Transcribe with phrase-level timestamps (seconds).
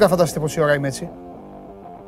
[0.00, 1.08] μπορείτε να φανταστείτε πόση ώρα είμαι έτσι.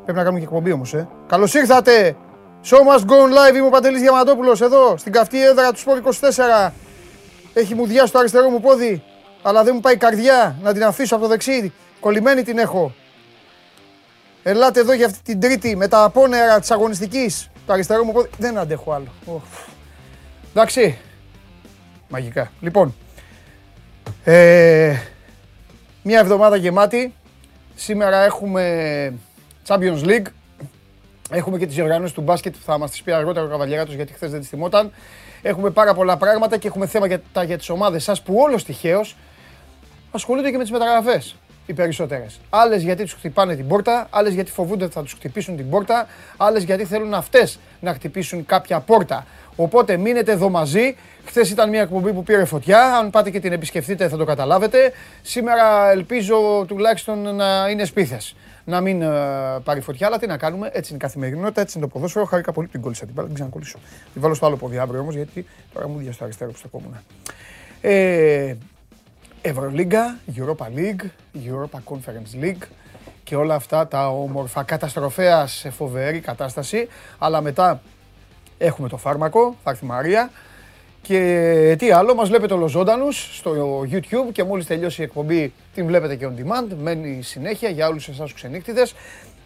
[0.04, 1.08] Πρέπει να κάνουμε και εκπομπή όμως, ε.
[1.26, 2.16] Καλώς ήρθατε!
[2.64, 5.98] Show must go on live, είμαι ο Παντελής Διαμαντόπουλος εδώ, στην καυτή έδρα του Σπορ
[5.98, 6.72] 24.
[7.54, 9.02] Έχει μου διάσει το αριστερό μου πόδι,
[9.42, 11.72] αλλά δεν μου πάει η καρδιά να την αφήσω από το δεξί.
[12.00, 12.94] Κολλημένη την έχω.
[14.42, 17.50] Ελάτε εδώ για αυτή την τρίτη με τα απόνερα της αγωνιστικής.
[17.66, 19.08] Το αριστερό μου πόδι δεν αντέχω άλλο.
[19.24, 19.42] Οφ.
[20.50, 20.98] Εντάξει.
[22.08, 22.50] Μαγικά.
[22.60, 22.94] Λοιπόν,
[24.24, 24.96] ε,
[26.02, 27.14] μια εβδομάδα γεμάτη.
[27.74, 29.14] Σήμερα έχουμε
[29.66, 30.26] Champions League.
[31.30, 34.12] Έχουμε και τις οργανώσει του μπάσκετ που θα μας τις πει αργότερα ο Καβαλιέράτο γιατί
[34.12, 34.92] χθες δεν τη θυμόταν.
[35.42, 38.64] Έχουμε πάρα πολλά πράγματα και έχουμε θέμα για, τα, για τις ομάδες σας που όλος
[38.64, 39.16] τυχαίως
[40.10, 41.36] ασχολούνται και με τις μεταγραφές.
[41.66, 42.40] Οι περισσότερες.
[42.50, 46.06] Άλλες γιατί τους χτυπάνε την πόρτα, άλλες γιατί φοβούνται ότι θα τους χτυπήσουν την πόρτα,
[46.36, 49.26] άλλες γιατί θέλουν αυτές να χτυπήσουν κάποια πόρτα.
[49.56, 50.96] Οπότε μείνετε εδώ μαζί.
[51.24, 52.96] Χθες ήταν μια εκπομπή που πήρε φωτιά.
[52.96, 54.92] Αν πάτε και την επισκεφτείτε θα το καταλάβετε.
[55.22, 60.06] Σήμερα ελπίζω τουλάχιστον να είναι σπίθες να μην uh, πάρει φωτιά.
[60.06, 62.24] Αλλά τι να κάνουμε, έτσι είναι η καθημερινότητα, έτσι είναι το ποδόσφαιρο.
[62.24, 63.78] Χάρηκα πολύ που την κόλλησα την μπάλα, δεν ξανακολλήσω.
[64.12, 66.96] Τη βάλω στο άλλο πόδι αύριο όμως, γιατί τώρα μου διάστο αριστερό που στεκόμουν.
[67.80, 68.54] Ε,
[69.42, 72.66] Ευρωλίγκα, Europa League, Europa Conference League
[73.24, 76.88] και όλα αυτά τα όμορφα καταστροφέα σε φοβερή κατάσταση.
[77.18, 77.80] Αλλά μετά
[78.62, 80.30] έχουμε το φάρμακο, θα έρθει η Μαρία.
[81.02, 86.16] Και τι άλλο, μας βλέπετε ολοζώντανους στο YouTube και μόλις τελειώσει η εκπομπή την βλέπετε
[86.16, 86.76] και on demand.
[86.82, 88.94] Μένει συνέχεια για όλους εσάς τους ξενύχτιδες,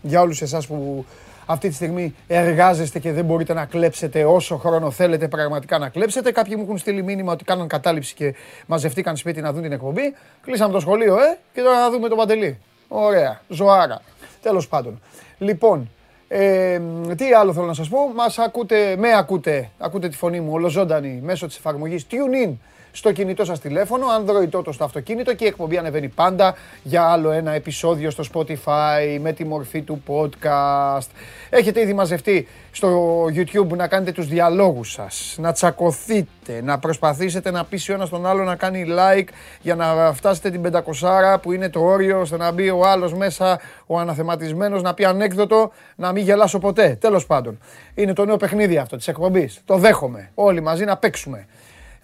[0.03, 1.05] για όλους εσάς που
[1.47, 6.33] αυτή τη στιγμή εργάζεστε και δεν μπορείτε να κλέψετε όσο χρόνο θέλετε πραγματικά να κλέψετε.
[6.33, 8.35] Κάποιοι μου έχουν στείλει μήνυμα ότι κάναν κατάληψη και
[8.67, 10.14] μαζευτήκαν σπίτι να δουν την εκπομπή.
[10.40, 12.58] Κλείσαμε το σχολείο, ε, και τώρα να δούμε τον Παντελή.
[12.89, 14.01] Ωραία, ζωάρα.
[14.42, 15.01] Τέλος πάντων.
[15.39, 15.90] Λοιπόν,
[16.29, 16.81] ε,
[17.17, 21.20] τι άλλο θέλω να σας πω, μας ακούτε, με ακούτε, ακούτε τη φωνή μου ολοζώντανη
[21.23, 22.53] μέσω της εφαρμογής TuneIn
[22.96, 27.30] στο κινητό σας τηλέφωνο, Android Auto στο αυτοκίνητο και η εκπομπή ανεβαίνει πάντα για άλλο
[27.30, 31.07] ένα επεισόδιο στο Spotify με τη μορφή του podcast.
[31.51, 37.64] Έχετε ήδη μαζευτεί στο YouTube να κάνετε τους διαλόγους σας, να τσακωθείτε, να προσπαθήσετε να
[37.64, 39.28] πείσει ο ένας τον άλλο να κάνει like
[39.61, 43.61] για να φτάσετε την πεντακοσάρα που είναι το όριο, ώστε να μπει ο άλλος μέσα,
[43.86, 46.96] ο αναθεματισμένος, να πει ανέκδοτο, να μην γελάσω ποτέ.
[47.01, 47.58] Τέλος πάντων,
[47.95, 49.61] είναι το νέο παιχνίδι αυτό της εκπομπής.
[49.64, 50.30] Το δέχομαι.
[50.34, 51.46] Όλοι μαζί να παίξουμε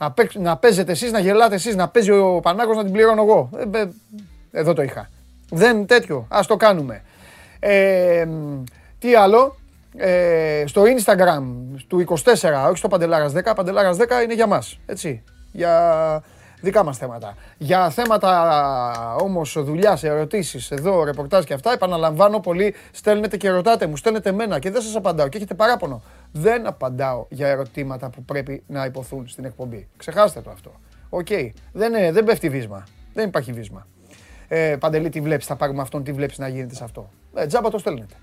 [0.02, 3.50] να, να παίζετε εσείς, να γελάτε εσείς, να παίζει ο Πανάκος να την πληρώνω εγώ.
[3.72, 3.84] Ε,
[4.52, 5.10] εδώ το είχα.
[5.50, 6.26] Δεν τέτοιο.
[6.28, 7.02] Ας το κάνουμε.
[7.58, 8.26] Ε,
[8.98, 9.56] τι άλλο;
[9.96, 11.42] Ε, στο Instagram
[11.88, 15.22] του 24, όχι στο Παντελάρας 10, Παντελάρας 10 είναι για μας, έτσι.
[15.52, 16.22] Για
[16.60, 17.34] δικά μας θέματα.
[17.58, 23.96] Για θέματα όμως δουλειάς, ερωτήσεις, εδώ, ρεπορτάζ και αυτά, επαναλαμβάνω πολύ, στέλνετε και ρωτάτε μου,
[23.96, 26.02] στέλνετε εμένα και δεν σας απαντάω και έχετε παράπονο.
[26.32, 29.88] Δεν απαντάω για ερωτήματα που πρέπει να ειπωθούν στην εκπομπή.
[29.96, 30.72] Ξεχάστε το αυτό.
[31.08, 31.26] Ok.
[31.30, 31.50] Okay.
[31.72, 32.86] Δεν, ε, δεν πέφτει βίσμα.
[33.14, 33.86] Δεν υπάρχει βίσμα.
[34.48, 37.70] Ε, Παντελή, τι βλέπεις, θα πάρουμε αυτόν, τι βλέπεις να γίνεται σε αυτό; Ε, τζάμπα
[37.70, 38.14] το στέλνετε.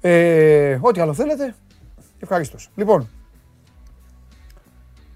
[0.00, 1.54] Ε, ό,τι άλλο θέλετε,
[2.20, 2.70] ευχαρίστως.
[2.74, 3.08] Λοιπόν,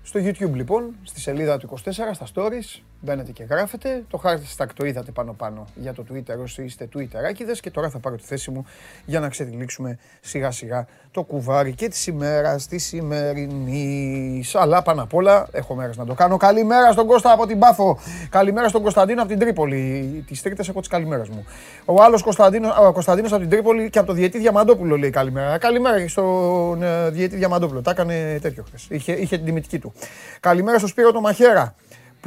[0.02, 4.04] στο YouTube λοιπόν, στη σελίδα του 24, στα stories, μπαίνετε και γράφετε.
[4.10, 7.98] Το hashtag το είδατε πάνω πάνω για το Twitter όσοι είστε Twitterάκιδες και τώρα θα
[7.98, 8.66] πάρω τη θέση μου
[9.04, 14.54] για να ξετυλίξουμε σιγά σιγά το κουβάρι και της ημέρας της σημερινής.
[14.54, 16.36] Αλλά πάνω απ' όλα έχω μέρε να το κάνω.
[16.36, 17.98] Καλημέρα στον Κώστα από την Πάφο.
[18.30, 20.24] Καλημέρα στον Κωνσταντίνο από την Τρίπολη.
[20.26, 21.44] Τις τρίτες από τις καλημέρες μου.
[21.84, 25.58] Ο άλλος Κωνσταντίνος από την Τρίπολη και από το Διετή Διαμαντόπουλο λέει καλημέρα.
[25.58, 27.82] Καλημέρα στον ε, Διετή Διαμαντόπουλο.
[27.82, 28.86] Τα έκανε τέτοιο χθες.
[28.88, 29.92] Είχε, είχε την τιμητική του.
[30.40, 31.74] Καλημέρα στο Σπύρο το Μαχαίρα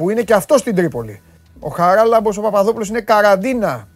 [0.00, 1.22] που είναι και αυτός στην Τρίπολη.
[1.58, 3.88] Ο Χαράλαμπος ο Παπαδόπουλος είναι καραντίνα.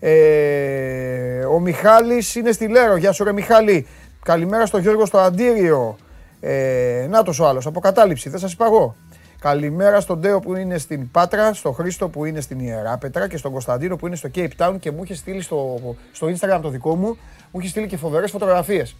[0.00, 2.96] Ε, ο Μιχάλης είναι στη Λέρο.
[2.96, 3.86] Γεια σου ρε Μιχάλη.
[4.22, 5.96] Καλημέρα στο Γιώργο στο Αντίριο.
[6.40, 8.96] Ε, Νάτος ο άλλος, αποκατάληψη, δεν σας είπα εγώ.
[9.38, 13.52] Καλημέρα στον Τέο που είναι στην Πάτρα, στον Χρήστο που είναι στην Ιεράπετρα και στον
[13.52, 15.80] Κωνσταντίνο που είναι στο Cape Town και μου είχε στείλει στο,
[16.12, 17.16] στο Instagram το δικό μου,
[17.50, 18.96] μου είχε στείλει και φοβερές φωτογραφίες.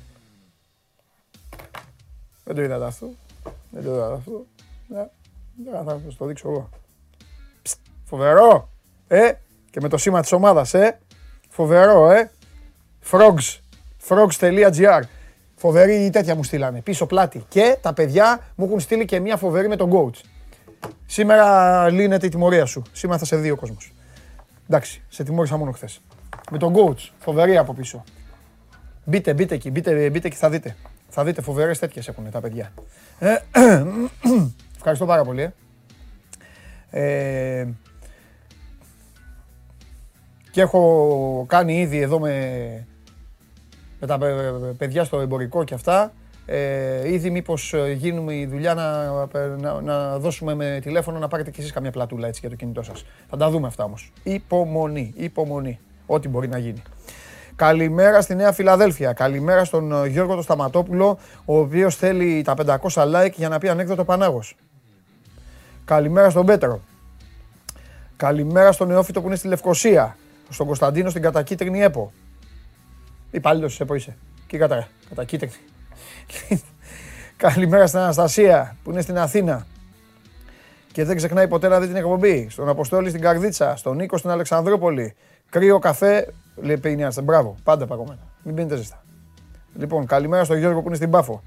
[2.45, 3.11] Δεν το είδατε αυτό;
[3.71, 4.47] Δεν το είδατε αυτό;
[4.89, 5.07] Ναι.
[5.65, 6.69] Θα σας το δείξω εγώ.
[8.05, 8.71] Φοβερό!
[9.09, 9.33] Ε,
[9.71, 10.99] και με το σήμα της ομάδας, ε.
[11.49, 12.31] Φοβερό, ε.
[13.11, 13.59] Frogs.
[14.09, 15.01] Frogs.gr.
[15.57, 16.81] Φοβερή τέτοια μου στείλανε.
[16.81, 17.45] Πίσω πλάτη.
[17.49, 20.21] Και τα παιδιά μου έχουν στείλει και μια φοβερή με τον coach.
[21.07, 22.83] Σήμερα λύνεται η τιμωρία σου.
[22.93, 23.93] Σήμερα θα σε δει ο κόσμος.
[24.69, 26.01] Εντάξει, σε τιμώρησα μόνο χθες.
[26.51, 27.09] Με τον coach.
[27.19, 28.05] Φοβερή από πίσω.
[29.05, 30.77] Μπείτε, μπείτε εκεί, μπείτε, μπείτε και θα δείτε.
[31.09, 32.73] Θα δείτε φοβερές τέτοιες έχουν τα παιδιά.
[34.81, 35.53] Ε, Ευχαριστώ πάρα πολύ.
[36.91, 37.67] Ε,
[40.51, 42.87] και έχω κάνει ήδη εδώ με,
[44.01, 44.19] με τα
[44.77, 46.13] παιδιά στο εμπορικό και αυτά.
[46.47, 49.07] Ε, ήδη μήπως γίνουμε η δουλειά να,
[49.57, 52.83] να, να, δώσουμε με τηλέφωνο να πάρετε κι εσείς καμιά πλατούλα έτσι για το κινητό
[52.83, 53.05] σας.
[53.31, 54.13] Θα τα δούμε αυτά όμως.
[54.23, 55.79] Υπομονή, υπομονή.
[56.07, 56.83] Ό,τι μπορεί να γίνει.
[57.57, 59.13] Καλημέρα στη Νέα Φιλαδέλφια.
[59.13, 64.05] Καλημέρα στον Γιώργο το Σταματόπουλο, ο οποίος θέλει τα 500 like για να πει ανέκδοτο
[64.05, 64.57] Πανάγος.
[65.91, 66.81] Καλημέρα στον Πέτρο.
[68.17, 70.17] Καλημέρα στον Νεόφυτο που είναι στη Λευκοσία.
[70.49, 72.13] Στον Κωνσταντίνο στην κατακίτρινη ΕΠΟ.
[73.31, 74.17] Υπάλληλος της ΕΠΟ είσαι.
[74.47, 75.53] Και κατά, κατακίτρινη.
[77.37, 79.67] Καλημέρα στην Αναστασία που είναι στην Αθήνα.
[80.93, 82.47] Και δεν ξεχνάει ποτέ να δει την εκπομπή.
[82.51, 83.77] Στον Αποστόλη στην Καρδίτσα.
[83.77, 85.15] Στον Νίκο στην Αλεξανδρούπολη.
[85.51, 86.33] Κρύο καφέ.
[86.57, 87.23] Λέει Πεϊνιάστε.
[87.23, 87.57] Μπράβο.
[87.63, 88.21] Πάντα παγωμένα.
[88.43, 89.05] Μην πίνετε ζεστά.
[89.75, 91.43] Λοιπόν, καλημέρα στον Γιώργο που είναι στην Πάφο.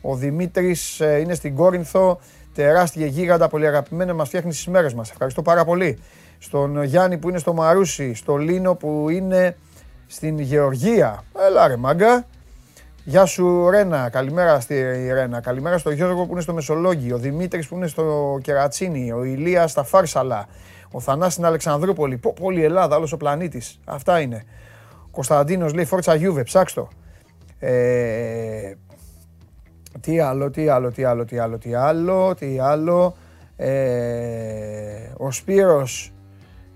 [0.00, 2.20] Ο Δημήτρης ε, είναι στην Κόρινθο.
[2.56, 5.10] Τεράστια γίγαντα, πολύ αγαπημένα, μας φτιάχνει τι μέρες μας.
[5.10, 5.98] Ευχαριστώ πάρα πολύ.
[6.38, 9.56] Στον Γιάννη που είναι στο Μαρούσι, στο Λίνο που είναι
[10.06, 11.24] στην Γεωργία.
[11.46, 12.26] Έλα ρε μάγκα.
[13.04, 14.82] Γεια σου Ρένα, καλημέρα στη
[15.12, 15.40] Ρένα.
[15.40, 19.70] Καλημέρα στο Γιώργο που είναι στο Μεσολόγγι, ο Δημήτρης που είναι στο Κερατσίνι, ο Ηλίας
[19.70, 20.46] στα Φάρσαλα,
[20.90, 22.16] ο Θανάσης στην Αλεξανδρούπολη.
[22.16, 23.80] Πω, πόλη Ελλάδα, άλλος ο πλανήτης.
[23.84, 24.44] Αυτά είναι.
[25.10, 26.86] Κωνσταντίνος λέει Φόρτσα Γιούβε, ψάξτε
[27.58, 28.72] Ε,
[30.00, 33.14] τι άλλο, τι άλλο, τι άλλο, τι άλλο, τι άλλο, τι άλλο.
[33.56, 36.12] Ε, ο Σπύρος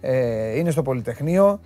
[0.01, 1.61] ε, είναι στο Πολυτεχνείο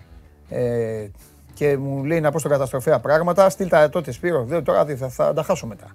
[0.49, 1.07] ε,
[1.55, 3.51] και μου λέει να πω στο καταστροφέα πράγματα.
[3.51, 5.87] Στείλτα τότε Σπύρο, δεν, τώρα θα, θα, τα χάσω μετά.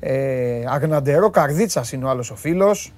[0.00, 2.92] Ε, Αγναντερό Καρδίτσας είναι ο άλλος ο φίλος.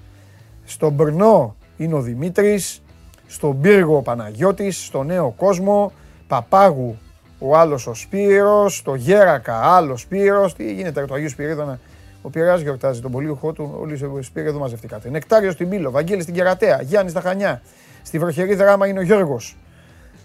[0.64, 2.82] Στον Μπρνό είναι ο Δημήτρης.
[3.26, 4.84] Στον Πύργο ο Παναγιώτης.
[4.84, 5.92] Στο Νέο Κόσμο.
[6.26, 6.96] Παπάγου
[7.38, 8.76] ο άλλος ο Σπύρος.
[8.76, 10.54] Στο Γέρακα άλλος Σπύρος.
[10.54, 11.78] Τι γίνεται το Αγίου Σπυρίδωνα.
[12.22, 13.76] Ο Πειραιάς γιορτάζει τον πολίουχό του.
[13.80, 15.10] Όλοι οι Σπύροι εδώ μαζευτήκατε.
[15.10, 15.90] Νεκτάριος στην Μήλο.
[15.90, 16.82] Βαγγέλη στην Κερατέα.
[16.82, 17.62] Γιάννη στα Χανιά.
[18.02, 19.56] Στη βροχερή δράμα είναι ο Γιώργος.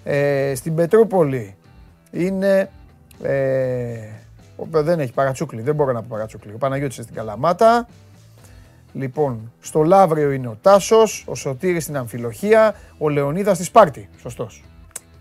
[0.04, 1.56] Ε, στην Πετρούπολη
[2.12, 2.70] είναι...
[3.24, 3.98] Ε,
[4.72, 6.54] δεν έχει παρατσούκλι, δεν μπορώ να πω παρατσούκλι.
[6.54, 7.88] Ο Παναγιώτης είναι στην Καλαμάτα.
[8.94, 14.10] Λοιπόν, στο Λαύριο είναι ο Τάσος, ο Σωτήρης στην Αμφιλοχία, ο Λεωνίδας στη Σπάρτη.
[14.22, 14.64] Σωστός.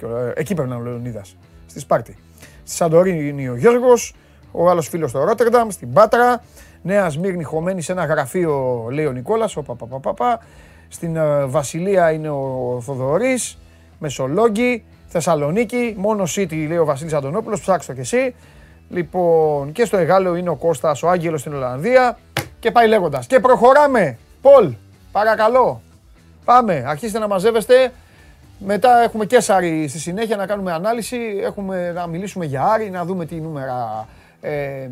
[0.03, 1.37] Ε, εκεί πρέπει να είναι ο Λεωνίδας,
[1.69, 2.17] στη Σπάρτη.
[2.65, 4.15] Στη Σαντορίνη είναι ο Γιώργος,
[4.53, 6.43] ο άλλος φίλος στο Ρότερνταμ, στην Πάτρα.
[6.83, 10.41] Νέας Σμύρνη χωμένη σε ένα γραφείο, λέει ο Νικόλας, ο πα,
[10.89, 13.59] Στην ε, Βασιλεία είναι ο Θοδωρής,
[13.99, 18.35] Μεσολόγγι, Θεσσαλονίκη, μόνο City λέει ο Βασίλης Αντωνόπουλος, ψάξτε το κι εσύ.
[18.89, 22.19] Λοιπόν, και στο Εγάλεο είναι ο Κώστας, ο Άγγελος στην Ολλανδία
[22.59, 23.27] και πάει λέγοντας.
[23.27, 24.19] Και προχωράμε.
[24.43, 24.75] Πολ,
[25.13, 25.81] παρακαλώ.
[26.45, 27.93] Πάμε, αρχίστε να μαζεύεστε.
[28.59, 31.17] Μετά έχουμε και Σάρι στη συνέχεια να κάνουμε ανάλυση.
[31.43, 34.09] Έχουμε να μιλήσουμε για Άρη, να δούμε τι νούμερα,
[34.41, 34.89] ε,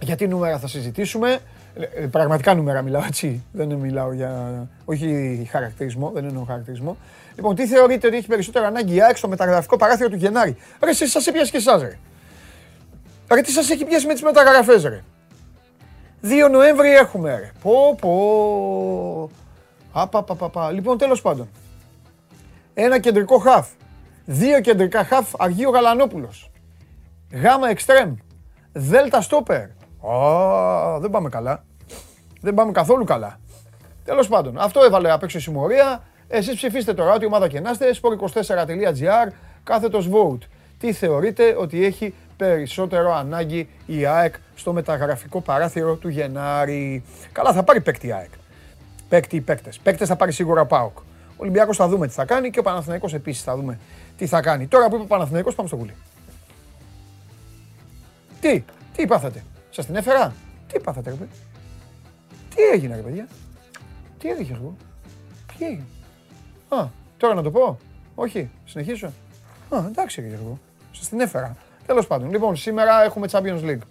[0.00, 1.38] για τι νούμερα θα συζητήσουμε.
[1.74, 3.44] Ε, πραγματικά νούμερα μιλάω έτσι.
[3.52, 4.52] Δεν μιλάω για.
[4.84, 6.96] Όχι χαρακτηρισμό, δεν εννοώ χαρακτηρισμό.
[7.36, 10.90] Λοιπόν, τι θεωρείτε ότι έχει περισσότερο ανάγκη η ΑΕΚ στο μεταγραφικό παράθυρο του Γενάρη; Ρε,
[10.90, 11.98] εσείς σας έπιασε και εσάς, ρε.
[13.30, 15.02] Ρε, τι σας έχει πιάσει με τις μεταγραφές, ρε.
[16.22, 17.50] 2 Νοέμβρη έχουμε, ρε.
[17.62, 19.30] Πω, πω.
[19.92, 21.48] Απα, Λοιπόν, τέλος πάντων.
[22.78, 23.68] Ένα κεντρικό χαφ.
[24.24, 26.50] Δύο κεντρικά χαφ, Αργείο Γαλανόπουλος.
[27.32, 28.14] Γάμα εξτρέμ.
[28.72, 29.62] Δέλτα στόπερ.
[29.62, 31.64] Α, δεν πάμε καλά.
[32.40, 33.40] Δεν πάμε καθόλου καλά.
[34.04, 36.02] Τέλος πάντων, αυτό έβαλε απ' έξω η συμμορία.
[36.28, 39.32] Εσείς ψηφίστε τώρα ό,τι ομάδα και να είστε, sport24.gr,
[39.64, 40.46] κάθετος vote.
[40.78, 47.62] Τι θεωρείτε ότι έχει περισσότερο ανάγκη η ΑΕΚ στο μεταγραφικό παράθυρο του Γενάρη; Καλά, θα
[47.62, 48.30] πάρει παίκτη η ΑΕΚ.
[49.08, 49.78] Παίκτη ή παίκτες.
[49.78, 50.98] Παίκτες θα πάρει σίγουρα ο ΠΑΟΚ.
[51.36, 53.78] Ο Ολυμπιακός θα δούμε τι θα κάνει και ο Παναθηναϊκός επίσης θα δούμε
[54.16, 54.66] τι θα κάνει.
[54.66, 55.94] Τώρα που είπε ο Παναθηναϊκός πάμε στο βουλή.
[58.40, 58.64] Τι,
[58.96, 59.44] τι πάθατε.
[59.70, 60.34] Σας την έφερα;
[60.72, 61.30] Τι πάθατε ρε παιδί;
[62.54, 63.28] Τι έγινε ρε παιδιά;
[64.18, 64.76] Τι έγινε εγώ.
[65.58, 65.84] Τι έγινε;
[66.68, 67.78] Α, τώρα να το πω.
[68.14, 69.06] Όχι, συνεχίσω.
[69.70, 70.58] Α, εντάξει Γιώργο.
[70.92, 71.56] Σας την έφερα.
[71.86, 73.86] Τέλος πάντων, λοιπόν, σήμερα έχουμε Champions League.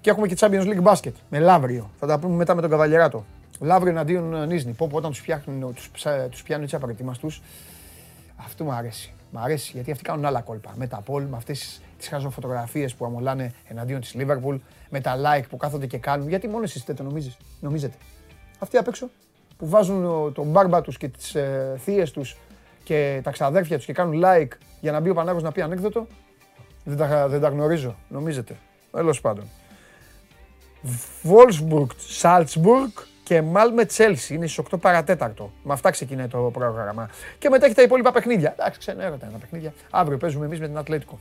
[0.00, 1.90] Και έχουμε και Champions League Basket με Λαύριο.
[1.98, 3.24] Θα τα πούμε μετά με τον Καβαλιεράτο.
[3.60, 4.72] Λαύριο εναντίον ε, Νίσνη.
[4.72, 5.90] Πω, πω όταν τους πιάνουν, τους,
[6.30, 7.30] τους πιάνουν έτσι απαραίτητου.
[8.36, 9.12] Αυτό μου αρέσει.
[9.30, 10.72] Μ' αρέσει γιατί αυτοί κάνουν άλλα κόλπα.
[10.76, 14.58] Με τα πόλ, με αυτές τις χαζοφωτογραφίες που αμολάνε εναντίον της Liverpool,
[14.90, 16.28] με τα like που κάθονται και κάνουν.
[16.28, 17.02] Γιατί μόνο εσείς δεν το
[17.60, 17.96] νομίζετε.
[18.58, 19.08] Αυτοί απ' έξω
[19.56, 22.36] που βάζουν τον μπάρμπα τους και τις ε, θείες τους
[22.84, 24.48] και τα ξαδέρφια τους και κάνουν like
[24.80, 26.06] για να μπει ο Πανάγος να πει ανέκδοτο.
[26.84, 28.56] Δεν τα, δεν τα γνωρίζω, νομίζετε.
[28.90, 29.44] Τέλος πάντων.
[31.22, 31.86] Wolfsburg,
[32.20, 32.92] Salzburg
[33.24, 35.52] και Malmö Chelsea είναι στις 8 παρατέταρτο.
[35.62, 37.10] Με αυτά ξεκινάει το πρόγραμμα.
[37.38, 38.52] Και μετά έχει τα υπόλοιπα παιχνίδια.
[38.52, 39.72] Εντάξει, ξενέρωτα τα παιχνίδια.
[39.90, 41.18] Αύριο παίζουμε εμείς με την Ατλέτικο.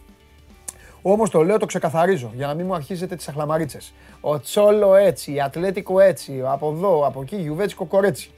[1.01, 3.93] Όμως το λέω, το ξεκαθαρίζω για να μην μου αρχίζετε τις αχλαμαρίτσες.
[4.22, 8.31] Ο Τσόλο έτσι, η Ατλέτικο έτσι, από εδώ, από εκεί, Γιουβέτσικο κορέτσι.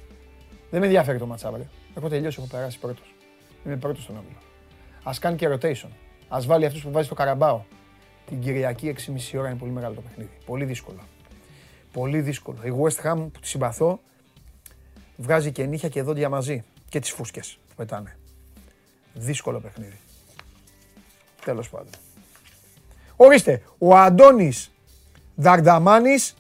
[0.70, 1.68] Δεν με ενδιαφέρει το ματσάβρε.
[1.98, 3.16] Έχω τελειώσει, έχω περάσει πρώτος.
[3.66, 4.38] Είμαι πρώτος στον όμιλο.
[5.04, 5.90] Α κάνει και rotation.
[6.28, 7.62] Α βάλει αυτούς που βάζει στο καραμπάο.
[8.26, 10.32] την Κυριακή 6,5 ώρα είναι πολύ μεγάλο το παιχνίδι.
[10.46, 11.00] Πολύ δύσκολο.
[11.96, 12.58] Πολύ δύσκολο.
[12.64, 14.00] Η West Ham που τη συμπαθώ
[15.18, 18.18] βγάζει και νύχια και δόντια μαζί και τις φούσκες που πετάνε.
[19.14, 20.00] Δύσκολο παιχνίδι.
[21.46, 21.90] Τέλος πάντων.
[23.16, 24.72] Ορίστε, ο Αντώνης
[25.36, 26.36] Δαρνταμάνης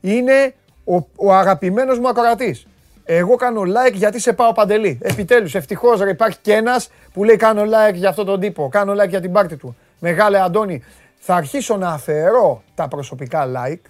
[0.00, 2.66] είναι ο, ο αγαπημένος μου ακροατής.
[3.04, 4.98] Εγώ κάνω like γιατί σε πάω παντελή.
[5.02, 8.68] Επιτέλους, ευτυχώς ρε, υπάρχει και ένας που λέει κάνω like για αυτόν τον τύπο.
[8.68, 9.76] Κάνω like για την πάρτη του.
[9.98, 10.82] Μεγάλε Αντώνη,
[11.18, 13.80] θα αρχίσω να αφαιρώ τα προσωπικά like.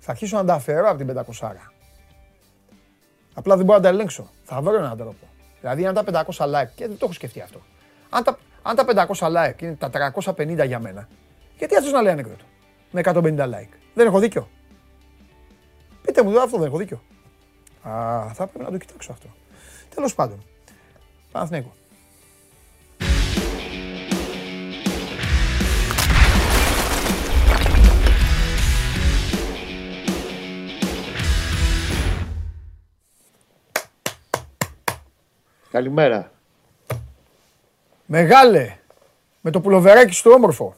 [0.00, 1.52] Θα αρχίσω να τα αφαιρώ από την 500.
[3.34, 4.30] Απλά δεν μπορώ να τα ελέγξω.
[4.44, 5.28] Θα βρω έναν τρόπο.
[5.60, 7.60] Δηλαδή, αν τα 500 like, και δεν το έχω σκεφτεί αυτό.
[8.08, 11.08] Αν τα, αν τα 500 like είναι τα 350 για μένα,
[11.58, 12.44] γιατί αυτός να λέει ανέκδοτο
[12.90, 14.48] με 150 like; Δεν έχω δίκιο.
[16.02, 17.02] Πείτε μου, αυτό δεν έχω δίκιο.
[17.82, 19.26] Α, θα πρέπει να το κοιτάξω αυτό.
[19.94, 20.44] Τέλος πάντων.
[21.32, 21.72] Παναθηναϊκό.
[35.70, 36.30] Καλημέρα.
[38.06, 38.76] Μεγάλε,
[39.40, 40.74] με το πουλοβεράκι στο όμορφο.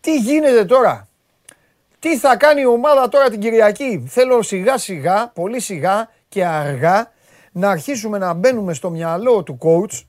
[0.00, 1.08] Τι γίνεται τώρα;
[1.98, 7.10] Τι θα κάνει η ομάδα τώρα την Κυριακή; Θέλω σιγά σιγά, πολύ σιγά και αργά
[7.52, 10.04] να αρχίσουμε να μπαίνουμε στο μυαλό του coach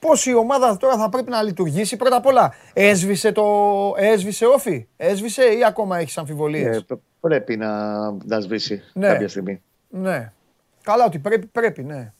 [0.00, 1.96] πώς η ομάδα τώρα θα πρέπει να λειτουργήσει.
[1.96, 3.44] Πρώτα απ' όλα, έσβησε το
[3.96, 6.84] έσβησε όφη, έσβησε ή ακόμα έχεις αμφιβολίες; Ε,
[7.20, 9.06] πρέπει να, να σβήσει ναι.
[9.06, 9.62] κάποια στιγμή.
[9.88, 10.32] Ναι.
[10.82, 12.12] Καλά ότι πρέπει, πρέπει, ναι.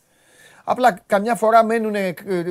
[0.64, 1.64] Απλά καμιά φορά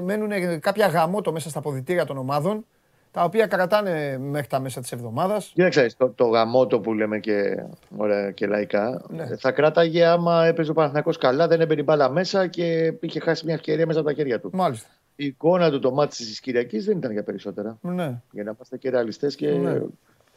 [0.04, 2.66] μένουν, κάποια γαμότο μέσα στα ποδητήρια των ομάδων,
[3.12, 5.52] τα οποία κρατάνε μέχρι τα μέσα της εβδομάδας.
[5.54, 7.64] Κοίταξε, το, το γαμότο που λέμε και,
[7.98, 9.38] ωραία, και λαϊκά, ναι.
[9.38, 13.54] θα κράταγε άμα έπαιζε ο Παναθηναϊκός καλά, δεν έμπαινε μπάλα μέσα και είχε χάσει μια
[13.54, 14.50] ευκαιρία μέσα από τα χέρια του.
[14.54, 14.88] Μάλιστα.
[15.16, 17.78] Η εικόνα του το μάτι της Κυριακής δεν ήταν για περισσότερα.
[17.82, 18.22] Ναι.
[18.32, 19.82] Για να είμαστε και ρεαλιστές και ναι.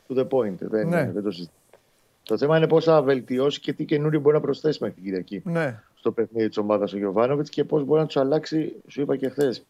[0.08, 0.56] to the point.
[0.58, 1.10] Δεν, ναι.
[1.12, 1.58] δεν το συζητάμε.
[2.22, 5.42] Το θέμα είναι πώς θα βελτιώσει και τι καινούριο μπορεί να προσθέσει μέχρι την Κυριακή.
[5.44, 9.16] Ναι στο παιχνίδι της ομάδας ο Γιωβάνοβιτς και πώς μπορεί να τους αλλάξει, σου είπα
[9.16, 9.66] και χθες.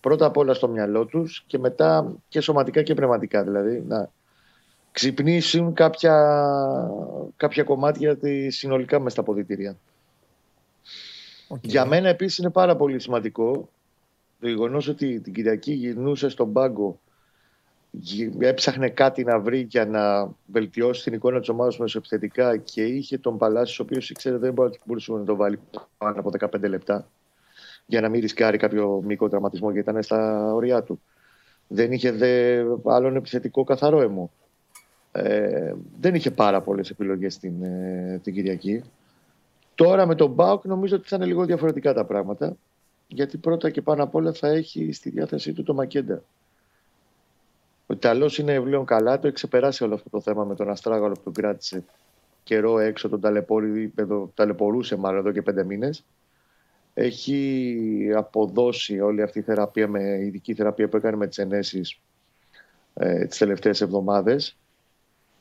[0.00, 3.44] Πρώτα απ' όλα στο μυαλό τους και μετά και σωματικά και πνευματικά.
[3.44, 4.10] Δηλαδή να
[4.92, 6.16] ξυπνήσουν κάποια,
[7.36, 9.76] κάποια κομμάτια τη συνολικά μες στα ποδητήρια.
[11.48, 11.60] Okay.
[11.62, 13.68] Για μένα επίσης είναι πάρα πολύ σημαντικό
[14.40, 17.00] το γεγονός ότι την Κυριακή γυρνούσε στον πάγκο
[18.38, 23.38] έψαχνε κάτι να βρει για να βελτιώσει την εικόνα της ομάδας μεσοεπιθετικά και είχε τον
[23.38, 24.52] Παλάσιος, ο οποίος ήξερε δεν
[24.84, 25.58] μπορούσε να το βάλει
[25.98, 27.08] πάνω από 15 λεπτά
[27.86, 31.00] για να μην ρισκάρει κάποιο μικρό τραυματισμό γιατί ήταν στα ωριά του.
[31.68, 34.30] Δεν είχε δε άλλον επιθετικό καθαρό αιμό.
[35.12, 38.82] Ε, δεν είχε πάρα πολλές επιλογές την, ε, την Κυριακή.
[39.74, 42.56] Τώρα με τον Μπάουκ νομίζω ότι θα είναι λίγο διαφορετικά τα πράγματα.
[43.08, 46.22] Γιατί πρώτα και πάνω απ' όλα θα έχει στη διάθεσή του το Μακέντα.
[47.86, 51.14] Ο Ιταλός είναι ευλέον καλά, το έχει ξεπεράσει όλο αυτό το θέμα με τον Αστράγαλο
[51.14, 51.84] που τον κράτησε
[52.44, 53.20] καιρό έξω, τον
[54.34, 56.04] ταλαιπωρούσε μάλλον εδώ και πέντε μήνες.
[56.94, 62.00] Έχει αποδώσει όλη αυτή η θεραπεία, με ειδική θεραπεία που έκανε με τις ενέσεις
[62.94, 64.56] ε, τις τελευταίες εβδομάδες.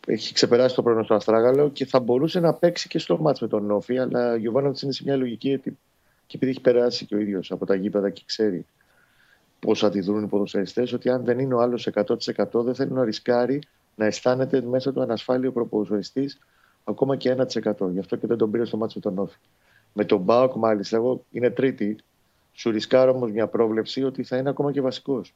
[0.08, 3.48] Έχει ξεπεράσει το πρόβλημα στο Αστράγαλο και θα μπορούσε να παίξει και στο μάτς με
[3.48, 5.78] τον Νόφι, αλλά ο Γιωβάνο είναι σε μια λογική έτοιμη.
[6.28, 8.66] Και επειδή έχει περάσει και ο ίδιος από τα γήπεδα και ξέρει
[9.64, 13.62] πώς αντιδρούν οι ποδοσφαιριστές, ότι αν δεν είναι ο άλλος 100% δεν θέλει να ρισκάρει
[13.96, 16.40] να αισθάνεται μέσα του ανασφάλειο προποδοσφαιριστής
[16.84, 17.92] ακόμα και 1%.
[17.92, 19.38] Γι' αυτό και δεν τον πήρε στο μάτσο με τον Όφη.
[19.94, 21.96] Με τον Μπάουκ, μάλιστα, εγώ είναι τρίτη.
[22.54, 25.34] Σου ρισκάρω όμως μια πρόβλεψη ότι θα είναι ακόμα και βασικός.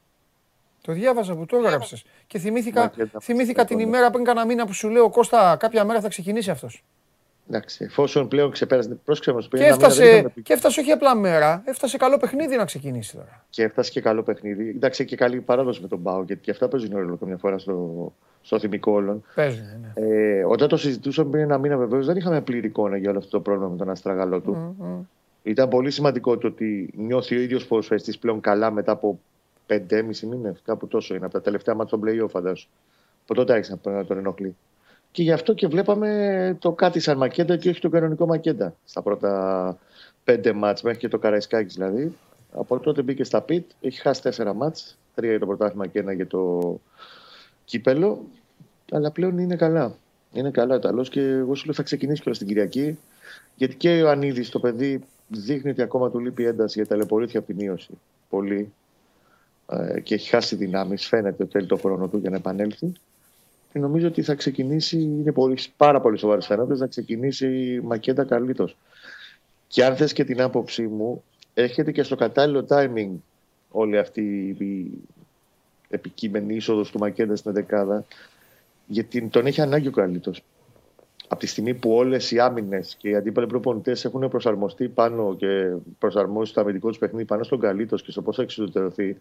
[0.80, 2.04] Το διάβαζα που το έγραψες.
[2.26, 6.08] Και θυμήθηκα, θυμήθηκα την ημέρα πριν κάνα μήνα που σου λέω Κώστα, κάποια μέρα θα
[6.08, 6.84] ξεκινήσει αυτός.
[7.48, 8.98] Εντάξει, εφόσον πλέον ξεπέρασε.
[9.04, 13.44] Πρόσεξε μα και, έφτασε, και έφτασε όχι απλά μέρα, έφτασε καλό παιχνίδι να ξεκινήσει τώρα.
[13.50, 14.68] Και έφτασε και καλό παιχνίδι.
[14.68, 18.12] Εντάξει, και καλή παράδοση με τον Μπάου, γιατί και αυτά παίζουν ρόλο καμιά φορά στο,
[18.42, 19.24] στο θυμικό όλων.
[19.34, 20.06] Παίζουν, ναι.
[20.06, 23.30] Ε, όταν το συζητούσαμε πριν ένα μήνα, βεβαίως δεν είχαμε πλήρη εικόνα για όλο αυτό
[23.30, 24.76] το πρόβλημα με τον Αστραγαλό του.
[24.80, 25.06] Mm-hmm.
[25.42, 29.20] Ήταν πολύ σημαντικό το ότι νιώθει ο ίδιος ποδοσφαιριστή πλέον καλά μετά από
[29.68, 29.78] 5,5
[30.30, 32.68] μήνε, κάπου τόσο είναι, από τα τελευταία μάτια των playoff, φαντάσου.
[33.22, 34.56] Από τότε άρχισε να τον ενοχλεί.
[35.10, 39.02] Και γι' αυτό και βλέπαμε το κάτι σαν Μακέντα και όχι το κανονικό Μακέντα στα
[39.02, 39.78] πρώτα
[40.24, 42.16] πέντε μάτς, μέχρι και το Καραϊσκάκης δηλαδή.
[42.52, 46.12] Από τότε μπήκε στα πιτ, έχει χάσει τέσσερα μάτς, τρία για το πρωτάθλημα και ένα
[46.12, 46.80] για το
[47.64, 48.24] κύπελο.
[48.92, 49.94] Αλλά πλέον είναι καλά.
[50.32, 52.98] Είναι καλά ο Ιταλός και εγώ σου λέω θα ξεκινήσει και στην Κυριακή.
[53.54, 57.48] Γιατί και ο Ανίδης το παιδί δείχνει ότι ακόμα του λείπει ένταση για ταλαιπωρήθεια από
[57.48, 57.98] τη μείωση.
[58.28, 58.72] Πολύ.
[59.66, 61.06] Ε, και έχει χάσει δυνάμεις.
[61.06, 62.92] Φαίνεται ότι θέλει το χρόνο του για να επανέλθει
[63.78, 68.24] και νομίζω ότι θα ξεκινήσει, είναι πολύ, πάρα πολύ σοβαρέ φαίνοντε, να ξεκινήσει η Μακέντα
[68.24, 68.76] καλύτερος.
[69.66, 71.22] Και αν θες και την άποψή μου,
[71.54, 73.10] έρχεται και στο κατάλληλο timing
[73.70, 74.90] όλη αυτή η,
[75.88, 78.04] επικείμενη είσοδος του Μακέντα στην δεκάδα.
[78.86, 80.32] Γιατί τον έχει ανάγκη ο Καλίτο.
[81.28, 85.74] Από τη στιγμή που όλες οι άμυνες και οι αντίπαλοι προπονητές έχουν προσαρμοστεί πάνω και
[85.98, 89.16] προσαρμόσει το αμυντικό τους παιχνίδι πάνω στον Καλίτο και στο πώς θα εξουδετερωθεί.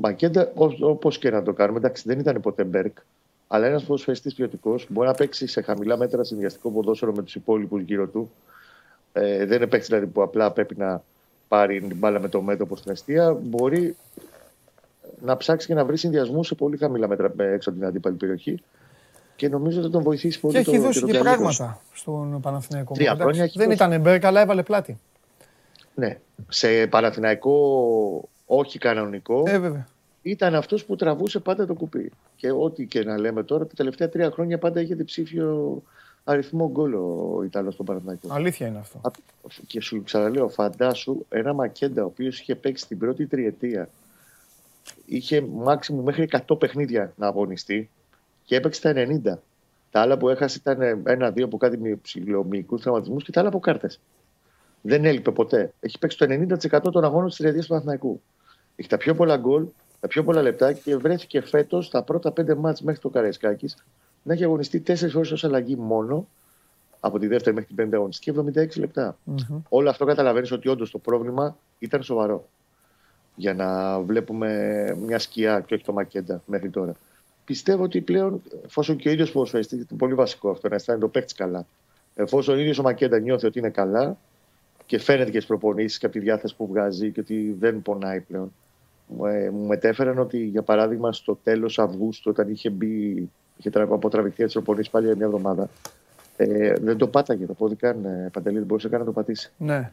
[0.00, 2.98] Μακέντα, όπως και να το κάνουμε, εντάξει, δεν ήταν ποτέ Μπέρκ,
[3.46, 7.82] αλλά ένας ποδοσφαιριστής ποιοτικός μπορεί να παίξει σε χαμηλά μέτρα συνδυαστικό ποδόσφαιρο με τους υπόλοιπους
[7.82, 8.30] γύρω του.
[9.12, 11.02] Ε, δεν είναι παίξει δηλαδή που απλά πρέπει να
[11.48, 13.32] πάρει την μπάλα με το μέτωπο στην αιστεία.
[13.32, 13.96] Μπορεί
[15.20, 18.62] να ψάξει και να βρει συνδυασμού σε πολύ χαμηλά μέτρα έξω από την αντίπαλη περιοχή.
[19.36, 20.52] Και νομίζω ότι θα τον βοηθήσει πολύ.
[20.52, 22.94] Και έχει δώσει και, και πράγματα στον Παναθηναϊκό.
[22.94, 24.98] Τρία χρόνια δεν ήταν Μπέρκ, αλλά έβαλε πλάτη.
[25.94, 26.18] Ναι.
[26.48, 29.42] Σε Παναθηναϊκό όχι κανονικό.
[29.46, 29.86] Ε, βέβαια
[30.24, 32.12] ήταν αυτός που τραβούσε πάντα το κουπί.
[32.36, 35.82] Και ό,τι και να λέμε τώρα, τα τελευταία τρία χρόνια πάντα είχε διψήφιο
[36.24, 38.28] αριθμό γκολ ο Ιταλός στον Παναθηναϊκό.
[38.30, 39.00] Αλήθεια είναι αυτό.
[39.66, 43.88] Και σου ξαναλέω, φαντάσου ένα Μακέντα ο οποίος είχε παίξει την πρώτη τριετία.
[45.06, 47.90] Είχε μάξιμου μέχρι 100 παιχνίδια να αγωνιστεί
[48.44, 49.38] και έπαιξε τα 90.
[49.90, 54.00] Τα άλλα που έχασε ήταν ένα-δύο από κάτι ψηλομυϊκούς τραυματισμούς και τα άλλα από κάρτες.
[54.82, 55.72] Δεν έλειπε ποτέ.
[55.80, 58.20] Έχει παίξει το 90% των αγώνων της τριετίας του Παναθηναϊκού.
[58.76, 59.66] Έχει τα πιο πολλά γκολ,
[60.04, 63.76] τα πιο πολλά λεπτά και βρέθηκε φέτος τα πρώτα πέντε μάτς μέχρι το Καραϊσκάκης
[64.22, 66.26] να έχει αγωνιστεί τέσσερις φορέ ως αλλαγή μόνο
[67.00, 69.16] από τη δεύτερη μέχρι την πέμπτη αγωνιστική 76 λεπτά.
[69.26, 69.62] Mm-hmm.
[69.68, 72.48] Όλο αυτό καταλαβαίνεις ότι όντως το πρόβλημα ήταν σοβαρό.
[73.34, 76.92] Για να βλέπουμε μια σκιά και όχι το μακέντα μέχρι τώρα.
[77.44, 81.10] Πιστεύω ότι πλέον, εφόσον και ο ίδιος ποδοσφαιριστής, είναι πολύ βασικό αυτό να αισθάνεται το
[81.10, 81.66] παίκτης καλά.
[82.14, 84.16] Εφόσον ο ίδιος ο Μακέντα νιώθει ότι είναι καλά
[84.86, 88.20] και φαίνεται και στις προπονήσεις και από τη διάθεση που βγάζει και ότι δεν πονάει
[88.20, 88.63] πλέον ε,
[89.06, 94.62] μου μετέφεραν ότι για παράδειγμα στο τέλος Αυγούστου, όταν είχε μπει, είχε αποτραβηχθεί έτσι ο
[94.90, 95.68] πάλι για μια εβδομάδα,
[96.36, 98.04] ε, δεν το πάταγε το πόδι καν.
[98.04, 99.52] Ε, Παντελή, δεν μπορούσε καν να το πατήσει.
[99.56, 99.92] Ναι.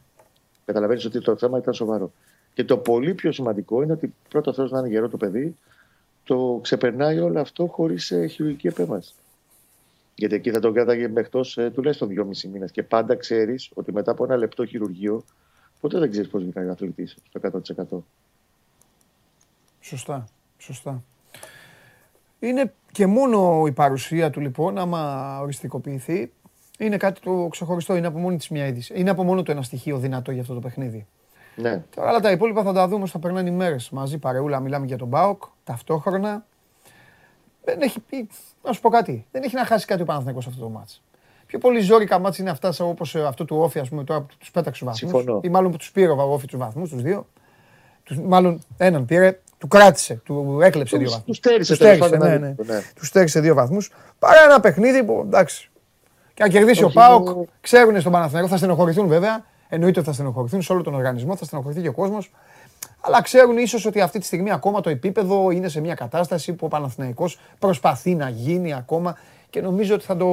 [0.65, 2.11] Καταλαβαίνεις ότι το θέμα ήταν σοβαρό.
[2.53, 5.55] Και το πολύ πιο σημαντικό είναι ότι πρώτο Θεός να είναι γερό το παιδί,
[6.23, 9.13] το ξεπερνάει όλο αυτό χωρίς ε, χειρουργική επέμβαση.
[10.15, 12.71] Γιατί εκεί θα τον κράταγε εκτός ε, τουλάχιστον δυόμιση μήνες.
[12.71, 15.23] Και πάντα ξέρεις ότι μετά από ένα λεπτό χειρουργείο,
[15.81, 17.97] ποτέ δεν ξέρεις πώς βγαίνει ο αθλητής στο 100%.
[19.81, 20.25] Σωστά,
[20.57, 21.03] σωστά.
[22.39, 26.31] Είναι και μόνο η παρουσία του λοιπόν, άμα οριστικοποιηθεί,
[26.79, 27.95] είναι κάτι το ξεχωριστό.
[27.95, 28.93] Είναι από μόνη της μια είδηση.
[28.99, 31.07] Είναι από μόνο το ένα στοιχείο δυνατό για αυτό το παιχνίδι.
[31.55, 31.83] Ναι.
[31.95, 34.17] Τώρα άλλα τα υπόλοιπα θα τα δούμε όσο θα περνάνε οι μέρες μαζί.
[34.17, 36.45] Παρεούλα, μιλάμε για τον Μπάουκ ταυτόχρονα.
[37.63, 38.29] Δεν έχει πει,
[38.63, 41.03] να σου πω κάτι, δεν έχει να χάσει κάτι ο Παναθηναϊκός αυτό το μάτς.
[41.45, 44.51] Πιο πολύ ζόρικα μάτς είναι αυτά όπως αυτό του Όφη, ας πούμε, τώρα που τους
[44.51, 45.39] πέταξε του βαθμού.
[45.43, 47.27] Ή μάλλον που τους πήρε ο Όφη τους βαθμού, τους δύο.
[48.03, 51.25] Τους, μάλλον έναν πήρε, του κράτησε, του έκλεψε δύο βαθμούς.
[51.25, 52.55] Τους στέρισε, τους στέρισε, ναι, ναι.
[52.65, 52.81] ναι.
[52.95, 53.91] Τους στέρισε δύο βαθμούς.
[54.19, 55.69] Παρά ένα παιχνίδι που εντάξει.
[56.33, 59.45] Και αν κερδίσει ο Πάοκ, ξέρουν στον Παναθηναϊκό, θα στενοχωρηθούν βέβαια.
[59.69, 62.31] Εννοείται ότι θα στενοχωρηθούν σε όλο τον οργανισμό, θα στενοχωρηθεί και ο κόσμος.
[63.01, 66.65] Αλλά ξέρουν ίσως ότι αυτή τη στιγμή ακόμα το επίπεδο είναι σε μια κατάσταση που
[66.65, 69.17] ο Παναθηναϊκός προσπαθεί να γίνει ακόμα
[69.49, 70.27] και νομίζω ότι θα το,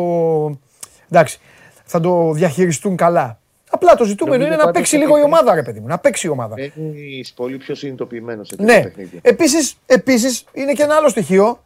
[1.11, 1.41] εντάξει,
[1.85, 3.39] θα το διαχειριστούν καλά.
[3.71, 5.87] Απλά το ζητούμενο είναι να παίξει λίγο η ομάδα, ρε παιδί μου.
[5.87, 6.55] Να παίξει η ομάδα.
[6.59, 8.83] Έχει πολύ πιο συνειδητοποιημένος σε ναι.
[8.83, 9.21] παιχνίδια.
[9.23, 11.63] Επίσης, επίσης, είναι και ένα άλλο στοιχείο.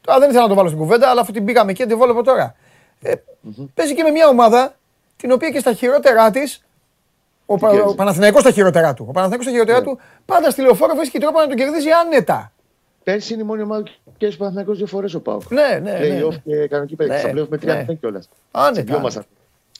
[0.00, 2.22] Τώρα δεν ήθελα να το βάλω στην κουβέντα, αλλά αφού την πήγαμε και την βλέπω
[2.22, 2.54] τώρα.
[3.02, 3.68] Ε, mm-hmm.
[3.74, 4.74] Παίζει και με μια ομάδα
[5.16, 6.64] την οποία και στα χειρότερά της.
[7.46, 7.54] Ο,
[7.86, 9.04] ο Παναθηναϊκός στα χειρότερά του.
[9.08, 9.84] Ο Παναθηναϊκός στα χειρότερά ναι.
[9.84, 12.52] του πάντα στη λεωφόρο βρίσκει τρόπο να τον κερδίζει άνετα.
[13.04, 13.82] Πέρσι είναι η μόνη ομάδα
[14.16, 15.50] και ο Παναθηναϊκός δύο φορές ο Πάουκ.
[15.50, 15.92] Ναι, ναι.
[15.92, 16.36] ναι, ναι.
[16.44, 17.32] και κανονική παίκτη.
[17.32, 17.94] Ναι, με τρία ναι.
[17.94, 18.28] κιόλας.
[18.50, 19.24] Άνετα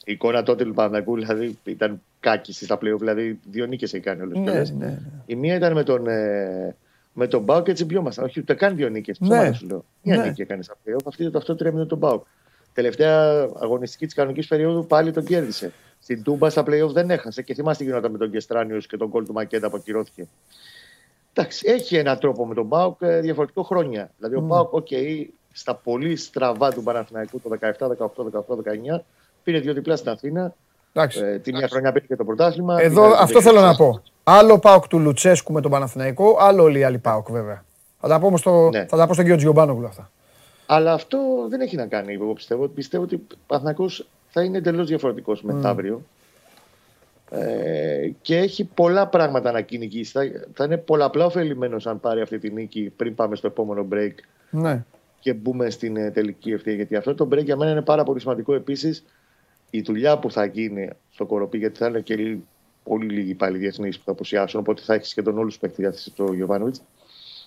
[0.05, 2.99] η εικόνα τότε του Παναγού δηλαδή, ήταν κάκιστη στα πλέον.
[2.99, 4.39] Δηλαδή, δύο νίκες έχει κάνει όλε.
[4.39, 4.99] Ναι, ναι, ναι.
[5.27, 6.77] Η μία ήταν με τον, ε,
[7.13, 8.25] με τον Μπάουκ και έτσι μπιόμασταν.
[8.25, 9.21] Όχι, ούτε καν δύο νίκες.
[9.21, 9.53] Ναι.
[9.53, 9.85] Σου λέω.
[10.03, 10.25] Μία ναι.
[10.25, 11.01] νίκη έκανε στα πλέον.
[11.07, 12.25] Αυτή το αυτό τρέμει τον Μπάουκ.
[12.73, 15.73] Τελευταία αγωνιστική της κανονικής περίοδου πάλι τον κέρδισε.
[16.01, 19.11] Στην Τούμπα στα playoff δεν έχασε και θυμάστε τι γινόταν με τον Κεστράνιος και τον
[19.11, 20.27] κόλ του Μακέντα που ακυρώθηκε.
[21.33, 24.11] Εντάξει, έχει έναν τρόπο με τον Μπάουκ ε, διαφορετικό χρόνια.
[24.17, 24.47] Δηλαδή, ο mm.
[24.47, 29.01] Μπάουκ, okay, στα πολύ στραβά του Παναθηναϊκού το 17, 18, 18, 19,
[29.45, 30.55] Πήρε δύο διπλά στην Αθήνα.
[30.93, 32.81] Ε, τη μια χρονιά πήρε και το πρωτάθλημα.
[32.81, 34.03] Εδώ αυτό θέλω να πω.
[34.25, 37.65] Άλλο Πάοκ του Λουτσέσκου με τον Παναθηναϊκό, άλλο όλοι οι άλλοι Πάοκ βέβαια.
[38.01, 38.87] Θα τα πω, στο, ναι.
[38.87, 40.11] θα τα πω στον κύριο Τζιομπάνογλου αυτά.
[40.67, 42.69] Αλλά αυτό δεν έχει να κάνει, εγώ πιστεύω.
[42.69, 45.45] Πιστεύω ότι ο Παναθηναϊκός θα είναι εντελώς διαφορετικός mm.
[45.45, 46.03] μεθαύριο.
[47.31, 50.13] Ε, και έχει πολλά πράγματα να κυνηγήσει.
[50.13, 50.21] Θα,
[50.55, 54.13] θα είναι πολλαπλά ωφελημένος αν πάρει αυτή τη νίκη πριν πάμε στο επόμενο break.
[54.51, 54.85] Ναι.
[55.21, 56.73] Και μπούμε στην ε, τελική ευθεία.
[56.73, 59.05] Γιατί αυτό το break για μένα είναι πάρα πολύ σημαντικό επίσης
[59.77, 62.37] η δουλειά που θα γίνει στο κοροπή, γιατί θα είναι και
[62.83, 66.33] πολύ λίγοι πάλι διεθνείς που θα αποσιάσουν, οπότε θα έχεις σχεδόν όλους τους παίκτες το
[66.33, 66.83] Γιωβάνοβιτς.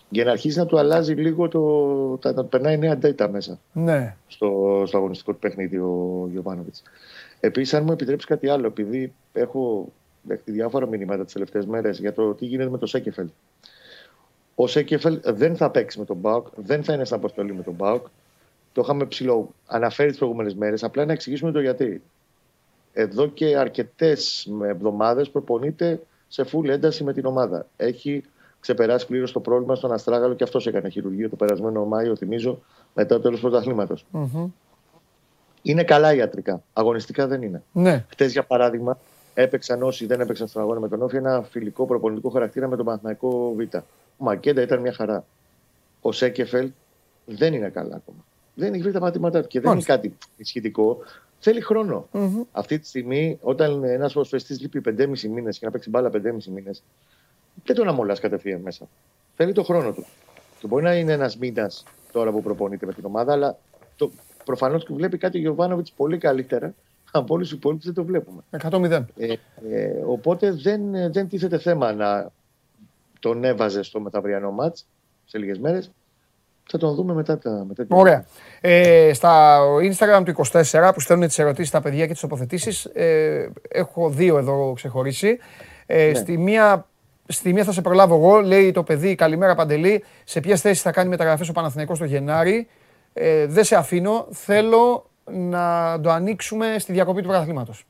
[0.09, 2.31] Για να αρχίσει να του αλλάζει λίγο το.
[2.33, 3.59] να περνάει νέα data μέσα.
[3.73, 4.15] Ναι.
[4.27, 6.83] Στο, στο αγωνιστικό του παιχνίδι ο Γιωβάνοβιτς.
[7.39, 12.13] Επίσης, αν μου επιτρέψεις κάτι άλλο, επειδή έχω δεχτεί διάφορα μηνύματα τις τελευταίες μέρες για
[12.13, 13.27] το τι γίνεται με το Σέκεφελ.
[14.55, 17.73] Ο Σέκεφελ δεν θα παίξει με τον Μπάουκ, δεν θα είναι στην αποστολή με τον
[17.73, 18.05] Μπάουκ.
[18.71, 20.83] Το είχαμε ψηλό αναφέρει τις προηγούμενες μέρες.
[20.83, 22.01] Απλά να εξηγήσουμε το γιατί.
[22.99, 27.65] Εδώ και αρκετές εβδομάδες προπονείται σε φουλ ένταση με την ομάδα.
[27.77, 28.23] Έχει
[28.59, 32.59] ξεπεράσει πλήρως το πρόβλημα στον Αστράγαλο και αυτός έκανε χειρουργείο το περασμένο Μάιο, θυμίζω,
[32.93, 34.05] μετά το τέλος του πρωταθλήματος.
[34.13, 34.45] Mm-hmm.
[35.61, 36.61] Είναι καλά ιατρικά.
[36.73, 37.63] Αγωνιστικά δεν είναι.
[37.71, 38.05] Ναι.
[38.09, 38.97] Χτες, για παράδειγμα,
[39.33, 42.85] έπαιξαν όσοι δεν έπαιξαν στον αγώνα με τον Όφη ένα φιλικό προπονητικό χαρακτήρα με τον
[42.85, 43.75] Παναθηναϊκό Β.
[43.75, 45.25] Ο Μακέντα ήταν μια χαρά.
[46.01, 46.71] Ο Σέκεφελ
[47.25, 48.25] δεν είναι καλά ακόμα.
[48.57, 50.97] Δεν έχει βρει τα μαθήματά του και δεν είναι κάτι σχετικό.
[51.39, 52.07] Θέλει χρόνο.
[52.11, 52.45] Mm-hmm.
[52.51, 56.83] Αυτή τη στιγμή, όταν ένας προσφεστή λείπει 5,5 μήνες και να παίξει μπάλα 5,5 μήνες,
[57.65, 58.87] δεν τον αμολάς κατευθείαν μέσα.
[59.35, 60.05] Θέλει το χρόνο του.
[60.59, 63.57] Και μπορεί να είναι ένας μήνας τώρα που προπονείται με την ομάδα, αλλά
[63.95, 64.11] το,
[64.45, 66.73] προφανώς του βλέπει κάτι ο Γιωβάνοβιτς πολύ καλύτερα
[67.11, 68.41] από όλους τους υπόλοιπους δεν το βλέπουμε.
[68.61, 69.05] 100-0.
[69.17, 69.33] Ε,
[69.69, 72.31] ε, οπότε δεν, δεν τίθεται θέμα να
[73.19, 74.85] τον έβαζε στο μεταβριανό μάτς
[75.25, 75.91] σε λίγες μέρες.
[76.69, 77.65] Θα τον δούμε μετά τα.
[77.67, 78.25] Μετά Ωραία.
[78.61, 79.59] Ε, στα
[79.91, 84.37] Instagram του 24 που στέλνουν τις ερωτήσεις στα παιδιά και τις τοποθετήσεις, ε, έχω δύο
[84.37, 85.37] εδώ ξεχωρίσει.
[85.85, 86.13] Ε, ναι.
[86.13, 86.87] στη, μία,
[87.27, 88.41] στη μία θα σε προλάβω εγώ.
[88.41, 90.03] Λέει το παιδί, καλημέρα Παντελή.
[90.23, 92.67] Σε ποιες θέσεις θα κάνει μεταγραφές ο Παναθηναϊκός το Γενάρη;
[93.13, 94.27] Ε, δεν σε αφήνω.
[94.31, 97.85] Θέλω να το ανοίξουμε στη διακοπή του πρωταθλήματος.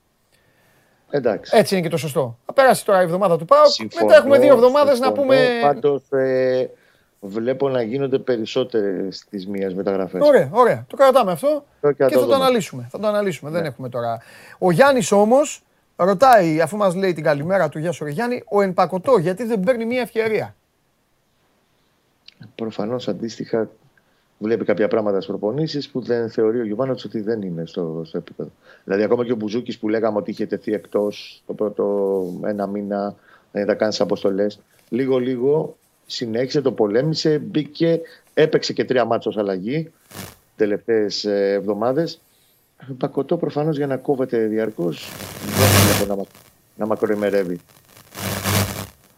[1.10, 1.58] Εντάξει.
[1.58, 2.38] Έτσι είναι και το σωστό.
[2.46, 3.68] Θα πέρασε τώρα η εβδομάδα του Πάου.
[4.02, 5.50] Μετά έχουμε δύο εβδομάδες να πούμε.
[5.62, 6.70] Πάντως ε,
[7.20, 10.22] βλέπω να γίνονται περισσότερες τις μίας μεταγραφές.
[10.22, 10.86] Ωραία, ωραία.
[10.90, 12.88] Το κρατάμε αυτό και, και θα το αναλύσουμε.
[12.92, 13.52] Θα το αναλύσουμε.
[13.52, 13.68] Δεν ναι.
[13.68, 14.22] έχουμε τώρα.
[14.58, 15.64] Ο Γιάννης όμως
[15.96, 19.86] ρωτάει, αφού μας λέει την καλημέρα του Γεια σου Γιάννη, ο Ενπακοτό γιατί δεν παίρνει
[19.86, 20.56] μία ευκαιρία;
[22.56, 23.70] Προφανώς αντίστοιχα
[24.40, 28.18] βλέπει κάποια πράγματα στις προπονήσεις που δεν θεωρεί ο Γιωβάνος ότι δεν είναι στο, στο
[28.18, 28.50] επίπεδο.
[28.84, 33.16] Δηλαδή, ακόμα και ο Μπουζούκης που λέγαμε ότι είχε τεθεί εκτός το πρώτο ένα μήνα,
[33.52, 34.60] δεν θα κάνει αποστολές.
[34.90, 35.78] Λίγο-λίγο
[36.08, 38.02] συνέχισε, το πολέμησε, μπήκε,
[38.34, 39.92] έπαιξε και τρία μάτσο αλλαγή
[40.56, 42.22] τελευταίες εβδομάδες.
[42.98, 45.12] Πακοτό προφανώς για να κόβεται διαρκώς
[45.46, 46.24] δεν είναι να,
[46.76, 47.60] να μακροημερεύει.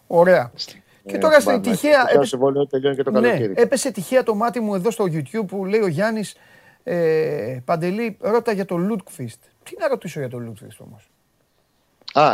[0.08, 0.52] Ωραία.
[1.06, 2.06] Και τώρα ε, στην τυχαία.
[2.14, 2.38] Έπεσε...
[2.96, 6.36] και το ναι, έπεσε τυχαία το μάτι μου εδώ στο YouTube που λέει ο Γιάννης
[6.84, 9.44] ε, Παντελή, ρώτα για το Λούτκφιστ.
[9.64, 11.10] Τι να ρωτήσω για το Λούτκφιστ όμως;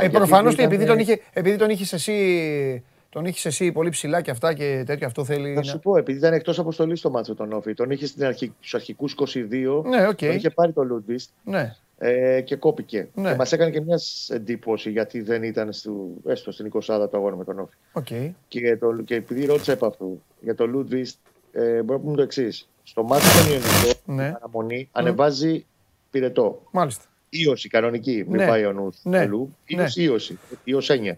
[0.02, 2.84] Ε, Προφανώς επειδή, τον είχε, επειδή τον είχες εσύ.
[3.16, 5.08] Τον είχες εσύ πολύ ψηλά και αυτά και τέτοιο.
[5.08, 5.54] Αυτό θέλει.
[5.54, 7.74] Θα σου πω, επειδή ήταν εκτός αποστολής στο μάτσο τον Όφη.
[7.74, 9.84] Τον είχες στους αρχικούς 22.
[9.86, 10.16] Ναι, okay.
[10.16, 11.30] Τον είχε πάρει το Λούτκφιστ.
[11.44, 13.08] Ναι ε, και κόπηκε.
[13.14, 13.30] Ναι.
[13.30, 17.36] Και μας έκανε και μιας εντύπωση γιατί δεν ήταν στο, έστω στην 20 το αγώνα
[17.36, 17.76] με τον Όφη.
[17.94, 18.32] Okay.
[18.48, 21.18] Και, το, και επειδή ρώτησα επ' αυτού για το Λούτβιστ,
[21.52, 22.70] ε, μπορώ να πούμε το εξής.
[22.84, 24.34] Στο μάτι των Ιωνικών, ναι.
[24.42, 25.66] αναμονή, ανεβάζει
[26.12, 26.62] πυρετό.
[26.72, 27.04] Μάλιστα.
[27.30, 28.48] Ήωση κανονική, μην ναι.
[28.48, 29.20] πάει ο νους ναι.
[29.20, 29.56] αλλού.
[29.66, 30.06] Ήωση, ναι.
[30.06, 31.18] ίωση, ιωσένια.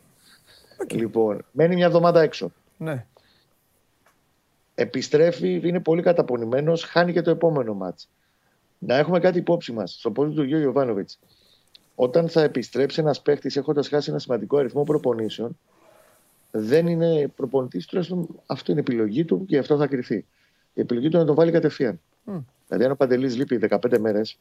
[0.77, 0.95] Okay.
[0.95, 2.51] Λοιπόν, μένει μια εβδομάδα έξω.
[2.77, 3.05] Ναι.
[4.75, 8.09] Επιστρέφει, είναι πολύ καταπονημένος, χάνει και το επόμενο μάτς
[8.79, 11.19] να έχουμε κάτι υπόψη μας στο πόδι του Γιώργου Ιωβάνοβιτς.
[11.95, 15.57] Όταν θα επιστρέψει ένας παίχτης έχοντας χάσει ένα σημαντικό αριθμό προπονήσεων,
[16.51, 20.25] δεν είναι προπονητής, τουλάχιστον αυτό είναι η επιλογή του και αυτό θα κρυθεί.
[20.73, 21.99] Η επιλογή του είναι να τον βάλει κατευθείαν.
[22.25, 22.43] Mm.
[22.67, 24.39] Δηλαδή, αν ο Παντελής λείπει 15 μέρες,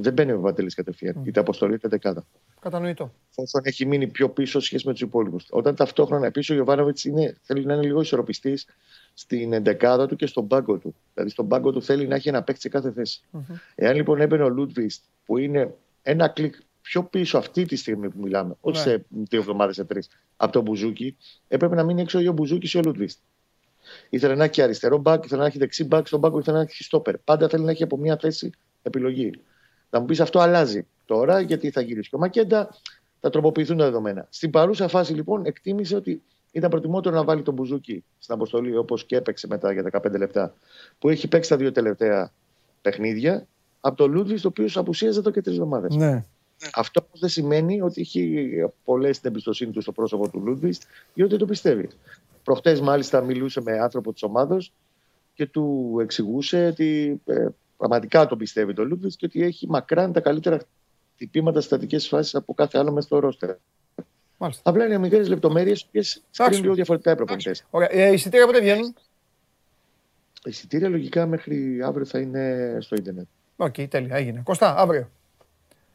[0.00, 1.22] δεν μπαίνει ο Παντελή κατευθείαν.
[1.22, 1.26] Mm.
[1.26, 2.26] Είτε αποστολή είτε δεκάδα.
[2.60, 3.12] Κατανοητό.
[3.30, 5.46] Εφόσον έχει μείνει πιο πίσω σχέση με τους υπόλοιπους.
[5.50, 6.98] Όταν ταυτόχρονα πίσω ο Γιοβάνοβιτς
[7.42, 8.66] θέλει να είναι λίγο ισορροπιστής
[9.14, 10.94] στην εντεκάδα του και στον πάγκο του.
[11.14, 13.20] Δηλαδή, στον πάγκο του θέλει να έχει ένα παίκτη σε κάθε θέση.
[13.32, 13.54] Mm-hmm.
[13.74, 18.20] Εάν λοιπόν έμπαινε ο Λούντκβιστ, που είναι ένα κλικ πιο πίσω αυτή τη στιγμή που
[18.20, 18.92] μιλάμε, όχι ναι.
[18.92, 21.16] σε δύο εβδομάδες, σε τρεις, από τον Μπουζούκι,
[21.48, 23.18] έπρεπε να μείνει έξω ή ο Μπουζούκι ή ο Λούντκβιστ.
[24.08, 26.82] Ήθελε να έχει αριστερό μπακ, ήθελε να έχει δεξί μπακ, στον πάγκο ήθελε να έχει
[26.82, 27.18] στόπερ.
[27.18, 28.50] Πάντα θέλει να έχει από μια θέση
[28.82, 29.30] επιλογή.
[29.90, 32.68] Θα μου πεις αυτό αλλάζει τώρα, γιατί θα γυρίσει και ο Μακέντα,
[33.20, 34.26] θα τροποποιηθούν τα δεδομένα.
[34.30, 36.22] Στην παρούσα φάση λοιπόν εκτίμησε ότι
[36.52, 40.54] ήταν προτιμότερο να βάλει τον Μπουζούκι στην αποστολή όπως και έπαιξε μετά για 15 λεπτά,
[40.98, 42.32] που έχει παίξει τα δύο τελευταία
[42.82, 43.46] παιχνίδια,
[43.80, 45.94] από τον Λούτβις, το οποίος απουσίαζε εδώ και τρεις εβδομάδες.
[45.94, 46.24] Ναι.
[46.74, 50.80] Αυτό όμως δεν σημαίνει ότι έχει απολέσει την εμπιστοσύνη του στο πρόσωπο του Λούτβις
[51.14, 51.88] ή ότι το πιστεύει.
[52.42, 54.58] Προχτές, μάλιστα, μιλούσε με άνθρωπο της ομάδα
[55.34, 57.46] και του εξηγούσε ότι ε,
[57.78, 60.60] πραγματικά το πιστεύει το Λούντκβιστ και ότι έχει μακράν τα καλύτερα
[61.14, 63.56] χτυπήματα στατικές φάσεις από κάθε άλλο μέσα στο ρόστερ.
[64.38, 64.70] Μάλιστα.
[64.70, 67.64] Απλά είναι μικρές λεπτομέρειες που κρίνουν λίγο διαφορετικά οι προπονητές.
[67.88, 68.94] Ε, εισιτήρια πότε βγαίνουν;
[70.44, 73.26] Εισιτήρια λογικά μέχρι αύριο θα είναι στο Ίντερνετ.
[73.56, 74.40] Ok, okay, τέλεια, έγινε.
[74.44, 75.10] Κωστά, αύριο.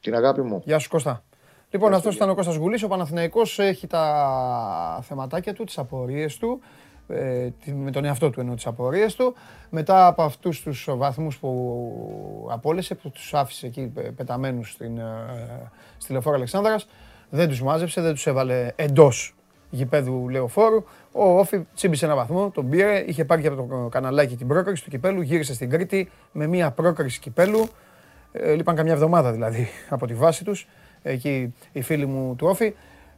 [0.02, 0.62] Την αγάπη μου.
[0.66, 1.24] Γεια σου Κωστά.
[1.70, 2.84] Λοιπόν, αυτός ήταν ο Κώστας Γουλής.
[2.84, 6.62] Ο Παναθηναϊκός έχει τα θεματάκια του, τις απορίες του.
[7.08, 9.34] Ε, με τον εαυτό του εννοώ τις απορίες του.
[9.70, 16.12] Μετά από αυτούς τους βαθμούς που απόλυσε, που τους άφησε εκεί πεταμένους στην, ε, στη
[16.12, 16.88] Λεωφόρα Αλεξάνδρας,
[17.30, 19.36] δεν τους μάζεψε, δεν τους έβαλε εντός
[19.70, 20.84] γηπέδου Λεωφόρου.
[21.12, 24.90] Ο Όφη τσίμπησε ένα βαθμό, τον πήρε, είχε πάρει από το καναλάκι την πρόκριση του
[24.90, 27.68] κυπέλου, γύρισε στην Κρήτη με μία πρόκριση κυπέλου.
[28.32, 30.68] Ε, λείπαν καμιά εβδομάδα δηλαδή από τη βάση τους,
[31.02, 32.74] εκεί οι φίλοι μου του Όφη.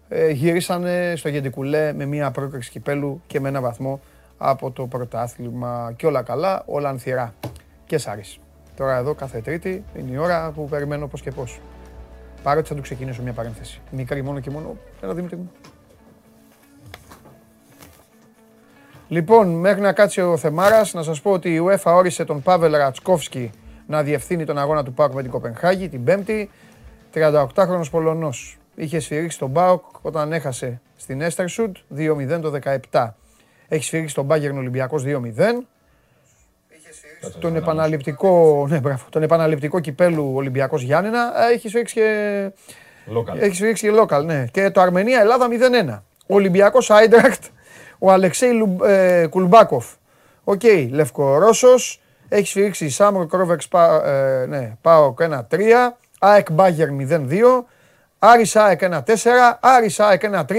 [0.09, 3.99] Ε, γύρισαν στο Γεντικουλέ με μία πρόκριση κυπέλου και με ένα βαθμό
[4.37, 5.93] από το πρωτάθλημα.
[5.95, 7.33] Και όλα καλά, όλα ανθυρά.
[7.85, 8.39] Και Σάρις.
[8.75, 11.59] Τώρα εδώ κάθε Τρίτη είναι η ώρα που περιμένω πώς και πώς.
[12.43, 13.81] Παρότι θα του ξεκινήσω μια παρένθεση.
[13.91, 14.75] Μικρή μόνο και μόνο.
[15.01, 15.51] Έλα Δημήτρη μου.
[19.07, 22.75] Λοιπόν, μέχρι να κάτσει ο Θεμάρας, να σας πω ότι η UEFA όρισε τον Πάβελ
[22.75, 23.51] Ρατσκόφσκι
[23.87, 26.49] να διευθύνει τον αγώνα του Πάουκ με την Κοπενχάγη την Πέμπτη.
[27.13, 28.57] 38χρονο Πολωνός.
[28.75, 32.51] Είχε σφυρίξει τον ΠΑΟΚ όταν έχασε στην Έστερσουντ 2-0 το
[32.91, 33.07] 17.
[33.67, 35.65] Έχει σφυρίξει τον Μπάγερν Ολυμπιακό 2-0.
[37.39, 42.51] Τον επαναληπτικό, ναι, μπράβο, τον επαναληπτικό κυπέλλου Ολυμπιακός Γιάννενα έχει σφυρίξει και
[43.17, 43.37] Local.
[43.39, 44.45] έχει σφυρίξει και local, ναι.
[44.51, 46.03] Και το Αρμενία Ελλάδα 0-1.
[46.27, 47.43] Ολυμπιακός Άιντραχτ,
[47.99, 49.85] ο Αλεξέη Λου- ε, Κουλμπάκοφ.
[50.43, 57.65] Οκ, Λευκορώσος, έχει σφυρίξει Σάμρο Κρόβεξ Πα- ε, ναι, ΠΑΟΚ 1-3, ΑΕΚ Μπάγκερ 0-2,
[58.19, 59.03] Άρης ΑΕΚ 1-4,
[59.59, 60.53] Άρης ΑΕΚ 1-3.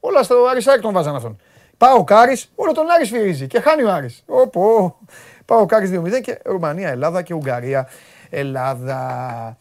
[0.00, 1.36] Όλα στο Άρης ΑΕΚ τον βάζαν αυτόν.
[1.76, 4.22] Πάω Κάρις, όλο τον Άρης σφυρίζει και χάνει ο Άρης.
[4.26, 4.96] Οπό.
[5.44, 7.88] Πάω Κάρις 2-0 και Ρουμανία, Ελλάδα και Ουγγαρία,
[8.30, 9.56] Ελλάδα.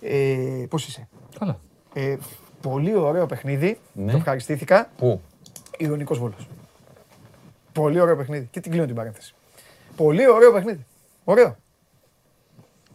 [0.00, 1.58] Ε, πώς είσαι; Καλά.
[1.94, 2.16] Ε,
[2.60, 3.78] πολύ ωραίο παιχνίδι.
[3.92, 4.10] Ναι.
[4.10, 4.90] Το ευχαριστήθηκα.
[4.98, 5.20] Πού;
[5.78, 6.48] Ιωνικός Βόλος.
[7.72, 8.48] Πολύ ωραίο παιχνίδι.
[8.50, 9.34] Και την κλείνω την παρένθεση.
[9.96, 10.86] Πολύ ωραίο παιχνίδι.
[11.24, 11.56] Ωραίο.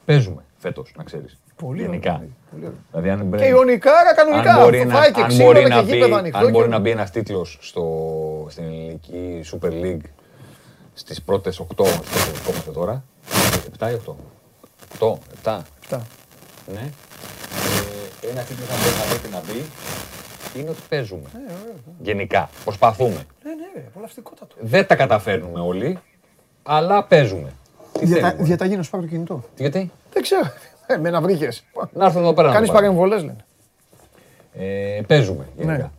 [0.06, 1.40] Παίζουμε φέτος, να ξέρεις.
[1.56, 2.14] Πολύ Γενικά.
[2.16, 2.30] ωραίο.
[2.52, 2.78] Πολύ ωραίο.
[2.92, 4.54] Δηλαδή, αν Και Ιωνικάρα κανονικά.
[4.54, 6.38] αν μπορεί, να, Φάει και αν ξύλο μπορεί και να γήπεδο μπει, ανοιχτό.
[6.38, 7.60] αν μπορεί και- να μπει ένας τίτλος
[8.50, 10.10] στην ελληνική Super League
[10.94, 11.84] στις πρώτες 8
[12.44, 13.04] που είμαστε τώρα.
[13.80, 14.16] 7 ή 8.
[15.00, 15.66] 8, 7.
[15.82, 16.06] Αυτά.
[16.74, 16.90] Ναι.
[18.24, 19.66] Ε, ένα τίτλο που μπορεί να πρέπει να μπει
[20.60, 21.30] είναι ότι παίζουμε.
[22.00, 22.50] Γενικά.
[22.64, 23.26] Προσπαθούμε.
[23.44, 24.56] Ναι, ναι, ρε, απολαυστικότατο.
[24.60, 26.00] Δεν τα καταφέρνουμε όλοι,
[26.64, 27.54] αλλά παίζουμε.
[27.92, 29.44] Τι Διατα, θέλουμε; διαταγή να σου πάρω το κινητό.
[29.58, 30.42] Γιατί; Δεν ξέρω.
[30.92, 31.64] Ε, με να βρήκες.
[31.94, 32.48] Να έρθουν εδώ πέρα.
[32.48, 32.90] να Κάνεις το πάρουν.
[32.90, 33.46] παρεμβολές, λένε.
[34.54, 35.78] Ε, παίζουμε γενικά.
[35.78, 35.90] Ναι.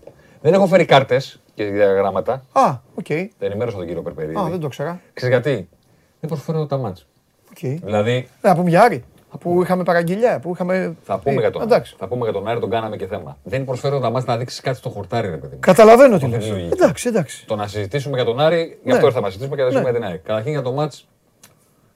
[0.42, 2.42] Δεν έχω φέρει κάρτες και διαγράμματα.
[2.52, 3.06] Α, οκ.
[3.06, 4.38] Δεν ενημέρωσα τον κύριο Περπερίδη.
[4.38, 5.00] Α, δεν το ξέρα.
[5.12, 5.68] Ξέρεις γιατί;
[6.20, 7.06] Δεν προσφέρω τα μάτς.
[7.50, 7.58] Οκ.
[7.58, 9.04] Δηλαδή, Να πούμε για Άρη.
[9.40, 10.40] Που είχαμε παραγγελιά.
[10.40, 10.96] Που είχαμε...
[11.02, 11.40] θα πούμε, πει.
[11.40, 11.94] για τον, Εντάξει.
[11.98, 13.36] θα πούμε για τον Άρη, τον κάναμε και θέμα.
[13.42, 15.60] Δεν προσφέρω τα μάτς να δείξεις κάτι στο χορτάρι, ρε παιδί μου.
[15.60, 16.46] Καταλαβαίνω τι Αυτό λες.
[16.46, 16.82] είναι η λογική.
[16.82, 17.46] Εντάξει, εντάξει.
[17.46, 18.94] Το να συζητήσουμε για τον Άρη, γι' Ναι.
[18.94, 19.98] αυτό ήρθαμε να συζητήσουμε και να συζητήσουμε Ναι.
[19.98, 20.18] για την Άρη.
[20.26, 21.06] Καταρχήν για το μάτς,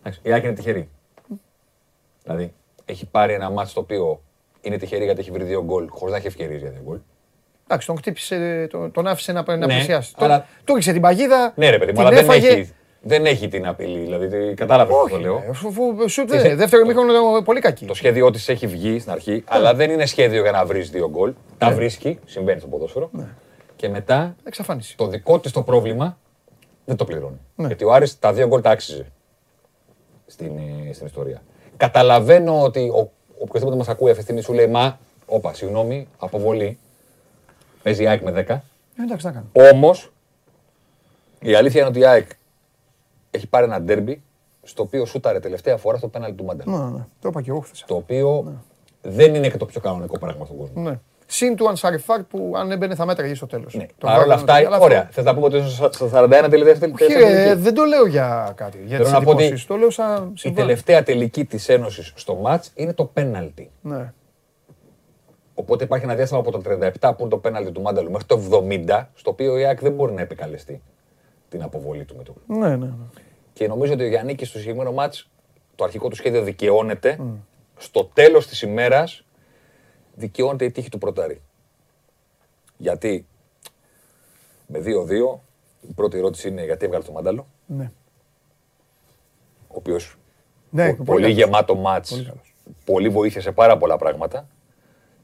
[0.03, 0.89] εντάξει, η Άκη είναι τυχερή.
[2.25, 2.53] Δηλαδή,
[2.85, 4.23] έχει πάρει ένα μάτς το οποίο
[4.61, 6.99] είναι τυχερή γιατί έχει βρει δύο γκολ χωρίς να έχει ευκαιρίες για δύο γκολ.
[7.65, 10.13] Εντάξει, τον χτύπησε, τον, τον άφησε να, να Ναι, πλησιάσει.
[10.17, 11.53] αλλά- Τον- Του ρίξε την παγίδα.
[11.57, 12.49] Ναι, ρε παιδί μου, την αλλά δεν έφαγε.
[12.49, 13.99] έχει, δεν έχει την απειλή.
[14.01, 15.39] Δηλαδή, κατάλαβες τι Όχι, το λέω.
[15.45, 17.85] ρε, αφού- αφού σουτ Τι δεν- θε- Δεύτερο μήχρονο ήταν πολύ κακή.
[17.87, 21.09] Το σχέδιό της έχει βγει στην αρχή, αλλά δεν είναι σχέδιο για να βρεις δύο
[21.11, 21.33] γκολ.
[21.59, 23.11] Τα βρίσκει, συμβαίνει στο ποδόσφαιρο.
[23.77, 24.97] Και μετά Εξαφάνιση.
[24.97, 26.19] το δικό της το πρόβλημα
[26.85, 27.41] δεν το πληρώνει.
[27.55, 27.67] Ναι.
[27.67, 29.07] Γιατί ο Άρης τα δύο γκολ τα άξιζε
[30.27, 30.53] στην,
[30.89, 31.43] ε, στην ιστορία.
[31.85, 36.79] Καταλαβαίνω ότι ο, οποιοδήποτε μας ακούει αυτή τη στιγμή σου λέει Μα, όπα, συγγνώμη, αποβολή.
[37.83, 38.35] Παίζει η ΑΕΚ με 10.
[38.37, 38.59] Ε,
[39.03, 39.47] Εντάξει, να κάνω.
[39.73, 40.13] Όμως,
[41.41, 42.31] η αλήθεια είναι ότι η ΑΕΚ
[43.31, 44.23] έχει πάρει ένα ντέρμπι
[44.63, 46.71] στο οποίο σούταρε τελευταία φορά στο πέναλτι του Μάντελ.
[46.71, 47.85] Ναι, ναι, το είπα και εγώ χθες.
[47.87, 48.55] Το οποίο
[49.03, 50.83] δεν είναι και το πιο κανονικό πράγμα στον κόσμο.
[50.83, 50.99] Ναι.
[51.27, 53.75] Συν του Ανσαριφάρ που αν έμπαινε θα μέτραγε στο τέλος.
[53.75, 53.87] Ναι.
[54.01, 55.09] Παρ' όλα αυτά, ωραία.
[55.11, 57.05] Θες να πούμε ότι ίσω στα 41 τελική.
[57.07, 58.79] Κύριε, δεν το λέω για κάτι.
[58.79, 59.67] Για Θέλω τις να πω ότι εντυπώσεις.
[59.67, 60.67] Το λέω σαν Η συμβάν.
[60.67, 63.71] τελευταία τελική της Ένωσης στο ματ είναι το πέναλτι.
[63.81, 64.13] Ναι.
[65.55, 68.41] Οπότε υπάρχει ένα διάστημα από το 37 που είναι το πέναλτι του Μάνταλου μέχρι το
[68.51, 70.83] 70, στο οποίο η ΑΕΚ δεν μπορεί να επικαλεστεί
[71.49, 72.35] την αποβολή του με το.
[72.47, 72.93] Ναι, ναι, ναι.
[73.53, 75.31] Και νομίζω ότι ο Γιάννη στο συγκεκριμένο μάτς
[75.75, 77.19] το αρχικό του σχέδιο δικαιώνεται.
[77.77, 79.24] Στο τέλος της ημέρας
[80.15, 81.43] δικαιώνεται η τύχη του πρωτάρι.
[82.77, 83.27] Γιατί
[84.67, 85.39] με 2-2,
[85.89, 87.91] η πρώτη ερώτηση είναι γιατί έβγαλε το μάνταλο, ναι.
[89.69, 90.17] ο οποίος
[90.71, 91.37] Ναι, πολύ, πολύ καλός.
[91.37, 92.07] γεμάτο μάτ.
[92.11, 92.55] Πολύ καλός.
[92.85, 94.47] Πολύ βοήθεια σε πάρα πολλά πράγματα.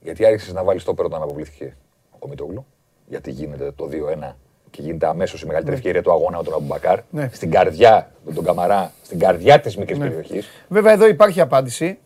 [0.03, 1.77] Γιατί άρχισε να βάλει το πέρα όταν αποβλήθηκε
[2.19, 2.67] ο Μητόγλου.
[3.07, 4.37] Γιατί γίνεται το 2-1
[4.71, 7.01] και γίνεται αμέσως η μεγαλύτερη ευκαιρία του αγώνα με τον Αμπουμπακάρ.
[7.11, 7.29] Ναι.
[7.33, 10.05] Στην καρδιά, με τον Καμαρά, στην καρδιά της μικρής Ναι.
[10.09, 10.47] περιοχής.
[10.69, 11.99] Βέβαια εδώ υπάρχει απάντηση.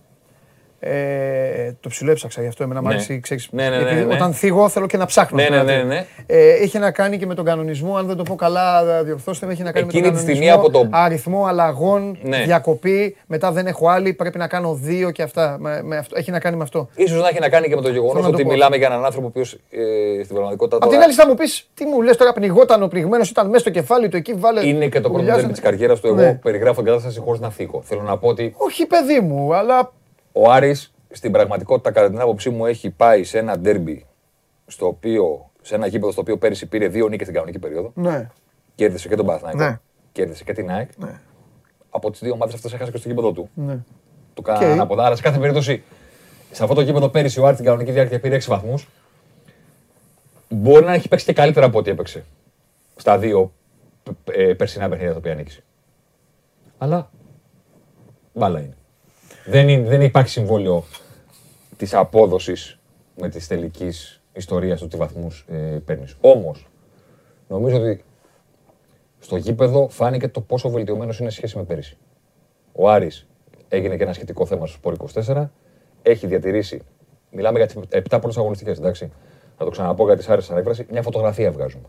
[0.86, 2.94] Ε, το ψιλοέψαξα γι' αυτό εμένα μου Ναι.
[2.94, 4.14] άρεσε, ξέρεις, Ναι, ναι, ναι, επειδή ναι.
[4.14, 5.36] Όταν θίγω θέλω και να ψάχνω.
[5.36, 5.72] Ναι, ναι, δηλαδή.
[5.72, 6.06] ναι, ναι.
[6.26, 9.52] Ε, έχει να κάνει και με τον κανονισμό, αν δεν το πω καλά, διορθώστε με,
[9.52, 12.42] έχει να κάνει Εκείνη με τη τον στιγμή κανονισμό, από το- αριθμό αλλαγών, Ναι.
[12.44, 15.56] διακοπή, μετά δεν έχω άλλη, πρέπει να κάνω δύο και αυτά.
[15.60, 16.88] Με, με αυτό, έχει να κάνει με αυτό.
[17.08, 18.50] Σω να έχει να κάνει και με το γεγονός Θέλω να το ότι πω.
[18.50, 20.76] μιλάμε για έναν άνθρωπο ο οποίος ε, στην πραγματικότητα.
[20.76, 23.46] Απ' τώρα την άλλη θα μου πεις, τι μου λες τώρα, πνιγόταν ο πνιγμένος, ήταν
[23.46, 24.66] μέσα στο κεφάλι του, εκεί βάλε.
[24.66, 25.36] Είναι και το πρώτο ουλιάζανε.
[25.36, 26.06] τέρμι της καριέρας του.
[26.06, 26.34] Εγώ Ναι.
[26.42, 27.82] περιγράφω την κατάσταση χωρίς να θίγω.
[27.84, 29.92] Θέλω να πω ότι Όχι, παιδί μου, αλλά
[30.36, 34.06] ο Άρης στην πραγματικότητα, κατά την άποψή μου, έχει πάει σε ένα ντέρμπι
[34.66, 37.92] στο οποίο σε ένα γήπεδο στο οποίο πέρυσι πήρε δύο νίκες στην κανονική περίοδο.
[37.94, 38.30] Ναι.
[38.74, 39.58] Κέρδισε και τον Παναθηναϊκό.
[39.58, 39.80] Ναι.
[40.12, 40.90] Κέρδισε και την ΑΕΚ.
[40.96, 41.20] Ναι.
[41.90, 43.50] Από τις δύο ομάδες αυτές έχασε και στο γήπεδο του.
[43.54, 43.78] Ναι.
[44.34, 44.72] Του κάνανε Οκ.
[44.72, 45.04] ανάποδα.
[45.06, 45.82] Άρα σε κάθε περίπτωση,
[46.50, 48.88] σε αυτό το γήπεδο πέρυσι ο Άρης στην κανονική διάρκεια πήρε 6 βαθμούς.
[50.48, 52.24] Μπορεί να έχει παίξει και καλύτερα από ό,τι έπαιξε
[52.96, 53.52] στα δύο
[54.24, 55.62] ε, περσινά παιχνίδια τα οποία νίκησε.
[56.78, 57.10] Αλλά
[58.32, 58.76] μπάλα είναι.
[59.46, 60.84] Δεν, είναι, δεν υπάρχει συμβόλαιο
[61.76, 62.78] της απόδοσης
[63.16, 66.16] με τη τελικής ιστορίας του τι βαθμούς ε, παίρνεις.
[66.20, 66.68] Όμως,
[67.48, 68.04] νομίζω ότι
[69.18, 71.96] στο γήπεδο φάνηκε το πόσο βελτιωμένος είναι σε σχέση με πέρυσι.
[72.72, 73.26] Ο Άρης
[73.68, 75.48] έγινε και ένα σχετικό θέμα στο Σπορ 24.
[76.02, 76.82] Έχει διατηρήσει.
[77.30, 79.12] Μιλάμε για τις 7 πρώτε αγωνιστικές, εντάξει.
[79.56, 80.86] Θα το ξαναπώ για τι άρεσε ανέκφραση.
[80.90, 81.84] Μια φωτογραφία βγάζουμε.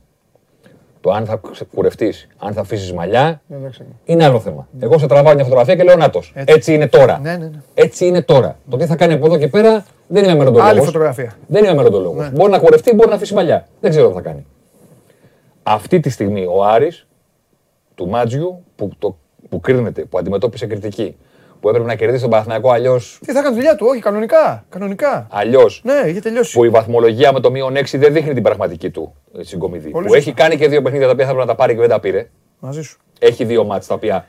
[1.06, 1.42] Το αν θα
[1.74, 3.86] κουρευτεί, αν θα αφήσεις μαλλιά, Εντάξει.
[4.06, 4.68] είναι άλλο θέμα.
[4.80, 6.32] Εγώ σε τραβάω μια φωτογραφία και λέω Νάτος.
[6.36, 6.54] Έτσι.
[6.54, 6.74] Έτσι.
[6.74, 7.20] είναι τώρα.
[7.20, 7.62] Ναι, ναι, ναι.
[7.74, 8.58] Έτσι είναι τώρα.
[8.70, 10.70] Το τι θα κάνει από εδώ και πέρα δεν είμαι μεροντολόγο.
[10.70, 11.34] Άλλη φωτογραφία.
[11.48, 12.22] Δεν είμαι μεροντολόγο.
[12.22, 12.30] Ναι.
[12.30, 13.68] Μπορεί να κουρευτεί, μπορεί να αφήσει μαλλιά.
[13.82, 14.46] Δεν ξέρω τι θα κάνει.
[15.64, 17.08] Αυτή τη στιγμή ο Άρης
[17.96, 19.18] του Μάτζιου που, το,
[19.50, 21.18] που κρίνεται, που αντιμετώπισε κριτική,
[21.66, 23.00] που έπρεπε να κερδίσει τον Παναθηναϊκό αλλιώ.
[23.26, 24.66] Τι θα κάνει δουλειά του, όχι, κανονικά.
[24.70, 25.28] Κανονικά.
[25.32, 26.54] Αλλιώς, Ναι, είχε τελειώσει.
[26.54, 29.90] που η βαθμολογία με το μείον 6 δεν δείχνει την πραγματική του ε, συγκομιδή.
[29.90, 30.30] Πολύ που σωστά.
[30.30, 32.00] έχει κάνει και δύο παιχνίδια τα οποία θα έπρεπε να τα πάρει και δεν τα
[32.00, 32.30] πήρε.
[32.60, 32.98] Μαζί σου.
[33.20, 34.26] Έχει δύο μάτς τα οποία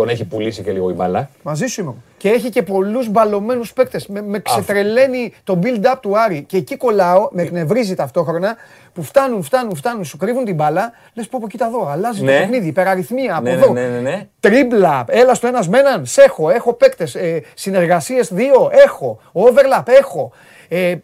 [0.00, 1.30] τον έχει πουλήσει και λίγο η μπάλα.
[1.42, 1.94] Μαζί σου είμαι.
[2.16, 4.06] Και έχει και πολλούς μπαλωμένους παίκτες.
[4.06, 6.42] Με, με ξετρελαίνει το build-up του Άρη.
[6.42, 8.56] Και εκεί κολλάω, με εκνευρίζει ταυτόχρονα
[8.92, 10.92] που φτάνουν, φτάνουν, φτάνουν, σου κρύβουν την μπάλα.
[11.14, 12.32] Λες πω, πω, κοίτα εδώ, αλλάζει Ναι.
[12.32, 13.72] το παιχνίδι, υπεραριθμία από Ναι, ναι, εδώ.
[13.72, 14.28] ναι, ναι, ναι.
[14.40, 17.14] Τρίμπλα, έλα στο ένας με έναν, σε έχω, έχω παίκτες.
[17.14, 19.20] Ε, Συνεργασίες δύο, έχω.
[19.32, 20.32] Overlap, έχω.
[20.68, 20.96] Ε,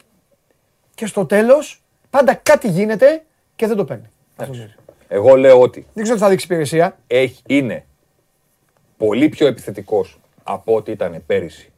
[0.94, 3.22] και στο τέλος, πάντα κάτι γίνεται
[3.56, 4.10] και δεν το παίρνει.
[5.08, 6.96] Εγώ λέω ότι Δεν ξέρω τι θα δείξει υπηρεσία.
[7.06, 7.84] έχει, είναι
[8.96, 11.70] πολύ πιο επιθετικός από ό,τι ήταν πέρυσι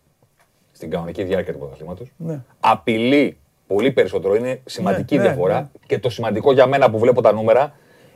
[0.73, 2.13] στην κανονική διάρκεια του πρωταθλήματος.
[2.17, 2.41] Ναι.
[2.61, 4.35] Απειλεί πολύ περισσότερο.
[4.35, 5.61] Είναι σημαντική Ναι, ναι, διαφορά.
[5.61, 5.67] ναι.
[5.87, 7.73] Και το σημαντικό για μένα που βλέπω τα νούμερα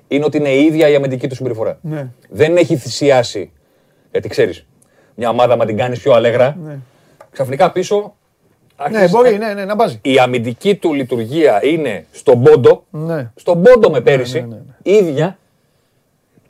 [0.08, 1.78] είναι ότι είναι η ίδια η αμυντική του συμπεριφορά.
[1.82, 2.08] Ναι.
[2.30, 3.50] Δεν έχει θυσιάσει.
[4.10, 4.66] Γιατί ξέρεις,
[5.14, 6.78] μια ομάδα με την κάνεις πιο αλέγρα, Ναι.
[7.30, 7.96] ξαφνικά πίσω.
[7.96, 9.98] Ναι, άρχισε- μπορεί, ναι, ναι, να μπάζει.
[10.02, 12.84] Η αμυντική του λειτουργία είναι στον πόντο.
[12.90, 13.30] Ναι.
[13.34, 14.40] Στον πόντο με πέρυσι.
[14.40, 15.38] ναι, ναι, ίδια.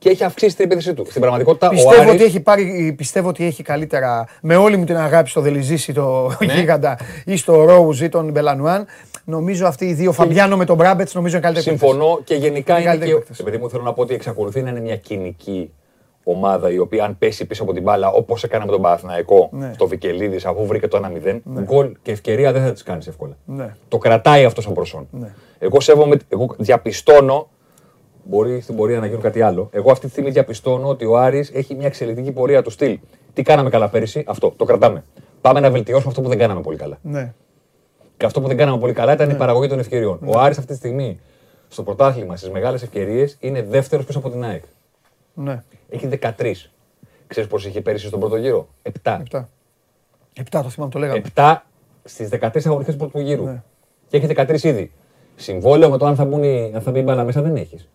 [0.03, 1.07] Και έχει αυξήσει την επίθεσή του.
[1.09, 4.85] Στην πραγματικότητα, ο Πιστεύω Άρης, ότι, έχει πάρει, πιστεύω ότι έχει καλύτερα, με όλη μου
[4.85, 6.53] την αγάπη στο Δελιζήσι, το Ναι.
[6.55, 8.87] Γίγαντα ή στο Ρόουζ ή τον Μπελανουάν,
[9.25, 11.77] νομίζω αυτοί οι δύο, Φαμπιάνο με τον Μπράμπετς, νομίζω είναι καλύτεροι.
[11.77, 13.17] Συμφωνώ και γενικά είναι καλύτεροι και.
[13.17, 13.39] παίκτες.
[13.39, 15.71] Επειδή μου θέλω να πω ότι εξακολουθεί να είναι μια κοινική
[16.25, 19.71] ομάδα η οποία αν πέσει πίσω από την μπάλα όπως έκανε με τον Παναθηναϊκό Ναι.
[19.75, 23.37] στο Βικελίδης αφού βρήκε το 1-0, γκολ και ευκαιρία δεν θα τις κάνεις εύκολα.
[23.45, 23.75] Ναι.
[23.89, 25.09] Το κρατάει αυτός σαν προσόν.
[25.11, 25.35] Ναι.
[25.59, 27.49] Εγώ σέβομαι, εγώ διαπιστώνω.
[28.25, 29.69] Μπορεί στην πορεία να γίνουν κάτι άλλο.
[29.73, 32.99] Εγώ αυτή τη στιγμή διαπιστώνω ότι ο Άρης έχει μια εξελικτική πορεία του στυλ.
[33.33, 34.53] Τι κάναμε καλά πέρυσι, αυτό.
[34.57, 35.05] Το κρατάμε.
[35.41, 36.99] Πάμε να βελτιώσουμε αυτό που δεν κάναμε πολύ καλά.
[37.03, 37.33] Ναι.
[38.17, 40.19] Και αυτό που δεν κάναμε πολύ καλά ήταν η παραγωγή των ευκαιριών.
[40.25, 41.21] Ο Άρης αυτή τη στιγμή
[41.69, 44.63] στο πρωτάθλημα στις μεγάλες ευκαιρίες είναι δεύτερος πίσω από την ΑΕΚ.
[45.35, 45.63] Ναι.
[45.89, 46.71] Έχει 13.
[47.27, 48.91] Ξέρεις πώ είχε πέρυσι στον πρώτο γύρο; 7.
[49.21, 49.49] Επτά.
[50.35, 51.23] Επτά το θυμάμαι, το λέγαμε.
[51.35, 51.57] 7
[52.05, 53.45] στις 14 αγωνιστικές του πρώτου γύρου.
[53.45, 53.63] Ναι.
[54.09, 54.93] Και έχει 13 ήδη.
[55.37, 57.89] Συμβόλαιο με το αν θα, μπουν, οι- αν θα μπει η μπάλα μέσα δεν έχεις.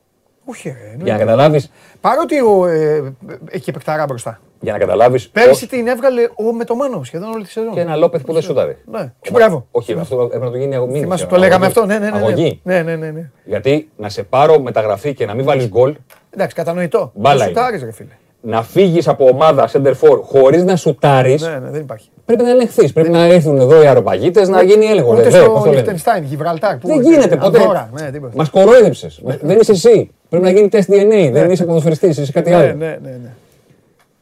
[0.49, 1.03] Όχι, ρε, εννοείται.
[1.03, 1.63] Για να καταλάβει.
[2.01, 3.13] Παρότι ο, ε,
[3.49, 4.39] έχει παικταρά μπροστά.
[4.59, 7.73] Για να καταλάβεις Πέρυσι την έβγαλε ο, με το Μάνο σχεδόν όλη τη σεζόν.
[7.73, 8.77] Και ένα Λόπεθ που δεν σούταρε.
[8.85, 9.13] Ναι.
[9.21, 9.67] Και μπράβο.
[9.71, 10.99] Όχι, αυτό έπρεπε να το γίνει αγωγή.
[10.99, 12.17] Θυμάσαι που το λέγαμε αυτό, ναι, ναι, ναι.
[12.17, 12.59] Αγωγή.
[12.63, 13.29] Ναι, ναι, ναι, ναι.
[13.43, 15.95] Γιατί να σε πάρω μεταγραφή και να μην βάλεις γκολ,
[16.29, 17.11] Εντάξει, κατανοητό.
[17.15, 17.57] Μπάλα Δεν είναι.
[17.57, 18.11] σουτάρεις, ρε φίλε.
[18.41, 22.09] Να φύγεις από ομάδα center for χωρίς να σουτάρεις, Ναι, ναι, δεν υπάρχει.
[22.25, 22.93] πρέπει να ελεγχθείς.
[22.93, 25.13] Πρέπει να έρθουν εδώ οι αεροπαγίτε να γίνει έλεγχος.
[25.19, 25.75] Ούτε Βέβαια, πώς στο το λένε.
[25.75, 26.77] Λιχτενστάιν, Γιβραλτάρ.
[26.77, 27.59] που Δεν είναι, γίνεται ποτέ.
[27.59, 28.33] Ανδώρα, Ναι, τίποτα.
[28.35, 29.09] Μας κορόιδεψε.
[29.41, 30.11] Δεν είσαι εσύ.
[30.29, 31.29] Πρέπει να γίνει τεστ DNA.
[31.31, 32.73] Δεν είσαι ποδοσφαιριστής, είσαι κάτι Ναι, άλλο.
[32.73, 33.33] ναι, ναι, ναι.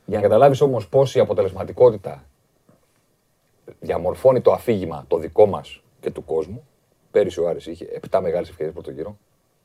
[0.05, 2.23] Για να καταλάβεις όμως πώ η αποτελεσματικότητα
[3.79, 6.63] διαμορφώνει το αφήγημα το δικό μας και του κόσμου.
[7.11, 9.17] Πέρυσι ο Άρης είχε 7 μεγάλες ευκαιρίες πρώτο γύρο,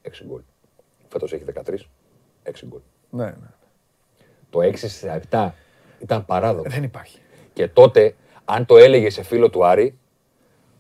[0.02, 0.40] 6 γκολ.
[1.08, 1.86] Φέτος έχει 13,
[2.42, 2.80] 6 γκολ.
[3.10, 3.32] ναι, ναι.
[4.50, 5.50] Το 6 στα 7
[6.02, 6.70] ήταν παράδοξο.
[6.74, 7.18] Δεν υπάρχει.
[7.52, 9.98] Και τότε, αν το έλεγε σε φίλο του Άρη,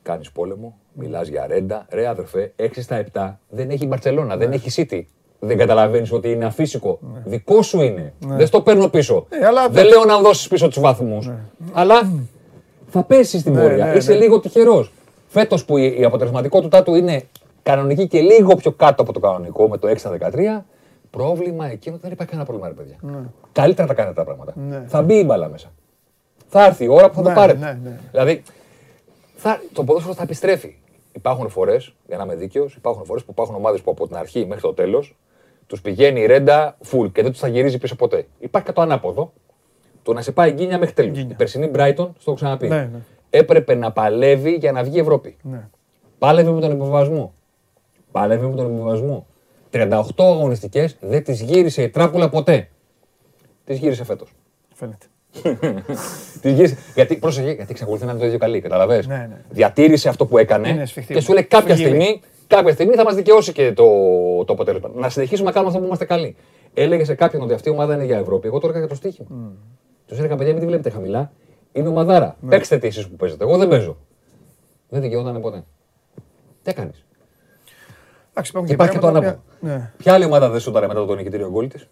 [0.02, 1.86] κάνεις πόλεμο, μιλάς για ρέντα.
[1.90, 5.02] Ρε αδερφέ, 6 στα 7 δεν έχει η Μπαρσελόνα, δεν έχει City.
[5.42, 6.98] Δεν καταλαβαίνεις ότι είναι αφύσικο.
[7.24, 8.12] Δικό σου είναι.
[8.18, 9.26] Δεν στο παίρνω πίσω.
[9.28, 11.30] Ε, αλλά- Δεν λέω να δώσεις πίσω τους βαθμούς.
[11.72, 12.12] Αλλά
[12.88, 13.84] θα πέσεις στην Ναι, πορεία.
[13.86, 14.18] ναι, Είσαι ναι.
[14.18, 14.92] λίγο τυχερός.
[15.28, 17.22] Φέτος που η η αποτελεσματικότητά του είναι
[17.62, 20.64] κανονική και λίγο πιο κάτω από το κανονικό με το 6 στα 13,
[21.10, 23.24] πρόβλημα εκείνο δεν υπάρχει κανένα πρόβλημα, ρε παιδιά.
[23.52, 24.52] Καλύτερα τα κάνετε τα πράγματα.
[24.56, 24.84] Ναι.
[24.86, 25.72] Θα μπει η μπάλα μέσα.
[26.48, 27.58] Θα έρθει η ώρα που θα Ναι, το πάρετε.
[27.58, 27.98] ναι, ναι.
[28.10, 28.42] Δηλαδή,
[29.34, 30.76] θα, το ποδόσφαιρο θα επιστρέφει.
[31.12, 34.46] Υπάρχουν φορές, για να είμαι δίκαιος, υπάρχουν φορές που υπάρχουν ομάδες που από την αρχή
[34.46, 35.16] μέχρι το τέλος
[35.66, 38.26] τους πηγαίνει η ρέντα full και δεν τους θα γυρίζει πίσω ποτέ.
[38.38, 39.32] Υπάρχει και το ανάποδο.
[40.02, 41.12] Το να σε πάει γκίνια μέχρι τέλους.
[41.16, 41.32] Γκίνια.
[41.32, 42.68] Η περσινή Brighton, στο έχω ξαναπεί.
[42.68, 42.98] Ναι, ναι.
[43.30, 45.36] Έπρεπε να παλεύει για να βγει η Ευρώπη.
[45.42, 45.68] Ναι.
[46.18, 47.32] Πάλευε με τον υποβασμό.
[48.12, 49.26] Παλεύει με τον εμβιβασμό.
[49.72, 52.68] 38 αγωνιστικές δεν τις γύρισε η τράπουλα ποτέ.
[53.64, 54.32] Τις γύρισε φέτος.
[54.74, 55.06] Φαίνεται.
[56.40, 56.76] Τις γύρισε.
[56.94, 59.40] Γιατί, πρόσεχε, γιατί εξακολουθεί να είναι το ίδιο καλή, καταλαβες; Ναι, ναι.
[59.50, 61.14] Διατήρησε αυτό που έκανε Είναι σφιχτή.
[61.14, 61.88] και σου λέει κάποια Γύρι.
[61.88, 63.84] στιγμή, κάποια στιγμή θα μας δικαιώσει και το,
[64.44, 64.90] το αποτέλεσμα.
[64.94, 66.36] Να συνεχίσουμε να κάνουμε αυτό που είμαστε καλοί.
[66.74, 68.46] Έλεγε σε κάποιον ότι αυτή η ομάδα είναι για Ευρώπη.
[68.46, 69.28] Εγώ το έλεγα για το στοίχημα.
[70.06, 71.32] Τους έλεγα, παιδιά, μην τη βλέπετε χαμηλά.
[71.72, 72.36] Είναι ομαδάρα.
[72.40, 72.48] Ναι.
[72.50, 73.44] Παίξτε τι εσείς που παίζετε.
[73.44, 73.96] Εγώ δεν παίζω.
[74.88, 75.64] Δεν δικαιόταν ποτέ.
[76.62, 77.04] Τι έκανες;
[78.40, 79.56] Εντάξει, υπάρχουν Υπάρχει και το πράγματα ανάποδο.
[79.60, 79.92] που- Ναι.
[79.96, 81.88] Ποια άλλη ομάδα δεν σούταρε μετά το νικητήριο γκολ της;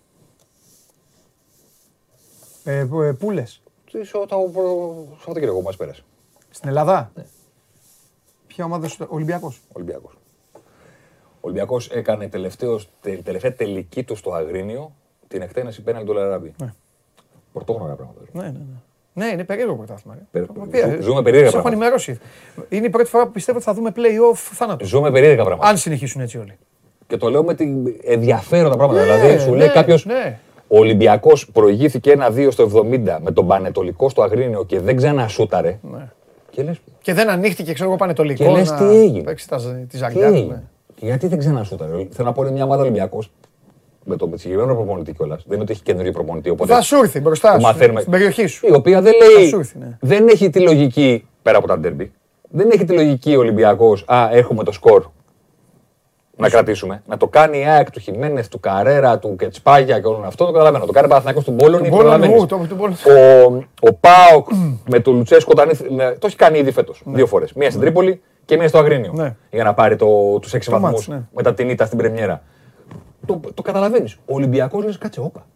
[2.64, 6.02] Ε, που- ε, Πού λες, Το Σαββατοκύριακο που μας πέρασε.
[6.50, 7.24] στην Ελλάδα; Ναι.
[8.46, 9.60] Ποια ομάδα σου, Ολυμπιακός.
[9.72, 10.12] Ολυμπιακός.
[10.54, 14.92] Ο Ολυμπιακός έκανε τελευταίος, τε, τελευταία τελική του στο Αγρίνιο
[15.28, 16.54] την εκτένεση πέναλτι του Λαράμπη.
[16.62, 16.74] Ναι.
[17.52, 18.20] Πρωτόγνωρα πράγματα.
[18.32, 18.64] Ναι, ναι, ναι.
[19.12, 20.14] Ναι, είναι περίεργο πρωτάθλημα.
[20.14, 20.20] ρε.
[20.30, 21.84] Περι- Οποία, ζου- ζούμε περίεργα σε έχω πράγματα.
[21.86, 22.18] ενημερώσει.
[22.68, 24.84] Είναι η πρώτη φορά που πιστεύω ότι θα δούμε play-off θάνατο.
[24.84, 25.68] Ζούμε περίεργα πράγματα.
[25.68, 26.58] Αν συνεχίσουν έτσι όλοι.
[27.06, 29.04] Και το λέω με την ενδιαφέροντα πράγματα.
[29.04, 30.04] Ναι, δηλαδή, σου λέει ναι, κάποιος.
[30.06, 30.38] ναι.
[30.68, 35.78] Ο Ολυμπιακός προηγήθηκε 1-2 στο 70 με τον Πανετολικό στο Αγρίνιο και δεν ξανασούταρε.
[35.92, 36.08] Ναι.
[36.50, 38.44] Και λες, Και δεν ανοίχτηκε, ξέρω εγώ, πανετολικό.
[38.44, 40.34] Και λες, να τι έγινε; Παίξει τα, ζ- τη τι ζαριά του.
[40.34, 40.62] έγινε; ναι.
[40.94, 43.30] Και γιατί δεν ξανασούταρε; Θέλω να πω είναι μια ομάδα Ολυμπιακός
[44.08, 45.42] με τον συγκεκριμένο προπονητή κιόλας.
[45.46, 46.50] Δεν είναι ότι έχει καινούριο προπονητή.
[46.50, 48.00] Οπότε Θα σου έρθει μπροστά το σου, μαθαίνουμε.
[48.00, 48.66] στην περιοχή σου.
[48.66, 49.48] Η οποία δεν Θα λέει.
[49.48, 49.96] σου έρθει, ναι.
[50.00, 52.12] Δεν έχει τη λογική πέρα από τα ντέρμπι.
[52.50, 54.04] Δεν έχει τη λογική ο Ολυμπιακός.
[54.06, 55.04] Α, έχουμε το σκορ.
[56.36, 57.02] Να κρατήσουμε.
[57.06, 60.46] Να το κάνει η ΑΕΚ του Χιμένες, του Καρέρα, του Κετσπάγια και όλων αυτών.
[60.46, 60.84] Το καταλαβαίνω.
[60.86, 61.88] Το κάνει Παναθηναϊκός του Μπόλωνη.
[61.88, 62.42] Τον Πόλωνο, προλαβαίνεις.
[62.42, 62.96] ου, το- τον Πόλωνο.
[63.80, 64.48] Ο, ο Πάοκ
[64.90, 67.02] με τον Λουτσέσκο όταν ήρθε- ναι, το έχει κάνει ήδη φέτος.
[67.04, 67.52] Δύο φορές.
[67.52, 69.12] Μία στην Τρίπολη και μία στο Αγρίνιο.
[69.14, 69.34] Ναι.
[69.50, 71.26] Για να πάρει το, τους έξι Το βαθμούς μάτς, ναι.
[71.34, 72.42] μετά την ήττα στην Πρεμιέρα.
[73.28, 74.14] Το, το καταλαβαίνεις.
[74.14, 75.46] Ο Ολυμπιακός λες, κάτσε, όπα.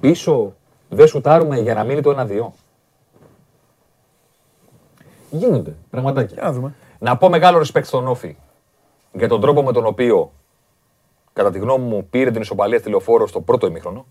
[0.00, 0.54] Πίσω
[0.88, 2.52] δεν σουτάρουμε για να μείνει το 1-2.
[5.30, 6.34] Γίνονται πραγματάκια.
[6.34, 6.74] Για να δούμε.
[6.98, 8.36] Να πω μεγάλο respect στον Όφη
[9.12, 10.32] για τον τρόπο με τον οποίο,
[11.32, 14.06] κατά τη γνώμη μου, πήρε την ισοπαλία στη λεωφόρο στο πρώτο ημίχρονο.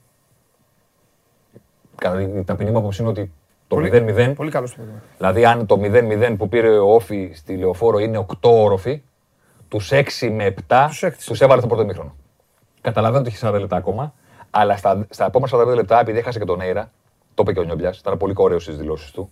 [1.95, 3.31] Κατά την ταπεινή μου άποψη είναι ότι
[3.67, 4.91] το 0-0, Πολύ καλό το παιδί.
[5.17, 9.01] δηλαδή αν το 0-0 που πήρε ο Όφη στη λεωφόρο είναι 8 όροφοι,
[9.67, 11.29] τους 6 με 7 Τους έκτισε.
[11.29, 12.15] τους έβαλε στο πρώτο ημίχρονο.
[12.81, 14.13] Καταλαβαίνω ότι έχει 40 λεπτά ακόμα,
[14.49, 16.91] αλλά στα, στα επόμενα 45 λεπτά, επειδή έχασε και τον Έιρα,
[17.33, 19.29] το είπε και ο Νιόμπλιας, ήταν πολύ ωραίο στις δηλώσεις του,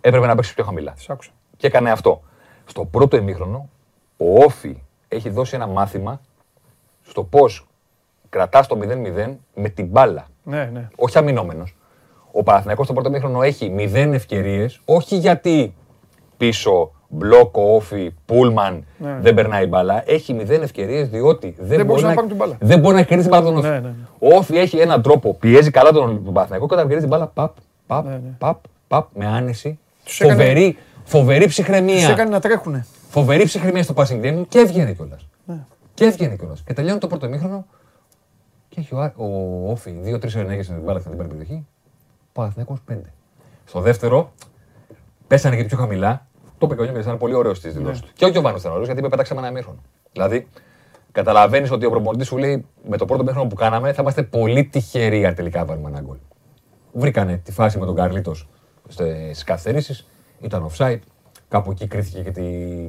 [0.00, 1.30] έπρεπε να παίξει πιο χαμηλά Σ' άκουσα.
[1.56, 2.22] και έκανε αυτό.
[2.64, 3.68] Στο πρώτο ημίχρονο,
[4.16, 6.20] ο Όφη έχει δώσει ένα μάθημα
[7.02, 7.66] στο πώς
[8.28, 10.26] κρατάς το 0-0 με την μπάλα.
[10.42, 10.88] Ναι, ναι.
[10.96, 11.76] Όχι αμυνόμενος.
[12.32, 15.74] Ο Παναθηναϊκός στο πρώτο ημίχρονο έχει 0 ευκαιρίες, όχι γιατί
[16.36, 19.18] πίσω μπλόκο, όφη, πούλμαν Ναι.
[19.20, 20.02] δεν περνάει η μπάλα.
[20.06, 22.56] Έχει 0 ευκαιρίες διότι δεν, μπορεί μπορούσαν να πάρουν την μπάλα.
[22.60, 23.68] Δεν μπορεί να κερδίσει την μπάλα τον Όφη.
[23.68, 23.94] Ναι, ναι, ναι.
[24.18, 27.56] Ο Όφη έχει έναν τρόπο, πιέζει καλά τον Παναθηναϊκό και όταν κερδίζει την μπάλα, παπ,
[27.86, 28.30] παπ, Ναι, ναι.
[28.38, 29.78] παπ, παπ, με άνεση.
[30.04, 31.94] Τους έκανε- Φοβερή, φοβερή ψυχραιμία.
[31.94, 32.86] Τους έκανε να τρέχουνε.
[33.10, 35.26] Φοβερή ψυχραιμία στο passing game και έβγαινε κιόλας.
[35.44, 35.56] Ναι.
[35.94, 36.62] Και έβγαινε κιόλας.
[36.66, 37.66] Και τελειώνει το πρώτο ημίχρονο
[38.68, 41.66] και έχει ο, Ά- ο Όφη δύο-τρεις ενέργειε στην μπάλα στην την περιοχή.
[42.28, 43.12] Ο Παναθηναϊκός πέντε.
[43.64, 44.32] Στο δεύτερο
[45.26, 46.25] πέσανε και πιο χαμηλά.
[46.58, 48.08] Το είπε και ο Νιόγκερ, ήταν πολύ ωραίος στις δηλώσεις του.
[48.14, 49.78] Και ο Γιωβάνο ήταν ωραίος γιατί είπε πέταξαμε ένα ημίχρονο.
[50.12, 50.48] Δηλαδή,
[51.12, 54.64] καταλαβαίνεις ότι ο προπονητής σου λέει με το πρώτο ημίχρονο που κάναμε θα είμαστε πολύ
[54.64, 56.16] τυχεροί αν τελικά βάλουμε ένα γκολ.
[56.92, 58.48] Βρήκανε τη φάση με τον Καρλίτος
[58.88, 60.06] στις καθυστερήσεις.
[60.40, 60.98] Ήταν offside.
[61.48, 62.42] Κάπου εκεί κρίθηκε και τη.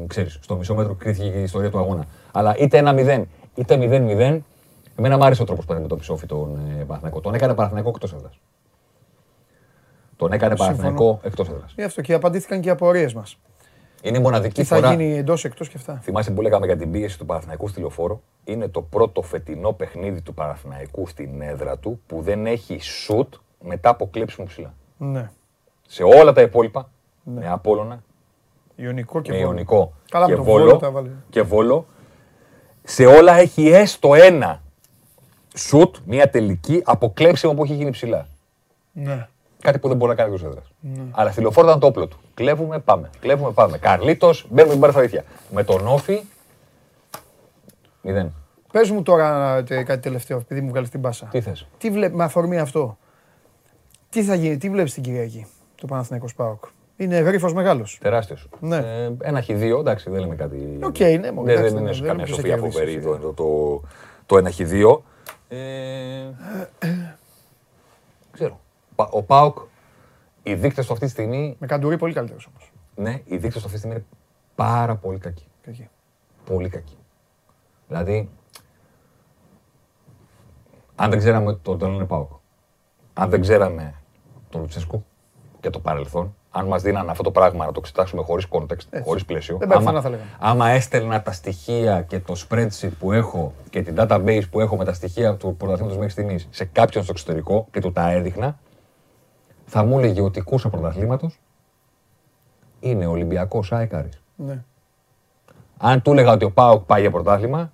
[0.08, 2.06] Ξέρεις, στο μισό μέτρο κρίθηκε και η ιστορία του αγώνα.
[2.32, 3.24] Αλλά είτε 1-0
[3.56, 4.40] είτε 0-0,
[4.96, 7.20] εμένα μου άρεσε ο τρόπος που αντιμετώπισε ο Όφη τον ε, Παναθηναϊκό.
[7.22, 8.40] Τον έκανε Παναθηναϊκό εκτός έδρας.
[10.16, 10.78] Τον έκανε Συμφωνώ.
[10.78, 11.74] Παναθηναϊκό εκτός έδρας.
[11.76, 13.38] Γι' αυτό και απαντήθηκαν και οι απορίες μας.
[14.02, 14.90] Είναι η μοναδική Τι θα φορά.
[14.94, 18.22] γίνει εντός εκτός και αυτά; Θυμάσαι που λέγαμε για την πίεση του Παναθηναϊκού στη λεωφόρο;
[18.44, 23.34] Είναι το πρώτο φετινό παιχνίδι του Παναθηναϊκού στην έδρα του που δεν έχει σουτ
[23.66, 24.74] μετά από κλέψιμο ψηλά.
[24.98, 25.30] Ναι.
[25.88, 26.90] Σε όλα τα υπόλοιπα,
[27.24, 28.04] με Απόλλωνα,
[28.76, 29.50] Ιωνικό και με Βόλο.
[29.50, 31.10] Ιωνικό Καλά, και, με τον Βόλο Βόλο, τα βάλε.
[31.30, 31.88] και Βόλο,
[32.84, 34.62] σε όλα έχει έστω ένα
[35.56, 38.28] σουτ, μια τελική από κλέψιμο που έχει γίνει ψηλά.
[38.92, 39.28] Ναι.
[39.62, 40.62] Κάτι που δεν μπορεί να κάνει εκτό έδρα.
[41.12, 42.18] Αλλά στη λεωφόρο ήταν το όπλο του.
[42.34, 43.10] Κλέβουμε, πάμε.
[43.20, 43.78] Κλέβουμε, πάμε.
[43.78, 45.24] Καρλίτος, μπαίνουμε την μπάρα στα δίχτυα.
[45.52, 46.22] Με τον Όφη,
[48.02, 48.34] μηδέν.
[48.72, 51.26] Πες μου τώρα ε, κάτι τελευταίο, επειδή μου βγάλεις την πάσα.
[51.32, 52.98] Τι θες; Τι βλέπει με αφορμή αυτό.
[54.10, 55.46] Τι θα γίνει, τι βλέπεις την Κυριακή,
[55.76, 56.64] το Παναθηναϊκός ΠΑΟΚ;
[56.98, 57.98] Είναι γρίφος μεγάλος.
[58.02, 58.48] Τεράστιος.
[58.60, 58.76] Ναι.
[58.78, 60.80] Ε, ένα χ2, εντάξει, δεν λέμε κάτι.
[60.84, 62.92] Οκ, ναι, μόνο, δεν, εντάξει, δεν είναι δεν- δεν καμία ποιος σοφία θα κερδίσει, φοβερή
[62.98, 63.18] φυσικά.
[63.20, 63.82] το, το, το,
[64.26, 65.02] το ένα χ2.
[65.48, 65.58] Ε,
[66.30, 66.68] ξέρω.
[66.80, 67.17] Πα-
[69.10, 69.58] Ο ΠΑΟΚ,
[70.44, 72.72] οι δείκτες του αυτή τη στιγμή, Με καντουρί πολύ καλύτερος όμως.
[72.96, 74.06] ναι, οι δείκτες του αυτή τη στιγμή είναι
[74.56, 75.48] πάρα πολύ κακοί.
[76.46, 76.98] Πολύ κακοί.
[77.88, 78.30] Δηλαδή,
[80.96, 82.32] αν δεν ξέραμε τον τον είναι ΠΑΟΚ,
[83.14, 83.94] αν δεν ξέραμε
[84.50, 85.06] τον Λουτσέσκου
[85.60, 89.26] και το παρελθόν, αν μας δίνανε αυτό το πράγμα να το εξετάσουμε χωρίς context, χωρίς
[89.26, 89.58] πλαίσιο.
[89.58, 90.30] Δεν πάει άμα, πουθενά, θα λέγαμε.
[90.40, 94.86] άμα έστελνα τα στοιχεία και το spreadsheet που έχω και την database που έχω με
[94.86, 98.60] τα στοιχεία του πρωταθλήματος μέχρι στιγμής σε κάποιον στο εξωτερικό και του τα έδειχνα,
[99.70, 101.40] θα μου έλεγε ότι η κούρσα πρωταθλήματος
[102.80, 104.22] είναι Ολυμπιακός Άικαρης.
[104.36, 104.64] Ναι.
[105.78, 107.72] Αν του έλεγα ότι ο Πάοκ πάει για πρωτάθλημα.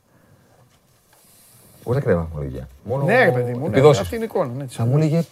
[1.84, 2.68] Πώ δεν κρέβα βαθμολογία.
[2.84, 3.60] Μόνο Ναι, ρε παιδί μου.
[3.60, 4.02] Ναι, επιδόσεις.
[4.02, 4.54] αυτή είναι η εικόνα.
[4.54, 5.24] Ναι, Θα μου έλεγε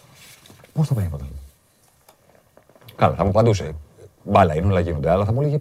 [0.72, 1.40] πώς θα πάει για πρωτάθλημα.
[2.96, 3.72] Καλά, θα μου απαντούσε.
[4.24, 5.10] Μπάλα είναι, όλα γίνονται.
[5.10, 5.58] Αλλά θα μου έλεγε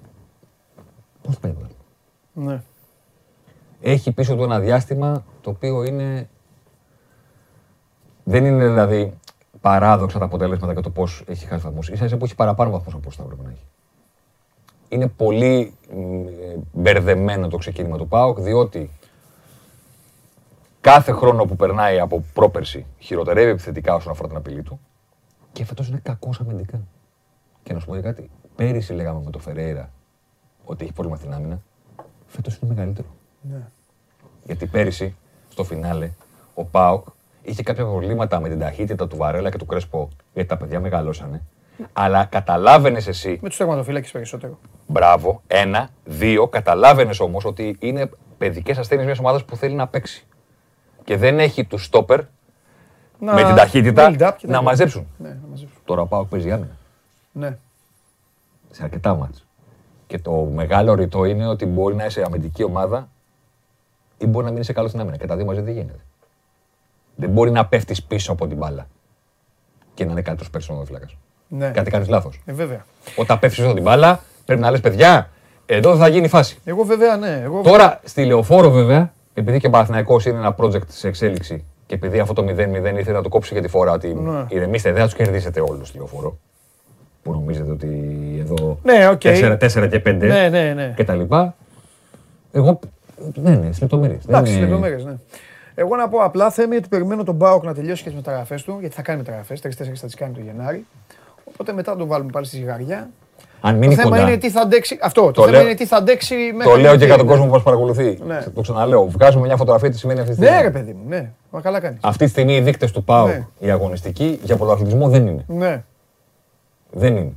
[1.22, 2.52] πώς θα πάει για πρωτάθλημα.
[2.54, 2.64] ναι.
[3.82, 6.30] Έχει πίσω του ένα διάστημα το οποίο είναι.
[8.24, 9.14] Δεν είναι δηλαδή
[9.62, 11.92] παράδοξα τα αποτελέσματα και το πώς έχει χάσει βαθμούς.
[11.94, 13.66] σα ίσα που έχει παραπάνω βαθμούς από όσο θα έπρεπε να έχει.
[14.90, 18.90] Είναι πολύ μ, ε, μπερδεμένο το ξεκίνημα του ΠΑΟΚ, διότι
[20.82, 24.80] κάθε χρόνο που περνάει από πρόπερση χειροτερεύει επιθετικά όσον αφορά την απειλή του
[25.52, 26.82] και φέτος είναι κακός αμυντικά.
[27.64, 29.92] Και να σου πω και κάτι, πέρυσι λέγαμε με το Φερέιρα
[30.66, 31.62] ότι έχει πρόβλημα στην άμυνα.
[32.28, 33.08] Φέτος είναι μεγαλύτερο.
[34.44, 35.16] Γιατί πέρυσι,
[35.50, 36.12] στο φινάλε,
[36.54, 37.08] ο Πάοκ
[37.42, 41.42] είχε κάποια προβλήματα με την ταχύτητα του Βαρέλα και του Κρέσπο, γιατί τα παιδιά μεγαλώσανε.
[41.94, 44.60] Αλλά καταλάβαινες εσύ, Με τους τερματοφύλακες περισσότερο.
[44.88, 50.26] μπράβο, ένα, δύο, καταλάβαινες όμως ότι είναι παιδικές ασθένειες μιας ομάδας που θέλει να παίξει.
[51.04, 52.20] Και δεν έχει τους στόπερ
[53.20, 55.08] Να- με την ταχύτητα build up και να τα- μαζέψουν.
[55.18, 55.78] Ναι, να μαζέψουν.
[55.86, 56.78] Τώρα ο Πάοκ παίζει άμυνα
[57.32, 57.58] Ναι.
[58.72, 59.46] σε αρκετά μάτς.
[60.08, 63.10] Και το μεγάλο ρητό είναι ότι μπορεί να είσαι αμυντική ομάδα
[64.18, 65.18] ή μπορεί να μην είσαι καλός στην άμυνα.
[65.18, 66.00] Και τα δύο μαζί δεν γίνεται.
[67.22, 68.88] Δεν μπορεί να πέφτεις πίσω από την μπάλα
[69.94, 71.06] και να είναι καλύτερος περισσότερο φύλακα.
[71.48, 71.70] ναι.
[71.70, 72.42] Κάτι κάνεις λάθος.
[72.46, 72.86] Ε, βέβαια.
[73.16, 75.30] Όταν πέφτεις πίσω από την μπάλα, πρέπει να λες παιδιά,
[75.66, 76.58] εδώ θα γίνει φάση.
[76.64, 77.42] Εγώ βέβαια ναι.
[77.44, 77.62] Εγώ...
[77.62, 82.20] Τώρα στη λεωφόρο βέβαια, επειδή και ο Παναθηναϊκός είναι ένα project σε εξέλιξη και επειδή
[82.20, 82.50] αυτό το 0-0
[82.98, 84.46] ήθελε να το κόψει για τη φορά ότι Ναι.
[84.48, 86.38] ηρεμήστε, δεν θα τους κερδίσετε όλους στη λεωφόρο.
[87.24, 87.88] Που νομίζετε ότι
[88.40, 89.22] εδώ Ναι, οκ.
[89.24, 90.94] 4, 4 και 5 Ναι, ναι, ναι.
[90.96, 91.56] και τα λοιπά.
[92.52, 92.80] Εγώ
[93.36, 94.24] δεν είναι, στις λεπτομέρειες.
[94.28, 95.16] Εντάξει, λεπτομέρειες, ναι.
[95.82, 98.78] Εγώ να πω απλά Θέμη ότι περιμένω τον ΠΑΟΚ να τελειώσει και τις μεταγραφές του,
[98.80, 99.62] γιατί θα κάνει μεταγραφές.
[99.62, 100.86] Τρεις-τέσσερις θα τις κάνει το Γενάρη.
[101.46, 103.10] Οπότε μετά τον βάλουμε πάλι στη ζυγαριά.
[103.62, 104.22] Αν Το μείνει θέμα κοντά.
[104.22, 105.00] είναι τι θα αντέξει.
[105.02, 105.22] Αυτό.
[105.22, 106.72] Το, Το θέμα λέω- είναι τι θα αντέξει μέχρι.
[106.72, 107.32] Το λέω και εκεί, για τον ναι.
[107.32, 108.20] κόσμο που μας παρακολουθεί.
[108.26, 108.44] Ναι.
[108.56, 109.06] Το ξαναλέω.
[109.06, 110.56] Βγάζουμε μια φωτογραφία τι σημαίνει αυτή τη στιγμή.
[110.58, 111.32] Ναι, ρε παιδί μου, ναι.
[111.50, 112.00] Μα καλά κάνεις.
[112.04, 113.48] Αυτή τη στιγμή οι δείκτες του ΠΑΟ, Ναι.
[113.60, 115.46] οι αγωνιστικοί, για πρωταθλητισμό δεν είναι.
[115.48, 115.84] Ναι.
[116.92, 117.32] Δεν είναι.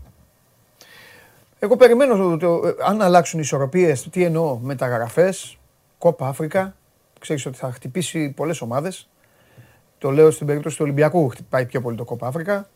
[1.59, 5.59] Εγώ περιμένω το, το- ε, αν αλλάξουν οι ισορροπίες, τι εννοώ, μεταγραφές,
[5.99, 6.75] κόπα Αφρικα.
[7.25, 9.09] Ξέρεις ότι θα χτυπήσει πολλές ομάδες.
[9.99, 12.67] Το λέω στην περίπτωση του Ολυμπιακού, χτυπάει πιο πολύ το κόπα Αφρικα.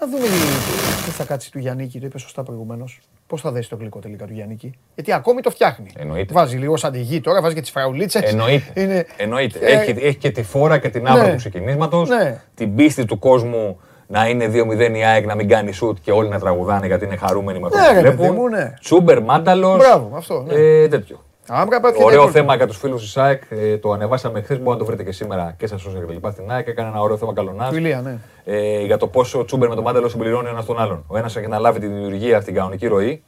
[0.00, 3.00] Να δούμε τι- τι θα κάτσει του Γιάννικη, το είπε σωστά προηγουμένως.
[3.26, 4.72] Πώς θα δέσει το γλυκό τελικά του Γιάννικη.
[4.94, 5.90] Γιατί ακόμη το φτιάχνει.
[5.98, 6.32] Εννοείται.
[6.32, 8.22] Βάζει λίγο σαν τη γη τώρα, βάζει και τις φραουλίτσες.
[8.22, 8.80] Εννοείται.
[8.80, 9.06] Είναι...
[9.16, 9.58] Εννοείται.
[9.58, 11.30] Ε, Έχει, έχει και τη φόρα και την άβρα Ναι.
[11.30, 12.04] του ξεκινήματο.
[12.04, 12.40] Ναι.
[12.54, 16.28] Την πίστη του κόσμου να είναι 2-0 η ΑΕΚ, να μην κάνει σουτ και όλοι
[16.28, 18.34] να τραγουδάνε γιατί είναι χαρούμενοι με αυτό Ναι, που ρε, παιδί βλέπουν.
[18.36, 18.74] μου, ναι.
[18.80, 19.76] Τσούμπερ, μάνταλος.
[19.78, 20.54] Μπράβο, αυτό, ναι.
[20.54, 21.24] Ε, τέτοιο.
[21.48, 22.32] Άμπρα, πάει και Ωραίο τέτοιο.
[22.32, 23.42] θέμα για τους φίλους της ΑΕΚ.
[23.48, 24.56] Ε, το ανεβάσαμε χθες.
[24.58, 26.66] Μπορεί να το βρείτε και σήμερα και στα social και λοιπά στην ΑΕΚ.
[26.66, 27.68] Έκανε ένα ωραίο θέμα καλονάς.
[27.70, 28.18] Του Ηλία, ναι.
[28.44, 31.04] Ε, για το πόσο ο Τσούμπερ με τον Μάνταλο συμπληρώνει ένας τον άλλον.
[31.06, 33.22] Ο ένας έχει αναλάβει τη δημιουργία στην κανονική ροή.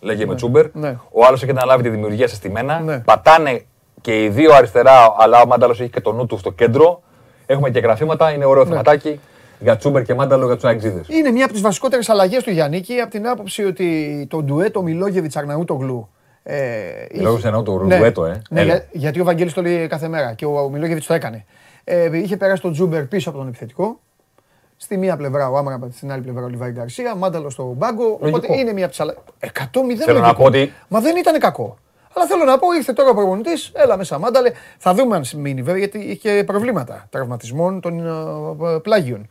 [0.00, 0.66] Λέγε με Τσούμπερ.
[0.72, 0.98] ναι.
[1.10, 2.80] Ο άλλος έχει αναλάβει τη δημιουργία σε στημένα.
[2.80, 2.98] Ναι.
[2.98, 3.64] Πατάνε
[4.00, 7.02] και οι δύο αριστερά, αλλά ο Μάνταλος έχει και το νου του στο κέντρο.
[7.46, 8.30] Έχουμε και γραφήματα.
[8.32, 9.20] Είναι ωραίο θεματάκι
[9.58, 11.00] για Τσούμπερ και Μάνταλο για τους Αεξίδε.
[11.06, 15.36] Είναι μια από τις βασικότερες αλλαγές του Γιάννικη από την άποψη ότι το ντουέτο Μιλόγεβιτ
[15.36, 16.08] Αρναούτογλου.
[16.48, 16.56] Ε,
[17.12, 18.42] Μιλόγεβιτς είχε- Αρναούτογλου, Ναι, ντουέτο, ε.
[18.50, 18.72] Ναι, Έλα.
[18.74, 21.44] για- γιατί ο Βαγγέλης το λέει κάθε μέρα και ο, ο Μιλόγεβιτς το έκανε.
[21.84, 24.00] Ε, είχε περάσει τον Τζούμπερ πίσω από τον επιθετικό.
[24.76, 28.18] Στη μία πλευρά ο Άμραμπατ, στην άλλη πλευρά ο Λιβάη Γκαρσία, Μάνταλο στο μπάγκο.
[28.20, 29.18] Οπότε είναι μια από τις αλλαγές.
[29.40, 30.40] 100-0 Θέλω να λογικό.
[30.42, 31.78] πω ότι- Μα δεν ήταν κακό.
[32.18, 34.52] Αλλά θέλω να πω, ήρθε τώρα ο προπονητής, έλα μέσα Μάνταλε.
[34.78, 39.28] Θα δούμε αν μείνει βέβαια, γιατί είχε προβλήματα τραυματισμών των ε, πλάγιων.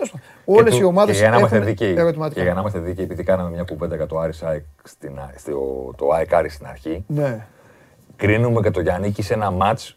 [0.00, 2.38] Τέλος πάντων, Όλες οι ομάδες και για να είμαστε έχουν δίκαιοι, ερωτηματικά.
[2.38, 5.32] και για να είμαστε δίκαιοι, επειδή κάναμε μια κουβέντα για το Άρης ΑΕΚ στην, α-
[5.36, 5.52] στο,
[5.96, 7.46] το ΑΕΚ Άρης στην αρχή, Ναι.
[8.16, 9.96] κρίνουμε και το Γιάννικη σε ένα μάτς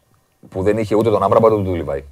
[0.49, 2.04] που δεν είχε ούτε τον Άμπραμπατ ούτε τον Λιβάη.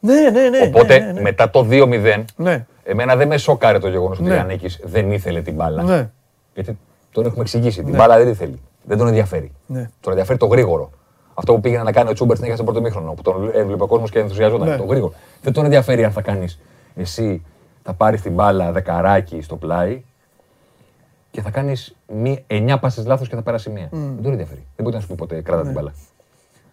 [0.00, 0.58] Ναι, ναι, ναι.
[0.66, 1.20] Οπότε ναι, ναι, ναι.
[1.20, 2.66] μετά το 2-0, Ναι.
[2.82, 4.32] εμένα δεν με σοκάρε το γεγονός ότι Ναι.
[4.32, 5.82] ο Γιάννικης δεν ήθελε την μπάλα.
[5.82, 6.10] Ναι.
[6.54, 6.78] Γιατί
[7.12, 7.82] τον έχουμε εξηγήσει.
[7.82, 8.60] Την μπάλα δεν τη θέλει.
[8.84, 9.52] Δεν τον ενδιαφέρει.
[9.66, 9.90] Ναι.
[10.00, 10.90] Τον ενδιαφέρει το γρήγορο.
[11.34, 13.86] Αυτό που πήγαινε να κάνει ο Τσούμπερ στην στον πρώτο μήχρονο, που τον έβλεπε ο
[13.86, 14.68] κόσμος και ενθουσιαζόταν.
[14.68, 14.76] Ναι.
[14.76, 15.12] Το γρήγορο.
[15.42, 16.60] Δεν τον ενδιαφέρει αν θα κάνεις
[16.96, 17.42] εσύ,
[17.82, 20.02] θα πάρεις την μπάλα δεκαράκι στο πλάι
[21.30, 21.96] και θα κάνεις
[22.46, 23.88] 9 πάσες λάθος και θα περάσει μία.
[23.90, 24.66] Δεν τον ενδιαφέρει.
[24.76, 25.92] Δεν μπορεί να σου πει ποτέ κράτα την μπάλα.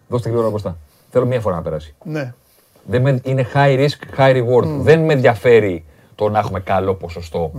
[0.08, 0.76] Δώστε γρήγορα μπροστά.
[1.10, 1.94] Θέλω μία φορά να περάσει.
[2.04, 2.34] ναι.
[2.86, 4.66] Δεν με, είναι high risk, high reward.
[4.66, 7.52] Δεν με ενδιαφέρει το να έχουμε καλό ποσοστό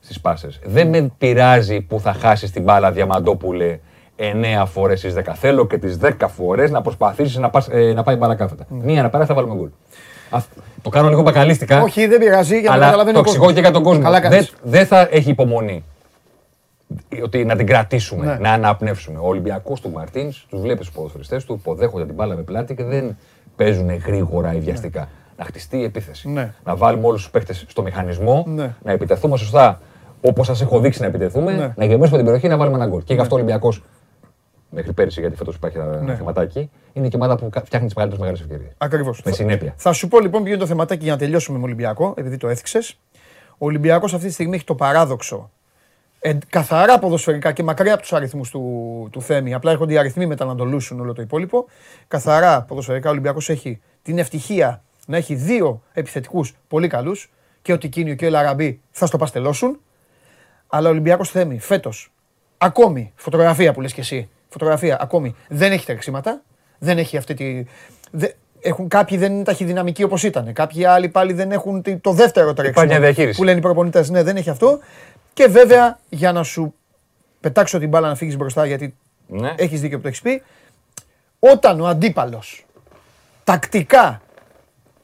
[0.00, 0.60] στις πάσες.
[0.64, 3.78] Δεν με πειράζει που θα χάσεις την μπάλα Διαμαντόπουλε
[4.16, 5.32] 9 φορές στι 10.
[5.34, 8.66] Θέλω και τις 10 φορές να προσπαθήσεις να, πας, ε, να πάει μπάλα κάθετα.
[8.68, 9.68] Μία να περάσει θα βάλουμε γκολ.
[10.30, 10.48] Αυ-
[10.82, 11.82] Το κάνω λίγο μπακαλίστικα.
[11.82, 13.36] Όχι, δεν πειράζει για να αλλά καταλαβαίνει το ο κόσμος.
[13.40, 14.02] εξηγώ και για τον κόσμο.
[14.02, 14.52] Καλά Δεν, κάνεις.
[14.62, 15.84] δεν θα έχει υπομονή.
[17.22, 18.36] ότι να την κρατήσουμε, Ναι.
[18.40, 19.18] να αναπνεύσουμε.
[19.18, 22.84] Ο Ολυμπιακός του Μαρτίνς, τους βλέπεις τους ποδοσφαιριστές του, υποδέχονται την μπάλα με πλάτη και
[22.84, 23.16] δεν
[23.56, 25.08] παίζουν γρήγορα ή βιαστικά.
[25.36, 26.28] Να χτιστεί η επίθεση.
[26.28, 26.52] Ναι.
[26.64, 28.74] Να βάλουμε όλους τους παίχτε στο μηχανισμό, Ναι.
[28.82, 29.80] να επιτεθούμε σωστά
[30.20, 31.72] όπως σας έχω δείξει να επιτεθούμε, Ναι.
[31.76, 33.02] να γεμίσουμε την περιοχή να βάλουμε ένα γκολ.
[33.04, 33.82] Και γι' αυτό ο Ολυμπιακός,
[34.70, 36.14] μέχρι πέρυσι, γιατί φέτος υπάρχει ένα Ναι.
[36.16, 38.74] θεματάκι, είναι η ομάδα που κα- φτιάχνει τις μεγαλύτερες μεγάλε ευκαιρίες.
[38.78, 39.22] Ακριβώς.
[39.24, 39.74] Με συνέπεια.
[39.76, 42.48] Θα σου πω λοιπόν ποιο είναι το θεματάκι για να τελειώσουμε με Ολυμπιακό, επειδή το
[42.48, 42.98] έθιξες.
[43.58, 45.50] Ο Ολυμπιακός αυτή τη στιγμή έχει το παράδοξο
[46.20, 49.54] ε, καθαρά ποδοσφαιρικά και μακριά από τους αριθμούς του, του Θέμη.
[49.54, 51.66] Απλά έρχονται οι αριθμοί μετά να το λούσουν όλο το υπόλοιπο.
[52.08, 57.78] Καθαρά ποδοσφαιρικά ο Ολυμπιακός έχει την ευτυχία να έχει δύο επιθετικούς πολύ καλούς και ο
[57.78, 59.80] Τικίνιο και ο Λαραμπή θα στο παστελώσουν.
[60.66, 62.12] Αλλά ο Ολυμπιακός Θέμη φέτος,
[62.58, 66.40] ακόμη φωτογραφία που λες και εσύ, φωτογραφία ακόμη δεν έχει τρεξίματα.
[66.78, 67.64] Δεν έχει αυτή τη.
[68.10, 68.30] δε-
[68.60, 70.52] έχουν, κάποιοι δεν είναι ταχυδυναμικοί όπως ήταν.
[70.52, 72.86] Κάποιοι άλλοι πάλι δεν έχουν τη- το δεύτερο τρέξιμο.
[72.86, 73.38] μια διαχείριση.
[73.38, 74.10] Που λένε οι προπονητές.
[74.10, 74.78] Ναι, δεν έχει αυτό.
[75.32, 76.74] Και βέβαια για να σου
[77.40, 78.94] πετάξω την μπάλα να φύγεις μπροστά, γιατί
[79.26, 79.54] Ναι.
[79.56, 80.42] έχεις δίκιο που το έχεις πει.
[81.38, 82.66] Όταν ο αντίπαλος
[83.44, 84.20] τακτικά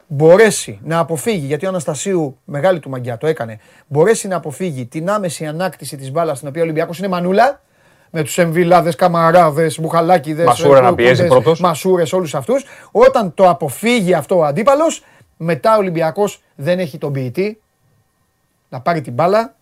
[0.06, 5.10] μπορέσει να αποφύγει, γιατί ο Αναστασίου, μεγάλη του μαγιά το έκανε, μπορέσει να αποφύγει την
[5.10, 7.62] άμεση ανάκτηση της μπάλας στην οποία ο Ολυμπιακός είναι μανούλα,
[8.16, 11.60] με τους εμβιλάδες, καμαράδες, μπουχαλάκιδες, Μασούρα να κούκκουδες, πιέζει πρώτος.
[11.60, 12.64] μασούρες, όλους αυτούς.
[12.90, 15.04] Όταν το αποφύγει αυτό ο αντίπαλος,
[15.36, 17.60] μετά ο Ολυμπιακός δεν έχει τον ποιητή,
[18.68, 19.54] να πάρει την μπάλα.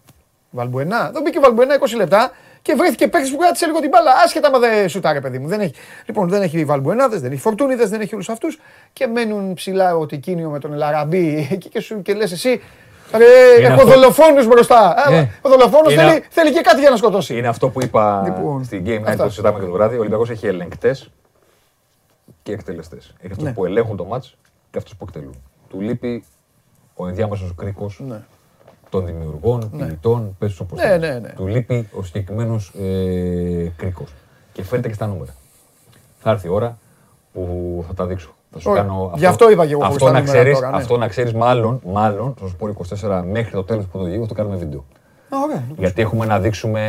[0.50, 1.11] Βαλμπουενά.
[1.12, 2.30] Δεν μπήκε ο Βαλμπουενά 20 λεπτά
[2.62, 4.11] και βρέθηκε παίκτης που κράτησε λίγο την μπάλα.
[4.24, 5.48] Άσχετα με δεν σουτάρε, παιδί μου.
[5.48, 5.74] Δεν έχει.
[6.07, 8.61] Λοιπόν, δεν έχει Βαλμπουενάδες, δεν έχει Φορτούνιδες, δεν έχει όλους αυτούς
[8.92, 12.61] και μένουν ψηλά ο Τικίνιο με τον Λαραμπή εκεί και σου και λες εσύ.
[13.16, 13.24] Ρε,
[13.58, 13.86] Είναι έχω αυτό.
[13.86, 14.78] δολοφόνους μπροστά.
[15.08, 17.38] Α, Ε, ο δολοφόνος είναι- θέλει, θέλει και κάτι για να σκοτώσει.
[17.38, 19.22] Είναι αυτό που είπα Λοιπόν, στην Game Night αυτά.
[19.24, 19.96] που συζητάμε και το βράδυ.
[19.96, 21.10] Ο Ολυμπιακός έχει ελεγκτές
[22.42, 23.14] και εκτελεστές.
[23.18, 23.52] Έχει αυτούς Ναι.
[23.52, 24.36] που ελέγχουν το μάτς
[24.70, 25.34] και αυτούς που εκτελούν.
[25.68, 26.24] Του λείπει
[26.94, 28.20] ο ενδιάμεσος κρίκος Ναι.
[28.90, 31.08] των δημιουργών, ποιητών, πες όπως Ναι, θέλεις.
[31.08, 31.28] ναι, ναι.
[31.28, 34.14] Του λείπει ο συγκεκριμένος ε, κρίκος.
[34.52, 35.34] Και φαίνεται και στα νούμερα.
[36.18, 36.78] Θα έρθει η ώρα
[37.32, 38.34] που θα τα δείξω.
[38.53, 38.82] Θα σου Ωραία.
[38.82, 40.76] κάνω Γι' αυτό είπα και εγώ αυτό χωρίς τα να νούμερα ξέρεις, τώρα, ναι.
[40.76, 44.34] Αυτό να ξέρεις, μάλλον, μάλλον, στο Σπόρ 24 μέχρι το τέλος του πρωτογενού θα το
[44.34, 44.84] κάνουμε βίντεο.
[45.28, 45.64] Α, ωραία.
[45.76, 46.80] Γιατί έχουμε να δείξουμε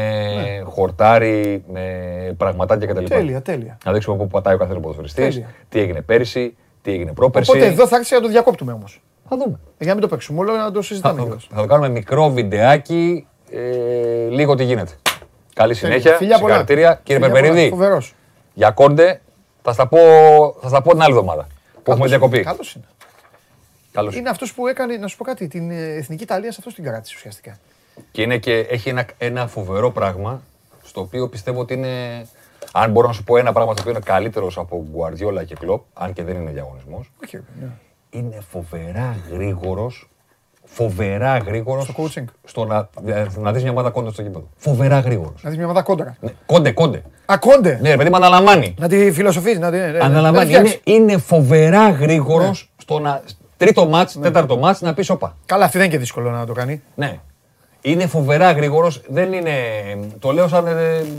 [0.66, 1.82] χορτάρι με
[2.38, 3.01] πραγματάκια κτλ.
[3.01, 3.07] Ναι.
[3.07, 3.78] Τέλεια, τέλεια.
[3.86, 5.49] Να δείξουμε πού πατάει ο κάθε ποδοσφαιριστής, Τέλεια.
[5.70, 7.51] τι έγινε πέρυσι, τι έγινε πρόπερσι.
[7.51, 9.01] Οπότε εδώ θα άρχισε να το διακόπτουμε όμως.
[9.30, 9.59] θα δούμε.
[9.78, 11.47] Για να μην το παίξουμε όλο, να το Θα, συζητάμε θα, κιόλας.
[11.53, 13.59] θα το κάνουμε μικρό βιντεάκι, ε,
[14.30, 14.91] λίγο τι γίνεται.
[15.53, 16.14] Καλή συνέχεια.
[16.16, 16.53] Φιλιά πολλά.
[16.53, 16.99] Συγχαρητήρια.
[17.03, 17.41] Κύριε Φιλιά πολλά.
[17.41, 18.16] Περπερίδη, Φοβερός.
[18.53, 19.22] για κόντε
[19.61, 19.97] θα στα πω,
[20.61, 21.47] θα στα πω την άλλη εβδομάδα.
[21.84, 22.43] Που έχουμε διακοπή.
[22.43, 22.86] Καλός είναι.
[23.91, 24.15] Καλώς.
[24.15, 26.84] Είναι αυτός που έκανε, να σου πω κάτι, την ε, εθνική Ιταλία σε αυτό την
[26.84, 27.57] κράτησε ουσιαστικά.
[28.11, 30.41] Και, είναι και έχει ένα, ένα φοβερό πράγμα,
[30.84, 32.25] στο οποίο πιστεύω ότι είναι.
[32.71, 35.84] Αν μπορώ να σου πω ένα πράγμα το οποίο είναι καλύτερος από Γκουαρδιόλα και Κλοπ,
[35.93, 37.69] αν και δεν είναι διαγωνισμός, Όχι, ναι.
[38.09, 40.09] είναι φοβερά γρήγορος.
[40.66, 41.84] Φοβερά γρήγορος.
[41.84, 42.24] Στο coaching.
[42.43, 42.89] Στο να,
[43.36, 44.49] να δεις μια ομάδα Κόντε στο γήπεδο.
[44.57, 45.41] Φοβερά γρήγορος.
[45.43, 46.16] Να δεις μια ομάδα κόντρα.
[46.20, 47.01] Ναι, Κόντε, Κόντε.
[47.26, 47.80] Α, Κόντε.
[47.82, 48.74] Ναι, ρε παιδί μου, αναλαμβάνει.
[48.80, 49.78] Να τη φιλοσοφείς, να τη.
[49.78, 50.51] ναι, ναι, Αναλαμβάνει.
[50.51, 50.82] να τη Είναι, φτιάξεις.
[50.84, 53.22] είναι φοβερά γρήγορος στο να.
[53.57, 55.36] Τρίτο ματς, τέταρτο ματς να πεις όπα.
[55.45, 56.82] Καλά, αυτή δεν είναι και δύσκολο να το κάνει.
[56.95, 57.20] Ναι.
[57.82, 59.01] Είναι φοβερά γρήγορος.
[59.07, 59.51] Δεν είναι.
[60.20, 60.72] Το λέω σαν, ε,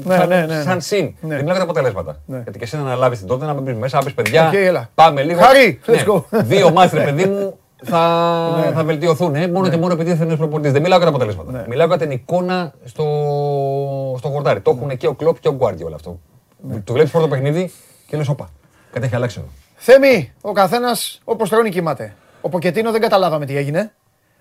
[0.05, 0.63] Ναι, σαν, ναι, ναι, ναι.
[0.63, 1.05] σαν συν.
[1.05, 1.29] Ναι.
[1.29, 2.17] Δεν μιλάω για τα αποτελέσματα.
[2.27, 2.41] Ναι.
[2.43, 4.47] Γιατί και εσύ να αναλάβεις την Τότεναμ, να μπει μέσα, να πει παιδιά.
[4.49, 4.89] Οκ, έλα.
[4.95, 5.41] Πάμε λίγο.
[5.41, 6.03] Χάρη, let's Ναι.
[6.07, 6.23] go.
[6.31, 8.73] Δύο μάτς, ρε παιδί μου, θα, Ναι.
[8.73, 9.35] θα βελτιωθούν.
[9.35, 10.73] Ε, μόνο και μόνο επειδή δεν είναι προπονητής.
[10.73, 11.53] Δεν μιλάω για τα αποτελέσματα.
[11.53, 11.65] Ναι.
[11.69, 13.05] Μιλάω για την εικόνα στο,
[14.19, 14.61] στο χορτάρι.
[14.61, 16.19] Το έχουν και ο Κλοπ και ο Γκουαρντιόλα αυτό.
[16.69, 16.77] Ναι.
[16.81, 17.73] Του βλέπεις πρώτο παιχνίδι
[18.07, 18.51] και λες, όπα.
[18.93, 19.49] Κάτι έχει αλλάξει εδώ.
[19.77, 22.15] Θέμη, ο καθένας όπως τρώνε κοιμάται.
[22.41, 23.93] Ο Ποκετίνο δεν καταλάβαμε τι έγινε.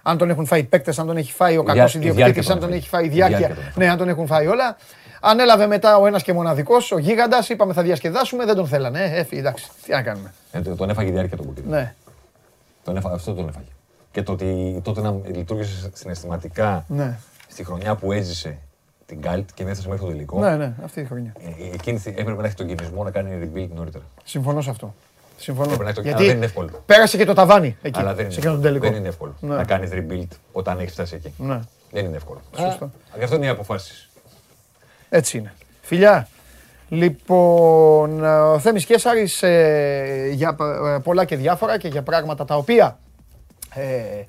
[0.04, 2.12] Αν τον έχουν φάει οι παίκτες, αν τον έχει φάει ο διά- κακός η διάρκεια
[2.22, 2.82] ιδιοκτήτης, τον αν τον έφαγε.
[2.82, 3.38] έχει φάει η Η διάρκεια.
[3.38, 3.86] διάρκεια τον έφαγε.
[3.86, 4.78] Ναι, αν τον έχουν φάει όλα.
[5.22, 7.50] Ανέλαβε μετά ο ένας και μοναδικός, ο γίγαντας.
[7.50, 9.00] Είπαμε θα διασκεδάσουμε, δεν τον θέλανε.
[9.04, 10.34] Ε, έφυγε, εντάξει, τι να κάνουμε.
[10.52, 11.70] Ε, το- τον έφαγε η διάρκεια του Πουκίνου.
[11.70, 11.94] Ναι,
[12.84, 13.68] Τον έφα- αυτό τον έφαγε.
[14.12, 17.18] Και το ότι τότε να λειτουργήσε συναισθηματικά ναι,
[17.48, 18.58] στη χρονιά που έζησε
[19.06, 20.40] την Καλτ και δεν έφτασε μέχρι το τελικό.
[20.40, 21.34] ναι, ναι, αυτή η χρονιά.
[21.40, 24.04] ε, Εκείνη τη- έπρεπε να έχει τον κινησμό να κάνει rebuild νωρίτερα.
[24.24, 24.94] Συμφωνώ σε αυτό.
[25.38, 25.68] Συμφωνώ.
[25.68, 26.84] Πρέπει να έχει το- Γιατί αλλά δεν είναι εύκολο.
[26.86, 28.86] πέρασε και το ταβάνι εκεί, Αλλά δεν σε είναι, εκείνον τον τελικό.
[28.88, 29.56] δεν είναι εύκολο Ναι.
[29.56, 31.34] να κάνεις rebuild όταν έχεις φτάσει εκεί.
[31.38, 31.60] Ναι,
[31.92, 32.42] Δεν είναι εύκολο.
[32.58, 32.86] Σωστό.
[32.86, 34.10] Α, Γι' αυτό είναι οι αποφάσεις.
[35.10, 35.54] έτσι είναι.
[35.82, 36.28] Φιλιά,
[36.94, 43.00] λοιπόν, ο Θέμης Κέσαρης ε, για ε, πολλά και διάφορα και για πράγματα τα οποία
[43.74, 44.26] ε,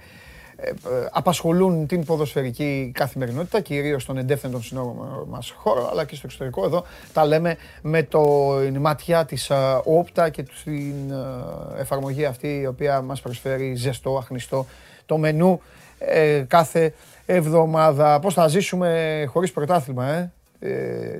[0.57, 0.75] ε, ε,
[1.13, 6.65] απασχολούν την ποδοσφαιρική καθημερινότητα, κυρίως στον εντεύθυντον συνόρων μας χώρο, αλλά και στο εξωτερικό.
[6.65, 8.23] Εδώ τα λέμε με το
[8.67, 14.17] η ματιά της ε, όπτα και την ε, εφαρμογή αυτή η οποία μας προσφέρει ζεστό,
[14.17, 14.67] αχνιστό
[15.07, 15.61] το μενού
[15.99, 16.95] ε, κάθε
[17.27, 18.21] εβδομάδα.
[18.21, 20.69] Πώς θα ζήσουμε χωρίς πρωτάθλημα, ε, ε,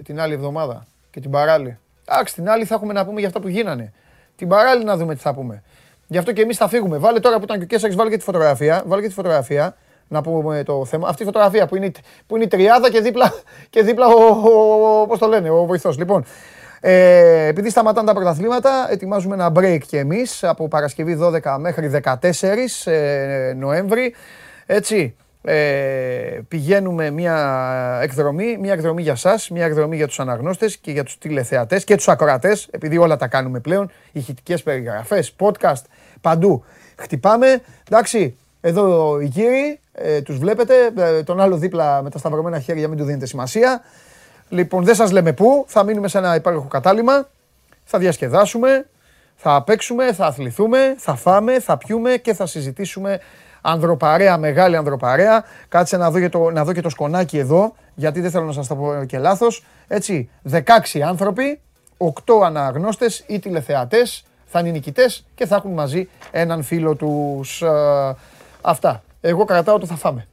[0.03, 1.79] την άλλη εβδομάδα; Και την παράλληλη.
[2.09, 3.93] Εντάξει, την άλλη θα έχουμε να πούμε για αυτά που γίνανε.
[4.37, 5.63] Την παράλληλη να δούμε τι θα πούμε.
[6.07, 6.99] Γι' αυτό και εμείς θα φύγουμε.
[6.99, 8.83] Βάλε τώρα που ήταν και ο Κέσσαρης, βάλε και τη φωτογραφία.
[8.87, 9.77] Βάλε και τη φωτογραφία.
[10.09, 11.09] να πούμε το θέμα.
[11.09, 11.91] Αυτή η φωτογραφία που είναι,
[12.27, 13.33] που είναι η τριάδα και δίπλα,
[13.71, 14.23] και δίπλα ο,
[15.03, 15.99] ο, πώς το λένε, ο βοηθός.
[15.99, 16.25] Λοιπόν,
[16.81, 22.13] ε, επειδή σταματάνε τα πρωταθλήματα, ετοιμάζουμε ένα break και εμείς από Παρασκευή 12 μέχρι 14
[22.85, 24.15] ε, Νοέμβρη.
[24.67, 25.17] Έτσι,
[25.47, 31.05] ε, πηγαίνουμε μια εκδρομή, μια εκδρομή για σας, μια εκδρομή για τους αναγνώστες και για
[31.05, 35.83] τους τηλεθεατές και τους ακροατές, επειδή όλα τα κάνουμε πλέον, ηχητικές περιγραφές, podcast,
[36.21, 36.65] παντού.
[36.97, 42.59] Χτυπάμε, εντάξει, εδώ οι κύριοι, ε, τους βλέπετε, ε, τον άλλο δίπλα με τα σταυρωμένα
[42.59, 43.81] χέρια μην του δίνετε σημασία.
[44.49, 47.29] Λοιπόν, δεν σας λέμε πού, θα μείνουμε σε ένα υπάρχον κατάλημα,
[47.85, 48.87] θα διασκεδάσουμε,
[49.37, 53.21] θα παίξουμε, θα αθληθούμε, θα φάμε, θα πιούμε και θα συζητήσουμε
[53.65, 55.45] ανδροπαρέα, μεγάλη ανδροπαρέα.
[55.69, 58.53] Κάτσε να δω, και το, να δω και το σκονάκι εδώ, γιατί δεν θέλω να
[58.53, 59.65] σας το πω και λάθος.
[59.87, 60.61] Έτσι, 16
[61.07, 61.61] άνθρωποι,
[61.97, 62.11] 8
[62.45, 67.63] αναγνώστες ή τηλεθεατές θα είναι νικητές και θα έχουν μαζί έναν φίλο τους.
[67.63, 68.17] Ε,
[68.61, 69.03] αυτά.
[69.21, 70.27] Εγώ κρατάω το θα φάμε.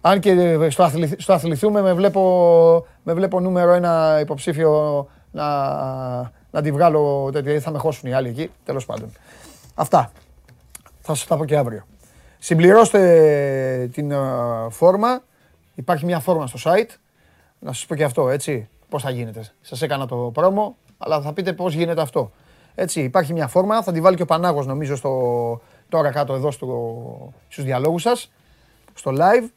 [0.00, 5.46] Αν και στο, αθληθ, στο αθληθούμε με βλέπω, με βλέπω νούμερο ένα υποψήφιο να,
[6.50, 9.12] να τη βγάλω τέτοια, θα με χώσουν οι άλλοι εκεί, τέλος πάντων.
[9.74, 10.10] Αυτά.
[11.00, 11.84] Θα σας τα πω και αύριο.
[12.46, 14.12] Συμπληρώστε την
[14.70, 15.22] φόρμα.
[15.74, 16.88] Υπάρχει μια φόρμα στο site.
[17.58, 19.50] Να σας πω και αυτό, έτσι, πώς θα γίνεται.
[19.60, 22.32] Σας έκανα το πρόμο, αλλά θα πείτε πώς γίνεται αυτό.
[22.74, 26.50] Έτσι, υπάρχει μια φόρμα, θα τη βάλει και ο Πανάγος νομίζω στο, τώρα κάτω εδώ
[26.50, 28.32] στο, στους διαλόγους σας,
[28.94, 29.48] στο live.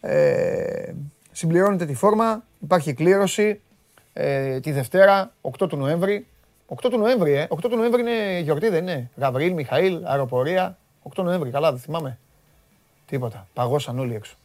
[0.00, 0.92] Ε,
[1.32, 3.60] συμπληρώνετε τη φόρμα, υπάρχει κλήρωση
[4.12, 6.26] ε, τη Δευτέρα, 8 του Νοέμβρη.
[6.68, 7.46] 8 του Νοέμβρη, ε.
[7.50, 10.78] 8 του Νοέμβρη είναι γιορτή, δεν είναι; Γαβρίλ, Μιχαήλ, αεροπορία.
[11.16, 12.18] 8 Νοέμβρη, καλά, δεν θυμάμαι.
[13.06, 13.46] Τίποτα.
[13.54, 14.36] Παγώσαν όλοι έξω.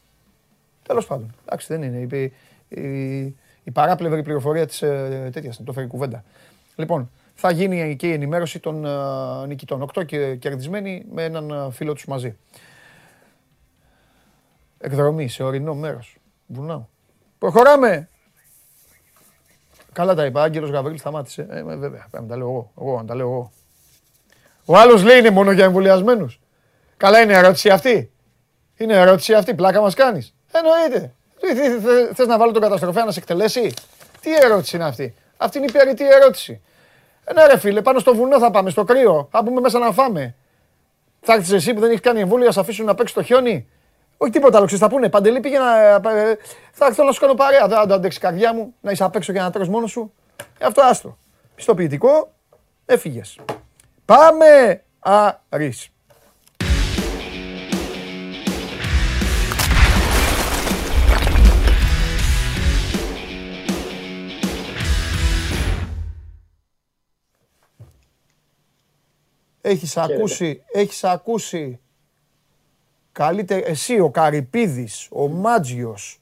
[0.84, 1.36] Τέλος πάντων.
[1.46, 1.98] Εντάξει, δεν είναι.
[1.98, 2.34] Η,
[2.82, 6.24] η, η παράπλευρη πληροφορία της ε, τέτοιας το φέρει κουβέντα.
[6.76, 9.90] Λοιπόν, θα γίνει και η ενημέρωση των ε, νικητών.
[9.94, 12.38] 8 και κερδισμένοι με έναν ε, φίλο τους μαζί.
[14.80, 16.18] Εκδρομή σε ορεινό μέρος.
[16.46, 16.90] Βουνάου.
[17.38, 18.10] Προχωράμε.
[19.92, 20.44] Καλά τα είπα.
[20.44, 21.48] Άγγελος Γαβρίλ σταμάτησε.
[21.50, 22.08] Ε, βέβαια.
[22.12, 22.72] Πρέπει να τα λέω εγώ.
[22.80, 23.52] εγώ να τα λέω εγώ.
[24.66, 26.40] Ο άλλος λέει είναι μόνο για εμβολιασμένους.
[27.04, 28.12] Καλά είναι η ερώτηση αυτή.
[28.78, 29.56] Είναι ερώτηση αυτή.
[29.56, 30.36] Πλάκα μας κάνεις.
[30.52, 31.14] Εννοείται.
[32.14, 33.74] Θες να βάλω τον καταστροφέα να σε εκτελέσει;
[34.22, 36.62] Τι ερώτηση είναι αυτή; Αυτή είναι η περιττή ερώτηση.
[37.24, 39.28] Ε, ναι, ρε φίλε, πάνω στο βουνό θα πάμε, στο κρύο.
[39.32, 40.36] Θα πούμε μέσα να φάμε.
[41.22, 43.68] Θα έρθεις εσύ που δεν έχεις κάνει εμβόλια, θα αφήσουν να παίξει το χιόνι.
[44.18, 45.10] Όχι τίποτα άλλο, θα πούνε.
[45.10, 45.80] Παντελή πήγε να.
[45.80, 46.38] Ε,
[46.72, 47.68] θα έρθω να σου κάνω παρέα.
[47.68, 49.92] Δεν θα το αντέξεις η καρδιά μου να είσαι απ' έξω και να τρως μόνος
[49.92, 50.14] σου.
[50.58, 51.18] Ε, αυτό άστρο.
[51.56, 52.34] Πιστοποιητικό,
[52.86, 53.40] έφυγες.
[54.06, 54.84] Πάμε!
[55.50, 55.93] Αρής.
[69.66, 71.80] Έχεις ακούσει, έχεις ακούσει
[73.12, 76.22] καλύτερα, εσύ ο Καρυπίδης, ο Μάτζιος,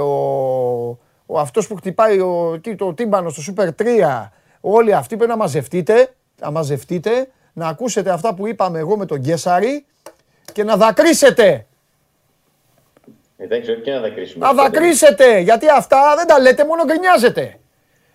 [0.00, 0.88] ο,
[1.26, 4.28] ο αυτός που χτυπάει ο, το τύμπανο στο Super 3,
[4.60, 9.18] όλοι αυτοί πρέπει να μαζευτείτε, να μαζευτείτε, να ακούσετε αυτά που είπαμε εγώ με τον
[9.18, 9.86] Γκέσαρη
[10.52, 11.66] και να δακρύσετε.
[13.36, 14.46] Εντάξει, όχι και να δακρύσουμε.
[14.46, 17.58] Να δακρύσετε, γιατί αυτά δεν τα λέτε, μόνο γκρινιάζετε.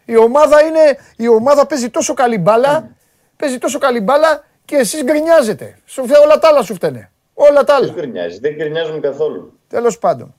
[0.06, 2.98] Η ομάδα, είναι, η ομάδα παίζει τόσο καλή μπάλα
[3.40, 5.78] παίζει τόσο καλή μπάλα και εσείς γκρινιάζετε.
[5.86, 7.12] Σου φταίει όλα τα άλλα σου φταίνε.
[7.34, 7.86] Όλα τα άλλα.
[7.86, 9.54] Δεν γκρινιάζει, δεν γκρινιάζουμε καθόλου.
[9.68, 10.36] Τέλος πάντων.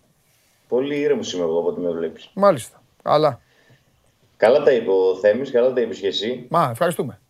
[0.68, 2.30] Πολύ ήρεμος είμαι εγώ από ό,τι με βλέπεις.
[2.34, 2.82] Μάλιστα.
[3.02, 3.40] Αλλά.
[4.36, 6.46] Καλά τα είπε ο Θέμης, καλά τα είπες και εσύ.
[6.50, 7.20] Μα, ευχαριστούμε.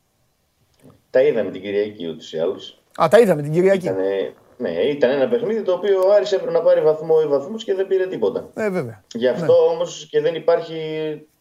[1.11, 2.83] Τα είδαμε την Κυριακή ούτως ή άλλως.
[3.03, 3.87] Α, τα είδαμε την Κυριακή.
[3.87, 7.65] Ήτανε, ναι, ήταν ένα παιχνίδι το οποίο ο Άρης έπρεπε να πάρει βαθμό ή βαθμούς
[7.65, 8.49] και δεν πήρε τίποτα.
[8.55, 9.05] Ε, βέβαια.
[9.15, 9.75] Γι' αυτό ναι.
[9.75, 10.77] όμως και δεν υπάρχει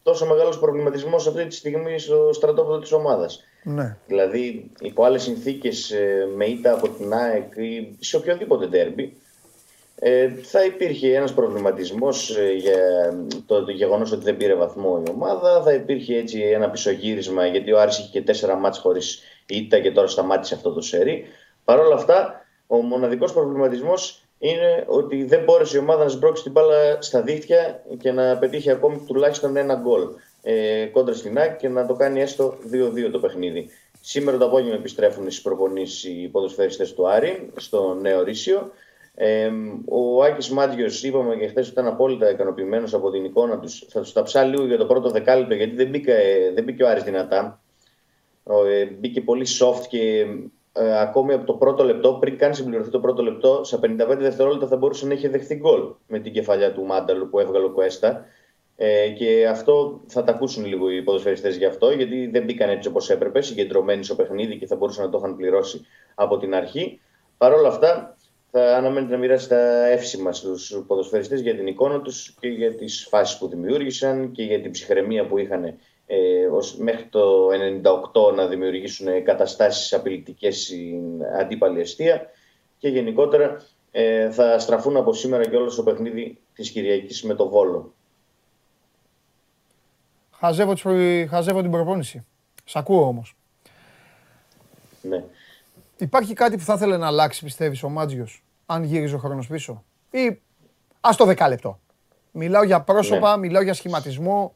[0.02, 3.44] τόσο μεγάλος προβληματισμός αυτή τη στιγμή στο στρατόπεδο της ομάδας.
[3.62, 3.96] Ναι.
[4.06, 9.16] Δηλαδή, υπό άλλες συνθήκες, ε, με ήττα από την ΑΕΚ ή σε οποιοδήποτε τέρμπι,
[10.02, 12.78] ε, θα υπήρχε ένας προβληματισμός ε, για
[13.46, 17.72] το, το γεγονός ότι δεν πήρε βαθμό η ομάδα, θα υπήρχε έτσι ένα πισωγύρισμα γιατί
[17.72, 21.24] ο Άρης είχε και τέσσερα μάτς χωρίς ήττα και τώρα σταμάτησε αυτό το σερί.
[21.64, 26.52] Παρ' όλα αυτά, ο μοναδικός προβληματισμός είναι ότι δεν μπόρεσε η ομάδα να σμπρώξει την
[26.52, 30.08] μπάλα στα δίχτυα και να πετύχει ακόμη τουλάχιστον ένα γκολ
[30.42, 33.68] ε, κόντρα στην ΑΕΚ και να το κάνει έστω 2-2 το παιχνίδι.
[34.00, 38.70] Σήμερα το απόγευμα επιστρέφουν στις προπονήσεις οι ποδοσφαιριστές του Άρη στο νέο Ρήσιο.
[39.14, 39.50] Ε,
[39.84, 43.86] ο Άκης Μάτζιο, είπαμε και χθες ότι ήταν απόλυτα ικανοποιημένος από την εικόνα τους.
[43.88, 46.14] Θα τους ταψά λίγο για το πρώτο δεκάλεπτο γιατί δεν μπήκε,
[46.54, 47.62] δεν μπήκε ο Άρης δυνατά.
[48.66, 50.26] Ε, μπήκε πολύ soft και
[50.72, 54.66] ε, ακόμη από το πρώτο λεπτό, πριν καν συμπληρωθεί το πρώτο λεπτό, στα 55 δευτερόλεπτα
[54.66, 58.24] θα μπορούσε να έχει δεχθεί γκολ με την κεφαλιά του Μάνταλου που έβγαλε ο Κουέστα.
[58.82, 62.88] Ε, και αυτό θα τα ακούσουν λίγο οι ποδοσφαιριστές γι' αυτό, γιατί δεν μπήκαν έτσι
[62.88, 67.00] όπως έπρεπε, συγκεντρωμένοι στο παιχνίδι και θα μπορούσαν να το είχαν πληρώσει από την αρχή.
[67.38, 68.16] Παρ' όλα αυτά,
[68.50, 73.06] θα αναμένεται να μοιράσει τα εύσημα στους ποδοσφαιριστές για την εικόνα τους και για τις
[73.10, 75.64] φάσεις που δημιούργησαν και για την ψυχραιμία που είχαν
[76.06, 77.48] ε, ως, μέχρι το
[78.30, 82.30] 98 να δημιουργήσουν καταστάσεις απειλητικές στην αντίπαλη αιστεία
[82.78, 87.48] και γενικότερα ε, θα στραφούν από σήμερα και όλο στο παιχνίδι της Κυριακής με το
[87.48, 87.94] Βόλο.
[90.40, 90.74] Χαζεύω,
[91.28, 92.24] χαζεύω την προπόνηση.
[92.64, 93.36] Σ' ακούω όμως.
[95.02, 95.24] Ναι.
[95.98, 99.84] Υπάρχει κάτι που θα ήθελε να αλλάξει, πιστεύεις, ο Μάτζιος, αν γύριζε ο χρόνος πίσω;
[100.10, 100.40] Ή
[101.00, 101.80] ας το δεκάλεπτο.
[102.32, 103.46] Μιλάω για πρόσωπα, Ναι.
[103.46, 104.54] μιλάω για σχηματισμό.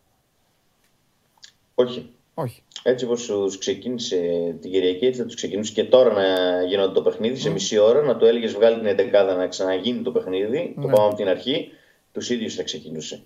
[1.75, 2.11] Όχι.
[2.35, 2.63] Όχι.
[2.83, 4.17] Έτσι όπως τους ξεκίνησε
[4.61, 8.03] την Κυριακή, έτσι θα τους ξεκινήσει και τώρα να γίνονται το παιχνίδι σε μισή ώρα.
[8.03, 10.73] Να του έλεγες βγάλει την 11 να ξαναγίνει το παιχνίδι.
[10.81, 10.93] Το Ναι.
[10.93, 11.69] πάμε από την αρχή.
[12.13, 13.23] Τους ίδιους θα ξεκινούσε.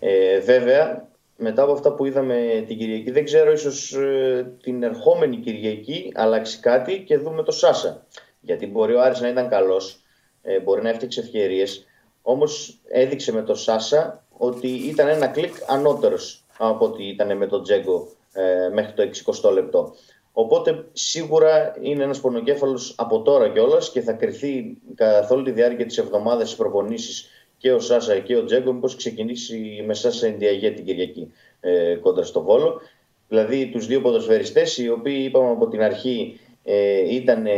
[0.00, 1.08] Ε, βέβαια,
[1.42, 6.60] μετά από αυτά που είδαμε την Κυριακή, δεν ξέρω, ίσως ε, την ερχόμενη Κυριακή αλλάξει
[6.60, 8.06] κάτι και δούμε το Σάσα.
[8.40, 10.02] Γιατί μπορεί ο Άρης να ήταν καλός,
[10.42, 11.86] ε, μπορεί να έφτιαξε ευκαιρίες.
[12.22, 17.62] Όμως έδειξε με το Σάσα ότι ήταν ένα κλικ ανώτερος από ότι ήταν με τον
[17.62, 19.02] Τζέγκο ε, μέχρι το
[19.42, 19.94] 60 λεπτό.
[20.32, 25.86] Οπότε σίγουρα είναι ένας πονοκέφαλος από τώρα κιόλας και θα κρυθεί καθ' όλη τη διάρκεια
[25.86, 27.28] της εβδομάδας στις προπονήσεις
[27.60, 32.24] και ο Σάσα και ο Τζέγκο μήπως ξεκινήσει με Σάσα Ενδιαγέ την Κυριακή ε, κόντρα
[32.24, 32.80] στο Βόλο.
[33.28, 37.52] Δηλαδή τους δύο ποδοσφαιριστές οι οποίοι είπαμε από την αρχή ε, ήταν ε,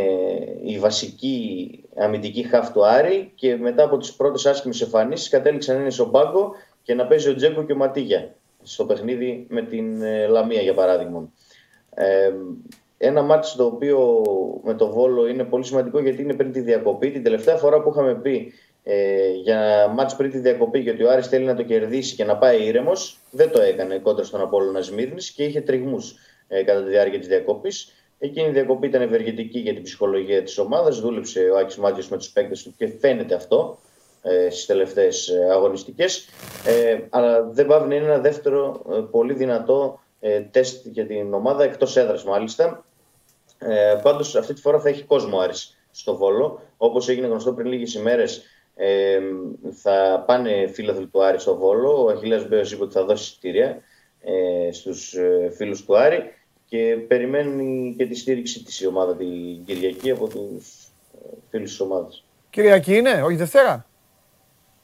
[0.64, 5.80] η βασική αμυντική χαφ του Άρη και μετά από τις πρώτες άσχημες εμφανίσεις κατέληξαν να
[5.80, 10.02] είναι στον πάγκο και να παίζει ο Τζέγκο και ο Ματίγια στο παιχνίδι με την
[10.02, 11.32] ε, Λαμία για παράδειγμα.
[11.94, 12.32] Ε,
[12.96, 14.22] ένα μάτι το οποίο
[14.64, 17.10] με το Βόλο είναι πολύ σημαντικό γιατί είναι πριν τη διακοπή.
[17.10, 18.52] Την τελευταία φορά που είχαμε πει
[18.82, 22.36] ε, για μάτς πριν τη διακοπή γιατί ο Άρης θέλει να το κερδίσει και να
[22.36, 26.14] πάει ήρεμος, δεν το έκανε κόντρα στον Απόλλωνα Σμύρνης και είχε τριγμούς
[26.48, 27.92] ε, κατά τη διάρκεια της διακοπής.
[28.18, 31.00] Εκείνη η διακοπή ήταν ευεργετική για την ψυχολογία της ομάδας.
[31.00, 33.78] Δούλεψε ο Άκης Μάτζιος με τους παίκτες του και φαίνεται αυτό
[34.22, 36.28] ε, στις τελευταίες ε, αγωνιστικές.
[36.66, 41.34] Ε, αλλά δεν πάβει να είναι ένα δεύτερο ε, πολύ δυνατό ε, τεστ για την
[41.34, 42.84] ομάδα, εκτός έδρας μάλιστα.
[43.58, 46.60] Ε, πάντως αυτή τη φορά θα έχει κόσμο Άρης στο Βόλο.
[46.76, 48.42] Όπως έγινε γνωστό πριν λίγες ημέρες
[48.74, 49.18] ε,
[49.72, 52.04] θα πάνε φίλαθλοι του Άρη στο Βόλο.
[52.04, 53.82] Ο Αχιλέας Μπέος είπε ότι θα δώσει εισιτήρια
[54.20, 56.22] ε, στους ε, φίλους του Άρη
[56.66, 61.80] και περιμένει και τη στήριξη της η ομάδα την Κυριακή από τους ε, φίλους της
[61.80, 62.24] ομάδας.
[62.50, 63.86] Κυριακή είναι, όχι Δευτέρα;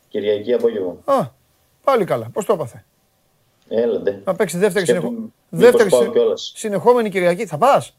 [0.08, 0.96] Κυριακή απόγευμα.
[1.04, 1.26] Α,
[1.84, 2.30] πάλι καλά.
[2.32, 2.84] Πώς το έπαθε;
[3.68, 4.22] Έλαντε.
[4.24, 5.30] Να παίξει δεύτερη, Σκέφτομαι συνεχο...
[5.48, 6.52] μήπως δεύτερη πάω συ- κιόλας.
[6.56, 7.46] συνεχόμενη Κυριακή.
[7.46, 7.97] Θα πας;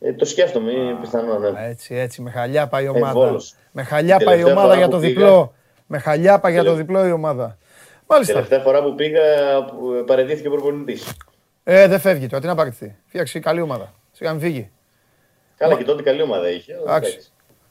[0.00, 1.38] Ε, το σκέφτομαι, είναι πιθανό.
[1.38, 1.66] Ναι.
[1.68, 2.22] Έτσι, έτσι.
[2.22, 3.12] Με χαλιά πάει η ομάδα.
[3.12, 3.54] Βόλος.
[3.72, 5.54] με χαλιά Την πάει η τελευταία ομάδα φορά για που το πήγα- διπλό.
[5.86, 7.56] Με χαλιά πάει για το Τελε- διπλό η ομάδα.
[8.06, 8.32] Μάλιστα.
[8.32, 9.20] Τελευταία φορά που πήγα
[9.64, 11.12] που παραιτήθηκε ο προπονητής.
[11.64, 12.40] Ε, δεν φεύγει τώρα.
[12.42, 12.96] Τι να παραιτηθεί.
[13.06, 13.92] Φτιάξει καλή ομάδα.
[14.12, 14.70] Σιγά μην φύγει.
[15.56, 16.72] Καλά και τότε καλή ομάδα είχε.
[16.72, 17.10] αλλά Εντάξει.
[17.12, 17.30] εντάξει.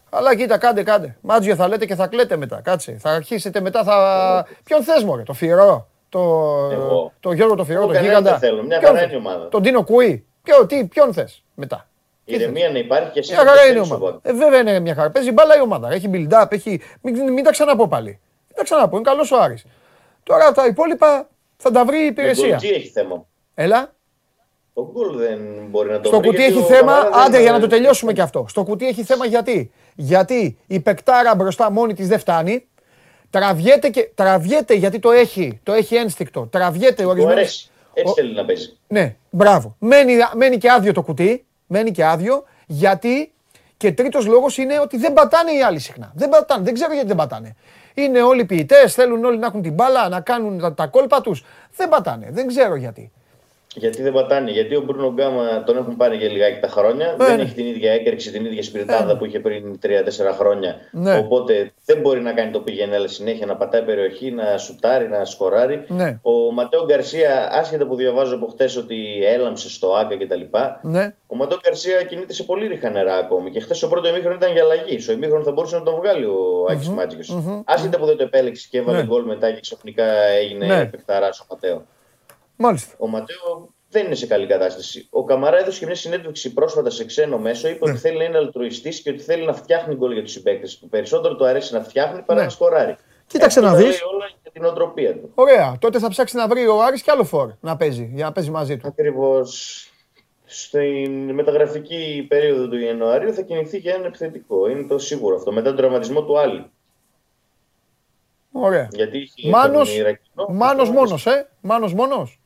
[0.10, 1.18] Αλλά κοίτα, κάντε, κάντε.
[1.22, 2.62] Μάτζιο θα λέτε και θα κλαίτε μετά.
[2.64, 2.98] Κάτσε.
[3.00, 3.84] Θα αρχίσετε μετά.
[3.84, 4.46] Θα...
[4.64, 5.88] Ποιον θες, Μωρέ, το Φιερό.
[6.10, 6.20] Το,
[6.72, 7.12] Εγώ.
[7.20, 8.38] το Γιώργο το Φιερό, Εγώ το κανέναν γίγαντα.
[8.40, 8.64] δεν θέλω.
[8.64, 9.48] Μια Ποιον χαρά θες; είναι η ομάδα.
[9.50, 10.26] Τον Τίνο Κουί.
[10.44, 11.88] Ποιο, τι, ποιον θες μετά;
[12.26, 14.20] Τι θες; Ηρεμία να υπάρχει και εσύ Μια να χαρά το είναι η στέλνεις ομάδα.
[14.24, 15.10] στον Ε, βέβαια είναι μια χαρά.
[15.12, 15.92] Παίζει μπάλα η ομάδα.
[15.92, 16.82] Έχει build-up, έχει...
[17.02, 18.10] Μην, μην τα ξαναπώ πάλι.
[18.48, 18.96] Μην τα ξαναπώ.
[18.96, 19.66] Είναι καλός ο Άρης.
[20.24, 22.48] Τώρα τα υπόλοιπα θα τα βρει η Με υπηρεσία.
[22.48, 23.26] γκολτζή έχει θέμα.
[23.56, 23.94] Έλα.
[24.74, 27.20] Το γκολ δεν μπορεί να το Στο βρει, κουτί γιατί έχει ο θέμα, Καμαρά δεν-
[27.20, 28.46] άντε για να το τελειώσουμε και αυτό.
[28.50, 29.72] Στο κουτί έχει θέμα γιατί.
[29.96, 32.68] Γιατί η πεκτάρα μπροστά μόνη της δεν φτάνει.
[33.30, 36.48] Τραβιέται, και, τραβιέται γιατί το έχει, το έχει ένστικτο.
[36.52, 37.38] Τραβιέται Του ορισμένες...
[37.38, 37.70] αρέσει.
[37.94, 38.78] Έτσι Ο- θέλει να παίζει.
[38.88, 39.76] Ναι, μπράβο.
[39.80, 41.46] Μένει, μένει και άδειο το κουτί.
[41.68, 43.34] Μένει και άδειο γιατί
[43.78, 46.11] και τρίτος λόγος είναι ότι δεν πατάνε οι άλλοι συχνά.
[46.16, 47.55] Δεν πατάνε, δεν ξέρω γιατί δεν πατάνε.
[47.93, 51.43] Είναι όλοι ποιητές, θέλουν όλοι να έχουν την μπάλα, να κάνουν τα, τα κόλπα τους.
[51.76, 53.11] Δεν πατάνε, δεν ξέρω γιατί.
[53.76, 54.52] Γιατί δεν πατάνε.
[54.52, 57.16] Γιατί ο Μπρούνο Γκάμα τον έχουν πάρει για λιγάκι τα χρόνια.
[57.18, 57.42] δεν ναι.
[57.42, 59.90] έχει την ίδια έκρηξη, την ίδια σπιρτάδα που είχε πριν 3-4
[60.38, 60.76] χρόνια.
[60.92, 61.18] Ναι.
[61.18, 65.84] Οπότε δεν μπορεί να κάνει το πηγενέλα συνέχεια, να πατάει περιοχή, να σουτάρει, να σκοράρει.
[65.88, 66.20] Ναι.
[66.22, 70.42] Ο Ματέο Γκαρσία, άσχετα που διαβάζω από χτες ότι έλαμψε στο Άκα κτλ.
[70.82, 71.14] Ναι.
[71.28, 73.52] Ο Ματέο Γκαρσία κινείται σε πολύ ρίχα νερά ακόμη.
[73.52, 75.00] Και χθε ο πρώτο ημίχρονο ήταν για αλλαγή.
[75.00, 76.92] Στο ημίχρονο θα μπορούσε να τον βγάλει ο Άκης
[77.32, 79.04] mm Άσχετα που δεν το επέλεξε και έβαλε Ναι.
[79.04, 80.06] γκολ μετά και ξαφνικά
[80.42, 80.86] έγινε Ναι.
[80.86, 81.86] παιχταρά ο Ματέο.
[82.56, 82.93] Μάλιστα.
[82.97, 85.08] Ο Ματέο δεν είναι σε καλή κατάσταση.
[85.12, 87.68] Ο Καμαρά έδωσε και μια συνέντευξη πρόσφατα σε ξένο μέσο.
[87.68, 87.91] Είπε Ναι.
[87.91, 90.89] ότι θέλει να είναι αλτρουιστής και ότι θέλει να φτιάχνει γκολ για τους συμπαίκτες του.
[90.89, 92.45] Περισσότερο του αρέσει να φτιάχνει παρά Ναι.
[92.45, 92.95] να σκοράρει.
[93.28, 93.89] Κοίταξε Αυτό να τα δεις.
[93.89, 95.32] λέει όλα για την οτροπία του.
[95.36, 95.78] Ωραία.
[95.80, 98.49] Τότε θα ψάξει να βρει ο Άρης και άλλο φόρ να παίζει, για να παίζει
[98.49, 98.88] μαζί του.
[98.88, 99.80] Ακριβώς.
[100.45, 104.68] Στην μεταγραφική περίοδο του Ιανουαρίου θα κινηθεί για ένα επιθετικό.
[104.70, 105.51] Είναι το σίγουρο αυτό.
[105.51, 106.66] Μετά τον τραυματισμό του Άλλη.
[108.51, 108.88] Ωραία.
[108.91, 110.45] Γιατί είχε Μάνος, τον Ιρακινό.
[110.49, 111.49] Μάνος μόνος, ε.
[111.62, 112.39] Μάνος μόνος.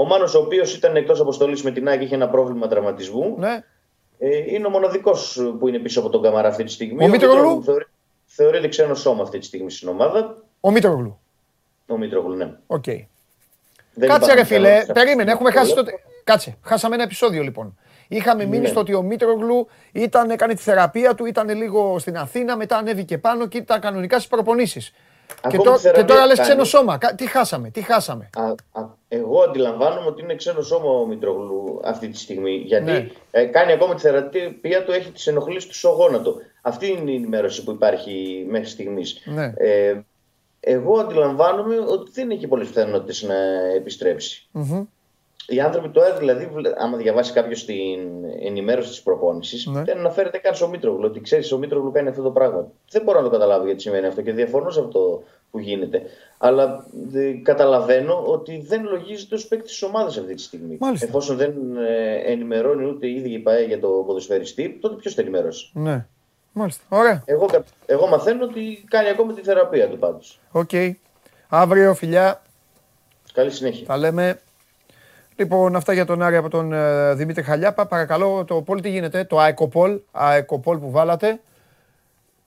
[0.00, 3.34] Ο Μάνος ο οποίος ήταν εκτός αποστολής με την ΑΕΚ είχε ένα πρόβλημα τραυματισμού.
[3.38, 3.64] Ναι.
[4.18, 7.04] Ε, είναι ο μοναδικός που είναι πίσω από τον Καμαρά αυτή τη στιγμή.
[7.04, 7.86] Ο Μήτρογλου; θεωρεί-
[8.26, 10.36] Θεωρείται ξένο σώμα αυτή τη στιγμή στην ομάδα.
[10.60, 11.18] Ο Μήτρογλου.
[11.86, 12.52] Ο Μήτρογλου, ναι.
[12.66, 12.84] Οκ.
[12.84, 15.84] Δεν Κάτσε ρε υπάρχουν φίλε, κανόνες περίμενε, έχουμε χάσει αυτό.
[15.84, 15.90] το...
[16.24, 17.78] Κάτσε, χάσαμε ένα επεισόδιο λοιπόν.
[18.08, 18.68] Είχαμε μείνει Ναι.
[18.68, 23.18] στο ότι ο Μήτρογλου ήταν, έκανε τη θεραπεία του, ήταν λίγο στην Αθήνα, μετά ανέβηκε
[23.18, 24.92] πάνω και ήταν κανονικά στις προπονήσεις.
[25.28, 26.48] Και, Ακόμα τω- τη και θεραπεία τώρα λες κάνει.
[26.48, 26.98] ξένο σώμα.
[26.98, 28.30] Κα- Τι χάσαμε, τι χάσαμε.
[28.36, 28.42] Α,
[28.80, 32.50] α, εγώ αντιλαμβάνομαι ότι είναι ξένο σώμα ο Μητρογλου αυτή τη στιγμή.
[32.56, 33.06] Γιατί Ναι.
[33.30, 36.34] ε, κάνει ακόμα τη θεραπεία του, έχει τις ενοχλήσεις του στο γόνατο.
[36.62, 39.22] Αυτή είναι η ενημέρωση που υπάρχει μέχρι στιγμής.
[39.24, 39.52] Ναι.
[39.56, 40.00] Ε,
[40.60, 43.34] εγώ αντιλαμβάνομαι ότι δεν έχει πολλές πιθανότητες να
[43.76, 44.48] επιστρεψει
[45.50, 47.98] Οι άνθρωποι τώρα, δηλαδή, βλε- άμα διαβάσει κάποιος την
[48.42, 49.82] ενημέρωση της προπόνησης, Ναι.
[49.82, 51.04] δεν αναφέρεται καν στο Μήτρογλου.
[51.04, 52.66] Ότι ξέρεις, ο Μήτρογλου κάνει αυτό το πράγμα.
[52.90, 56.02] Δεν μπορώ να το καταλάβω γιατί σημαίνει αυτό και διαφωνώ σε αυτό που γίνεται.
[56.38, 60.76] Αλλά ε, καταλαβαίνω ότι δεν λογίζεται ως παίκτης της ομάδας αυτή τη στιγμή.
[60.80, 61.06] Μάλιστα.
[61.06, 65.20] Εφόσον δεν ε, ενημερώνει ούτε η ίδια η ΠαΕ για το ποδοσφαιριστή, τότε ποιος θα
[65.22, 65.70] ενημερώσει.
[65.74, 66.06] Ναι.
[66.52, 66.84] Μάλιστα.
[66.88, 67.22] Ωραία.
[67.24, 70.40] Εγώ, κα- εγώ μαθαίνω ότι κάνει ακόμα τη θεραπεία του πάντως.
[70.52, 70.70] Οκ.
[71.48, 72.42] Αύριο, φιλιά,
[73.32, 73.86] Καλή συνέχεια.
[73.86, 74.40] τα λέμε.
[75.38, 77.86] Λοιπόν, αυτά για τον Άρη από τον ε, Δημήτρη Χαλιάπα.
[77.86, 81.40] Παρακαλώ, το poll τι γίνεται, το ΑΕΚο poll, ΑΕΚο poll που βάλατε.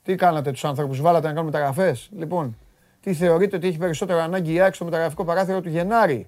[0.04, 2.58] Τι κάνατε τους ανθρώπους, βάλατε να κάνουν μεταγραφές; Λοιπόν,
[3.02, 6.28] τι θεωρείτε ότι έχει περισσότερο ανάγκη η ΑΕΚ στο μεταγραφικό παράθυρο του Γενάρη;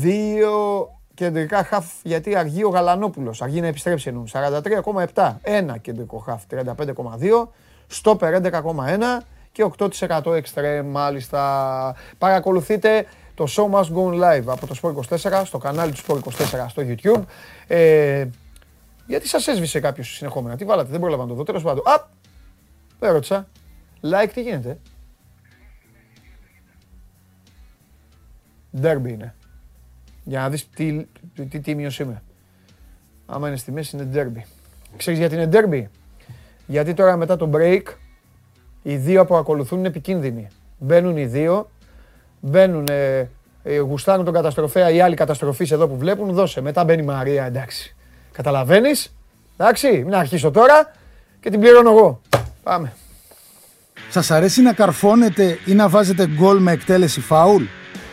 [0.00, 3.42] Δύο κεντρικά χαφ γιατί αργεί ο Γαλανόπουλος.
[3.42, 4.28] Αργεί να επιστρέψει εννοούν.
[5.14, 5.34] 43,7.
[5.42, 7.48] Ένα κεντρικό χαφ 35,2.
[7.86, 9.22] Στόπερ 11,1
[9.52, 11.94] και 8% εξτρέμ μάλιστα.
[12.18, 16.18] Παρακολουθείτε το Show Must Go On Live από το Sport 24 στο κανάλι του Sport
[16.18, 17.22] 24 στο YouTube.
[17.66, 18.26] Ε,
[19.06, 21.42] γιατί σας έσβησε κάποιος συνεχόμενα; Τι βάλατε, δεν πρόλαβα να το δω.
[21.42, 21.88] Τέλος πάντων.
[21.88, 22.08] Α,
[22.98, 23.48] δεν ρώτησα.
[24.02, 24.78] Like τι γίνεται;
[28.82, 29.34] Derby είναι.
[30.24, 32.22] Για να δεις τι, τι, τι τίμιος είμαι.
[33.26, 34.42] Άμα είναι στη μέση είναι derby.
[34.96, 35.84] Ξέρεις γιατί είναι derby;
[36.66, 37.82] Γιατί τώρα μετά το break
[38.82, 40.48] οι δύο που ακολουθούν είναι επικίνδυνοι.
[40.78, 41.70] Μπαίνουν οι δύο,
[42.42, 43.30] μπαίνουν, ε,
[43.62, 46.60] ε, γουστάρουν τον καταστροφέα, οι άλλοι καταστροφείς εδώ που βλέπουν, δώσε.
[46.60, 47.94] Μετά μπαίνει η Μαρία, εντάξει.
[48.32, 49.14] Καταλαβαίνεις,
[49.56, 50.92] εντάξει, μην αρχίσω τώρα
[51.40, 52.20] και την πληρώνω εγώ.
[52.62, 52.92] Πάμε.
[54.10, 57.62] Σας αρέσει να καρφώνετε ή να βάζετε γκολ με εκτέλεση φάουλ;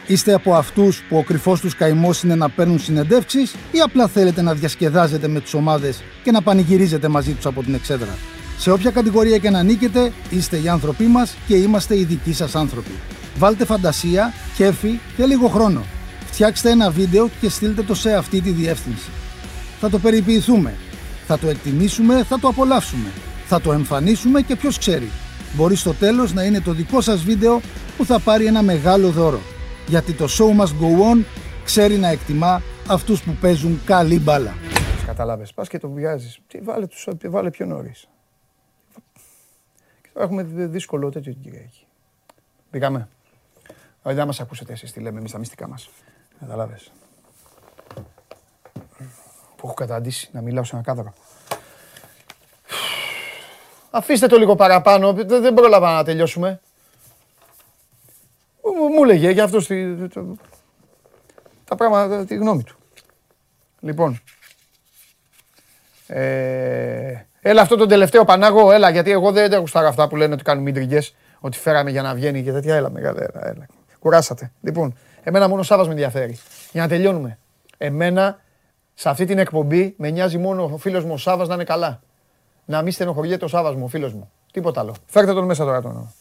[0.08, 4.42] Είστε από αυτούς που ο κρυφός τους καημός είναι να παίρνουν συνεντεύξεις ή απλά θέλετε
[4.42, 8.18] να διασκεδάζετε με τις ομάδες και να πανηγυρίζετε μαζί τους από την εξέδρα;
[8.58, 12.56] Σε όποια κατηγορία και να νίκετε, είστε οι άνθρωποι μας και είμαστε οι δικοί σας
[12.56, 12.92] άνθρωποι.
[13.40, 15.84] Βάλτε φαντασία, κέφι και λίγο χρόνο.
[16.26, 19.10] Φτιάξτε ένα βίντεο και στείλτε το σε αυτή τη διεύθυνση.
[19.80, 20.76] Θα το περιποιηθούμε.
[21.28, 23.10] Θα το εκτιμήσουμε, θα το απολαύσουμε.
[23.46, 25.10] Θα το εμφανίσουμε και ποιος ξέρει.
[25.56, 27.62] Μπορεί στο τέλος να είναι το δικό σας βίντεο
[27.98, 29.40] που θα πάρει ένα μεγάλο δώρο.
[29.88, 31.24] Γιατί το show must go on
[31.64, 34.54] ξέρει να εκτιμά αυτούς που παίζουν καλή μπάλα.
[35.06, 36.40] Κατάλαβες, πας και το βιάζεις.
[36.48, 38.08] Τι βάλε, τους, βάλε πιο νωρίς.
[40.02, 41.86] Και τώρα έχουμε δι- δύσκολο τέτοιο την Κυριακή.
[42.72, 43.08] Πήγαμε.
[44.02, 45.90] Όχι, δεν μας ακούσετε εσείς τι λέμε εμείς τα μυστικά μας.
[46.40, 46.92] Καταλάβες.
[49.56, 51.14] Που έχω καταντήσει να μιλάω σε ένα κάδρο.
[53.92, 56.60] Αφήστε το λίγο παραπάνω, δεν δεν πρόλαβα να τελειώσουμε.
[58.64, 59.60] Μου, μου έλεγε για αυτό
[61.66, 62.78] τα πράγματα, τη γνώμη του.
[63.80, 64.22] Λοιπόν,
[66.08, 70.34] ε, έλα αυτό το τελευταίο Πανάγο, έλα γιατί εγώ δεν τα γουστάρω αυτά που λένε
[70.34, 72.76] ότι κάνουν μήτριγκες, ότι φέραμε για να βγαίνει και τέτοια.
[72.76, 73.66] Έλα μεγάλα, έλα, έλα.
[74.00, 74.52] Κουράσατε.
[74.62, 76.38] Λοιπόν, εμένα μόνο ο Σάβας με ενδιαφέρει.
[76.72, 77.38] Για να τελειώνουμε.
[77.78, 78.40] Εμένα,
[78.94, 82.00] σε αυτή την εκπομπή, με νοιάζει μόνο ο φίλος μου ο Σάβας να είναι καλά.
[82.66, 84.32] Να μην στενοχωριέται ο Σάβας μου, ο φίλος μου.
[84.52, 84.96] Τίποτα άλλο.
[85.06, 86.14] Φέρτε τον μέσα τώρα τον.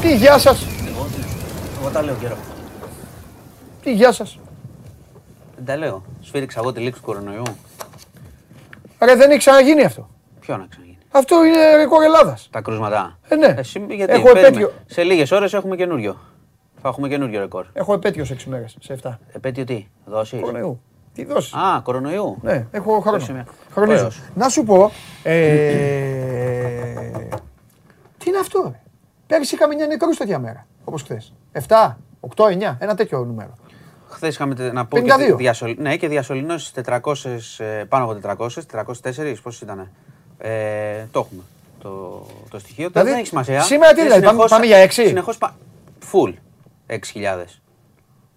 [0.00, 0.66] Τι γεια σας.
[1.80, 2.36] Εγώ τα λέω καιρό.
[3.82, 4.38] Τι γεια σας.
[5.56, 6.02] Δεν τα λέω.
[6.20, 7.42] Σφύριξα εγώ τη λήξη του κορονοϊού.
[9.04, 10.08] Ρε δεν έχει ξαναγίνει αυτό.
[10.40, 12.48] Ποιο να ξαναγίνει; Αυτό είναι ρεκόρ Ελλάδας.
[12.52, 13.18] Τα κρούσματα.
[13.28, 13.54] Ε, ναι.
[13.58, 14.46] Εσύ, γιατί, Έχω περίμενε.
[14.46, 14.72] επέτειο.
[14.86, 16.16] Σε λίγες ώρες έχουμε καινούριο.
[16.82, 17.66] Θα έχουμε καινούριο ρεκόρ.
[17.72, 19.18] Έχω επέτειο σε 6 μέρες, σε 7.
[19.32, 20.80] Επέτειο τι, δόσεις; Κορονοϊού.
[21.14, 21.52] Τι δώσεις.
[21.54, 22.38] Α, κορονοϊού.
[22.42, 23.16] Ναι, έχω χρόνο.
[23.16, 23.96] Έχει μια- Χρονίζω.
[23.98, 24.20] Ωραίος.
[24.34, 24.90] Να σου πω.
[25.22, 25.38] Ε,
[28.18, 28.80] τι είναι αυτό, ρε;
[29.26, 30.66] Πέρυσι είχαμε 9 νεκρούς τέτοια μέρα.
[30.84, 31.32] Όπως χθες.
[31.52, 32.76] 7, 8, 9.
[32.80, 33.52] Ένα τέτοιο νούμερο.
[34.14, 35.26] Χθες είχαμε τε- να πω 52.
[35.26, 35.74] και διασωλ...
[35.78, 37.00] ναι, και διασωληνώσεις 400,
[37.58, 38.48] ε, πάνω από 400,
[39.02, 39.90] 404, πώς ήταν.
[40.38, 40.50] Ε,
[41.12, 41.42] το έχουμε
[41.82, 42.90] το, το στοιχείο.
[42.90, 43.60] Τώρα Δηλαδή, δεν έχει σημασία.
[43.62, 45.56] σήμερα τι Ε, δηλαδή, πάμε- συνεχώς- πάμε για έξι; Συνεχώς πα...
[46.12, 46.34] Full.
[46.86, 47.44] 6.000.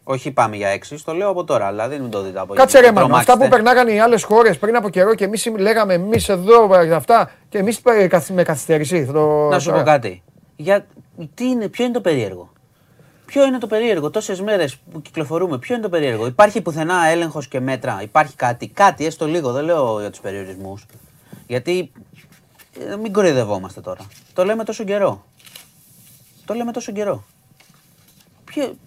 [0.03, 2.85] Όχι πάμε για 6, το λέω από τώρα, δηλαδή μην το δείτε από Κάτσε ρε
[2.91, 3.63] μην μάνο, αυτά που τρομάξετε.
[3.63, 7.57] περνάγανε οι άλλες χώρες πριν από καιρό και εμείς λέγαμε εμείς εδώ ε, αυτά και
[7.57, 9.05] εμείς ε, καθ- με καθυστέρηση.
[9.05, 9.79] θα το- Να σου τώρα.
[9.83, 10.23] πω κάτι.
[10.55, 10.85] Για...
[11.33, 12.49] Τι είναι, ποιο είναι το περίεργο;
[13.27, 17.47] Ποιο είναι το περίεργο, τόσες μέρες που κυκλοφορούμε, ποιο είναι το περίεργο; Υπάρχει πουθενά έλεγχος
[17.47, 20.85] και μέτρα, υπάρχει κάτι, κάτι έστω λίγο, δεν λέω για τους περιορισμούς.
[21.47, 21.91] Γιατί
[22.79, 24.07] ε, μην κοροϊδευόμαστε τώρα.
[24.33, 25.25] Το λέμε τόσο καιρό.
[26.45, 27.23] Το λέμε τόσο καιρό.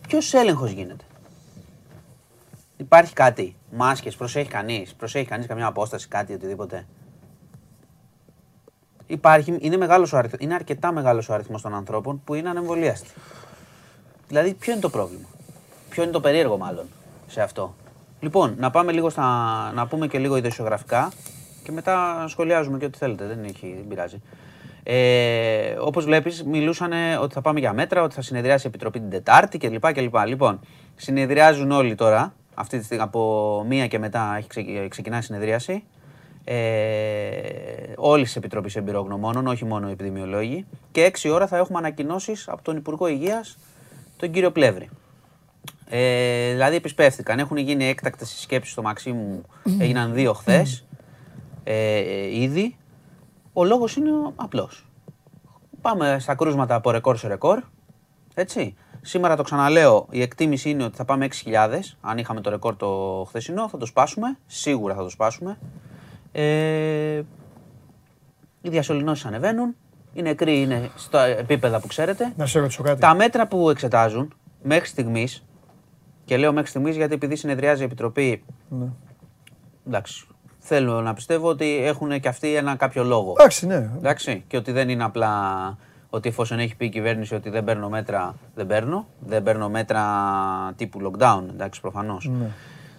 [0.09, 1.05] Ποιο έλεγχος γίνεται;
[2.77, 6.87] Υπάρχει κάτι; Μάσκες, προσέχει κανείς; Προσέχει κανείς καμιά απόσταση, κάτι, οτιδήποτε;
[9.07, 13.11] Υπάρχει, είναι, μεγάλος ο αριθ, είναι αρκετά μεγάλος ο αριθμός των ανθρώπων που είναι ανεμβολίαστοι.
[14.31, 15.27] Δηλαδή, ποιο είναι το πρόβλημα;
[15.89, 16.87] Ποιο είναι το περίεργο, μάλλον,
[17.27, 17.75] σε αυτό;
[18.21, 19.23] Λοιπόν, να πάμε λίγο στα,
[19.75, 21.13] να πούμε και λίγο ειδησιογραφικά
[21.63, 23.27] και μετά σχολιάζουμε και ό,τι θέλετε.
[23.27, 24.23] Δεν, έχει, δεν πειράζει.
[24.83, 29.11] Ε, Όπως βλέπεις, μιλούσαν ότι θα πάμε για μέτρα, ότι θα συνεδριάσει η Επιτροπή την
[29.11, 29.93] Τετάρτη κλπ.
[29.93, 30.17] κλπ.
[30.27, 30.61] Λοιπόν,
[30.97, 32.35] συνεδριάζουν όλοι τώρα.
[32.55, 35.85] Αυτή τη στιγμή από μία και μετά έχει ξεκινάει η συνεδρίαση.
[36.45, 36.57] Ε,
[37.97, 40.67] Όλη της Επιτροπής Εμπειρογνωμόνων, όχι μόνο οι επιδημιολόγοι.
[40.93, 43.59] Και 6 ώρα θα έχουμε ανακοινώσεις από τον Υπουργό Υγείας,
[44.21, 44.89] τον κύριο Πλεύρη.
[45.89, 47.39] Ε, δηλαδή επισπεύθηκαν.
[47.39, 49.43] Έχουν γίνει έκτακτες συσκέψεις στο Μαξίμου,
[49.79, 50.87] έγιναν δύο χθες.
[51.65, 52.77] Ε, ήδη.
[53.53, 54.87] Ο λόγος είναι απλός.
[55.81, 57.63] Πάμε στα κρούσματα από ρεκόρ σε ρεκόρ.
[58.35, 58.75] Έτσι.
[59.03, 61.97] Σήμερα το ξαναλέω, η εκτίμηση είναι ότι θα πάμε 6.000.
[62.01, 64.39] Αν είχαμε το ρεκόρ το χθεσινό, θα το σπάσουμε.
[64.47, 65.59] Σίγουρα θα το σπάσουμε.
[66.33, 67.23] Ε,
[68.63, 69.77] οι διασωληνώσεις ανεβαίνουν.
[70.13, 72.33] Οι νεκροί είναι στα επίπεδα που ξέρετε.
[72.37, 73.01] Να σε ρωτήσω κάτι.
[73.01, 75.45] Τα μέτρα που εξετάζουν μέχρι στιγμής,
[76.25, 78.43] και λέω μέχρι στιγμής γιατί επειδή συνεδριάζει η Επιτροπή.
[78.69, 78.87] Ναι.
[79.87, 80.27] Εντάξει.
[80.59, 83.35] Θέλω να πιστεύω ότι έχουν και αυτοί ένα κάποιο λόγο.
[83.39, 83.91] Εντάξει, ναι.
[83.97, 85.33] Εντάξει, και ότι δεν είναι απλά
[86.11, 89.07] ότι εφόσον έχει πει η κυβέρνηση ότι δεν παίρνω μέτρα, δεν παίρνω.
[89.27, 90.03] Δεν παίρνω μέτρα
[90.77, 92.31] τύπου lockdown, εντάξει, προφανώς.
[92.41, 92.51] Ναι.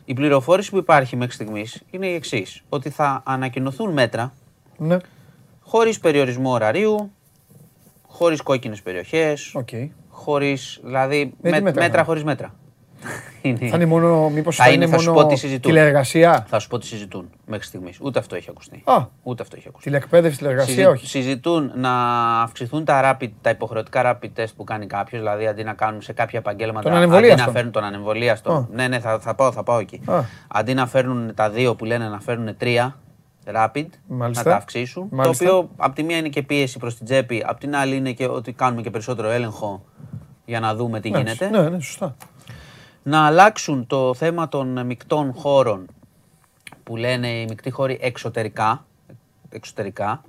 [0.06, 4.34] Η πληροφόρηση που υπάρχει μέχρι στιγμής είναι η εξής: Ότι θα ανακοινωθούν μέτρα
[4.78, 4.98] Ναι.
[5.72, 7.12] Χωρίς περιορισμό ωραρίου,
[8.08, 9.68] χωρίς κόκκινες περιοχές, Οκ.
[10.10, 10.80] χωρίς.
[10.84, 12.54] Δηλαδή Ε, τι με- μέτρα μέτρα θα- χωρίς μέτρα.
[13.42, 15.62] Είναι- Θα είναι μόνο, μήπως Θα θα, είναι, είναι θα σου μόνο πω τι συζητούν.
[15.72, 17.98] τηλεεργασία; Θα σου πω τι συζητούν μέχρι στιγμής.
[18.02, 18.82] Ούτε αυτό έχει ακουστεί.
[18.86, 19.06] Α.
[19.24, 19.90] Ούτε αυτό έχει ακουστεί.
[19.90, 21.08] Τηλεκπαίδευση, τηλεεργασία, Συζη- όχι.
[21.08, 21.92] Συζητούν να
[22.42, 26.14] αυξηθούν τα, rapid, τα υποχρεωτικά rapid test που κάνει κάποιος, δηλαδή αντί να κάνουν σε
[26.14, 26.82] κάποια επαγγέλματα.
[26.82, 27.46] Τον αντί ανεμβολίαστο.
[27.46, 28.52] να φέρνουν τον ανεμβολίαστο.
[28.54, 28.68] Α.
[28.72, 30.02] Ναι, ναι, θα, θα, πάω, θα πάω εκεί.
[30.06, 30.22] Α.
[30.48, 33.00] Αντί να φέρνουν τα δύο που λένε να φέρουν τρία
[33.46, 34.44] rapid, Μάλιστα.
[34.44, 35.08] να τα αυξήσουν.
[35.12, 35.46] Μάλιστα.
[35.46, 38.12] Το οποίο απ' τη μία είναι και πίεση προς την τσέπη, απ' την άλλη είναι
[38.12, 39.84] και ότι κάνουμε και περισσότερο έλεγχο
[40.46, 42.16] για να δούμε τι γίνεται Ναι, ναι, σωστά.
[43.04, 45.86] να αλλάξουν το θέμα των μεικτών χώρων
[46.84, 48.86] που λένε οι μεικτοί χώροι εξωτερικά,
[49.50, 50.22] εξωτερικά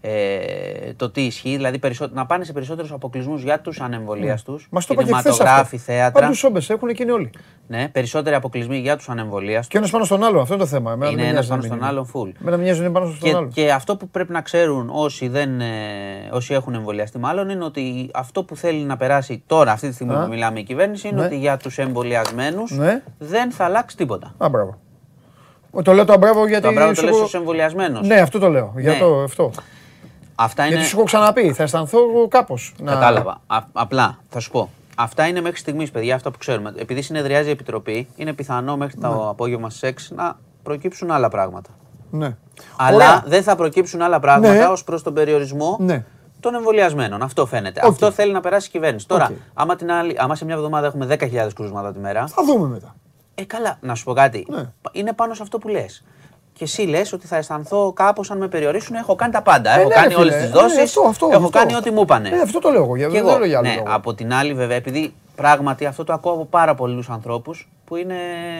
[0.00, 4.86] ε, το τι ισχύει, δηλαδή περισσό- να πάνε σε περισσότερους αποκλεισμούς για τους ανεμβολίαστους, Μας
[4.86, 5.92] το είπα και χθες κινηματογράφοι, αυτό.
[5.92, 7.30] θέατρα, Πάντως όμπες έχουν εκείνοι όλοι.
[7.66, 9.66] ναι, περισσότεροι αποκλεισμοί για τους ανεμβολίαστους.
[9.68, 10.92] Και ένας πάνω στον άλλο, αυτό είναι το θέμα.
[10.92, 12.32] Εμένα Είναι δεν με ένας νοιάζει πάνω να στον μην άλλον είναι.
[12.36, 12.40] full.
[12.40, 13.48] Εμένα με νοιάζει να είναι πάνω στον Και, άλλο.
[13.54, 15.66] και αυτό που πρέπει να ξέρουν όσοι, δεν, ε,
[16.32, 20.14] όσοι έχουν εμβολιαστεί, μάλλον είναι ότι αυτό που θέλει να περάσει τώρα, αυτή τη στιγμή
[20.14, 20.20] Α.
[20.22, 21.26] που μιλάμε η κυβέρνηση, είναι Ναι.
[21.26, 23.02] ότι για τους εμβολιασμένους Ναι.
[23.18, 24.34] δεν θα αλλάξει τίποτα.
[24.38, 24.78] Α, μπράβο.
[25.70, 26.62] Ο, Το λέω το μπράβο γιατί.
[26.62, 28.06] Το μπράβο το σου λες έχω- ως εμβολιασμένος.
[28.06, 28.74] Ναι, αυτό το λέω.
[28.76, 28.98] Για Ναι.
[28.98, 29.50] το αυτό.
[30.42, 30.74] Αυτά είναι.
[30.74, 32.74] Γιατί σου έχω ξαναπεί, θα αισθανθώ κάπως.
[32.84, 33.40] Κατάλαβα.
[33.46, 34.70] Α- απλά θα σου πω.
[34.96, 36.72] Αυτά είναι μέχρι στιγμής, παιδιά, αυτά που ξέρουμε.
[36.76, 39.28] Επειδή συνεδριάζει η Επιτροπή, είναι πιθανό μέχρι το Ναι.
[39.28, 41.70] απόγευμα στις 6 να προκύψουν άλλα πράγματα.
[42.10, 42.36] Ναι.
[42.76, 43.22] Αλλά Ωραία.
[43.26, 44.64] δεν θα προκύψουν άλλα πράγματα Ναι.
[44.66, 46.04] ως προς τον περιορισμό Ναι.
[46.40, 47.22] των εμβολιασμένων.
[47.22, 47.80] Αυτό φαίνεται.
[47.84, 47.90] Οκ.
[47.90, 49.08] Αυτό θέλει να περάσει η κυβέρνηση.
[49.08, 49.36] Τώρα, Οκ.
[49.54, 52.94] άμα, την άλλη, άμα σε μια εβδομάδα έχουμε 10.000 κρούσματα τη μέρα, Θα δούμε μετά.
[53.34, 54.46] ε, καλά, να σου πω κάτι.
[54.50, 54.62] Ναι.
[54.92, 56.04] Είναι πάνω σε αυτό που λες.
[56.60, 58.94] Και εσύ λες ότι θα αισθανθώ κάπως αν με περιορίσουν.
[58.96, 59.70] Έχω κάνει τα πάντα.
[59.70, 60.22] Ε, έχω ναι, κάνει ρε φίλε.
[60.22, 60.78] όλες τις Ε, δόσεις.
[60.78, 61.58] αυτό, αυτό, έχω αυτό.
[61.58, 62.28] κάνει ό,τι μου είπανε.
[62.28, 62.96] Ε, αυτό το λέω εγώ.
[62.96, 63.86] Για Και δεν εγώ, το λέω για άλλο ναι, λόγο.
[63.90, 68.14] από την άλλη, βέβαια, επειδή πράγματι αυτό το ακούω από πάρα πολλούς ανθρώπους που είναι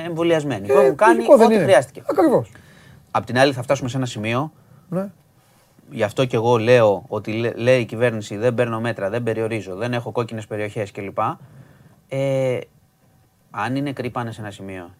[0.07, 0.67] εμβολιασμένοι.
[0.67, 1.63] που έχουν κάνει λογικό δεν ό,τι είναι.
[1.65, 2.03] χρειάστηκε.
[2.11, 2.51] Ακριβώς.
[3.11, 4.53] Απ' την άλλη, θα φτάσουμε σε ένα σημείο.
[4.89, 5.07] Ναι.
[5.91, 9.75] Γι' αυτό και εγώ λέω ότι λέ- λέει η κυβέρνηση δεν παίρνω μέτρα, δεν περιορίζω,
[9.75, 11.19] δεν έχω κόκκινες περιοχές κλπ.
[12.09, 12.59] Ε,
[13.51, 14.91] αν οι νεκροί πάνε σε ένα σημείο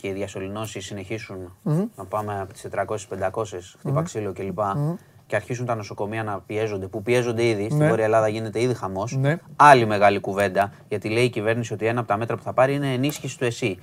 [0.00, 1.52] και οι διασωληνώσεις συνεχίσουν
[1.96, 3.44] να πάμε από τις 400-500,
[3.78, 4.58] χτύπα ξύλο κλπ.
[5.26, 7.88] Και αρχίσουν τα νοσοκομεία να πιέζονται, που πιέζονται ήδη, στην Ναι.
[7.88, 9.16] Βόρεια Ελλάδα γίνεται ήδη χαμός.
[9.16, 9.38] Ναι.
[9.56, 12.74] Άλλη μεγάλη κουβέντα, γιατί λέει η κυβέρνηση ότι ένα από τα μέτρα που θα πάρει
[12.74, 13.78] είναι ενίσχυση του ΕΣΥ.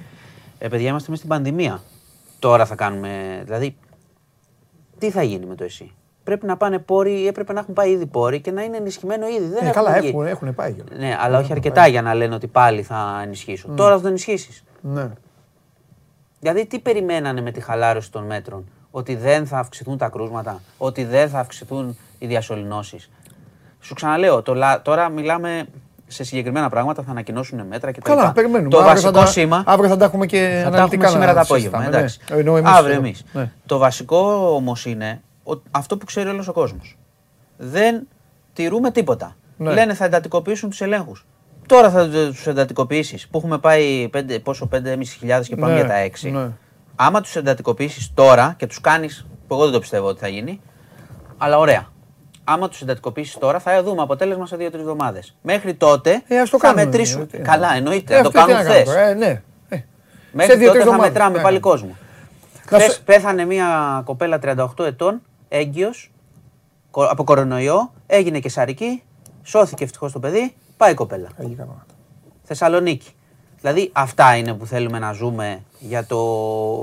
[0.58, 1.82] Ε, παιδιά, είμαστε μέσα στην πανδημία.
[2.40, 3.42] Τώρα θα κάνουμε.
[3.46, 3.76] Δηλαδή,
[4.98, 5.92] τι θα γίνει με το ΕΣΥ;
[6.24, 9.46] Πρέπει να πάνε πόροι, έπρεπε να έχουν πάει ήδη πόροι και να είναι ενισχυμένο ήδη.
[9.48, 10.08] Δεν Ε, έχουν καλά, βγει.
[10.08, 10.72] έχουν, έχουν πάει.
[10.74, 10.98] κιόλας.
[10.98, 13.76] Ναι, αλλά όχι αρκετά για να λένε ότι πάλι θα ενισχύσουν.
[13.76, 14.64] Τώρα θα το ενισχύσεις.
[14.82, 15.10] Ναι.
[16.40, 21.04] Δηλαδή, τι περιμένανε με τη χαλάρωση των μέτρων, Ότι δεν θα αυξηθούν τα κρούσματα, Ότι
[21.04, 23.10] δεν θα αυξηθούν οι διασωληνώσεις.
[23.82, 25.68] Σου ξαναλέω, το, λα- τώρα μιλάμε
[26.08, 28.02] σε συγκεκριμένα πράγματα, θα ανακοινώσουν μέτρα κτλ.
[28.02, 28.70] Καλά, περιμένουμε.
[28.70, 29.64] Το Αύριο βασικό θα τα- σήμα.
[29.66, 31.78] Αύριο θα τα έχουμε και Θα τα έχουμε αναλυτικά σήμερα να το απόγευμα.
[31.80, 32.20] συζητάμε, Εντάξει.
[32.32, 32.38] ναι.
[32.40, 33.06] Ενώ εμείς Αύριο εδώ.
[33.06, 33.24] εμείς.
[33.34, 33.52] Ναι.
[33.66, 34.20] Το βασικό
[34.56, 36.98] όμως είναι ο- αυτό που ξέρει όλος ο κόσμος.
[37.58, 38.08] Δεν
[38.54, 39.36] τηρούμε τίποτα.
[39.58, 39.74] Ναι.
[39.74, 41.26] λένε θα εντατικοποιήσουν τους ελέγχους.
[41.68, 45.96] Τώρα θα τους εντατικοποιήσεις που έχουμε πάει πέντε, πόσο 5.500 και πάμε Ναι, για τα
[46.00, 46.32] 6.
[46.32, 46.50] ναι.
[46.96, 50.62] Άμα τους εντατικοποιήσεις τώρα και τους κάνεις, που εγώ δεν το πιστεύω ότι θα γίνει,
[51.38, 51.88] αλλά ωραία.
[52.44, 55.36] Άμα τους εντατικοποιήσεις τώρα, θα δούμε αποτέλεσμα σε 2-3 εβδομάδες.
[55.42, 57.24] Μέχρι τότε Ε, ας το θα κάνουμε, μετρήσουμε.
[57.24, 58.14] ε, τι- Καλά, εννοείται.
[58.14, 58.94] Ε, να το αυτό τι κάνουν να κάνουμε χθες.
[58.94, 59.42] τώρα, ε, ναι.
[59.70, 59.78] Ε,
[60.32, 61.08] Μέχρι σε δύο-τρεις τότε θα εβδομάδες.
[61.10, 61.44] μετράμε Ναι.
[61.44, 61.96] πάλι κόσμο.
[62.72, 66.12] Να Χθες σου- πέθανε μια κοπέλα 38 ετών, έγκυος,
[66.92, 69.04] κο- από κορονοϊό, έγινε και σαρική,
[69.44, 71.28] σώθηκε ευτυχώς το παιδί, πάει η κοπέλα.
[71.38, 71.86] Τραγικά πράγματα.
[72.44, 73.10] Θεσσαλονίκη.
[73.62, 76.18] Δηλαδή αυτά είναι που θέλουμε να ζούμε για το.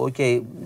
[0.01, 0.15] Οκ,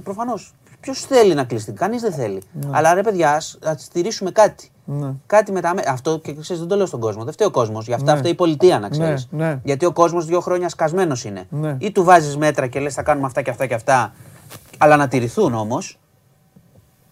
[0.05, 0.53] προφανώς.
[0.81, 2.43] Ποιος θέλει να κλειστεί, κανείς δεν θέλει.
[2.71, 4.71] Αλλά ρε παιδιά, ας τηρήσουμε κάτι.
[4.85, 5.13] Ναι.
[5.27, 7.25] Κάτι με τα μέ- Αυτό και ξέρεις, δεν το λέω στον κόσμο.
[7.25, 7.87] Δεν φταίει ο κόσμος.
[7.87, 9.29] Γι' αυτά φταίει η πολιτεία, να ξέρεις.
[9.31, 9.61] Ναι, ναι.
[9.65, 11.47] Γιατί ο κόσμος δύο χρόνια σκασμένος είναι.
[11.51, 11.77] Ναι.
[11.79, 14.13] Ή του βάζεις μέτρα και λες θα κάνουμε αυτά και αυτά και αυτά,
[14.79, 15.99] αλλά να τηρηθούν όμως.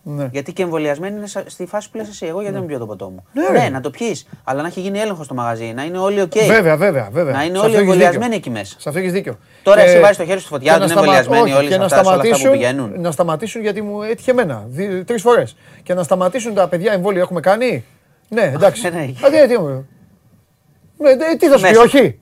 [0.09, 0.28] Ναι.
[0.33, 2.27] Γιατί και εμβολιασμένοι είναι σα- στη φάση που λες εσύ.
[2.27, 3.69] Εγώ γιατί δεν πιω το ποτό μου; Ναι, Ναι, ρε.
[3.69, 4.27] να το πιεις.
[4.45, 5.73] Αλλά να έχει γίνει έλεγχος στο μαγαζί.
[5.74, 6.33] Να είναι όλοι οκ.
[6.47, 7.33] Βέβαια, βέβαια, βέβαια.
[7.35, 8.37] Να είναι Σε όλοι αυτό έχεις εμβολιασμένοι δίκιο.
[8.37, 8.77] εκεί μέσα.
[8.78, 9.39] Σε αυτό έχεις δίκιο.
[9.62, 11.59] Τώρα εσύ Ε, βάζεις το χέρι στη φωτιά, και δεν να είναι σταμα- εμβολιασμένοι όχι,
[11.59, 13.01] όλοι και σε να αυτά- σε όλα αυτά που σταματήσουν- πηγαίνουν.
[13.01, 14.66] Να σταματήσουν γιατί μου έτυχε εμένα
[15.05, 15.57] τρεις φορές.
[15.83, 17.85] Και να σταματήσουν τα παιδιά εμβόλια έχουμε κάνει;
[18.28, 18.83] Ναι, εντάξει.
[18.83, 19.03] Ναι, ναι.
[19.03, 19.59] Α, τι, τι,
[20.99, 21.81] ναι, ναι, τι θα σου πει, Μέσα.
[21.83, 22.19] όχι;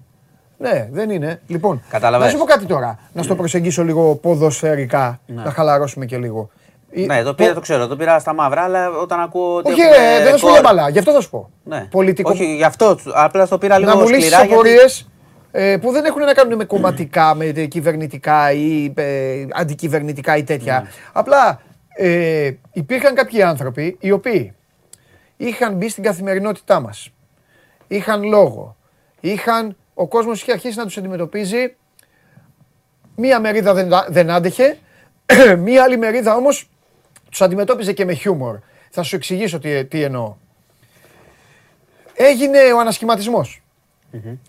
[0.59, 1.41] Ναι, δεν είναι.
[1.47, 2.33] Λοιπόν, Καταλαβαίνεις.
[2.33, 2.99] να σου πω κάτι τώρα.
[3.13, 5.21] Να στο προσεγγίσω λίγο ποδοσφαιρικά.
[5.27, 6.51] Να χαλαρώσουμε και λίγο.
[6.97, 9.71] Ε, Ναι, το πήρα, το ξέρω, το πήρα στα μαύρα, αλλά όταν ακούω ότι.
[9.73, 10.89] Όχι, έχουμε ρε, δεν θα σου ρεκόρ- λέω μπαλά.
[10.89, 11.51] Γι' αυτό θα σου πω.
[11.65, 11.87] Ναι.
[11.91, 12.31] Πολιτικό.
[12.31, 12.99] Όχι, γι' αυτό.
[13.15, 14.37] Απλά το πήρα λίγο να μου λύσεις σκληρά.
[14.39, 15.09] γιατί- απορίες
[15.51, 20.43] ε, που δεν έχουν να κάνουν με κομματικά, με ε, κυβερνητικά ή ε, αντικυβερνητικά ή
[20.45, 20.81] τέτοια.
[20.81, 20.89] Ναι.
[21.13, 21.61] Απλά
[21.97, 24.55] ε, υπήρχαν κάποιοι άνθρωποι οι οποίοι
[25.37, 27.09] είχαν μπει στην καθημερινότητά μας.
[27.89, 28.77] Είχαν λόγο.
[29.21, 31.75] Είχαν, ο κόσμος είχε αρχίσει να τους αντιμετωπίζει.
[33.17, 34.77] Μία μερίδα δεν, δεν άντεχε.
[35.65, 36.69] Μία άλλη μερίδα όμως
[37.35, 38.59] τους αντιμετώπιζε και με χιούμορ.
[38.91, 40.35] Θα σου εξηγήσω τι, τι εννοώ.
[42.15, 43.59] Έγινε ο ανασχηματισμός.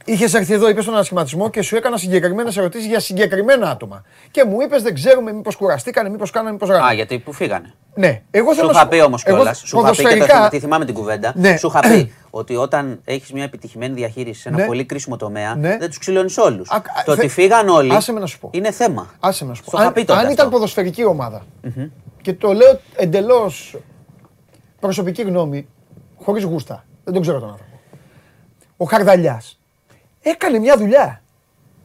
[0.06, 4.04] Είχες έρθει εδώ, είπες τον ανασχηματισμό και σου έκανα συγκεκριμένες ερωτήσεις για συγκεκριμένα άτομα.
[4.32, 6.94] Και μου είπες, δεν ξέρουμε, μήπως κουραστήκανε, μήπως κάνανε, μήπως Α, ράνανε.
[6.94, 7.74] γιατί που φύγανε.
[7.96, 9.58] Ναι, εγώ Σου θέλω να είχα πει όμως εγώ κιόλας.
[9.66, 11.34] Σου είχα πει και το ποδοσφαιρικά- θυμ- τη θυμάμαι την κουβέντα.
[11.36, 11.58] Ναι.
[11.58, 14.66] Σου είχα πει ότι όταν έχεις μια επιτυχημένη διαχείριση σε ένα Ναι.
[14.66, 15.78] πολύ κρίσιμο τομέα, Ναι.
[15.78, 16.70] δεν τους ξυλώνεις όλους.
[16.72, 18.50] Α, Το θε- ότι φύγαν όλοι Άσε με να σου πω.
[18.54, 19.14] είναι θέμα.
[19.20, 19.70] Άσε με να σου πω.
[19.70, 20.32] Στο είχα Αν, πει τότε αν αυτό.
[20.34, 21.46] ήταν ποδοσφαιρική ομάδα,
[22.26, 23.78] και το λέω εντελώς
[24.80, 25.68] προσωπική γνώμη,
[26.24, 27.72] χωρίς γούστα, δεν τον ξέρω τον άνθρωπο.
[28.78, 29.60] Ο Χαρδαλιάς
[30.22, 31.22] έκανε μια δουλειά.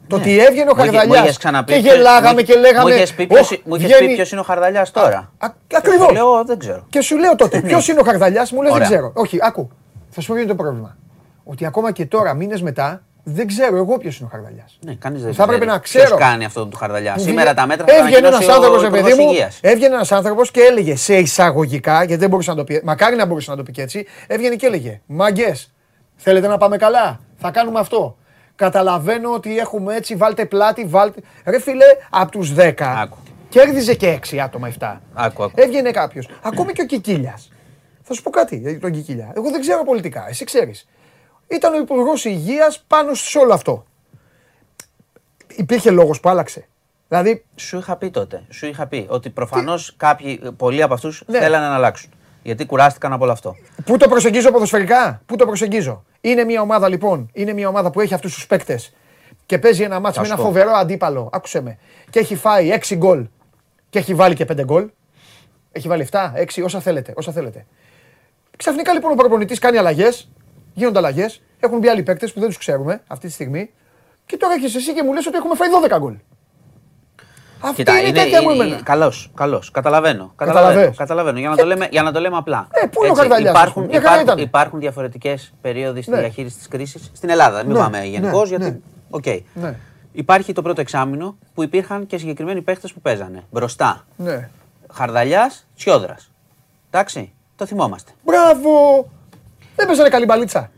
[0.07, 0.83] Το ότι έβγαινε ο Ναι.
[0.83, 2.89] Μου είχε- μου Χαρδαλιά είχες ξαναπεί και ποιο- γελάγαμε μου- και λέγαμε.
[2.89, 4.13] Μου είχες πει ποιος- «Ωχ, μου είχες πει βγαίνει».
[4.15, 5.31] ποιος είναι ο Χαρδαλιάς τώρα.
[5.37, 5.99] Α- ακριβώς.
[5.99, 6.85] Και σου Λέω, δεν ξέρω.
[6.89, 8.87] Και σου λέω τότε, ποιος είναι ο Χαρδαλιάς, μου λε δεν Ωραία.
[8.87, 9.11] ξέρω.
[9.15, 9.69] Όχι, άκου.
[10.09, 10.97] Θα σου πω ποιο είναι το πρόβλημα.
[11.43, 14.77] Ότι ακόμα και τώρα, μήνες μετά, δεν ξέρω εγώ ποιος είναι ο Χαρδαλιάς.
[14.85, 16.05] Ναι, κανείς δεν Θα έπρεπε ξέρει να ξέρω.
[16.05, 17.13] Ποιος κάνει αυτό του Χαρδαλιά.
[17.13, 19.25] Που Σήμερα βγήκε- τα μέτρα θα τα Έβγαινε ένας ανακοινώσει άνθρωπος, ο ρε παιδί Υπουργός
[19.25, 19.59] μου, Υγείας.
[19.61, 23.25] έβγαινε ένας άνθρωπος και έλεγε σε εισαγωγικά, γιατί δεν μπορούσε να το πει, μακάρι να
[23.25, 25.55] μπορούσε να το πει και έτσι, έβγαινε και έλεγε Μαγκέ,
[26.15, 28.17] θέλετε να πάμε καλά, θα κάνουμε αυτό.
[28.55, 31.21] Καταλαβαίνω ότι έχουμε έτσι, βάλτε πλάτη, βάλτε.
[31.45, 33.17] Ρε φίλε, από τους 10, Άκου.
[33.49, 35.01] κέρδιζε και 6 άτομα 7.
[35.13, 35.51] Άκου, άκου.
[35.61, 36.27] Έβγαινε κάποιος.
[36.41, 37.51] Ακόμη και ο Κικίλιας.
[38.03, 39.31] Θα σου πω κάτι για τον Κικίλια.
[39.35, 40.87] Εγώ δεν ξέρω πολιτικά, εσύ ξέρεις.
[41.51, 43.85] Ήταν ο Υπουργός Υγείας πάνω σε όλο αυτό.
[45.55, 46.67] Υπήρχε λόγος που άλλαξε.
[47.07, 48.43] Δηλαδή, Σου είχα πει τότε.
[48.49, 51.39] Σου είχα πει ότι προφανώς κάποιοι, πολλοί από αυτούς Ναι.
[51.39, 52.09] θέλανε να αλλάξουν.
[52.43, 53.55] Γιατί κουράστηκαν από όλο αυτό.
[53.85, 57.99] πού το προσεγγίζω ποδοσφαιρικά, πού το προσεγγίζω; Είναι μια ομάδα λοιπόν, είναι μια ομάδα που
[58.01, 58.93] έχει αυτούς τους παίκτες
[59.45, 60.47] και παίζει ένα μάτσο Θα με σου ένα πω.
[60.47, 61.29] φοβερό αντίπαλο.
[61.33, 61.77] Άκουσε με.
[62.09, 63.25] Και έχει φάει 6 γκολ
[63.89, 64.89] και έχει βάλει και 5 γκολ.
[65.71, 67.13] Έχει βάλει 7, 6, όσα θέλετε.
[67.15, 67.65] Όσα θέλετε.
[68.57, 70.29] Ξαφνικά λοιπόν ο προπονητής κάνει αλλαγές.
[70.73, 71.41] Γίνονται αλλαγές.
[71.59, 73.71] Έχουν μπει άλλοι παίκτες που δεν τους ξέρουμε αυτή τη στιγμή.
[74.25, 76.15] Και τώρα έχεις εσύ και μου λες ότι έχουμε φάει 12 γκολ.
[77.63, 78.81] Αυτή είναι η τέτοια μου εμένα.
[78.83, 79.71] Καλώς, καλώς.
[79.71, 80.33] Καταλαβαίνω.
[80.35, 80.97] Καταλαβαίνεις.
[80.97, 80.97] Καταλαβαίνω.
[80.97, 81.39] καταλαβαίνω.
[81.39, 82.67] Για, να το λέμε, για να το λέμε απλά.
[82.71, 83.85] Ε, πού είναι ο Έτσι, Χαρδαλιάς, ας Υπάρχουν, πούμε.
[83.85, 84.47] Μια χαρά υπάρχουν, ήταν.
[84.47, 86.19] υπάρχουν διαφορετικές περίοδοι στη Ναι.
[86.19, 87.11] διαχείριση της κρίσης.
[87.13, 88.71] Στην Ελλάδα, μην Ναι, πάμε γενικώς, ναι, γιατί.
[88.71, 88.79] ναι.
[89.09, 89.25] Οκ.
[89.53, 89.75] Ναι.
[90.11, 93.43] Υπάρχει το πρώτο εξάμεινο που υπήρχαν και συγκεκριμένοι παίχτες που παίζανε.
[93.51, 94.05] Μπροστά.
[94.17, 94.49] Ναι.
[94.93, 96.31] Χαρδαλιάς, Τσιόδρας.
[96.89, 98.11] Εντάξει, το θυμόμαστε.
[98.23, 99.05] Μπράβο!
[99.75, 100.71] Δεν παίζανε καλή μπαλίτσα.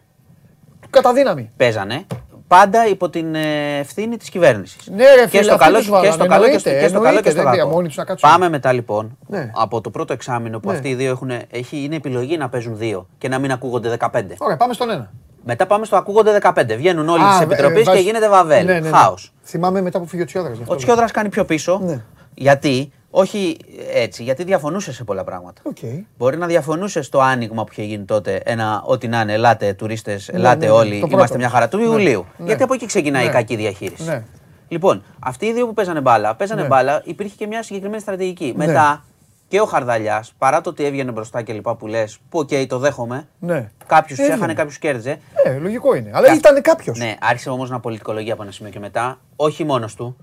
[0.90, 1.52] Κατά δύναμη.
[1.58, 2.06] Παίζανε
[2.48, 4.88] πάντα υπό την ε, ευθύνη της κυβέρνησης.
[4.88, 6.86] Ναι, ρε και φίλε, στο αυτοί καλό, τους και βάλανε, στο καλό και στο, εννοείται,
[6.86, 7.76] και στο, καλό και εννοείται, στο δεν πήγαν κακό.
[7.76, 8.30] μόνοι τους να κάτσουν.
[8.30, 9.52] Πάμε μετά λοιπόν Ναι.
[9.56, 10.76] από το πρώτο εξάμεινο που Ναι.
[10.76, 14.36] αυτοί οι δύο έχουν, έχει, είναι επιλογή να παίζουν δύο και να μην ακούγονται 15.
[14.38, 15.12] Ωραία, πάμε στον ένα.
[15.46, 16.76] Μετά πάμε στο ακούγονται 15.
[16.76, 18.66] Βγαίνουν όλοι Α, της ε, επιτροπής και βάζεις- γίνεται βαβέλ.
[18.66, 18.90] Ναι, ναι, ναι.
[18.98, 19.34] Χάος.
[19.44, 20.54] Θυμάμαι μετά που φύγει ο Τσιόδρας.
[20.56, 20.84] γι' αυτό Ο λέω.
[20.86, 21.80] Τσιόδρας κάνει πιο πίσω.
[21.84, 22.02] Ναι.
[22.34, 23.58] Γιατί, όχι
[23.94, 25.62] έτσι, γιατί διαφωνούσε σε πολλά πράγματα.
[25.66, 25.78] Οκ.
[26.18, 28.42] Μπορεί να διαφωνούσε στο άνοιγμα που είχε γίνει τότε.
[28.46, 31.38] Ένα ό,τι να είναι, ελάτε τουρίστες, ελάτε ναι, ναι, όλοι, το είμαστε πρώτο.
[31.38, 32.26] μια χαρά του Ναι, Ιουλίου.
[32.38, 32.46] ναι.
[32.46, 33.30] Γιατί από εκεί ξεκινάει Ναι.
[33.30, 34.04] η κακή διαχείριση.
[34.04, 34.24] Ναι.
[34.68, 36.68] Λοιπόν, αυτοί οι δύο που παίζανε μπάλα, παίζανε Ναι.
[36.68, 38.54] μπάλα, υπήρχε και μια συγκεκριμένη στρατηγική.
[38.56, 39.04] Μετά
[39.48, 42.78] και ο Χαρδαλιάς, παρά το ότι έβγαινε μπροστά και λοιπά που λες, που οκ, το
[42.80, 43.28] δέχομαι.
[43.40, 43.70] Ναι.
[43.86, 44.38] Κάποιους Έβγαινε.
[44.38, 45.20] έχανε, κάποιους κέρδιζε.
[45.44, 46.10] Ε, λογικό είναι.
[46.14, 46.98] Αλλά ήταν κάποιος.
[46.98, 50.16] Ναι, άρχισε όμως να πολιτικολογεί από ένα σημείο και μετά, όχι μόνος του.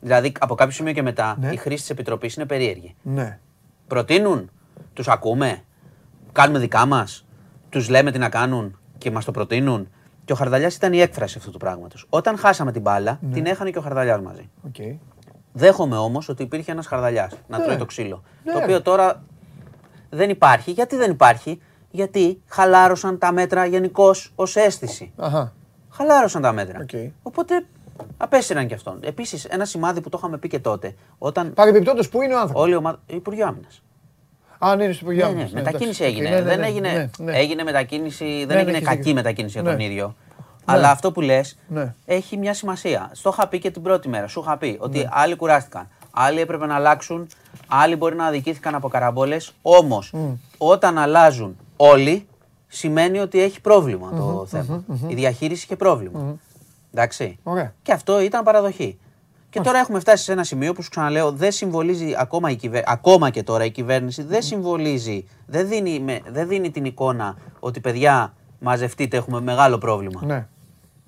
[0.00, 1.50] Δηλαδή, από κάποιο σημείο και μετά, Ναι.
[1.52, 2.94] η χρήση της Επιτροπής είναι περίεργη.
[3.02, 3.38] ναι.
[3.86, 4.50] Προτείνουν,
[4.92, 5.62] τους ακούμε,
[6.32, 7.26] κάνουμε δικά μας,
[7.68, 9.88] τους λέμε τι να κάνουν και μας το προτείνουν;
[10.24, 12.06] Και ο Χαρδαλιάς ήταν η έκφραση αυτού του πράγματος.
[12.08, 13.32] Όταν χάσαμε την μπάλα, Ναι.
[13.34, 14.50] την έχανε και ο Χαρδαλιάς μαζί.
[14.66, 14.74] Οκ.
[15.52, 17.64] Δέχομαι όμως ότι υπήρχε ένας Χαρδαλιάς να Ναι.
[17.64, 18.22] τρώει το ξύλο.
[18.44, 18.52] Ναι.
[18.52, 19.22] Το οποίο τώρα
[20.10, 20.70] δεν υπάρχει.
[20.70, 21.60] Γιατί δεν υπάρχει,
[21.90, 25.12] Γιατί χαλάρωσαν τα μέτρα γενικώς ως αίσθηση.
[25.16, 25.52] Αχα.
[25.90, 26.78] Χαλάρωσαν τα μέτρα.
[26.80, 26.90] Οκ.
[27.22, 27.66] Οπότε
[28.16, 28.98] απέσυραν και αυτόν.
[29.02, 32.62] Επίσης, ένα σημάδι που το είχαμε πει και τότε, όταν Παρεμπιπτόντως, πού είναι ο άνθρωπος;
[32.62, 32.98] όλη η ομάδα.
[33.06, 33.82] Υπουργείο Άμυνας.
[34.58, 35.52] Α, ναι, είναι στο Υπουργείο Ναι, ναι, Άμυνας.
[35.52, 36.20] Ναι, μετακίνηση εντάξει.
[36.20, 36.34] έγινε.
[36.36, 37.38] Ναι, ναι, δεν ναι, έγινε, ναι, ναι.
[37.38, 39.14] έγινε μετακίνηση, δεν ναι, έγινε έχεις κακή δίκιο.
[39.14, 39.84] μετακίνηση για τον Ναι.
[39.84, 40.14] ίδιο.
[40.64, 41.94] Αλλά αυτό που λες Ναι.
[42.06, 43.10] έχει μια σημασία.
[43.12, 44.26] Στο είχα πει και την πρώτη μέρα.
[44.26, 45.88] Σου είχα πει ότι άλλοι κουράστηκαν.
[46.10, 47.26] Άλλοι έπρεπε να αλλάξουν.
[47.68, 49.52] Άλλοι μπορεί να αδικήθηκαν από καραμπόλες.
[49.62, 50.12] Όμως,
[50.58, 52.26] όταν αλλάζουν όλοι,
[52.66, 54.84] σημαίνει ότι έχει πρόβλημα το θέμα.
[55.08, 56.36] Η διαχείριση είχε πρόβλημα.
[56.96, 57.38] Εντάξει.
[57.42, 57.74] Ωραία.
[57.82, 58.98] Και αυτό ήταν παραδοχή.
[59.50, 62.82] Και τώρα έχουμε φτάσει σε ένα σημείο που σου ξαναλέω δεν συμβολίζει ακόμα, η κυβε...
[62.86, 66.20] ακόμα και τώρα η κυβέρνηση, δεν συμβολίζει, δεν δίνει, με...
[66.28, 70.20] δεν δίνει την εικόνα ότι παιδιά μαζευτείτε έχουμε μεγάλο πρόβλημα.
[70.24, 70.46] Ναι.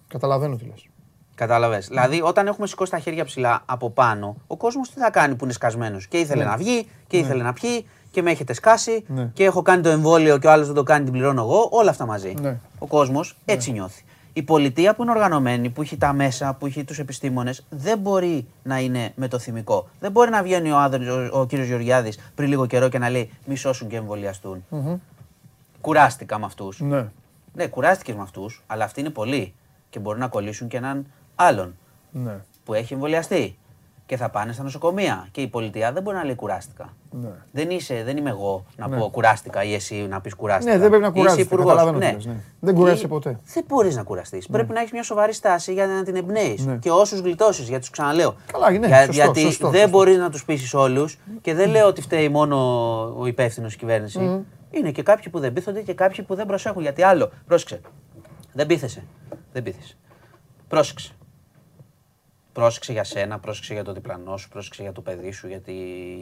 [0.09, 0.87] Καταλαβαίνω τι λες.
[1.35, 1.79] Κατάλαβε.
[1.79, 5.45] Δηλαδή, όταν έχουμε σηκώσει τα χέρια ψηλά από πάνω, ο κόσμος τι θα κάνει που
[5.45, 9.31] είναι σκασμένος; Και ήθελε να βγει, και ήθελε να πιει, και με έχετε σκάσει, Ναι.
[9.35, 11.69] και έχω κάνει το εμβόλιο και ο άλλος δεν το κάνει, την πληρώνω εγώ.
[11.73, 12.35] Όλα αυτά μαζί.
[12.41, 12.59] Ναι.
[12.79, 14.03] Ο κόσμος έτσι νιώθει.
[14.33, 18.47] Η πολιτεία που είναι οργανωμένη, που έχει τα μέσα, που έχει τους επιστήμονες, δεν μπορεί
[18.63, 19.89] να είναι με το θυμικό.
[20.01, 23.09] Δεν μπορεί να βγαίνει ο, άδερ, ο, ο κύριος Γεωργιάδης πριν λίγο καιρό και να
[23.11, 24.65] λέει μη σώσουν και εμβολιαστούν.
[25.81, 26.81] Κουράστηκα με αυτούς.
[26.81, 27.07] Ναι.
[27.55, 29.55] Ναι, κουράστηκες με αυτούς, αλλά αυτοί είναι πολλοί
[29.91, 31.75] και μπορεί να κολλήσουν και έναν άλλον
[32.11, 32.37] Ναι.
[32.65, 33.59] που έχει εμβολιαστεί
[34.09, 35.29] και θα πάνε στα νοσοκομεία.
[35.31, 36.89] Και η πολιτεία δεν μπορεί να λέει κουράστηκα.
[37.11, 37.29] Ναι.
[37.53, 38.97] Δεν, είσαι, δεν είμαι εγώ να Ναι.
[38.99, 40.73] πω κουράστηκα ή εσύ να πεις κουράστηκα.
[40.73, 41.67] Ναι, δεν πρέπει να Είσαι κουράζεσαι, υπουργός.
[41.67, 42.35] καταλαβαίνω τι λες, ναι.
[42.61, 43.39] Δεν κουράζεσαι Και ποτέ.
[43.55, 44.47] Δεν μπορείς να κουραστείς.
[44.47, 46.67] Πρέπει να έχεις μια σοβαρή στάση για να την εμπνέεις.
[46.67, 46.77] Ναι.
[46.77, 48.35] Και όσους γλιτώσεις, γιατί τους ξαναλέω.
[48.53, 49.97] Καλά, ναι, Για- σωστό, γιατί σωστό, δεν σωστό.
[49.97, 52.57] μπορείς να τους πείσεις όλους και δεν λέω ότι φταίει μόνο
[53.19, 54.45] ο υπεύθυνος η κυβέρνηση.
[54.71, 56.83] Είναι και κάποιοι που δεν πείθονται και κάποιοι που δεν προσέχουν.
[56.83, 57.81] Γιατί άλλο, πρόσεξε.
[58.53, 59.03] Δεν πείθεσαι.
[59.53, 59.97] Δεν πείθεσαι.
[60.69, 61.13] Πρόσεξε.
[62.59, 65.73] Πρόσεξε για σένα, πρόσεξε για το διπλανό σου, πρόσεξε για το παιδί σου, για τη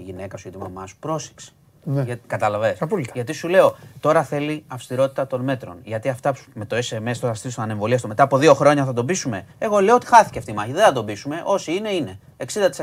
[0.04, 0.96] γυναίκα σου, για τη μαμά σου.
[0.98, 1.50] Πρόσεξε.
[1.84, 2.02] Ναι.
[2.02, 2.82] Για, καταλαβες.
[2.82, 3.12] Απόλυτα.
[3.14, 5.76] Γιατί σου λέω, τώρα θέλει αυστηρότητα των μέτρων.
[5.84, 8.92] Γιατί αυτά που με το SMS τώρα στείλει στον ανεμβολίαστο μετά από δύο χρόνια θα
[8.92, 10.72] τον πείσουμε; Εγώ λέω ότι χάθηκε αυτή η μάχη.
[10.72, 11.42] Δεν θα τον πείσουμε.
[11.44, 12.18] Όσοι είναι, είναι.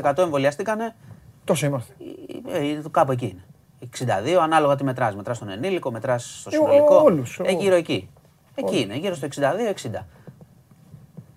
[0.02, 0.94] 60% εμβολιαστήκανε,
[1.44, 1.94] Τόσο είμαστε.
[2.52, 3.44] ε, ε, κάπου εκεί είναι.
[4.34, 5.14] 62 ανάλογα τι μετράς.
[5.16, 6.96] Μετράς τον ενήλικο, μετράς στο Ε, συνολικό.
[6.96, 7.60] όλους, Ε, εγώ.
[7.60, 8.08] γύρω εκεί.
[8.54, 10.06] Εκεί είναι, γύρω στο 62-60.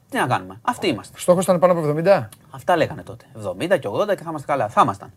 [0.09, 0.59] Τι να κάνουμε.
[0.61, 1.19] Αυτοί είμαστε.
[1.19, 2.27] Στόχος ήταν πάνω από 70.
[2.51, 3.25] Αυτά λέγανε τότε.
[3.43, 4.67] 70 και 80 και θα είμαστε καλά.
[4.67, 5.11] Θα ήμασταν.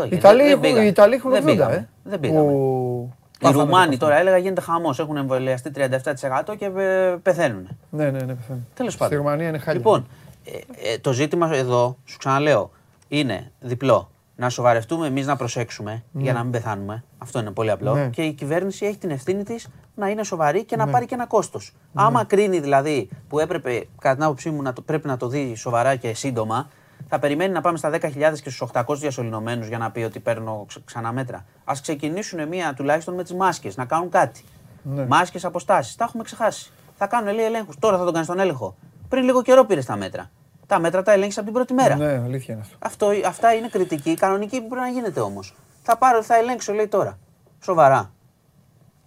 [0.00, 0.84] Όχι, Οι Ιταλοί δεν έχουν- πήγαμε.
[0.84, 1.74] οι Ιταλοί έχουν Δεν 80, πήγαμε.
[1.74, 1.88] ε.
[2.02, 2.40] Δεν πήγαμε.
[2.50, 4.98] Που Οι πάθανε Ρουμάνοι το τώρα έλεγα γίνεται χαμός.
[4.98, 7.68] Έχουν εμβολιαστεί 37% και ε, πεθαίνουν.
[7.90, 8.66] Ναι, ναι, ναι, πεθαίνουν.
[8.74, 9.18] Τέλος Στη πάντων.
[9.18, 9.74] Ρουμανία είναι χάλια.
[9.80, 10.06] Λοιπόν,
[10.44, 12.70] ε, ε, το ζήτημα εδώ, σου ξαναλέω,
[13.08, 14.10] είναι διπλό.
[14.36, 17.04] Να σοβαρευτούμε εμείς να προσέξουμε για να μην πεθάνουμε.
[17.18, 17.94] Αυτό είναι πολύ απλό.
[17.94, 18.08] Ναι.
[18.08, 19.68] Και η κυβέρνηση έχει την ευθύνη της
[20.00, 21.72] να είναι σοβαρή και να πάρει και ένα κόστος.
[21.94, 25.54] Άμα κρίνει δηλαδή που έπρεπε, κατά την άποψή μου, να το, πρέπει να το δει
[25.54, 26.68] σοβαρά και σύντομα,
[27.08, 27.98] θα περιμένει να πάμε στα 10.000
[28.42, 31.44] και στους 800 διασωληνωμένους για να πει ότι παίρνω ξ- ξανά μέτρα.
[31.64, 34.44] Α ξεκινήσουν μία τουλάχιστον με τις μάσκες, να κάνουν κάτι.
[34.82, 35.06] Ναι.
[35.06, 35.96] Μάσκες, αποστάσεις.
[35.96, 36.72] Τα έχουμε ξεχάσει.
[36.96, 37.76] Θα κάνουν λέει ελέγχους.
[37.78, 38.76] Τώρα θα τον κάνεις τον έλεγχο.
[39.08, 40.30] Πριν λίγο καιρό πήρες τα μέτρα.
[40.66, 41.96] Τα μέτρα τα ελέγχεις από την πρώτη μέρα.
[41.96, 42.76] Ναι, αλήθεια είναι αυτό.
[42.78, 45.54] Αυτό, αυτά είναι κριτική, κανονική που πρέπει να γίνεται όμως.
[45.82, 47.18] Θα πάρω, θα ελέγξω, λέει τώρα.
[47.62, 48.10] Σοβαρά.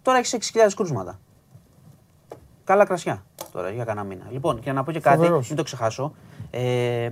[0.04, 1.20] Τώρα έχεις 6.000 κρούσματα.
[2.64, 4.26] Καλά κρασιά τώρα για κανένα μήνα.
[4.32, 5.48] Λοιπόν, και να πω και κάτι, Φοβερός.
[5.48, 6.14] μην το ξεχάσω.
[6.52, 6.60] Ε,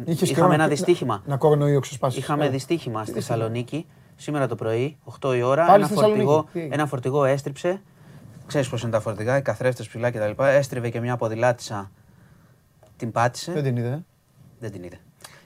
[0.05, 1.21] Είχες είχαμε καιρό ένα να- δυστύχημα.
[1.25, 2.17] Να, να κορονοϊό ξεσπάσει.
[2.19, 3.85] Είχαμε δυστύχημα στη Θεσσαλονίκη
[4.15, 5.65] σήμερα το πρωί, 8 η ώρα.
[5.65, 6.25] Πάλι ένα, στη Θεσσαλονίκη.
[6.25, 7.81] φορτηγό, Τι έγινε; ένα φορτηγό έστριψε.
[8.47, 10.43] Ξέρεις πώς είναι τα φορτηγά, οι καθρέφτες ψηλά κτλ.
[10.43, 11.91] Έστριβε και μια ποδηλάτησα.
[12.97, 13.51] Την πάτησε.
[13.51, 13.87] Δεν την είδε.
[13.89, 13.99] ε.
[14.59, 14.99] Δεν την είδε.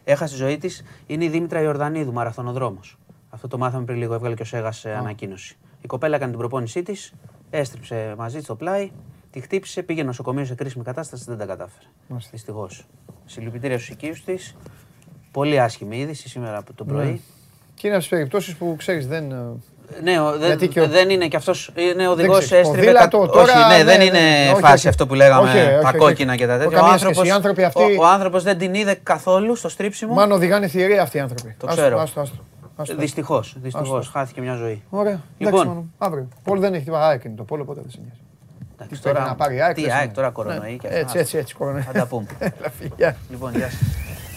[0.04, 0.84] Έχασε τη ζωή της.
[1.08, 2.98] Είναι η Δήμητρα Ιορδανίδου, μαραθωνοδρόμος.
[3.30, 4.14] Αυτό το μάθαμε πριν λίγο.
[4.14, 5.58] Έβγαλε και ο Σέγας σε ανακοίνωση.
[5.82, 7.14] Η κοπέλα έκανε την προπόνησή της,
[7.58, 8.92] έστριψε μαζί της στο πλάι,
[9.32, 11.86] τη χτύπησε, πήγε νοσοκομείο σε κρίσιμη κατάσταση, δεν τα κατάφερε.
[12.08, 12.30] Μάλιστα.
[12.34, 12.86] Δυστυχώς.
[13.26, 14.56] Συλληπιτήρια στους οικείους της.
[15.32, 17.22] Πολύ άσχημη είδηση σήμερα από το πρωί.
[17.74, 19.32] Και είναι από τις περιπτώσεις που ξέρεις δεν.
[19.32, 19.36] ε,
[20.02, 21.72] Ναι, ο- δεν, Γιατί και ο- δεν είναι και αυτός.
[21.76, 22.86] Είναι οδηγός, ξέρεις, έστριβε.
[22.86, 24.88] ποδήλατο κα- τώρα, όχι, ναι, ναι, δεν ναι, είναι ναι, όχι, φάση όχι.
[24.88, 25.50] αυτό που λέγαμε.
[25.50, 26.40] Όχι, όχι, τα όχι, κόκκινα όχι.
[26.40, 26.78] και τα τέτοια.
[26.78, 27.06] Καμία Ο σχέση.
[27.06, 30.14] άνθρωπος, Οι άνθρωποι αυτοί- ο, ο άνθρωπος δεν την είδε καθόλου στο στρίψιμο.
[30.14, 31.56] Μάλλον οδηγάνε θηρία αυτοί οι άνθρωποι.
[31.60, 32.08] Το Άστο, ξέρω.
[32.78, 32.94] Άστο, άστο.
[32.94, 32.96] άστο.
[32.96, 33.44] Δυστυχώ.
[33.62, 34.12] Δυστυχώς, Άστο.
[34.20, 34.84] χάθηκε μια ζωή.
[34.90, 35.22] Ωραία.
[35.38, 35.54] Λοιπόν.
[35.60, 36.28] Λοιπόν, Μάνο, αύριο.
[36.44, 37.08] Πόλο δεν έχει τίποτα.
[37.08, 38.20] ΑΕΚ είναι το πόλο, ποτέ δεν σε νοιάζει.
[38.80, 39.76] Εντάξει, Πρέπει να πάρει ΑΕΚ.
[39.76, 40.16] τι δεν σε ΑΕΚ, νοιάζει.
[40.16, 40.34] τώρα Ναι.
[40.34, 41.00] κορονοϊ και αυτά.
[41.00, 41.56] Έτσι, έτσι, έτσι.
[41.56, 41.82] κορονοϊ.
[41.82, 42.26] Θα τα πούμε.
[42.40, 43.16] Έλα, φιλιά.
[43.30, 43.82] Λοιπόν, γεια σας.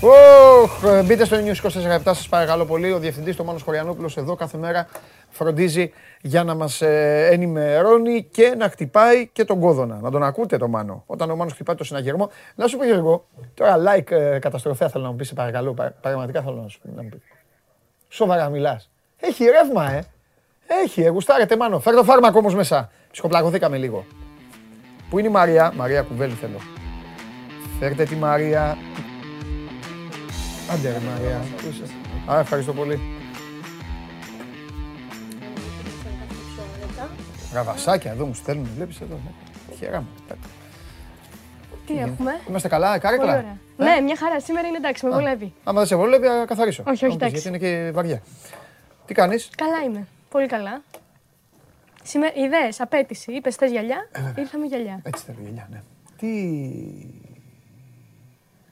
[0.01, 2.93] Οχ, ε, μπείτε στο News 24 σας παρακαλώ πολύ.
[2.93, 4.87] Ο διευθυντής του Μάνος Χωριανόπουλος εδώ κάθε μέρα
[5.31, 5.91] φροντίζει
[6.23, 9.99] για να μας ε, ενημερώνει και να χτυπάει και τον κόδωνα.
[10.03, 11.03] Να τον ακούτε το Μάνο.
[11.07, 12.31] Όταν ο Μάνος χτυπάει το συναγερμό.
[12.55, 15.75] Να σου πω Γιώργο, τώρα like ε, καταστροφέα θέλω να μου πεις, σε παρακαλώ.
[15.75, 17.21] πα- Πραγματικά θέλω να σου να μου πεις.
[18.09, 18.91] Σοβαρά μιλάς.
[19.17, 20.05] Έχει ρεύμα, ε.
[20.67, 21.81] Έχει, ε, γουστάρετε Μάνο.
[21.81, 22.91] Φέρ το φάρμακο όμως μέσα.
[23.11, 24.07] Ψυχοπλακωθήκαμε λίγο.
[25.11, 26.59] Πού είναι η Μαρία, Μαρία Κουβέλη θέλω.
[27.79, 28.79] Φέρτε τη Μαρία.
[30.73, 31.83] Άντε ρε Μαρία, πού είσαι.
[32.33, 33.01] Α, ευχαριστώ πολύ.
[37.53, 39.21] Ραβασάκια εδώ μου στέλνουν, βλέπεις εδώ.
[39.79, 40.09] Χαίρα μου.
[41.89, 43.33] Τι έχουμε; Είμαστε καλά, Πολύ κάρεκλα.
[43.39, 43.57] ωραία.
[43.77, 44.41] Ναι, μια χαρά.
[44.41, 45.53] Σήμερα είναι εντάξει, με βολεύει.
[45.65, 46.83] Άμα δεν σε βολεύει, α, καθαρίσω.
[46.87, 47.49] Όχι, όχι, Να μου πεις, εντάξει.
[47.49, 48.23] Γιατί είναι και βαριά.
[49.07, 50.07] Τι κάνεις; Καλά είμαι.
[50.31, 50.83] Πολύ καλά.
[52.03, 53.33] Σήμερα, ιδέες, απέτηση.
[53.33, 55.01] Είπες θες γυαλιά, Ε, ήρθαμε γυαλιά.
[55.03, 55.83] Έτσι θέλω γελιά, ναι.
[56.19, 56.29] Τι...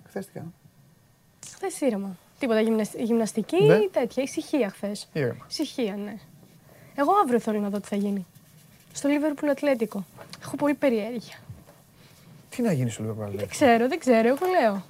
[0.08, 0.52] Χθες τι κάνω;
[1.54, 2.16] Χθες ήρεμα.
[2.38, 3.74] Τίποτα γυμνασ- γυμναστική Ναι.
[3.74, 4.22] ή τέτοια.
[4.22, 5.08] Ησυχία χθες.
[5.12, 5.46] Ήρεμα.
[5.50, 6.14] Ησυχία, ναι.
[6.94, 8.26] Εγώ αύριο θέλω να δω τι θα γίνει.
[8.92, 10.04] Στο Liverpool Ατλέτικο.
[10.42, 11.34] Έχω πολύ περιέργεια.
[12.56, 13.50] Τι να γίνει στο λίγο Δεν παραλέξο.
[13.50, 14.82] ξέρω, δεν ξέρω, εγώ λέω.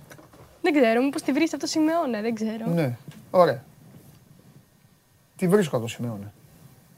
[0.62, 2.66] Δεν ξέρω, μήπως τη βρεις αυτό Σιμεώνα, δεν ξέρω.
[2.74, 2.97] Ναι,
[3.30, 3.64] ωραία.
[5.36, 6.32] Τι βρίσκω από το Σιμεώνα.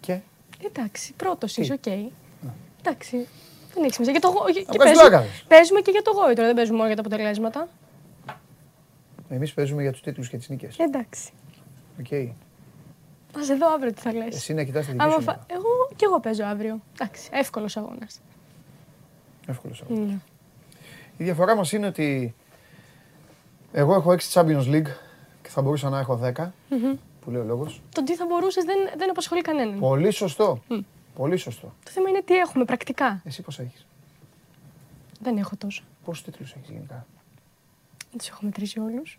[0.00, 0.18] Και;
[0.66, 1.86] Εντάξει, πρώτος είσαι, οκ.
[2.80, 3.26] Εντάξει,
[3.74, 4.12] δεν έχει σημασία.
[4.12, 5.44] Για το, γο- και βγάζεις παίζουμε, πλάκα, δες.
[5.48, 7.68] παίζουμε και για το γόητρο, δεν παίζουμε μόνο για τα αποτελέσματα.
[9.28, 10.76] Εμείς παίζουμε για τους τίτλους και τις νίκες.
[10.78, 11.30] Εντάξει.
[12.00, 12.12] Οκ.
[13.38, 14.34] Να σε δω αύριο τι θα λες.
[14.34, 15.22] Εσύ να κοιτάς τη δική Άμα σου.
[15.22, 15.44] φα- μέρα.
[15.48, 16.80] Εγώ και εγώ παίζω αύριο.
[17.00, 18.20] Εντάξει, εύκολος αγώνας.
[19.46, 20.08] Εύκολος αγώνας.
[20.08, 20.18] Ναι.
[21.18, 22.34] Η διαφορά μας είναι ότι
[23.72, 24.90] εγώ έχω 6 Champions League
[25.42, 26.50] και θα μπορούσα να έχω 10,
[27.20, 27.82] που λέει ο λόγος.
[27.94, 29.78] Το τι θα μπορούσες δεν, δεν απασχολεί κανέναν.
[29.78, 30.62] Πολύ σωστό.
[31.14, 31.74] Πολύ σωστό.
[31.84, 33.20] Το θέμα είναι τι έχουμε πρακτικά.
[33.24, 33.86] Εσύ πώς έχεις;
[35.20, 35.82] Δεν έχω τόσο.
[36.04, 37.06] Πόσους τίτλους έχεις γενικά;
[38.10, 39.18] Δεν τους έχω μετρήσει όλους.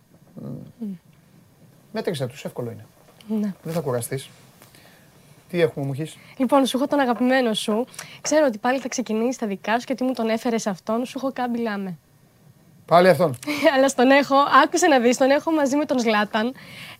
[1.91, 2.85] Μέτρησα τους, εύκολο είναι.
[3.27, 3.53] Ναι.
[3.63, 4.29] Δεν θα κουραστείς.
[5.49, 6.17] Τι έχουμε μου έχεις.
[6.37, 7.85] Λοιπόν, σου έχω τον αγαπημένο σου.
[8.21, 11.05] Ξέρω ότι πάλι θα ξεκινήσεις τα δικά σου και ότι μου τον έφερες αυτόν.
[11.05, 11.97] Σου έχω κάμπι λάμε.
[12.85, 13.35] Πάλι αυτόν.
[13.75, 16.47] Αλλά στον έχω, άκουσε να δεις, τον έχω μαζί με τον Ζλάταν.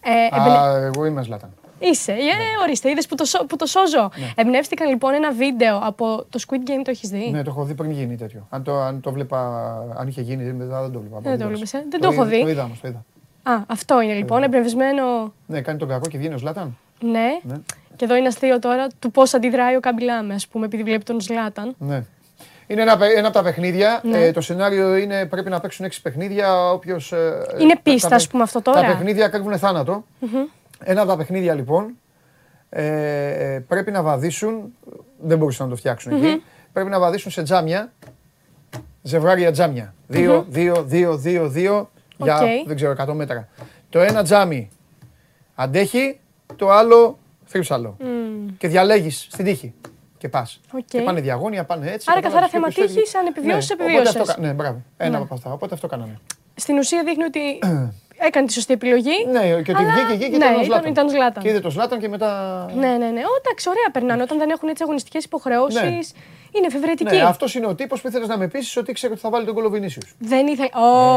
[0.03, 1.53] Ε, εμπνε- Α, εγώ είμαι Ζλάταν.
[1.81, 2.17] Είσαι, ε,
[2.63, 4.09] ορίστε, είδες που, το σω- που το σώζω.
[4.35, 7.73] Εμπνεύστηκαν λοιπόν ένα βίντεο από το Squid Game, το έχεις δει; Ναι, το έχω δει
[7.73, 8.47] πριν γίνει τέτοιο.
[8.49, 9.39] Αν το, αν το βλέπα,
[9.97, 11.19] αν είχε γίνει, μετά δεν το βλέπα.
[11.19, 11.89] Δεν το Απ' βλέπεις, ε; όλες.
[11.91, 12.41] Δεν το έχω είδα- δει.
[12.41, 13.05] Το είδα όμως, το είδα.
[13.43, 15.34] Α, αυτό είναι λοιπόν, εμπνευσμένο.
[15.45, 16.77] Ναι, κάνει τον κακό και βγαίνει ο Ζλάταν.
[17.01, 17.39] Ναι.
[17.43, 17.55] Ναι.
[17.99, 21.21] Και εδώ είναι αστείο τώρα του πώς αντιδράει ο Καμπιλάμε, ας πούμε, επειδή βλέπει τον
[21.21, 21.76] Ζλάταν.
[21.77, 22.03] Ναι.
[22.67, 24.01] Είναι ένα, παι- ένα από τα παιχνίδια.
[24.03, 24.26] Ναι.
[24.26, 26.71] Ε, το σενάριο είναι πρέπει να παίξουν έξι παιχνίδια.
[26.71, 28.81] Όποιος, ε, Είναι τα- πίστα, τα- ας πούμε, αυτό τώρα.
[28.81, 30.05] Τα παιχνίδια κρύβουν θάνατο.
[30.84, 31.95] Ένα από τα παιχνίδια λοιπόν
[32.69, 34.73] ε, ε, πρέπει να βαδίσουν.
[35.19, 36.43] Δεν μπορούσαν να το φτιάξουν εκεί.
[36.73, 37.91] Πρέπει να βαδίσουν σε τζάμια.
[39.01, 39.93] Ζευγάρια τζάμια.
[40.07, 41.89] Δύο, δύο, δύο, δύο, δύο.
[42.17, 42.47] Για Οκ.
[42.67, 43.47] δεν ξέρω, 100 μέτρα.
[43.89, 44.69] Το ένα τζάμι
[45.55, 46.19] αντέχει,
[46.55, 47.17] το άλλο
[47.49, 47.97] θρύψαλο.
[48.57, 49.73] Και διαλέγεις στην τύχη.
[50.17, 50.59] Και πας.
[50.73, 50.85] Οκ.
[50.85, 52.07] Και πάνε διαγώνια, πάνε έτσι.
[52.11, 53.17] Άρα κατάλαβες, καθαρά και θέμα όποιος τύχης, φεύγει.
[53.27, 54.21] αν επιβιώσεις, Ναι, οπότε επιβίωσες.
[54.21, 54.81] αυτό κα- Ναι, μπράβο.
[54.97, 55.23] Ένα Ναι.
[55.23, 55.51] από αυτά.
[55.51, 56.17] Οπότε αυτό κάνανε.
[56.55, 57.39] Στην ουσία δείχνει ότι
[58.27, 59.17] έκανε τη σωστή επιλογή.
[59.31, 60.91] Ναι, και ότι αλλά- βγήκε εκεί και ναι, ήταν ο ήταν- Ζλάταν.
[60.91, 61.43] ήταν ο Ζλάταν.
[61.43, 62.31] Και είδε το Ζλάταν και μετά.
[62.76, 63.21] Ναι, ναι, ναι.
[63.31, 64.21] Ω, εντάξει, ωραία περνάνε.
[64.21, 65.97] Όταν δεν έχουν έτσι αγωνιστικές υποχρεώσεις, Ναι.
[66.51, 67.15] Είναι εφευρετικοί.
[67.15, 69.45] Ναι, αυτός είναι ο τύπος που ήθελες να με πείσει ότι ήξερε ότι θα βάλει
[69.45, 70.15] τον κόλλο Βινίσιους.
[70.19, 70.69] Δεν ήθελα.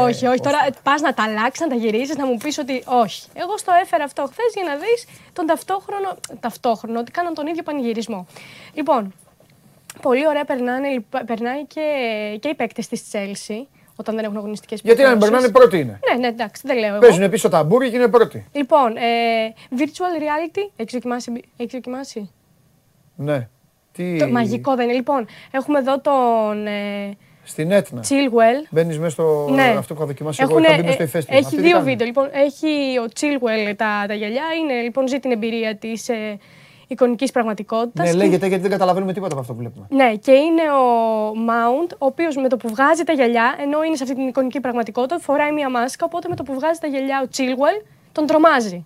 [0.03, 0.39] όχι, όχι.
[0.39, 3.27] Τώρα πας να τα αλλάξεις, να τα γυρίσεις, να μου πεις ότι όχι.
[3.33, 6.15] Εγώ στο έφερα αυτό χθες για να δεις τον ταυτόχρονο.
[6.39, 8.27] Ταυτόχρονο, ότι κάναν τον ίδιο πανηγυρισμό.
[8.73, 9.13] Λοιπόν,
[10.01, 11.81] πολύ ωραία περνάνε, λοιπ- περνάει και,
[12.39, 13.65] και οι παίκτες της Chelsea
[13.95, 15.99] όταν δεν έχουν αγωνιστικές Γιατί να μην περνάνε πρώτοι είναι.
[16.09, 16.99] Ναι, ναι, εντάξει, δεν λέω εγώ.
[16.99, 18.45] Παίζουν πίσω τα μπούρια και είναι πρώτοι.
[18.51, 21.31] Λοιπόν, ε, virtual reality, έχει δοκιμάσει.
[21.57, 22.31] Έχεις δοκιμάσει;
[23.15, 23.47] Ναι.
[23.93, 24.17] Τι...
[24.17, 24.93] Το μαγικό δεν είναι.
[24.95, 27.11] Λοιπόν, έχουμε εδώ τον ε,
[27.43, 28.01] Στην Έτνα.
[28.01, 28.67] Chilwell.
[28.69, 29.47] Μπαίνεις μέσα στο.
[29.51, 29.75] Ναι.
[29.77, 30.51] Αυτό που είχα δοκιμάσει εγώ.
[30.51, 31.35] Έχουνε- Είχα μπει μες στο ε, ηφαίστειο.
[31.37, 32.07] Έχει Αυτοί τι δύο κάνουν; βίντεο.
[32.07, 34.43] Λοιπόν, έχει ο Chilwell τα, τα γυαλιά.
[34.61, 36.37] Είναι, λοιπόν, ζει την εμπειρία της ε,
[36.87, 38.07] εικονικής πραγματικότητας.
[38.09, 39.85] Ναι, λέγεται γιατί δεν καταλαβαίνουμε τίποτα από αυτό που βλέπουμε.
[39.89, 40.83] Ναι, και είναι ο
[41.31, 44.59] Mount, ο οποίος με το που βγάζει τα γυαλιά, ενώ είναι σε αυτή την εικονική
[44.59, 46.05] πραγματικότητα, φοράει μία μάσκα.
[46.05, 48.85] Οπότε με το που βγάζει τα γυαλιά ο Chilwell τον τρομάζει.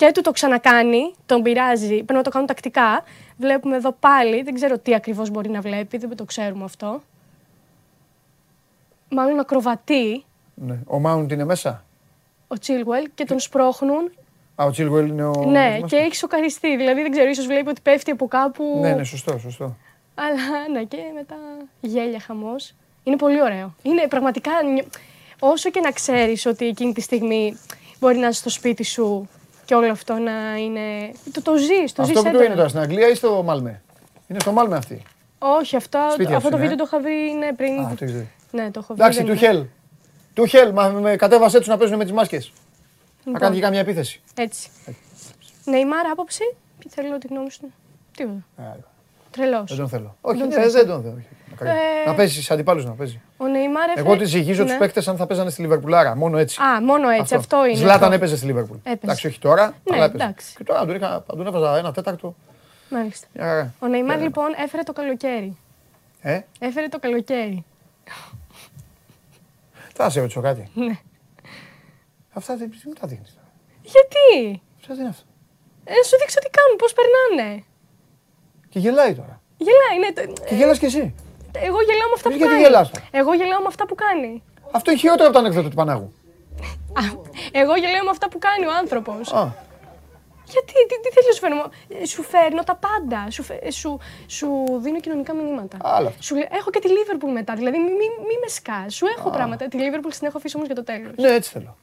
[0.00, 3.04] Και του το ξανακάνει, τον πειράζει, πρέπει να το κάνουν τακτικά.
[3.36, 7.02] Βλέπουμε εδώ πάλι, δεν ξέρω τι ακριβώς μπορεί να βλέπει, δεν το ξέρουμε αυτό.
[9.08, 10.24] Μάλλον ακροβατεί
[10.54, 10.78] Ναι.
[10.86, 11.84] Ο Μάουντ είναι μέσα;
[12.48, 14.12] ο Chilwell και τον σπρώχνουν.
[14.54, 15.44] Α, ο Τσίλγουελ είναι ο.
[15.46, 16.76] ναι, μας- και έχει σοκαριστεί.
[16.76, 18.78] Δηλαδή δεν ξέρω, ίσως βλέπει ότι πέφτει από κάπου.
[18.80, 19.76] Ναι, ναι, σωστό, σωστό.
[20.14, 21.34] Αλλά ναι, και μετά
[21.80, 22.74] γέλια χαμός.
[23.04, 23.74] Είναι πολύ ωραίο.
[23.82, 24.50] Είναι πραγματικά.
[24.72, 24.86] νιω-
[25.40, 27.56] Όσο και να ξέρεις ότι εκείνη τη στιγμή
[28.00, 29.28] μπορεί να είσαι στο σπίτι σου
[29.70, 31.12] και όλο αυτό να είναι.
[31.32, 33.82] Το, το ζει, το ζει Αυτό που το είναι τώρα στην Αγγλία ή στο Μάλμε;
[34.26, 35.02] Είναι στο Μάλμε αυτή.
[35.38, 36.90] Όχι, αυτό, Σπίτι αυτό το αυτή, βίντεο ναι.
[36.90, 37.78] το είχα δει ναι, πριν.
[37.78, 38.28] Α, το έχεις δει.
[38.50, 39.00] Ναι, το έχω δει.
[39.00, 39.46] Εντάξει, δεν του είναι.
[39.46, 39.64] Χέλ.
[40.34, 42.52] Του Χέλ, μα με κατέβασέ τους να παίζουν με τις μάσκες.
[42.52, 43.40] Να Λοιπόν.
[43.40, 44.20] κάνει και κάμια επίθεση.
[44.34, 44.68] Έτσι.
[45.64, 47.72] Νεϊμάρ, άποψη; Ποιο θέλω τη γνώμη σου.
[48.16, 48.44] Τίποτα.
[48.56, 48.62] Ε,
[49.30, 49.64] Τρελός.
[49.68, 50.16] Δεν τον θέλω.
[50.20, 50.72] Όχι, τον ναι, θες.
[50.72, 51.22] δεν τον θέλω.
[51.64, 51.72] Όχι.
[51.72, 52.02] Μακριά.
[52.04, 53.20] Ε, Να παίζεις σε αντιπάλου να παίζει.
[53.36, 54.06] Ο Νεϊμάρ έφερε.
[54.08, 54.78] Εγώ τη ζυγίζω τους Ναι.
[54.78, 56.16] παίκτες αν θα παίζανε στη Λιβερπουλάρα.
[56.16, 56.62] Μόνο έτσι.
[56.62, 57.74] Α, μόνο έτσι, αυτό, είναι.
[57.76, 58.14] Ζλάταν αυτό.
[58.14, 58.76] έπαιζε στη Λίβερπουλ.
[58.76, 58.98] Έπαιζε.
[59.02, 60.24] Εντάξει, όχι τώρα, Ναι, αλλά έπαιζε.
[60.24, 60.54] εντάξει.
[60.56, 62.34] Και τώρα αν τον, είχα, αν τον έβαζα ένα τέταρτο.
[62.90, 63.26] Μάλιστα.
[63.32, 63.74] μια χαρά.
[63.78, 65.56] Ο Νεϊμάρ λοιπόν έφερε το καλοκαίρι.
[66.20, 67.64] Ε, Έφερε το καλοκαίρι.
[69.94, 70.68] θα σε ρωτήσω κάτι.
[70.74, 70.98] Ναι.
[72.32, 73.24] Αυτά δεν τι μου τα δείχνει.
[73.82, 75.24] Γιατί; Αυτά δεν είναι αυτά.
[75.84, 77.64] Ε, σου δείξω τι κάνουν, πώς περνάνε.
[78.68, 79.40] Και γελάει τώρα.
[79.56, 80.32] Γελάει, ναι.
[80.34, 81.14] το- Και γελάς κι εσύ.
[81.58, 82.62] Εγώ γελάω με αυτά που Γιατί κάνει.
[82.64, 84.42] γελάς; Τώρα; Εγώ γελάω με αυτά που κάνει.
[84.70, 86.12] Αυτό είναι χειρότερο από το ανέκδοτο του Πανάγου.
[87.00, 87.02] Α,
[87.52, 89.32] εγώ γελάω με αυτά που κάνει ο άνθρωπος.
[89.32, 89.42] Α,
[90.54, 91.62] Γιατί, τι, τι θέλεις να σου φέρνω.
[92.02, 93.30] Ε, Σου φέρνω τα πάντα.
[93.30, 94.48] Σου, φε- ε, σου, σου
[94.82, 95.76] δίνω κοινωνικά μηνύματα.
[95.82, 96.22] Άλλα αυτά.
[96.22, 97.54] Σου, λέ- έχω και τη Λίβερπουλ μετά.
[97.54, 98.94] Δηλαδή, μη, μη, μη με σκάς.
[98.94, 99.68] Σου έχω πράγματα.
[99.68, 101.12] Τη Λίβερπουλ την έχω αφήσει όμως για το τέλος.
[101.16, 101.76] ναι, έτσι θέλω.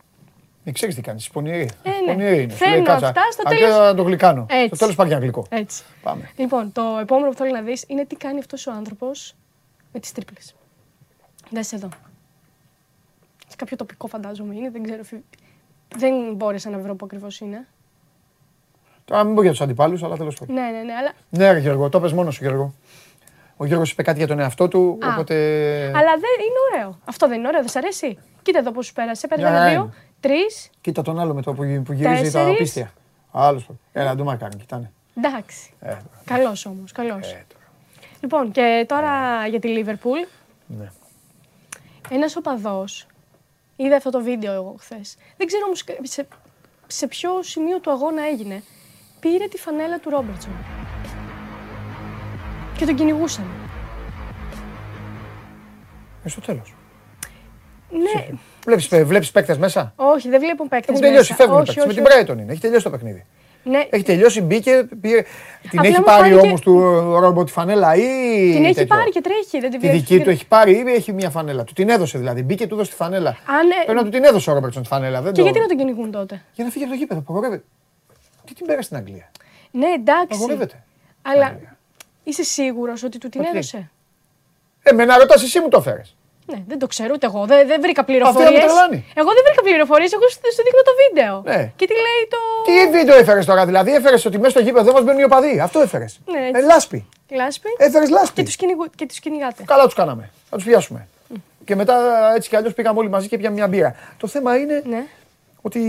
[0.64, 1.30] Δεν ξέρεις τι κάνεις.
[1.30, 1.69] Πονηρή.
[1.84, 2.14] Ε, ναι.
[2.14, 2.52] Πονηρή είναι.
[2.52, 4.45] Σου Φέρνω λέει, κάτσα, αυτά, στο αρκεί τέλος- να το γλυκάνω.
[4.49, 4.65] Έτσι.
[4.68, 5.45] Στο τέλος πάρει ένα γλυκό.
[5.49, 5.84] Έτσι.
[6.03, 6.30] Πάμε.
[6.35, 9.35] Λοιπόν, το επόμενο που θέλω να δεις είναι τι κάνει αυτός ο άνθρωπος
[9.98, 10.56] με τις τρίπλες.
[11.49, 11.90] Δες εδώ.
[13.48, 15.03] Σε κάποιο τοπικό φαντάζομαι είναι, δεν ξέρω.
[15.03, 15.24] φι-
[15.98, 17.68] Δεν μπόρεσα να βρω που ακριβώς είναι.
[19.06, 20.56] Τώρα μην πω για τους αντιπάλους, αλλά τέλος πάντων.
[20.56, 22.74] Ναι, ναι, ναι, αλλά, Ναι, ρε Γιώργο, το πες μόνος σου, Γιώργο.
[23.57, 25.07] Ο Γιώργος είπε κάτι για τον εαυτό του, Α.
[25.14, 25.36] οπότε.
[25.86, 26.99] αλλά δεν είναι ωραίο.
[27.06, 29.28] Αυτό δεν είναι ωραίο, δεν σ' αρέσει; Κοίτα εδώ πώ σου πέρασε.
[29.30, 29.94] Μια Πέτυχα χαρά δύο, είναι.
[30.19, 30.69] τρεις.
[30.82, 32.57] Κοίτα τον άλλο με το που, γυ- που γυρίζει τα Τέσσερις.
[32.57, 32.91] πίστια.
[33.32, 33.69] Άλλος.
[33.94, 34.91] Έλα, δεν του κάνει, κοιτάνε.
[35.18, 35.74] Εντάξει.
[35.80, 35.95] Ε,
[36.26, 37.32] Καλός όμως, καλός.
[37.32, 37.57] ε, τώρα.
[38.22, 40.19] Λοιπόν, και τώρα για τη Λίβερπουλ.
[40.65, 40.91] Ναι.
[42.10, 43.07] Ένας οπαδός.
[43.76, 45.18] Είδα αυτό το βίντεο εγώ χθες.
[45.38, 46.27] Δεν ξέρω όμως σε,
[46.88, 48.64] σε ποιο σημείο του αγώνα έγινε.
[49.19, 50.52] Πήρε τη φανέλα του Ρόμπερτσον.
[52.77, 53.45] Και τον κυνηγούσαν.
[56.23, 56.76] Ε, στο τέλος.
[57.89, 58.27] Ναι,
[58.65, 60.89] Βλέπεις βλέπεις παίκτες μέσα; όχι, δεν βλέπω παίκτες.
[60.89, 61.85] Έχουν τελειώσει, φεύγουν οι παίκτες.
[61.85, 62.52] Με την Brighton είναι.
[62.52, 63.26] Έχει τελειώσει το παιχνίδι.
[63.69, 65.22] Ναι, Έχει τελειώσει, μπήκε, πήρε.
[65.69, 66.80] Την Απλά έχει μου πάρει φάνηκε- όμως του
[67.19, 68.02] Ρόμπο τη φανέλα ή.
[68.53, 69.60] την έχει τέτοιο; πάρει και τρέχει.
[69.60, 69.91] Δεν την Τη πήρε.
[69.94, 71.64] δική του έχει πάρει ή έχει μια φανέλα.
[71.64, 72.44] Του την έδωσε δηλαδή.
[72.44, 73.30] Μπήκε, του έδωσε τη φανέλα.
[73.30, 75.22] Αν, ε, Πρέπει να του την έδωσε ο Ρόμπερτσον τη φανέλα.
[75.22, 75.44] Δεν Και το...
[75.44, 77.19] γιατί να τον κυνηγούν τότε; Για να φύγει από το γήπεδο.
[77.19, 77.64] Απαγορεύεται.
[78.45, 79.31] Τι την πέρασε στην Αγγλία;
[79.72, 80.27] Ναι, εντάξει.
[80.30, 80.84] Απαγορεύεται.
[81.22, 81.60] Αλλά
[82.23, 83.91] είσαι σίγουρος ότι του την Ότι; έδωσε;
[84.84, 86.16] Ε, με να ρωτάς εσύ μου το έφερες.
[86.52, 87.45] Ναι, δεν το ξέρω ούτε εγώ.
[87.45, 88.52] Δεν, δεν βρήκα Αυτή να πληροφορίες.
[88.61, 89.06] με τρελάνει.
[89.15, 90.11] Εγώ δεν βρήκα πληροφορίες.
[90.14, 91.34] Εγώ σου σου δείχνω το βίντεο.
[91.52, 91.72] Ναι.
[91.76, 92.40] Και τι λέει το.
[92.68, 95.60] Τι βίντεο έφερες τώρα, δηλαδή; Έφερες ότι μέσα στο γήπεδο δεν μας μπαίνουν οι οπαδοί.
[95.60, 96.19] Αυτό έφερες.
[96.32, 96.61] Ναι, έτσι.
[96.61, 96.99] ε, λάσπη.
[97.30, 97.69] Λάσπη.
[97.78, 98.44] Έφερες Και λάσπη.
[98.44, 98.86] τους κυνηγου...
[98.95, 99.64] και τους κυνηγάτε.
[99.64, 100.30] Καλά τους κάναμε.
[100.49, 101.07] Θα τους πιάσουμε.
[101.65, 101.95] Και μετά
[102.36, 103.95] έτσι κι αλλιώς πήγαμε όλοι μαζί και πιάμε μια μπύρα.
[104.18, 105.03] Το θέμα είναι Ναι.
[105.61, 105.82] ότι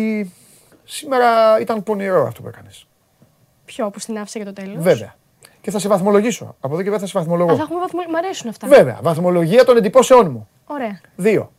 [0.84, 2.86] σήμερα ήταν πονηρό αυτό που έκανες.
[3.64, 4.76] Ποιο που στην άφησα για το τέλος.
[4.82, 5.14] Βέβαια.
[5.68, 6.56] Και θα σε βαθμολογήσω.
[6.60, 7.52] Από εδώ και πέρα θα σε βαθμολογώ.
[7.52, 8.00] Α, θα έχουμε βαθμο...
[8.10, 8.66] Μ' αρέσουν αυτά.
[8.68, 8.98] Βέβαια.
[9.02, 10.48] Βαθμολογία των εντυπώσεών μου.
[10.66, 11.00] Ωραία.
[11.16, 11.52] Δύο.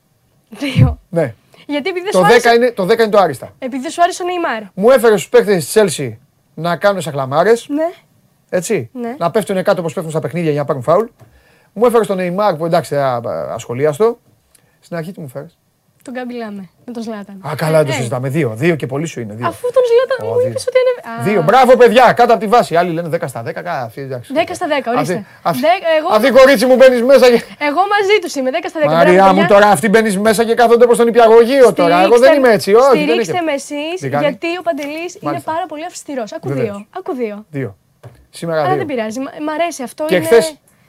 [0.49, 0.99] Δύο.
[1.09, 1.33] Ναι.
[1.67, 3.53] Γιατί επειδή δεν Το σου 10, άρεσε, είναι, το 10 είναι το άριστα.
[3.59, 4.61] επειδή δεν σου άρεσε ο Νεϊμάρ.
[4.73, 6.17] Μου έφερε στους παίκτες της Chelsea
[6.53, 7.53] να κάνουν σακλαμάρε.
[7.67, 7.89] Ναι.
[8.49, 8.89] Έτσι.
[8.93, 9.15] Ναι.
[9.17, 11.05] Να πέφτουν κάτω όπως πέφτουν στα παιχνίδια για να πάρουν φάουλ.
[11.73, 14.19] Μου έφερε τον Neymar που εντάξει, α, α, ασχολίαστο.
[14.79, 15.57] Στην αρχή τι μου φέρες;
[16.03, 16.69] Τον καμπυλάμε.
[16.85, 17.41] Με τον Ζλάταν.
[17.47, 18.29] Α, καλά, δεν το Ε, συζητάμε.
[18.29, 18.53] Δύο.
[18.55, 19.33] Δύο και πολύ σου είναι.
[19.33, 19.47] Δύο.
[19.47, 20.49] Αφού τον Ζλάταν Ω, μου δύο.
[20.49, 21.19] είπες ότι είναι.
[21.19, 21.41] Α, Δύο.
[21.41, 22.75] Μπράβο, παιδιά, κάτω από τη βάση.
[22.75, 23.51] Άλλοι λένε 10 στα 10.
[23.61, 24.33] Καλά, αυτή, εντάξει.
[24.35, 25.13] 10 στα 10, ορίστε.
[25.13, 27.41] Αυτή, αυτή, Δε- εγώ- αυτή κορίτσι μου μπαίνεις μέσα και.
[27.69, 28.49] Εγώ μαζί τους είμαι.
[28.51, 28.85] 10 στα 10.
[28.95, 29.55] Μαρία Μπράβο, μου παιδιά.
[29.55, 31.95] τώρα αυτή μπαίνεις μέσα και κάθονται προς τον υπηαγωγείο τώρα.
[32.01, 32.73] Εγώ δεν Στηρίξτε- είμαι έτσι.
[32.73, 33.41] Όχι, δεν Στηρίξτε είχε.
[33.41, 35.51] με εσείς, Τι κάνει; γιατί ο Παντελής είναι Μάλιστα.
[35.51, 36.31] πάρα πολύ αυστηρός.
[36.33, 36.65] Ακού Βεβαίως.
[36.67, 36.85] δύο.
[36.99, 37.45] Ακού δύο.
[37.49, 37.77] Δύο.
[38.29, 38.77] Σήμερα Αλλά δύο.
[38.77, 39.19] δεν πειράζει.
[39.19, 40.05] Μ' μ' αρέσει αυτό.
[40.05, 40.25] Και είναι...
[40.25, 40.37] χθε.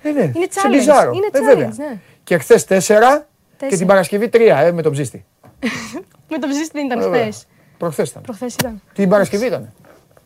[0.02, 0.70] Ε, ναι, είναι σε challenge.
[0.70, 1.10] μπιζάρο.
[1.14, 1.72] Είναι Ε, challenge, βέβαια.
[1.76, 1.96] ναι.
[2.24, 3.26] Και χθες τέσσερα
[3.60, 3.76] και Τέσσερα.
[3.78, 5.24] την Παρασκευή τρία ε, με τον ψήστη.
[6.32, 7.20] Με το ψήστη δεν ήταν Βέβαια.
[7.20, 7.46] χθες.
[7.78, 8.22] Προχθές ήταν.
[8.22, 8.82] Προχθές ήταν.
[8.92, 9.72] Την Παρασκευή ήταν.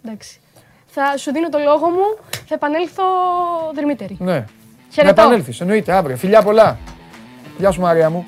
[0.05, 0.41] Εντάξει.
[0.87, 2.19] Θα σου δίνω το λόγο μου.
[2.31, 3.03] Θα επανέλθω
[3.75, 4.17] δερμύτερη.
[4.21, 4.33] Ναι.
[4.33, 4.47] Να
[4.91, 5.21] Χαιρετώ.
[5.21, 6.17] επανέλθεις, εννοείται αύριο.
[6.17, 6.79] Φιλιά πολλά.
[7.59, 8.27] Γεια σου Μαρία μου.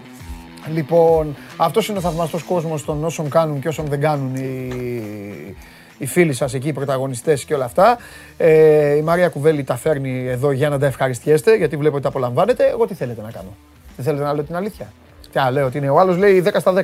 [0.73, 5.57] Λοιπόν, αυτός είναι ο θαυμαστός κόσμος των όσων κάνουν και όσων δεν κάνουν οι,
[5.99, 7.99] οι φίλοι σας εκεί, οι πρωταγωνιστές και όλα αυτά.
[8.37, 12.09] Ε, η Μαρία Κουβέλη τα φέρνει εδώ για να τα ευχαριστιέστε, γιατί βλέπω ότι τα
[12.09, 12.69] απολαμβάνετε.
[12.69, 13.57] Εγώ τι θέλετε να κάνω.
[13.97, 14.93] Δεν θέλετε να λέω την αλήθεια;
[15.23, 15.89] Τι να λέω ότι είναι.
[15.89, 16.83] Ο άλλος λέει 10 στα 10.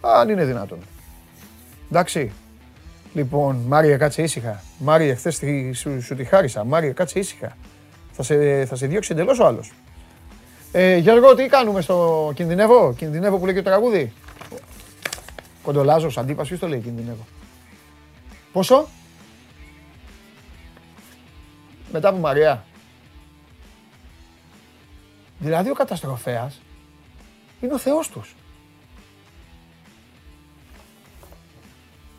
[0.00, 0.78] Αν είναι δυνατόν.
[1.90, 2.32] Εντάξει.
[3.14, 4.62] Λοιπόν, Μάρια, κάτσε ήσυχα.
[4.78, 5.42] Μάρια, χθες
[5.72, 6.64] σου, σου τη χάρισα.
[6.64, 7.56] Μάρια, κάτσε ήσυχα.
[8.12, 9.72] Θα σε, θα σε διώξει εντελώς ο άλλος.
[10.72, 14.12] Ε, Γιώργο, τι κάνουμε στο κινδυνεύω, κινδυνεύω που λέει και το τραγούδι.
[15.62, 17.26] Κοντολάζο, αντίπα, ποιος το λέει κινδυνεύω.
[18.52, 18.88] Πόσο;
[21.92, 22.64] Μετά από Μαρία.
[25.38, 26.60] Δηλαδή ο καταστροφέας
[27.60, 28.34] είναι ο Θεός τους.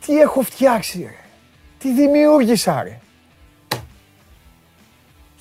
[0.06, 1.24] Τι έχω φτιάξει ρε.
[1.78, 3.00] Τι δημιούργησα ρε.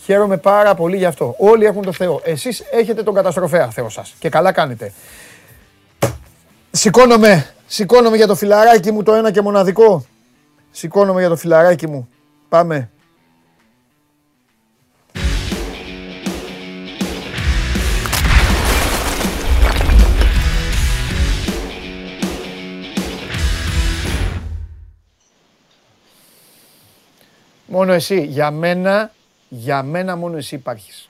[0.03, 1.35] Χαίρομαι πάρα πολύ γι' αυτό.
[1.37, 2.21] Όλοι έχουν το Θεό.
[2.23, 4.15] Εσείς έχετε τον καταστροφέα Θεό σας.
[4.19, 4.93] Και καλά κάνετε.
[6.71, 10.05] Σηκώνομαι, σηκώνομαι για το φιλαράκι μου το ένα και μοναδικό.
[10.71, 12.09] Σηκώνομαι για το φιλαράκι μου.
[12.49, 12.89] Πάμε.
[27.77, 28.21] Μόνο εσύ.
[28.21, 29.11] Για μένα,
[29.49, 31.09] για μένα μόνο εσύ υπάρχεις.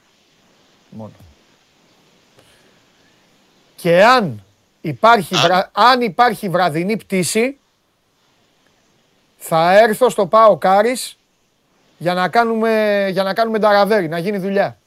[0.90, 1.12] Μόνο.
[3.76, 4.44] Και αν
[4.82, 5.70] υπάρχει, βρα...
[5.74, 7.58] αν υπάρχει βραδινή πτήση,
[9.38, 11.18] θα έρθω στο Πάο Κάρις
[11.98, 14.78] για να κάνουμε, για να κάνουμε ταραβέρι, να γίνει δουλειά.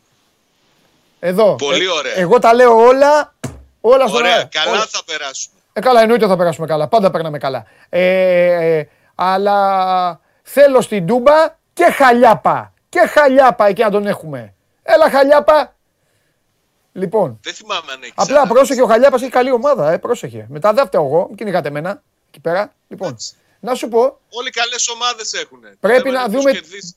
[1.20, 1.54] Εδώ.
[1.56, 2.18] Πολύ Ε, ωραία.
[2.18, 3.34] εγώ τα λέω όλα,
[3.80, 4.48] όλα στον Ωραία, αέρα.
[4.52, 4.86] καλά Όλα.
[4.86, 5.54] θα περάσουμε.
[5.72, 6.88] Ε, καλά, εννοείται θα περάσουμε καλά.
[6.88, 7.66] Πάντα περνάμε καλά.
[7.88, 12.72] Ε, ε, αλλά θέλω στην Τούμπα και χαλιάπα.
[12.88, 14.54] Και χαλιάπα εκεί να τον έχουμε.
[14.82, 15.74] Έλα χαλιάπα.
[16.92, 18.14] Λοιπόν, Δεν θυμάμαι αν έχεις.
[18.16, 19.92] απλά πρόσεχε ο Χαλιάπας έχει καλή ομάδα.
[19.92, 20.46] Ε, πρόσεχε.
[20.48, 22.72] Μετά δεν φταίω εγώ, μην κυνηγάτε εμένα εκεί πέρα.
[22.88, 23.16] Λοιπόν,
[23.60, 25.58] να σου πω, Όλοι καλές ομάδες έχουν.
[25.80, 26.52] πρέπει να, δούμε,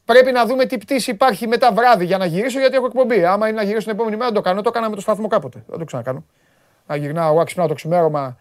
[0.05, 3.25] πρέπει να δούμε τι πτήση υπάρχει μετά βράδυ για να γυρίσω γιατί έχω εκπομπή.
[3.25, 4.61] Άμα είναι να γυρίσω την επόμενη μέρα, δεν το κάνω.
[4.61, 5.63] Το έκανα με το σταθμό κάποτε.
[5.67, 6.25] Δεν το ξανακάνω.
[6.87, 8.37] Να γυρνάω, εγώ ξυπνάω το ξημέρωμα,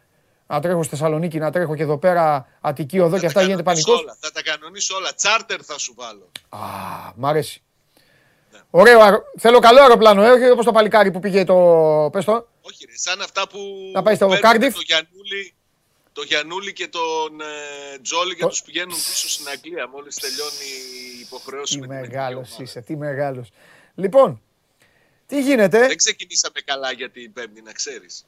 [0.54, 4.04] να τρέχω στη Θεσσαλονίκη, να τρέχω και εδώ πέρα Αττική οδό και αυτά γίνεται πανικός.
[4.20, 5.14] Θα τα κανονίσω όλα.
[5.14, 6.30] Τσάρτερ θα σου βάλω.
[6.48, 6.58] Α,
[7.16, 7.62] μ' αρέσει.
[8.70, 12.08] Ωραίο, αερο- θέλω καλό αεροπλάνο, ε, όχι όπως το παλικάρι που πήγε το.
[12.12, 12.48] Πες το.
[12.60, 13.58] Όχι, ρε, σαν αυτά που.
[13.92, 14.72] Να πάει στο παίρνουν Cardiff.
[14.74, 15.54] Το Γιαννούλη,
[16.12, 20.68] το Γιαννούλη και τον ε, Τζόλι και Το- τους πηγαίνουν πίσω στην Αγγλία μόλις τελειώνει
[21.16, 22.62] η υποχρέωση Τι με την εθνική μεγάλος ομάδα.
[22.62, 23.50] είσαι, τι μεγάλος.
[23.94, 24.42] Λοιπόν,
[25.26, 28.26] τι γίνεται; Δεν ξεκινήσαμε καλά για την Πέμπτη, να ξέρεις.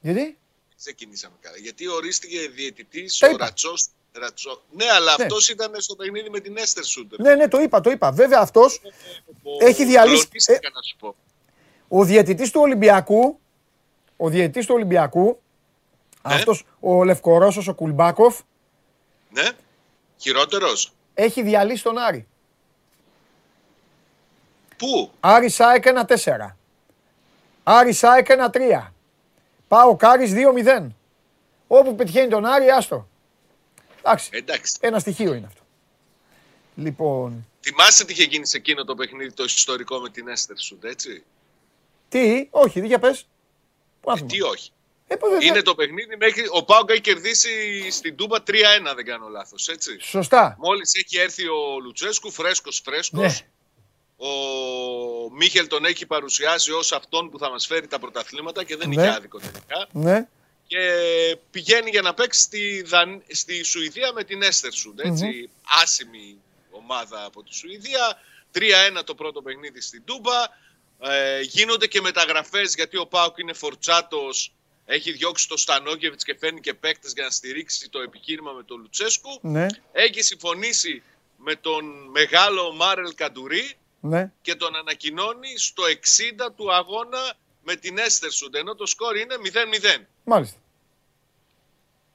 [0.00, 0.38] Γιατί;
[0.78, 1.56] Ξεκινήσαμε καλά.
[1.56, 3.44] Γιατί ορίστηκε διαιτητής Τα ο είπα.
[3.44, 3.86] Ρατσός.
[4.12, 4.62] Ρατσό.
[4.70, 5.24] Ναι, αλλά Ναι.
[5.24, 7.20] αυτός ήταν στο παιχνίδι με την Έστερ Σούτερ.
[7.20, 8.12] Ναι, ναι, το είπα, το είπα.
[8.12, 8.80] Βέβαια αυτός,
[9.58, 11.14] έχει διαλύσει- Κλονίστηκα να σου πω.
[11.88, 13.40] ο διαιτητής του Ολυμπιακού,
[14.16, 15.40] ο διαιτητής του Ολυμπιακού,
[16.28, 16.34] Ναι.
[16.34, 18.40] αυτός ο Λευκορώσος, ο Κουλμπάκοφ,
[19.30, 19.48] Ναι.
[20.18, 20.92] Χειρότερος.
[21.14, 22.26] έχει διαλύσει τον Άρη.
[24.76, 26.56] Πού; Άρη Σάικ 1-4.
[27.62, 28.93] Άρη Σάικ 1-3.
[29.68, 30.86] Πάω Κάρις 2-0.
[31.66, 33.08] Όπου πετυχαίνει τον Άρη, άστο.
[33.98, 34.76] Εντάξει, Εντάξει.
[34.80, 35.60] ένα στοιχείο είναι αυτό.
[36.76, 40.84] Λοιπόν, Θυμάσαι τι είχε γίνει σε εκείνο το παιχνίδι το ιστορικό με την Έστερ Σουντ,
[40.84, 41.24] έτσι;
[42.08, 43.26] τι, όχι, για πες.
[44.00, 44.32] Πού να Ε, θυμάμαι.
[44.32, 44.70] τι όχι.
[45.06, 46.42] Ε, πού δεν- Είναι το παιχνίδι μέχρι.
[46.52, 47.50] Ο Πάουκ έχει κερδίσει
[47.90, 49.68] στην Τούμπα 3-1, δεν κάνω λάθος.
[49.68, 50.56] Έτσι; Σωστά.
[50.58, 53.20] Μόλις έχει έρθει ο Λουτσέσκου, φρέσκος φρέσκος.
[53.20, 53.46] Ναι.
[54.28, 58.88] Ο Μίχελ τον έχει παρουσιάσει ως αυτόν που θα μας φέρει τα πρωταθλήματα και δεν
[58.88, 59.02] Ναι.
[59.02, 59.88] είχε άδικο τελικά.
[59.92, 60.26] Ναι,
[60.66, 60.80] Και
[61.50, 63.22] πηγαίνει για να παίξει στη, Δαν...
[63.32, 64.98] στη Σουηδία με την Έστερσουντ.
[65.02, 65.50] ετσι
[65.82, 66.36] Άσημη
[66.70, 68.18] ομάδα από τη Σουηδία.
[68.98, 70.62] 3-1 το πρώτο παιχνίδι στην Τούμπα.
[71.00, 74.52] Ε, γίνονται και μεταγραφές γιατί ο Πάουκ είναι φορτσάτος.
[74.86, 78.80] Έχει διώξει το Στανόκεβιτς και φέρνει και παίκτες για να στηρίξει το επιχείρημα με τον
[78.80, 79.38] Λουτσέσκου.
[79.42, 81.02] ναι, Έχει συμφωνήσει
[81.36, 83.76] με τον μεγάλο Μάρελ Καντουρί
[84.08, 84.32] ναι.
[84.42, 85.82] και τον ανακοινώνει στο
[86.46, 88.54] 60 του αγώνα με την Έστερσουντ.
[88.54, 89.34] Ενώ το σκόρ είναι
[89.98, 90.58] 0-0 Μάλιστα.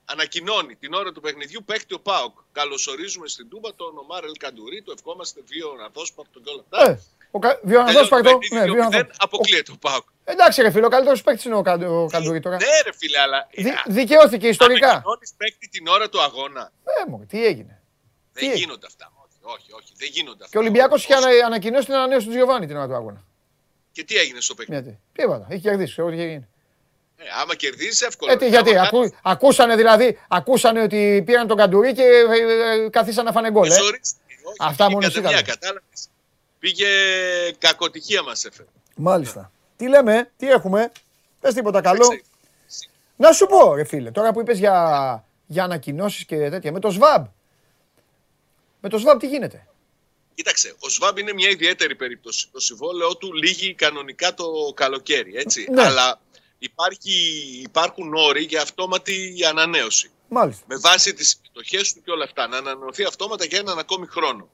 [0.06, 2.38] ανακοινώνει την ώρα του παιχνιδιού παίχτη ο Πάοκ.
[2.52, 6.92] Καλωσορίζουμε στην Τούμπα τον Ομάρ Ελ Καντουρί, το ευχόμαστε βίο αναδόσπαρτο και όλα αυτά.
[6.92, 7.00] Ε,
[7.32, 7.60] ο Κα...
[7.64, 8.24] Βιοναδόσπαρτο.
[8.24, 9.08] Τελειώνει το Ναι, παιχνίδι, Βιοναδόσπαρτο.
[9.08, 10.04] δεν αποκλείεται ο Πάοκ.
[10.24, 11.74] Εντάξει ρε φίλε, ο καλύτερος παίκτης είναι ο, Κα...
[11.74, 12.56] ο Καντουρί τώρα.
[12.56, 13.48] Ναι, ρε φίλε, αλλά.
[13.52, 13.72] Δι...
[13.88, 14.90] Δικαιώθηκε ιστορικά.
[14.90, 16.72] Ανακοινώνεις παίχτη την ώρα του αγώνα.
[16.84, 17.82] Ε, μου, τι έγινε;
[18.34, 19.12] Τι Δεν έγινε; γίνονται αυτά.
[19.54, 19.92] Όχι, όχι, όχι.
[19.98, 20.48] Δεν γίνονται αυτά.
[20.52, 23.24] Και ο Ολυμπιακός είχε Όσο- ανα- ανακοινώσει την ανανέωση του Τζιοβάνι την ώρα του αγώνα.
[23.92, 25.48] Και τι έγινε στο παιχνίδι; Γιατί; Τίποτα.
[25.50, 25.92] Έχει κερδίσει.
[25.92, 26.48] Ξέρω τι είχε γίνει.
[27.18, 28.32] Ε, άμα κερδίσει, εύκολο.
[28.32, 28.98] Ε, τι, γιατί; Άμα Ακού...
[29.00, 30.20] χάσεις, Ακούσανε δηλαδή.
[30.28, 33.70] Ακούσανε ότι πήραν τον Καντουρί και ε, ε, καθίσαν να φάνε γκολ.
[33.70, 34.34] Ε; ζορίστηκε.
[34.44, 35.52] Όχι, Αυτά πήγε μόνο εσύ κατευθείαν, είδατε.
[35.60, 36.08] κατάλαβες.
[36.60, 36.88] Πήγε
[37.58, 38.68] κακοτυχία μας έφερε.
[38.96, 39.52] Μάλιστα.
[39.78, 40.92] Τι λέμε, τι έχουμε;
[41.40, 42.06] Πες τίποτα καλό.
[42.06, 42.24] Εντάξει,
[43.16, 46.72] Να σου πω, ρε φίλε, τώρα που είπες για, για ανακοινώσεις και τέτοια.
[46.72, 47.26] Με το ΣΒΑΜ.
[48.82, 49.68] Με το ΣΒΑΜ τι γίνεται;
[50.40, 52.50] Κοίταξε, ο Σβάμπ είναι μια ιδιαίτερη περίπτωση.
[52.52, 55.68] Το συμβόλαιό του λύγει κανονικά το καλοκαίρι, έτσι.
[55.72, 55.86] Ναι.
[55.86, 56.22] Αλλά
[56.60, 57.12] υπάρχει,
[57.64, 60.12] υπάρχουν όροι για αυτόματη ανανέωση.
[60.28, 60.64] Μάλιστα.
[60.68, 62.48] Με βάση τις συμμετοχές του και όλα αυτά.
[62.48, 64.50] Να ανανεωθεί αυτόματα για έναν ακόμη χρόνο.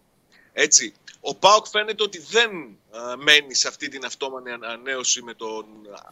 [0.53, 0.93] Έτσι.
[1.21, 5.65] Ο Πάοκ φαίνεται ότι δεν α, μένει σε αυτή την αυτόματη ανανέωση με τον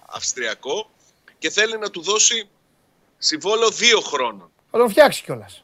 [0.10, 0.90] Αυστριακό
[1.38, 2.49] και θέλει να του δώσει
[3.18, 4.52] συμβόλαιο δύο χρόνων.
[4.72, 5.64] Θα τον φτιάξει κιόλας.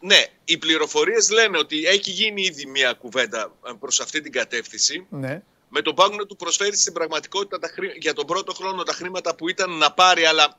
[0.00, 5.06] Ναι, οι πληροφορίες λένε ότι έχει γίνει ήδη μια κουβέντα ε, προς αυτή την κατεύθυνση.
[5.10, 5.42] Ναι.
[5.68, 8.92] Με τον Πάγκο να του προσφέρει στην πραγματικότητα τα χρή- για τον πρώτο χρόνο τα
[8.92, 10.58] χρήματα που ήταν να πάρει, αλλά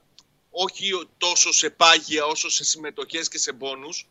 [0.49, 4.07] όχι τόσο σε πάγια όσο σε συμμετοχές και σε μπόνους.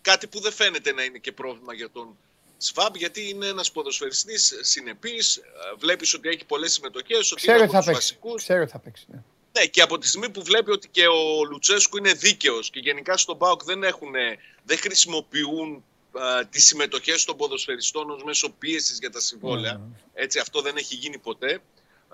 [0.00, 2.16] Κάτι που δεν φαίνεται να είναι και πρόβλημα για τον
[2.58, 5.42] Σβάμπ, γιατί είναι ένας ποδοσφαιριστής συνεπής, ε,
[5.78, 8.12] βλέπεις ότι έχει πολλές συμμετοχές, ότι Ξέρω είναι ότι από θα τους παίξει.
[8.14, 8.42] βασικούς.
[8.42, 9.04] Ξέρω ότι θα παίξει.
[9.08, 9.22] Ναι.
[9.58, 13.16] Ναι, και από τη στιγμή που βλέπει ότι και ο Λουτσέσκου είναι δίκαιος και γενικά
[13.16, 14.12] στον ΠΑΟΚ δεν, έχουν,
[14.64, 19.80] δεν χρησιμοποιούν α, τις συμμετοχές των ποδοσφαιριστών ως μέσω πίεσης για τα συμβόλαια.
[20.14, 21.60] Έτσι, αυτό δεν έχει γίνει ποτέ.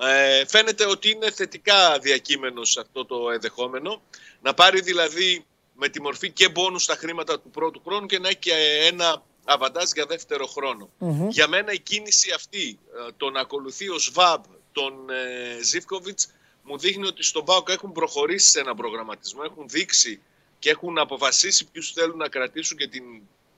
[0.00, 4.02] Ε, φαίνεται ότι είναι θετικά διακείμενο σε αυτό το ενδεχόμενο.
[4.42, 5.44] Να πάρει δηλαδή
[5.74, 8.52] με τη μορφή και μπόνους στα χρήματα του πρώτου χρόνου και να έχει και
[8.90, 10.90] ένα αβαντάζ για δεύτερο χρόνο.
[11.28, 14.42] Για μένα η κίνηση αυτή, ε, το να ακολουθεί ο ΣΒΑΜ
[14.72, 16.28] τον ε, Ζίβκοβιτς,
[16.62, 20.20] μου δείχνει ότι στον ΠΑΟΚ έχουν προχωρήσει σε ένα προγραμματισμό, έχουν δείξει
[20.58, 23.04] και έχουν αποφασίσει ποιους θέλουν να κρατήσουν και την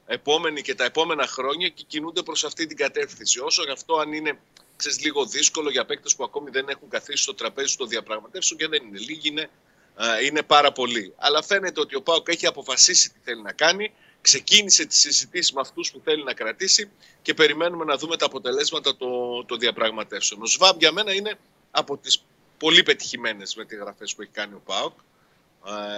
[0.06, 3.40] επόμενη και τα επόμενα χρόνια και κινούνται προς αυτή την κατεύθυνση.
[3.40, 4.38] Όσο αυτό αν είναι
[4.76, 8.68] ξέρεις, λίγο δύσκολο για παίκτες που ακόμη δεν έχουν καθίσει στο τραπέζι των διαπραγματεύσεων και
[8.68, 9.50] δεν είναι λίγοι, είναι,
[9.94, 11.12] α, είναι πάρα πολλοί.
[11.16, 15.60] Αλλά φαίνεται ότι ο ΠΑΟΚ έχει αποφασίσει τι θέλει να κάνει, ξεκίνησε τις συζητήσεις με
[15.60, 16.90] αυτούς που θέλει να κρατήσει
[17.22, 20.42] και περιμένουμε να δούμε τα αποτελέσματα των το διαπραγματεύσεων.
[20.42, 21.38] Ο ΣΒΑΜ για μένα είναι
[21.70, 22.22] από τις
[22.62, 24.92] πολύ πετυχημένες μεταγραφές που έχει κάνει ο ΠΑΟΚ.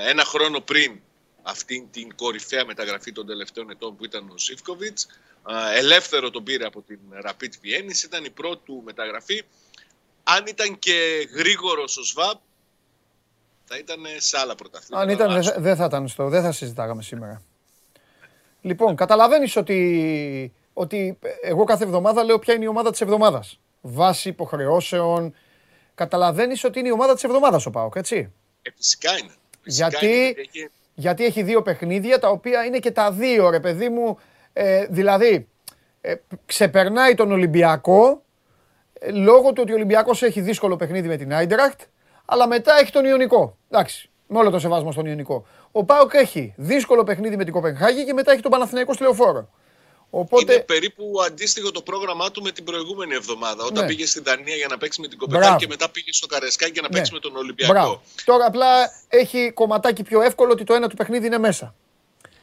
[0.04, 1.00] Ε, Ένα χρόνο πριν
[1.42, 5.06] αυτήν την κορυφαία μεταγραφή των τελευταίων ετών που ήταν ο Σίφκοβιτς.
[5.74, 9.42] Ε, Ελεύθερο τον πήρε από την Rapid Vienna, ήταν η πρώτη του μεταγραφή.
[10.24, 12.38] Αν ήταν και γρήγορος ο ΣΒΑΜ,
[13.64, 15.04] θα ήταν σε άλλα πρωταθλήματα.
[15.06, 17.42] Αν ήταν, δεν θα- δεν θα ήταν στο, δεν θα συζητάγαμε σήμερα.
[18.60, 23.58] Λοιπόν, καταλαβαίνεις ότι, ότι εγώ κάθε εβδομάδα λέω ποια είναι η ομάδα της εβδομάδας.
[23.80, 25.34] Βάσει υποχρεώσεων.
[25.94, 29.30] Καταλαβαίνεις ότι είναι η ομάδα της εβδομάδας ο Πάοκ, έτσι; Ε, φυσικά είναι.
[29.62, 33.60] Φυσικά Γιατί- είναι, έχει- Γιατί έχει δύο παιχνίδια τα οποία είναι και τα δύο, ρε
[33.60, 34.18] παιδί μου.
[34.52, 35.48] Ε, δηλαδή,
[36.00, 36.14] ε,
[36.46, 38.22] ξεπερνάει τον Ολυμπιακό
[39.00, 41.80] ε, λόγω του ότι ο Ολυμπιακός έχει δύσκολο παιχνίδι με την Άιντραχτ,
[42.24, 43.56] αλλά μετά έχει τον Ιωνικό.
[43.70, 45.46] Εντάξει, με όλο το σεβασμό στον Ιωνικό.
[45.72, 49.48] Ο Πάοκ έχει δύσκολο παιχνίδι με την Κοπενχάγη και μετά έχει τον Παναθηναϊκό στη Λεωφόρο.
[50.16, 53.64] Οπότε, Είναι περίπου αντίστοιχο το πρόγραμμά του με την προηγούμενη εβδομάδα.
[53.64, 53.88] Όταν Ναι.
[53.88, 55.60] πήγε στην Δανία για να παίξει με την Κοπεχάγη Μπράβο.
[55.60, 56.94] και μετά πήγε στο Καρεσκάκι για να Ναι.
[56.94, 57.72] παίξει με τον Ολυμπιακό.
[57.72, 58.02] μπράβο.
[58.24, 61.74] Τώρα απλά έχει κομματάκι πιο εύκολο ότι το ένα του παιχνίδι είναι μέσα.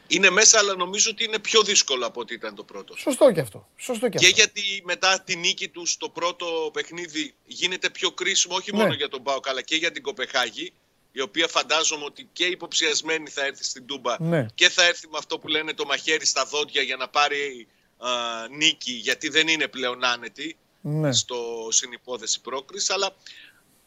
[0.06, 2.96] Είναι μέσα, αλλά νομίζω ότι είναι πιο δύσκολο από ό,τι ήταν το πρώτο.
[2.96, 3.68] Σωστό και αυτό.
[3.76, 4.36] Σωστό και Και αυτό.
[4.38, 8.78] γιατί μετά τη νίκη του στο πρώτο παιχνίδι γίνεται πιο κρίσιμο όχι Ναι.
[8.82, 10.72] μόνο για τον Πάοκ αλλά και για την Κοπεχάγη
[11.12, 14.46] η οποία φαντάζομαι ότι και υποψιασμένη θα έρθει στην Τούμπα Ναι.
[14.54, 17.66] και θα έρθει με αυτό που λένε το μαχαίρι στα δόντια για να πάρει
[17.98, 18.08] α,
[18.48, 21.12] νίκη γιατί δεν είναι πλέον άνετη Ναι.
[21.12, 23.16] στο συνυπόθεση πρόκριση αλλά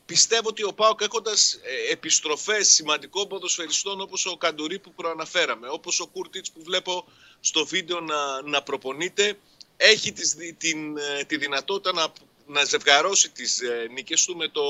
[0.06, 6.00] πιστεύω ότι ο Πάοκ έχοντας ε, επιστροφές σημαντικών ποδοσφαιριστών όπως ο Καντουρί που προαναφέραμε, όπως
[6.00, 7.06] ο Κούρτιτς που βλέπω
[7.40, 9.38] στο βίντεο να, να προπονείται,
[9.78, 12.08] έχει τις, δι- την, ε, τη δυνατότητα να,
[12.48, 14.62] να ζευγαρώσει τις ε, νίκες του με το,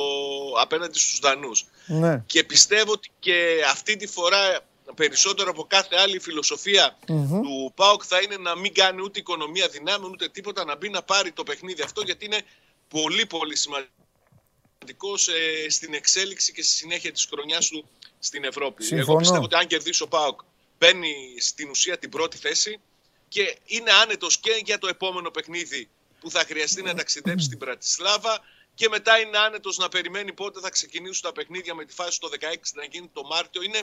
[0.59, 1.65] απέναντι στους Δανούς.
[1.85, 2.23] Ναι.
[2.25, 4.59] Και πιστεύω ότι και αυτή τη φορά
[4.95, 9.67] περισσότερο από κάθε άλλη η φιλοσοφία του ΠΑΟΚ θα είναι να μην κάνει ούτε οικονομία
[9.67, 12.41] δυνάμεων ούτε τίποτα, να μπει να πάρει το παιχνίδι αυτό γιατί είναι
[12.87, 17.89] πολύ πολύ σημαντικό σε- στην εξέλιξη και στη συνέχεια της χρονιάς του
[18.19, 18.83] στην Ευρώπη.
[18.85, 19.17] Εγώ Συμφωνώ.
[19.17, 20.39] πιστεύω ότι αν κερδίσει ο ΠΑΟΚ
[20.77, 22.79] παίρνει στην ουσία την πρώτη θέση
[23.27, 25.89] και είναι άνετος και για το επόμενο παιχνίδι
[26.25, 28.39] που θα χρειαστεί να ταξιδέψει στην Πρατισλάβα
[28.75, 32.29] και μετά είναι άνετος να περιμένει πότε θα ξεκινήσουν τα παιχνίδια με τη φάση το
[32.39, 33.61] 16 να γίνει το Μάρτιο.
[33.61, 33.81] Είναι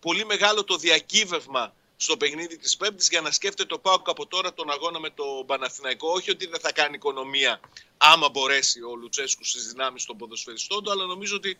[0.00, 4.54] πολύ μεγάλο το διακύβευμα στο παιχνίδι της Πέμπτης για να σκέφτεται ο Πάοκ από τώρα
[4.54, 6.12] τον αγώνα με το Παναθηναϊκό.
[6.12, 7.60] Όχι ότι δεν θα κάνει οικονομία
[7.96, 11.58] άμα μπορέσει ο Λουτσέσκου στις δυνάμεις των ποδοσφαιριστών του, αλλά νομίζω ότι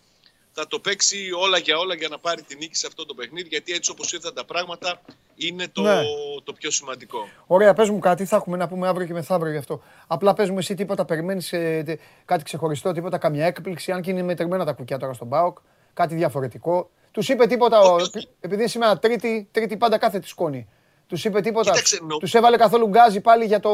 [0.53, 3.49] θα το παίξει όλα για όλα για να πάρει την νίκη σε αυτό το παιχνίδι,
[3.49, 5.01] γιατί έτσι όπως ήρθαν τα πράγματα
[5.37, 6.03] είναι το, Ναι.
[6.45, 7.29] το πιο σημαντικό.
[7.47, 9.83] Ωραία, πες μου κάτι, θα έχουμε να πούμε αύριο και μεθαύριο γι' αυτό.
[10.07, 14.11] Απλά πες μου εσύ τίποτα, περιμένεις ε, τε- κάτι ξεχωριστό, τίποτα, καμιά έκπληξη, αν και
[14.11, 15.59] είναι μετρημένα τα κουκιά τώρα στον ΠΑΟΚ,
[15.95, 16.91] κάτι διαφορετικό.
[17.11, 18.29] Τους είπε τίποτα, ο, Όχι, όχι.
[18.41, 20.69] επειδή είναι σήμερα τρίτη, τρίτη πάντα κάθε τη σκόνη.
[21.07, 23.71] Τους είπε τίποτα, Κοίταξε, νο- τους έβαλε καθόλου γκάζι πάλι για το...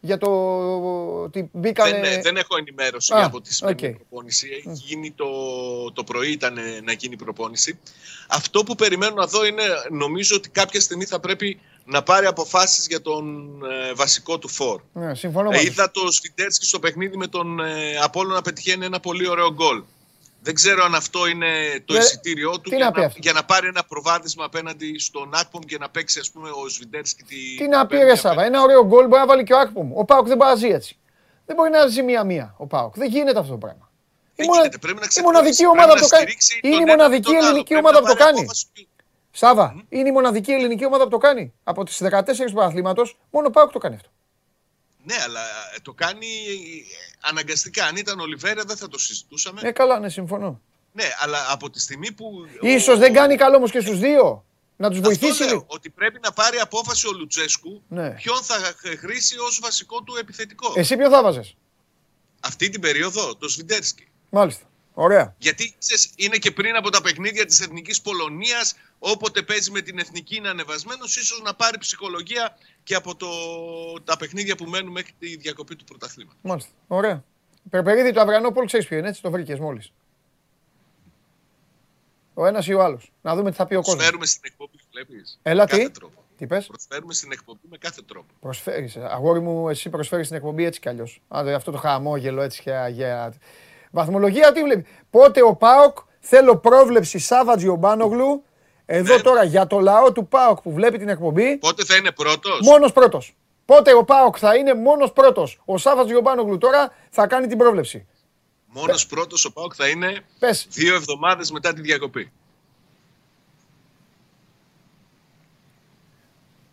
[0.00, 0.30] Για το
[1.22, 2.00] ότι μπήκανε...
[2.00, 3.96] Δεν, δεν έχω ενημέρωση Α, από τη σημερινή οκ.
[3.96, 4.48] προπόνηση.
[4.52, 5.26] Έχει γίνει το,
[5.92, 7.78] το πρωί ήταν ε, να γίνει η προπόνηση.
[8.28, 12.86] Αυτό που περιμένω να δω είναι, νομίζω ότι κάποια στιγμή θα πρέπει να πάρει αποφάσεις
[12.86, 14.80] για τον ε, βασικό του φορ.
[14.92, 15.72] Ναι, συμφωνώ Ε, μαζί σου.
[15.72, 19.82] είδα το Σβιντέρσκι στο παιχνίδι με τον ε, Απόλλωνα να πετυχαίνει ένα πολύ ωραίο γκολ.
[20.42, 21.48] Δεν ξέρω αν αυτό είναι
[21.84, 24.44] το Ε, εισιτήριό του τι για να πει να, αυτό; για να πάρει ένα προβάδισμα
[24.44, 27.36] απέναντι στον Άκπομ και να παίξει ας πούμε ο Σβιντέρσκι τη...
[27.56, 29.58] Τι να πει την ρε πέμπτη Σάβα, ένα ωραίο γκολ μπορεί να βάλει και ο
[29.58, 29.90] Άκπομ.
[29.96, 30.98] Ο Πάοκ δεν μπορεί να ζει έτσι.
[31.46, 32.96] Δεν μπορεί να ζει μία-μία ο Πάοκ.
[32.96, 33.90] Δεν γίνεται αυτό το πράγμα.
[34.36, 36.22] Δεν Η μονα- γίνεται, πρέπει να η ξεχωρίσει, μοναδική πρέπει ομάδα να που το κάνει.
[36.22, 37.44] στηρίξει Είναι τον η ένα μοναδική τον άλλο.
[37.46, 38.38] ελληνική Πρέπει ομάδα να που το πάρει κάνει.
[38.40, 38.66] απόφαση.
[39.30, 41.52] Σάβα, είναι η μοναδική ελληνική ομάδα που το κάνει.
[41.64, 44.08] Από τις 14 του πρωταθλήματος, μόνο ο Πάοκ το κάνει αυτό.
[45.04, 46.58] Ναι, αλλά ε, το κάνει ε,
[47.20, 47.84] αναγκαστικά.
[47.86, 49.60] Αν ήταν ο Λιβέρα δεν θα το συζητούσαμε.
[49.64, 50.60] Ε, καλά, ναι, συμφωνώ.
[50.92, 52.32] Ναι, αλλά από τη στιγμή που.
[52.80, 54.44] σω δεν κάνει καλό όμως και στους δύο.
[54.76, 55.64] Να τους Αυτό βοηθήσει λέω, λίγο.
[55.66, 58.10] ότι πρέπει να πάρει απόφαση ο Λουτσέσκου Ναι.
[58.10, 60.72] ποιον θα χ- χρήσει ως βασικό του επιθετικό.
[60.76, 61.54] Εσύ ποιο θα βάζες;
[62.40, 64.08] Αυτή την περίοδο, το Σβιντέρσκι.
[64.30, 64.64] Μάλιστα.
[64.94, 65.34] Ωραία.
[65.38, 69.98] Γιατί ξέρεις, είναι και πριν από τα παιχνίδια της Εθνικής Πολωνίας, όποτε παίζει με την
[69.98, 73.28] Εθνική είναι ανεβασμένος, ίσως να πάρει ψυχολογία και από το,
[74.04, 76.40] τα παιχνίδια που μένουν μέχρι τη διακοπή του πρωταθλήματος.
[76.42, 76.70] Μάλιστα.
[76.86, 77.24] Ωραία.
[77.70, 79.92] Περπερίδη του Αβριανόπουλου ξέρεις ποιο είναι, έτσι το βρήκες μόλις.
[82.34, 83.12] Ο ένας ή ο άλλος.
[83.22, 83.94] Να δούμε τι θα πει ο κόσμος.
[83.94, 85.38] Προσφέρουμε στην εκπομπή, βλέπεις.
[85.42, 86.24] Έλα, με κάθε τι; τρόπο.
[86.36, 88.32] Τι πες; Προσφέρουμε στην εκπομπή με κάθε τρόπο.
[88.40, 88.96] Προσφέρεις.
[88.96, 91.22] Αγόρι μου, εσύ προσφέρεις την εκπομπή έτσι κι αλλιώς.
[91.28, 93.34] Αυτό το χαμόγελο έτσι και αγία.
[93.90, 98.44] Βαθμολογία τι βλέπεις; Πότε ο Πάοκ θέλω πρόβλεψη Σάββατζι Ομπάνογλου.
[98.92, 99.20] Εδώ Ναι.
[99.22, 101.56] τώρα για το λαό του Πάοκ που βλέπει την εκπομπή.
[101.56, 103.34] Πότε θα είναι πρώτος; Μόνος πρώτος.
[103.64, 105.60] Πότε ο Πάοκ θα είναι μόνος πρώτος.
[105.64, 108.06] Ο Σάββατζι Ομπάνογλου τώρα θα κάνει την πρόβλεψη.
[108.66, 110.66] Μόνος πρώτος ο Πάοκ θα είναι Πες.
[110.70, 112.32] δύο εβδομάδες μετά τη διακοπή.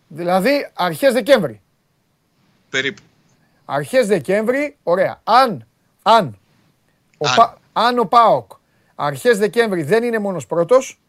[0.07, 1.61] Δηλαδή αρχές Δεκέμβρη.
[2.69, 3.01] Περίπου.
[3.65, 5.21] Αρχές Δεκέμβρη, ωραία.
[5.23, 5.67] Αν,
[6.01, 6.37] αν,
[7.17, 7.35] ο, Αν.
[7.35, 8.51] Πα- αν ο ΠΑΟΚ
[8.95, 10.99] αρχές Δεκέμβρη δεν είναι μόνος πρώτος,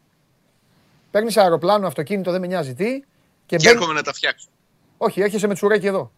[1.11, 3.05] παίρνεις αεροπλάνο, αυτοκίνητο, δεν με νοιάζει τι, και
[3.45, 3.69] Και μπαίνει...
[3.69, 4.47] έρχομαι να τα φτιάξω.
[4.97, 6.11] Όχι, έρχεσαι με τσουρέκι εδώ.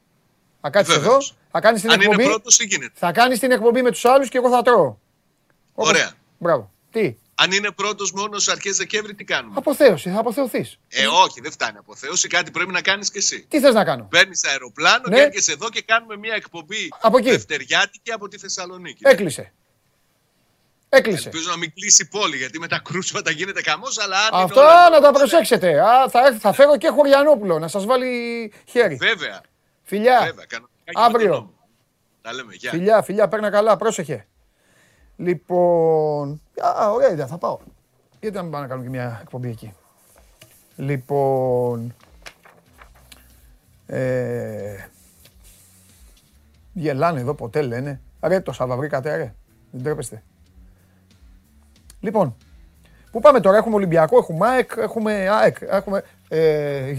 [0.61, 1.35] Θα κάτσεις εδώ, Βεβαίως.
[1.51, 4.05] θα κάνεις την Αν εκπομπή, είναι πρώτος, τι γίνεται; θα κάνεις την εκπομπή με τους
[4.05, 4.97] άλλους και εγώ θα τρώω.
[5.73, 6.11] Όπως- Ωραία.
[6.37, 6.71] Μπράβο.
[6.91, 10.77] Τι, Αν είναι πρώτος μόνος αρχές Δεκέμβρη, τι κάνουμε; αποθέωση, θα αποθεωθείς.
[10.87, 12.27] Ε, όχι, δεν φτάνει αποθέωση.
[12.27, 13.45] Κάτι πρέπει να κάνεις και εσύ.
[13.49, 15.15] Τι θες να κάνω; Παίρνεις αεροπλάνο Ναι.
[15.15, 17.29] και έρχεσαι εδώ και κάνουμε μια εκπομπή Από εκεί.
[17.29, 18.99] δευτεριάτικη από τη Θεσσαλονίκη.
[19.03, 19.53] Έκλεισε.
[20.93, 21.29] Έκλεισε.
[21.29, 24.43] Ελπίζω να μην κλείσει η πόλη γιατί με τα κρούσματα γίνεται καμό, αλλά αν είναι
[24.43, 25.79] Αυτό όλα να τα καλά, προσέξετε.
[25.81, 28.95] Α, θα, έρθ- θα φέρω και Χωριανόπουλο να σας βάλει χέρι.
[28.95, 29.41] Βέβαια,
[29.83, 30.19] Φιλιά.
[30.25, 30.45] βέβαια.
[30.45, 31.29] Κανονικά και με Αύριο.
[31.31, 31.53] τον νόμο.
[32.21, 32.69] Τα λέμε, γεια.
[32.71, 34.27] Φιλιά, φιλιά, παίρνα καλά, πρόσεχε.
[35.17, 36.41] Λοιπόν.
[36.79, 37.59] Α, ωραία ιδέα, θα πάω.
[38.19, 39.73] Γιατί να μην πάω να κάνω και μια εκπομπή εκεί.
[40.75, 41.95] Λοιπόν.
[43.87, 44.75] Ε,
[46.73, 48.01] γελάνε εδώ ποτέ λένε.
[48.21, 49.35] Ρε το Σάβα βρήκατε ρε.
[49.71, 50.23] Δεν τρέπεστε.
[52.01, 52.35] Λοιπόν.
[53.11, 56.03] Πού πάμε τώρα, έχουμε Ολυμπιακό, έχουμε ΑΕΚ, έχουμε ΑΕΚ, έχουμε...
[56.27, 56.93] Ε,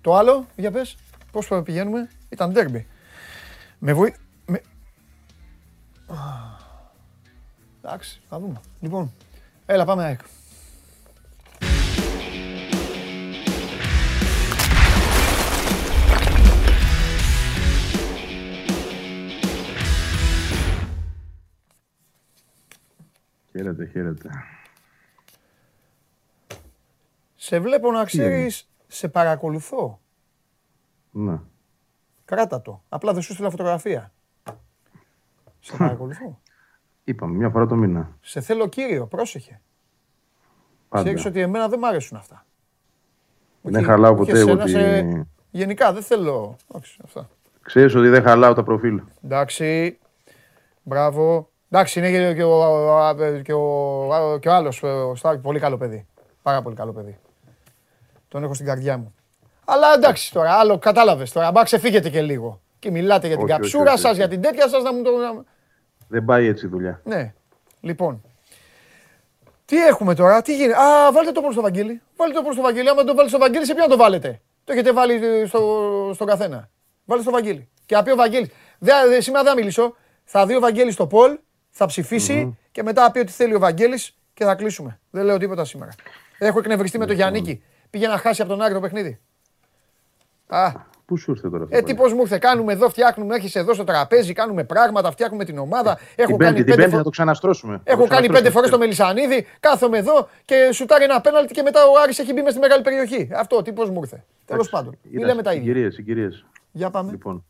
[0.00, 0.96] το άλλο, για πες,
[1.30, 2.86] πώς πηγαίνουμε, ήταν ντέρμπι.
[3.78, 4.14] Με βοή...
[4.46, 4.60] Με...
[6.06, 6.14] Α,
[7.82, 8.60] Εντάξει, θα δούμε.
[8.80, 9.12] Λοιπόν,
[9.66, 10.20] έλα πάμε ΑΕΚ.
[23.56, 24.30] Χαίρετε, χαίρετε.
[27.34, 30.00] Σε βλέπω να ξέρεις, σε παρακολουθώ.
[31.10, 31.42] Να.
[32.24, 32.82] Κράτα το.
[32.88, 34.12] Απλά δεν σου στείλα φωτογραφία.
[35.60, 36.40] Σε παρακολουθώ.
[37.04, 38.16] Είπαμε, μια φορά το μήνα.
[38.20, 39.60] σε θέλω κύριο, πρόσεχε.
[40.88, 41.04] Πάντα.
[41.04, 42.46] Ξέρεις ότι εμένα δεν μ' αρέσουν αυτά.
[43.62, 44.70] Δεν Όχι- χαλάω όχι ποτέ εγώ εσένα, τη...
[44.70, 46.56] σε- Γενικά δεν θέλω.
[46.66, 47.28] Όχι, αυτά.
[47.62, 49.02] Ξέρεις ότι δεν χαλάω τα προφίλ.
[49.24, 49.98] Εντάξει.
[50.82, 51.50] Μπράβο.
[51.70, 52.60] Εντάξει, είναι και, και ο,
[53.42, 56.06] και ο, και ο άλλος, ο Στάρκ, πολύ καλό παιδί.
[56.42, 57.18] Πάρα πολύ καλό παιδί.
[58.28, 59.14] Τον έχω στην καρδιά μου.
[59.64, 61.50] Αλλά εντάξει τώρα, άλλο κατάλαβες τώρα.
[61.50, 62.60] Μπα ξεφύγετε και λίγο.
[62.78, 64.18] Και μιλάτε για την Όχι, όχι, καψούρα όχι, σας, όχι.
[64.18, 65.10] για την τέτοια σας, να μου το...
[65.16, 65.44] να-
[66.08, 67.00] Δεν πάει έτσι η δουλειά.
[67.04, 67.34] Ναι.
[67.80, 68.22] Λοιπόν.
[69.64, 70.78] Τι έχουμε τώρα, τι γίνεται.
[70.80, 72.02] Α, βάλτε το πρώτο στο Βαγγέλη.
[72.16, 72.88] Βάλτε το πρώτο στο Βαγγέλη.
[72.88, 75.60] Άμα το βάλετε στο Βαγγέλη, σε ποιον το βάλετε; Το έχετε βάλει ε, στο,
[76.14, 76.68] στον καθένα.
[77.04, 77.68] Βάλτε στο Βαγγέλη.
[77.86, 78.48] Και θα πει ο Βαγγέλης.
[78.78, 79.94] Δε, δε, σήμερα δεν θα μιλήσω.
[80.24, 81.38] Θα δει ο Βαγγέλης στο Πολ,
[81.78, 84.98] θα ψηφισει και μετά θα πει ότι θέλει ο Βαγγέλης και θα κλείσουμε.
[85.10, 85.92] Δεν λέω τίποτα σήμερα.
[86.38, 87.62] Έχω εκνευριστεί με τον Γιάννικη.
[87.90, 89.18] Πήγε να χάσει από τον Άρη το παιχνίδι.
[90.46, 90.72] Α,
[91.06, 91.76] Πού σου ήρθε τώρα αυτό.
[91.76, 92.38] ε, πάλι; τι πώ μου ήρθε.
[92.38, 95.98] Κάνουμε εδώ, φτιάχνουμε, έρχεσαι εδώ στο τραπέζι, κάνουμε πράγματα, φτιάχνουμε την ομάδα.
[96.16, 97.76] Έχω Την κάνει πέμπτη, την πέντε πέμπτη φο- θα το ξαναστρώσουμε.
[97.76, 98.50] Θα Έχω το κάνει πέντε ξαναστρώσουμε.
[98.52, 102.42] φορές το Μελισανίδη, κάθομαι εδώ και σουτάρει ένα πέναλτι και μετά ο Άρης έχει μπει
[102.42, 103.28] με στη μεγάλη περιοχή.
[103.34, 104.24] Αυτό τι πώ μου ήρθε.
[104.44, 104.98] Τέλος Εντάξει, πάντων.
[105.02, 105.64] Μη είδα, λέμε τα ίδια.
[105.64, 106.44] Συγκυρίες, συγκυρίες.
[106.72, 107.10] Για πάμε.
[107.10, 107.44] Λοιπόν.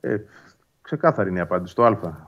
[0.00, 0.16] Ε,
[0.82, 1.74] ξεκάθαρη είναι η απάντηση.
[1.74, 2.27] Το Α.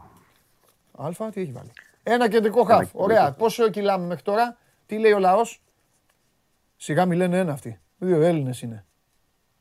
[1.04, 1.70] Α, τι έχει βάλει.
[2.02, 2.78] Ένα κεντρικό χαφ.
[2.78, 3.20] κεντρικό Ωραία.
[3.22, 3.36] χαφ.
[3.36, 4.56] Πώς κυλάμε μέχρι τώρα,
[4.86, 5.62] τι λέει ο λαός;
[6.76, 7.78] Σιγά μη λένε ένα αυτοί.
[7.98, 8.84] Δύο Έλληνες είναι.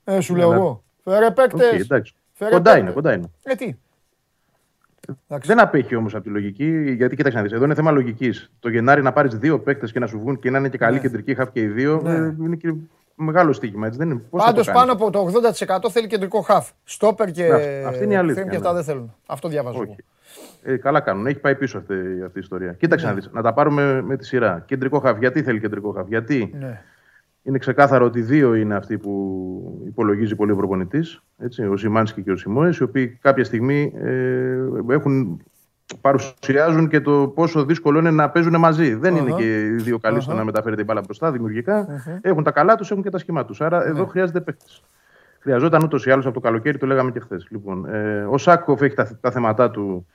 [0.04, 0.84] Ε, σου λέω Ναι, εγώ.
[1.04, 1.80] Φέρε Οκ, παίκτες.
[1.82, 2.14] εντάξει.
[2.34, 2.82] Φέρε Κοντά παίκτες.
[2.82, 3.30] είναι, κοντά είναι.
[3.44, 3.76] Ε, τι.
[5.28, 5.48] Εντάξει.
[5.48, 7.52] Δεν απέχει όμως από τη λογική, γιατί κοίταξε να δεις.
[7.52, 8.52] Εδώ είναι θέμα λογικής.
[8.60, 10.96] Το Γενάρη να πάρεις δύο παίκτες και να σου βγουν και να είναι και καλή
[10.96, 11.02] Ναι.
[11.02, 12.14] κεντρική χαφ και οι δύο, Ναι.
[12.14, 12.74] ε, είναι και
[13.16, 13.86] μεγάλο στοίχημα.
[13.88, 14.20] Έτσι, δεν είναι.
[14.30, 16.70] Πώς θα Πάντως το κάνεις; πάνω από το 80% θέλει κεντρικό χαφ.
[16.84, 17.48] Στόπερ και.
[17.48, 18.76] Ναι, αυτή- αυτή είναι η αλήθεια, frame και αυτά ναι.
[18.76, 19.16] δεν θέλουν.
[19.26, 19.96] Αυτό διαβάζω.
[20.62, 20.72] Εγώ.
[20.72, 20.74] Όχι.
[20.74, 21.26] Ε, καλά κάνουν.
[21.28, 21.94] Έχει πάει πίσω αυτή,
[22.26, 22.74] αυτή η ιστορία.
[22.74, 23.30] Κοίταξε να δεις.
[23.34, 24.64] Να τα πάρουμε με τη σειρά.
[24.68, 25.18] Κεντρικό χαφ.
[25.20, 26.82] Γιατί θέλει κεντρικό χαφ; Γιατί Ναι.
[27.44, 31.22] είναι ξεκάθαρο ότι δύο είναι αυτοί που υπολογίζει πολύ ο προπονητής.
[31.72, 34.58] Ο Σιμάνσκι και ο Σιμόε, οι οποίοι κάποια στιγμή ε,
[34.90, 35.42] έχουν,
[36.02, 38.94] παρουσιάζουν και το πόσο δύσκολο είναι να παίζουν μαζί.
[38.96, 39.40] Δεν είναι Αχα.
[39.40, 40.40] και οι δύο καλοί στο Αχα.
[40.40, 41.88] να μεταφέρει την μπάλα μπροστά δημιουργικά.
[42.22, 43.62] Έχουν τα καλά τους, έχουν και τα σχήμα τους.
[43.62, 44.82] Άρα εδώ χρειάζεται παίκτης.
[45.40, 47.48] Χρειαζόταν ούτως ή άλλως από το καλοκαίρι, το λέγαμε και χθες.
[47.50, 50.08] Λοιπόν, ε, ο Σάκοφ έχει τα, τα θέματα του.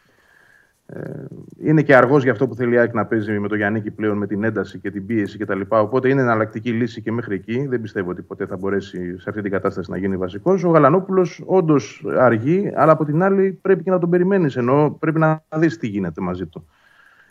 [0.97, 1.25] Ε,
[1.59, 4.17] είναι και αργός για αυτό που θέλει η ΑΕΚ να παίζει με το Γιάννικη πλέον
[4.17, 5.61] με την ένταση και την πίεση κτλ.
[5.69, 7.67] Οπότε είναι εναλλακτική λύση και μέχρι εκεί.
[7.67, 10.65] Δεν πιστεύω ότι ποτέ θα μπορέσει σε αυτή την κατάσταση να γίνει βασικός.
[10.65, 14.57] Ο Γαλανόπουλος όντως αργεί, αλλά από την άλλη πρέπει και να τον περιμένεις.
[14.57, 16.67] Ενώ πρέπει να δεις τι γίνεται μαζί του.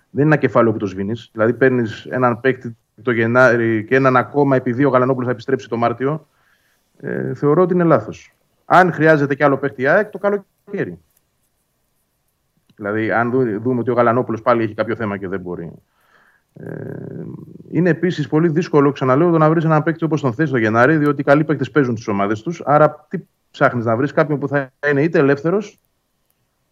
[0.09, 1.29] Δεν είναι ένα κεφάλαιο που το σβήνεις.
[1.33, 5.77] Δηλαδή παίρνεις έναν παίκτη το Γενάρη και έναν ακόμα επειδή ο Γαλανόπουλος θα επιστρέψει το
[5.77, 6.27] Μάρτιο.
[6.99, 8.35] Ε, θεωρώ ότι είναι λάθος.
[8.65, 10.99] Αν χρειάζεται κι άλλο παίκτη ΑΕΚ, το καλοκαίρι.
[12.75, 13.31] Δηλαδή, αν
[13.61, 15.71] δούμε ότι ο Γαλανόπουλος πάλι έχει κάποιο θέμα και δεν μπορεί.
[16.53, 16.65] Ε,
[17.71, 20.97] είναι επίσης πολύ δύσκολο, ξαναλέω, το να βρεις έναν παίκτη όπως τον θες το Γενάρη,
[20.97, 22.61] διότι οι καλοί παίκτες παίζουν τι ομάδες τους.
[22.65, 23.19] Άρα, τι
[23.51, 25.79] ψάχνεις να βρεις κάποιον που θα είναι είτε ελεύθερος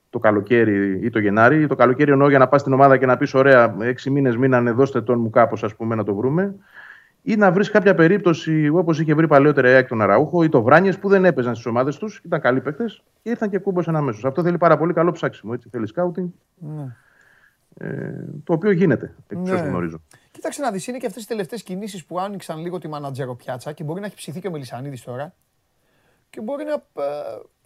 [0.10, 1.68] το καλοκαίρι ή το Γενάρη.
[1.68, 4.72] Το καλοκαίρι εννοώ για να πας στην ομάδα και να πεις: Ωραία, έξι μήνες μείνανε,
[4.72, 6.56] δώστε τον μου κάπως, ας πούμε, να το βρούμε
[7.22, 10.61] ή να βρεις κάποια περίπτωση όπως είχε βρει παλαιότερα η ΑΕΚ τον Αραούχο ή το
[10.61, 14.26] Βράνιες που δεν έπαιζαν στις ομάδες τους, ήταν καλοί παίκτες και ήρθαν και κούμποσαν αμέσως.
[14.26, 15.52] Αυτό θέλει πάρα πολύ καλό ψάξιμο.
[15.56, 15.69] Έτσι.
[15.69, 16.27] Θέλει σκάουτινγκ.
[16.56, 16.95] Ναι.
[17.77, 19.57] Ε, το οποίο γίνεται, εξ ναι.
[19.57, 20.02] γνωρίζω.
[20.31, 23.72] Κοίταξε να δεις, είναι και αυτές τι τελευταίες κινήσεις που άνοιξαν λίγο τη μανατζέρο πιάτσα
[23.72, 25.34] και μπορεί να έχει ψηθεί και ο Μελισανίδης τώρα
[26.30, 27.07] και μπορεί να, ε,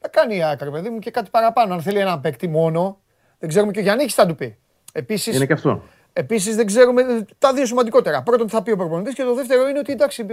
[0.02, 1.74] να κάνει η ΑΕΚ, παιδί μου, και κάτι παραπάνω.
[1.74, 3.00] Αν θέλει ένα παίκτη μόνο,
[3.40, 4.58] δεν ξέρουμε και ο Γιάννης θα του πει.
[4.94, 5.84] Επίσης, είναι και αυτό.
[6.18, 8.22] Επίσης δεν ξέρουμε τα δύο σημαντικότερα.
[8.24, 10.26] Πρώτον, τι θα πει ο προπονητής και το δεύτερο είναι ότι εντάξει,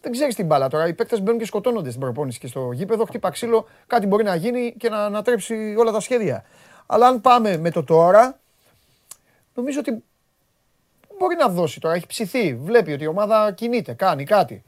[0.00, 0.88] δεν ξέρεις την μπάλα τώρα.
[0.88, 3.04] Οι παίκτες μπαίνουν και σκοτώνονται στην προπόνηση και στο γήπεδο.
[3.04, 6.44] Χτύπα ξύλο, κάτι μπορεί να γίνει και να ανατρέψει όλα τα σχέδια.
[6.86, 8.38] Αλλά αν πάμε με το τώρα,
[9.54, 10.02] νομίζω ότι
[11.18, 11.94] μπορεί να δώσει τώρα.
[11.94, 12.54] Έχει ψηθεί.
[12.54, 14.62] Βλέπει ότι η ομάδα κινείται, κάνει κάτι.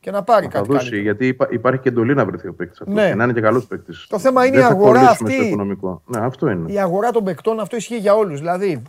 [0.00, 0.66] Και να πάρει να κάτι.
[0.66, 1.02] Θα δώσει, καλύτερο.
[1.02, 2.80] γιατί υπάρχει και εντολή να βρεθεί ο παίκτης.
[2.86, 3.08] Ναι.
[3.08, 4.06] Και να είναι και καλός παίκτης.
[4.08, 5.32] Το θέμα είναι η αγορά αυτή.
[5.32, 6.02] Στο οικονομικό.
[6.06, 6.72] Ναι, αυτό είναι.
[6.72, 8.38] Η αγορά των παικτών αυτό ισχύει για όλους.
[8.38, 8.82] Δηλαδή,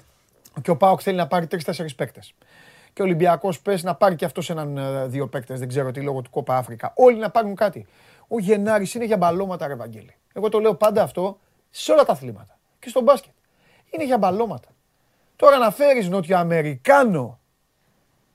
[0.61, 2.33] και ο Πάοκ θέλει να πάρει τρει-τέσσερι παίκτες.
[2.93, 6.01] Και ο Ολυμπιακός πες να πάρει και αυτός έναν ε, δύο παίκτες, δεν ξέρω τι
[6.01, 6.93] λόγω του Κόπα Αφρικα.
[6.95, 7.87] Όλοι να πάρουν κάτι.
[8.27, 10.15] Ο Γενάρης είναι για μπαλώματα, ρε Βαγγέλη.
[10.33, 12.59] Εγώ το λέω πάντα αυτό σε όλα τα αθλήματα.
[12.79, 13.33] Και στο μπάσκετ.
[13.89, 14.69] Είναι για μπαλώματα.
[15.35, 17.39] Τώρα να φέρεις Νοτιοαμερικάνο.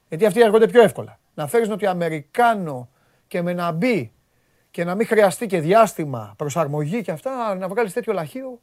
[0.09, 1.19] Γιατί αυτοί έρχονται πιο εύκολα.
[1.35, 2.89] Να φέρεις Νοτιοαμερικάνο
[3.27, 4.13] και με να μπει
[4.71, 8.61] και να μην χρειαστεί και διάστημα προσαρμογή και αυτά, να βγάλεις τέτοιο λαχείο.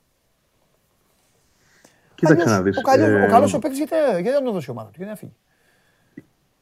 [2.28, 2.78] Κοίταξε να δεις.
[2.78, 4.94] Ο, καλός, ε, ο καλός ο παίκτης γιατί, γιατί δεν τον δώσει η ομάδα του,
[4.98, 5.34] γιατί να φύγει.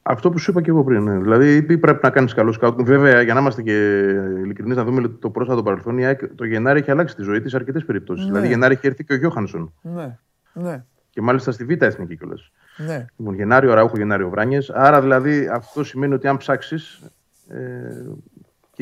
[0.02, 1.02] Αυτό που σου είπα και εγώ πριν.
[1.02, 1.18] Ναι.
[1.18, 2.80] Δηλαδή, ή πρέπει να κάνεις καλό σκάουτ.
[2.82, 3.98] Βέβαια, για να είμαστε και
[4.44, 7.50] ειλικρινείς, να δούμε το πρόσφατο παρελθόν, η ΑΕΚ το Γενάρη έχει αλλάξει τη ζωή της
[7.50, 8.24] σε αρκετές περιπτώσεις.
[8.24, 8.30] Ναι.
[8.30, 9.72] Δηλαδή, Γενάρη έχει έρθει και ο Γιώχανσον.
[9.82, 10.18] Ναι,
[10.52, 12.50] ναι, Και μάλιστα στη Β' Εθνική κιόλας.
[12.76, 13.06] ναι.
[13.16, 14.70] Λοιπόν, Γενάριο Ραούχο, Γενάριο Βράνιες.
[14.70, 17.02] Άρα, δηλαδή, αυτό σημαίνει ότι αν ψάξεις
[17.48, 17.58] ε,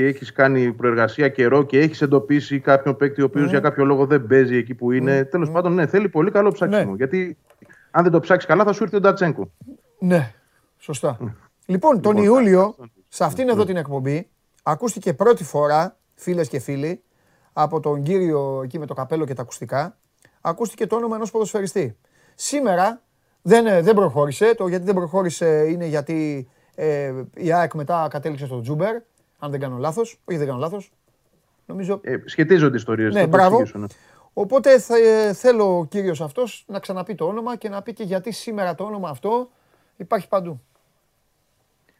[0.01, 4.06] και έχεις κάνει προεργασία καιρό και έχεις εντοπίσει κάποιον παίκτη ο οποίος για κάποιο λόγο
[4.06, 5.24] δεν παίζει εκεί που είναι.
[5.24, 6.90] Τέλος πάντων, ναι, θέλει πολύ καλό ψάξιμο.
[6.90, 6.97] Ναι.
[6.97, 7.36] Γιατί
[7.90, 9.51] αν δεν το ψάξεις καλά, θα σου έρθει ο Ντατσέγκο.
[9.98, 10.32] Ναι,
[10.78, 11.18] σωστά.
[11.66, 14.28] Λοιπόν, τον Λοιπόν, Ιούλιο, αυτό- σε αυτήν εδώ την εκπομπή,
[14.62, 17.02] ακούστηκε πρώτη φορά, φίλες και φίλοι,
[17.52, 19.97] από τον κύριο εκεί με το καπέλο και τα ακουστικά,
[20.40, 21.97] ακούστηκε το όνομα ενός ποδοσφαιριστή.
[22.35, 23.02] Σήμερα
[23.43, 28.47] δεν, ε, δεν προχώρησε, το γιατί δεν προχώρησε είναι γιατί ε, η ΑΕΚ μετά κατέληξε
[28.47, 28.97] στο Τζούμπερ,
[29.41, 30.93] αν δεν κάνω λάθος, όχι δεν κάνω λάθος,
[31.67, 33.15] νομίζω Ε, σχετίζονται ιστορίες.
[33.15, 33.62] ναι, μπράβο.
[34.33, 38.05] Οπότε θα, ε, θέλω ο κύριος αυτός να ξαναπεί το όνομα και να πει και
[38.05, 39.51] γιατί σήμερα το όνομα αυτό
[39.97, 40.61] υπάρχει παντού.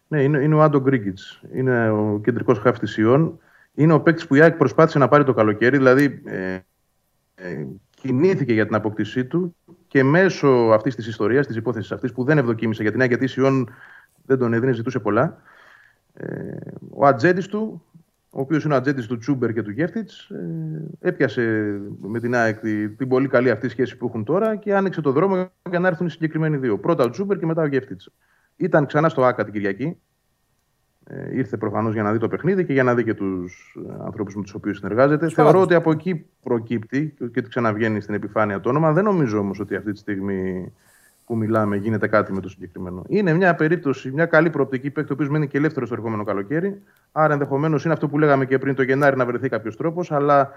[0.09, 1.41] Ναι, είναι, είναι ο Άντο Γκρίγκιτς.
[1.53, 3.39] Είναι ο κεντρικός χάφ τη Ιών.
[3.75, 5.77] Είναι ο παίκτης που η ΑΕΚ προσπάθησε να πάρει το καλοκαίρι.
[5.77, 6.59] Δηλαδή, ε,
[7.35, 9.57] ε, κινήθηκε για την απόκτησή του
[9.89, 13.25] και μέσω αυτής της ιστορίας, της υπόθεσης αυτής που δεν ευδοκίμησε για την ΑΕΚ, γιατί
[13.25, 13.75] η Ιών
[14.27, 15.43] δεν τον έδινε, ζητούσε πολλά.
[16.15, 16.57] Ε,
[16.91, 17.83] ο ατζέντης του,
[18.31, 20.11] ο οποίος είναι ο ατζέντης του Τσούμπερ και του Γεύτιτ,
[21.01, 24.75] ε, έπιασε με την ΑΕΚ τη- την πολύ καλή αυτή σχέση που έχουν τώρα και
[24.75, 26.79] άνοιξε το δρόμο για να έρθουν οι συγκεκριμένοι δύο.
[26.79, 28.01] Πρώτα ο Τσούμπερ και μετά ο Γεύτιτ.
[28.57, 29.97] Ήταν ξανά στο ΑΚΑ την Κυριακή.
[31.07, 34.37] Ε, ήρθε προφανώς για να δει το παιχνίδι και για να δει και τους ανθρώπους
[34.37, 35.29] με τους οποίους συνεργάζεται.
[35.29, 38.93] Θεωρώ ότι από εκεί προκύπτει και ότι ξαναβγαίνει στην επιφάνεια το όνομα.
[38.93, 40.73] Δεν νομίζω όμως ότι αυτή τη στιγμή
[41.31, 43.03] που μιλάμε γίνεται κάτι με το συγκεκριμένο.
[43.09, 46.83] Είναι μια περίπτωση, μια καλή προοπτική παίκτη, ο οποίος μένει και ελεύθερος το ερχόμενο καλοκαίρι.
[47.13, 50.13] Άρα ενδεχομένως είναι αυτό που λέγαμε και πριν το Γενάρη να βρεθεί κάποιος τρόπος.
[50.13, 50.53] Αλλά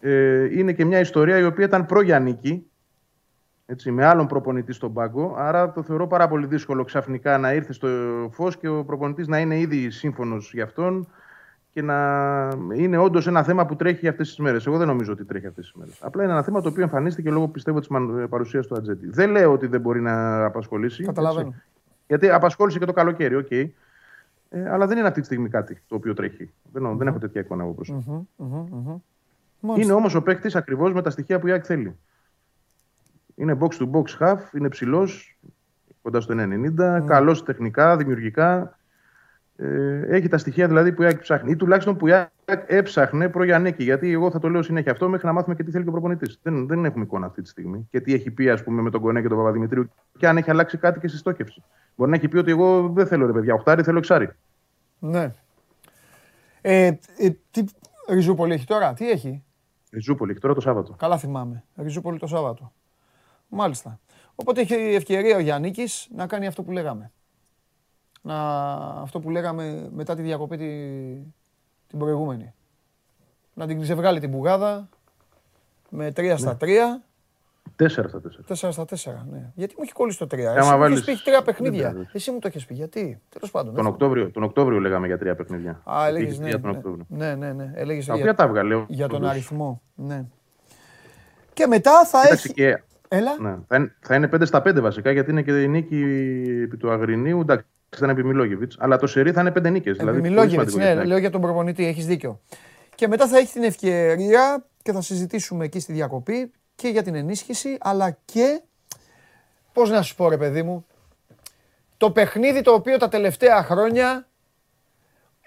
[0.00, 2.66] ε, είναι και μια ιστορία η οποία ήταν προ-Γιαννίκη,
[3.66, 5.34] έτσι, με άλλον προπονητή στον πάγκο.
[5.38, 7.88] Άρα το θεωρώ πάρα πολύ δύσκολο ξαφνικά να ήρθε στο
[8.32, 11.08] φως και ο προπονητής να είναι ήδη σύμφωνος γι' αυτόν
[11.72, 14.66] και να είναι όντως ένα θέμα που τρέχει αυτές τις μέρες.
[14.66, 15.98] Εγώ δεν νομίζω ότι τρέχει αυτές τις μέρες.
[16.02, 17.88] Απλά είναι ένα θέμα το οποίο εμφανίστηκε λόγω πιστεύω της
[18.28, 19.10] παρουσίας του Ατζέτη.
[19.10, 21.04] Δεν λέω ότι δεν μπορεί να απασχολήσει.
[21.04, 21.48] Καταλαβαίνω.
[21.48, 21.62] έτσι.
[22.06, 23.50] Γιατί απασχόλησε και το καλοκαίρι, οκ.
[23.50, 26.50] Ε, αλλά δεν είναι αυτή τη στιγμή κάτι το οποίο τρέχει.
[26.72, 28.22] Δεν, δεν έχω τέτοια εικόνα εγώ προσωπικά.
[29.76, 31.96] Είναι όμως ο παίκτης ακριβώς με τα στοιχεία που η ΑΕΚ θέλει.
[33.34, 35.38] Είναι box to box half, είναι ψηλός,
[36.02, 38.78] κοντά στο 1,90, καλός τεχνικά, δημιουργικά.
[39.62, 41.50] Ε, έχει τα στοιχεία δηλαδή που η ΑΕΚ ψάχνει.
[41.50, 42.30] Ή τουλάχιστον που η ΑΕΚ
[42.66, 43.82] έψαχνε προ Γιαννίκη.
[43.82, 45.92] Γιατί εγώ θα το λέω συνέχεια αυτό μέχρι να μάθουμε και τι θέλει και ο
[45.92, 46.38] προπονητής.
[46.42, 47.88] Δεν, δεν έχουμε εικόνα αυτή τη στιγμή.
[47.90, 49.90] Και τι έχει πει, ας πούμε, με τον Κονέ και τον Παπαδημητρίου.
[50.18, 51.62] Και αν έχει αλλάξει κάτι και στη στόχευση.
[51.96, 54.30] Μπορεί να έχει πει ότι εγώ δεν θέλω ρε παιδιά, οχτάρι, θέλω εξάρι.
[54.98, 55.34] Ναι.
[56.60, 56.86] Ε,
[57.18, 57.64] ε, τι
[58.08, 59.44] Ριζούπολη έχει τώρα, τι έχει;
[59.92, 60.94] Ριζούπολη έχει τώρα το Σάββατο.
[60.98, 61.64] Καλά θυμάμαι.
[61.76, 62.72] Ριζούπολη το Σάββατο.
[63.48, 64.00] Μάλιστα.
[64.34, 65.74] Οπότε έχει ευκαιρία ο Γιάννη
[66.14, 67.12] να κάνει αυτό που λέγαμε.
[68.22, 68.36] Να,
[69.00, 70.66] αυτό που λέγαμε μετά τη διακοπή τη,
[71.86, 72.54] την προηγούμενη.
[73.54, 74.88] Να την ξεβγάλει την μπουγάδα
[75.88, 76.64] με 3 στα 3.
[77.82, 78.68] 4 στα 4.
[78.68, 79.50] 4 στα 4, ναι.
[79.54, 80.38] Γιατί μου έχει κολλήσει το 3.
[80.38, 81.92] Εσύ Άμα μου βάλεις- έχεις πει έχει τρία παιχνίδια.
[81.92, 82.74] Δεν Εσύ μου το έχεις πει.
[82.74, 83.74] Γιατί; Τέλος πάντων.
[83.74, 83.92] Τον έτσι.
[83.92, 85.80] Οκτώβριο, τον Οκτώβριο λέγαμε για τρία παιχνίδια.
[85.90, 86.46] Α, έλεγες Είχε ναι.
[86.48, 86.76] τρία τον ναι.
[86.76, 87.04] Οκτώβριο.
[87.08, 87.70] Ναι, ναι, ναι.
[87.74, 88.84] Έλεγες Τα για- οποία τα έβγαλε.
[88.88, 89.30] για τον όντως.
[89.30, 89.82] αριθμό.
[89.94, 90.24] Ναι.
[91.52, 92.54] Και μετά θα Κοίταξε έχει.
[92.54, 93.36] και Έλα.
[93.40, 96.02] Ναι, θα, είναι, θα είναι 5 στα 5 βασικά γιατί είναι και η νίκη
[96.64, 97.40] επί του Αγρινίου.
[97.40, 98.72] Εντάξει, ήταν επί Μιλόγεβιτ.
[98.78, 99.96] Αλλά το σερί θα είναι 5 νίκες.
[99.96, 101.08] Δηλαδή, πολύ Μιλόγεβιτς, σημαντικό ναι, για την ΑΕΚ.
[101.08, 102.40] λέω για τον προπονητή, έχεις δίκιο.
[102.94, 107.14] Και μετά θα έχει την ευκαιρία και θα συζητήσουμε εκεί στη διακοπή και για την
[107.14, 108.60] ενίσχυση, αλλά και,
[109.72, 110.86] πώς να σου πω ρε παιδί μου,
[111.96, 114.28] το παιχνίδι το οποίο τα τελευταία χρόνια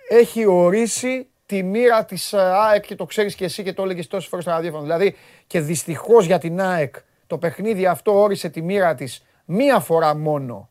[0.10, 4.08] έχει ορίσει τη μοίρα της ε, ΑΕΚ και το ξέρεις και εσύ και το έλεγες
[4.08, 4.84] τόσες φορές στο ραδιόφωνο.
[4.84, 5.16] Δηλαδή
[5.48, 6.96] και δυστυχώς για την ΑΕΚ
[7.28, 10.70] το παιχνίδι αυτό όρισε τη μοίρα της μία φορά μόνο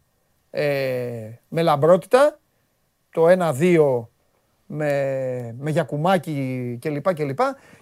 [0.54, 2.38] ε, με λαμπρότητα,
[3.10, 4.06] το 1-2
[4.66, 7.12] με, με Γιακουμάκη κλπ.
[7.12, 7.34] Και,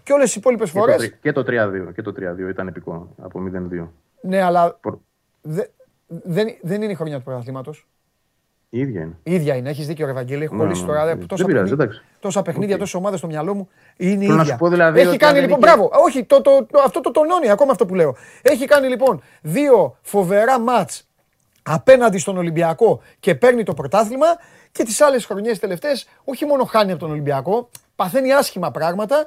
[0.02, 0.96] και όλες οι υπόλοιπες Και το, φορές.
[0.96, 1.92] τρι- και το 3-2.
[1.94, 3.88] Και το 3-2 ήταν επικό από 0-2.
[4.20, 5.00] Ναι, αλλά Προ-
[5.40, 5.66] δε-
[6.06, 7.86] δεν, δεν είναι η χρονιά του πρωταθλήματος.
[8.72, 9.16] Η ίδια είναι.
[9.22, 9.68] Η ίδια είναι.
[9.70, 10.44] Έχεις δίκιο, ρε Βαγγέλη.
[10.44, 11.04] Έχω Ναι, κολλήσει ναι, τώρα.
[11.04, 11.10] ναι.
[11.10, 12.04] ρε, Δεν Τόσα, πειράζει, παιχνίδια, εντάξει.
[12.20, 12.80] τόσα παιχνίδια, Οκ.
[12.80, 13.68] τόσες ομάδες στο μυαλό μου.
[13.96, 14.52] Είναι η Θέλω να ίδια.
[14.52, 15.58] σου πω δηλαδή Έχει ότι κάνει αν λοιπόν.
[15.58, 15.90] είναι και- Μπράβο.
[16.04, 18.16] Όχι, το, το, το- αυτό το τονώνει ακόμα αυτό που λέω.
[18.42, 21.09] Έχει κάνει λοιπόν δύο φοβερά μάτς
[21.72, 24.26] απέναντι στον Ολυμπιακό και παίρνει το πρωτάθλημα
[24.72, 29.26] και τις άλλες χρονιές τελευταίες όχι μόνο χάνει από τον Ολυμπιακό, παθαίνει άσχημα πράγματα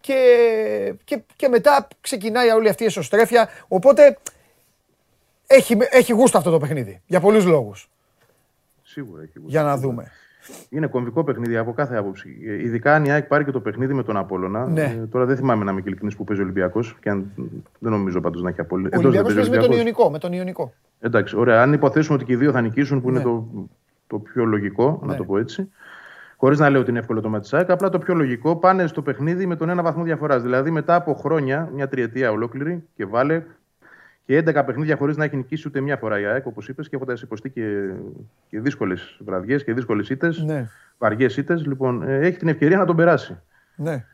[0.00, 3.48] και, και, και μετά ξεκινάει όλη αυτή η εσωστρέφεια.
[3.68, 4.18] Οπότε
[5.46, 7.90] έχει, έχει γούστο αυτό το παιχνίδι για πολλούς λόγους.
[8.82, 9.32] Σίγουρα έχει.
[9.46, 10.12] Για να δούμε.
[10.68, 12.36] Είναι κομβικό παιχνίδι από κάθε άποψη.
[12.46, 14.66] Ε, Ειδικά αν η ΑΕΚ πάρει και το παιχνίδι με τον Απόλωνα.
[14.68, 14.82] Ναι.
[14.82, 16.96] Ε, τώρα δεν θυμάμαι να είμαι ειλικρινής που παίζει ο Ολυμπιακός.
[17.00, 17.30] Και αν,
[17.78, 18.96] δεν νομίζω πάντως να έχει απόλυτη.
[18.96, 20.10] Ο Ολυμπιακός παίζει με τον Ιωνικό.
[20.10, 20.72] Με τον Ιωνικό.
[21.00, 21.62] Εντάξει, ωραία.
[21.62, 23.14] Αν υποθέσουμε ότι και οι δύο θα νικήσουν, που Ναι.
[23.14, 23.46] είναι το,
[24.06, 25.10] το πιο λογικό, Ναι.
[25.12, 25.70] να το πω έτσι.
[26.36, 29.46] Χωρίς να λέω ότι είναι εύκολο το Ματσάκ, απλά το πιο λογικό πάνε στο παιχνίδι
[29.46, 30.42] με τον ένα βαθμό διαφοράς.
[30.42, 33.42] Δηλαδή μετά από χρόνια, μια τριετία ολόκληρη και βάλε
[34.26, 36.96] και 11 παιχνίδια χωρίς να έχει νικήσει ούτε μια φορά η ΑΕΚ, όπως είπες, και
[36.96, 37.90] έχοντας υποστεί και,
[38.50, 40.68] και δύσκολες βραδιές και δύσκολες ήττες, Ναι.
[40.98, 41.66] βαριές ήττες.
[41.66, 43.40] Λοιπόν, ε, έχει την ευκαιρία να τον περάσει.
[43.76, 44.04] Ναι.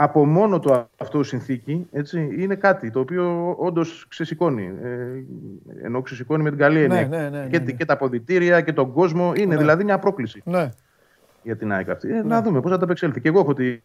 [0.00, 4.72] Από μόνο το αυτό συνθήκη έτσι, είναι κάτι το οποίο όντως ξεσηκώνει.
[4.82, 4.96] Ε,
[5.82, 7.06] ενώ ξεσηκώνει με την καλή έννοια.
[7.06, 7.72] ναι, ναι, ναι, και, ναι.
[7.72, 9.32] και τα αποδητήρια και τον κόσμο.
[9.36, 10.68] Είναι δηλαδή μια πρόκληση Ναι.
[11.42, 12.16] Για την ΑΕΚ αυτή.
[12.16, 13.20] Ε, Να δούμε πώς θα τα απεξέλθει.
[13.20, 13.78] Και εγώ έχω τη,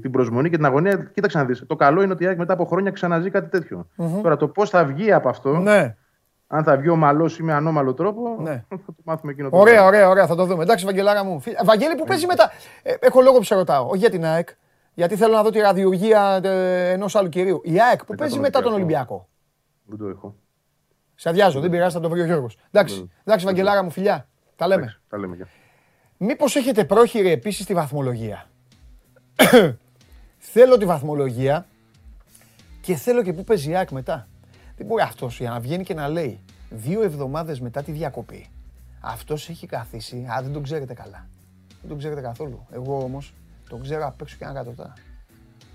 [0.00, 0.96] την προσμονή και την αγωνία.
[1.14, 1.64] Κοίταξε να δεις.
[1.66, 3.88] Το καλό είναι ότι η ΑΕΚ μετά από χρόνια ξαναζεί κάτι τέτοιο.
[4.22, 5.96] Τώρα το πώς θα βγει από αυτό, Ναι.
[6.46, 8.64] αν θα βγει ομαλός ή με ανώμαλο τρόπο, Ναι.
[8.68, 9.88] θα το μάθουμε εκείνο το Ωραία, βράδυ.
[9.88, 10.62] ωραία, ωραία, θα το δούμε.
[10.62, 11.40] Εντάξει, Βαγγελάρα μου.
[11.40, 12.50] Φι- Βαγγέλη που παίζει μετά.
[12.82, 13.86] Ε, έχω λόγο που σε ρωτάω.
[13.88, 14.48] Όχι για την ΑΕΚ.
[14.94, 16.40] Γιατί θέλω να δω τη ραδιουργία
[16.92, 17.60] ενός άλλου κυρίου.
[17.64, 19.14] Η ΑΕΚ που παίζει τον μετά τον Ολυμπιακό.
[19.14, 19.28] Ολυμπιακό.
[19.84, 20.34] Δεν το έχω.
[21.14, 22.58] Σε αδειάζω, δεν πειράζει, θα το βρει ο Γιώργος.
[22.70, 24.28] Εντάξει, εντάξει, Βαγγελάρα μου, φιλιά.
[24.56, 24.80] Τα λέμε.
[24.82, 25.36] Εντάξει, τα λέμε.
[26.18, 26.26] Γεια.
[26.26, 28.46] Μήπως έχετε πρόχειρη επίσης τη βαθμολογία;
[30.38, 31.66] θέλω τη βαθμολογία
[32.80, 34.28] και θέλω και πού παίζει η ΑΕΚ μετά.
[34.76, 36.40] Δεν μπορεί αυτός για να βγαίνει και να λέει
[36.70, 38.50] δύο εβδομάδες μετά τη διακοπή.
[39.00, 41.28] Αυτός έχει καθίσει, α δεν τον ξέρετε καλά.
[41.80, 42.66] Δεν τον ξέρετε καθόλου.
[42.72, 43.34] Εγώ όμως
[43.68, 44.92] τον ξέρω απ' έξω και αν κατωτά.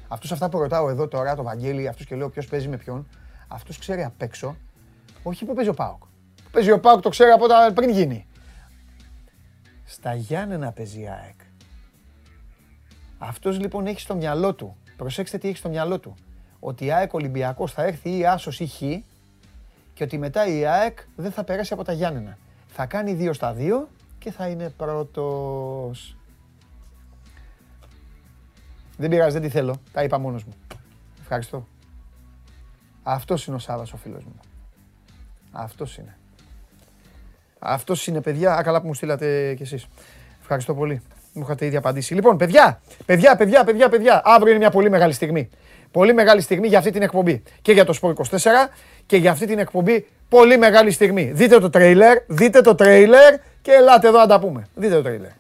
[0.08, 3.08] Αυτούς αυτά που ρωτάω εδώ τώρα, το Βαγγέλη, αυτούς και λέω ποιος παίζει με ποιον,
[3.48, 4.56] αυτούς ξέρει απ' έξω,
[5.24, 6.00] όχι που παίζει ο ΠΑΟΚ.
[6.44, 8.28] Που παίζει ο ΠΑΟΚ το ξέρει από όταν πριν γίνει.
[9.94, 11.40] Στα Γιάννενα παίζει η ΑΕΚ.
[13.18, 16.16] Αυτός λοιπόν έχει στο μυαλό του, προσέξτε τι έχει στο μυαλό του,
[16.60, 18.80] ότι η ΑΕΚ Ολυμπιακός θα έρθει ή Άσος ή Χ
[19.94, 22.38] και ότι μετά η ΑΕΚ δεν θα περάσει από τα Γιάννενα.
[22.68, 23.90] Θα κάνει δύο στα δύο
[24.20, 26.18] και θα είναι πρώτος.
[28.98, 29.76] Δεν πειράζει, δεν τη θέλω.
[29.92, 30.54] Τα είπα μόνος μου.
[31.22, 31.68] Ευχαριστώ.
[33.04, 34.40] Αυτός είναι ο Σάββας ο φίλος μου.
[35.52, 36.18] Αυτός είναι.
[37.66, 38.54] Αυτός είναι, παιδιά.
[38.54, 39.88] Α, καλά που μου στείλατε κι εσείς.
[40.42, 41.02] Ευχαριστώ πολύ.
[41.34, 42.14] Μου είχατε ήδη απαντήσει.
[42.14, 44.22] Λοιπόν, παιδιά, παιδιά, παιδιά, παιδιά, παιδιά.
[44.26, 45.50] Αύριο είναι μια πολύ μεγάλη στιγμή.
[45.92, 47.44] Πολύ μεγάλη στιγμή για αυτή την εκπομπή.
[47.62, 48.70] Και για το Sport 24
[49.06, 50.08] και για αυτή την εκπομπή.
[50.30, 51.32] Πολύ μεγάλη στιγμή.
[51.34, 54.68] Δείτε το τρέιλερ, δείτε το τρέιλερ και ελάτε εδώ να τα πούμε.
[54.76, 55.32] Δείτε το τρέιλερ.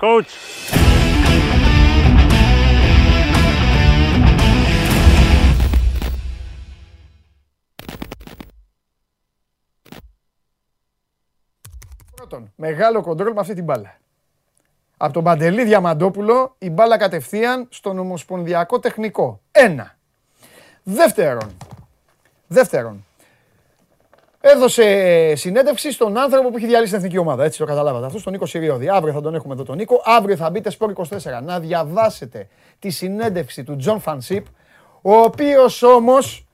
[0.00, 0.89] Coach.
[12.30, 13.98] Πρώτον, μεγάλο κοντρόλ με αυτή την μπάλα.
[14.96, 19.40] Από τον Παντελή Διαμαντόπουλο η μπάλα κατευθείαν στον Ομοσπονδιακό Τεχνικό.
[19.52, 19.96] Ένα.
[20.82, 21.56] Δεύτερον,
[22.46, 23.04] δεύτερον,
[24.40, 27.44] έδωσε συνέντευξη στον άνθρωπο που έχει διαλύσει την εθνική ομάδα.
[27.44, 28.06] Έτσι το καταλάβατε.
[28.06, 28.88] Αυτό τον Νίκο Σιριώδη.
[28.88, 30.02] Αύριο θα τον έχουμε εδώ τον Νίκο.
[30.04, 31.06] Αύριο θα μπείτε σπορ 24
[31.42, 32.48] να διαβάσετε
[32.78, 34.46] τη συνέντευξη του Τζον Φανσίπ,
[35.02, 36.46] ο οποίος όμως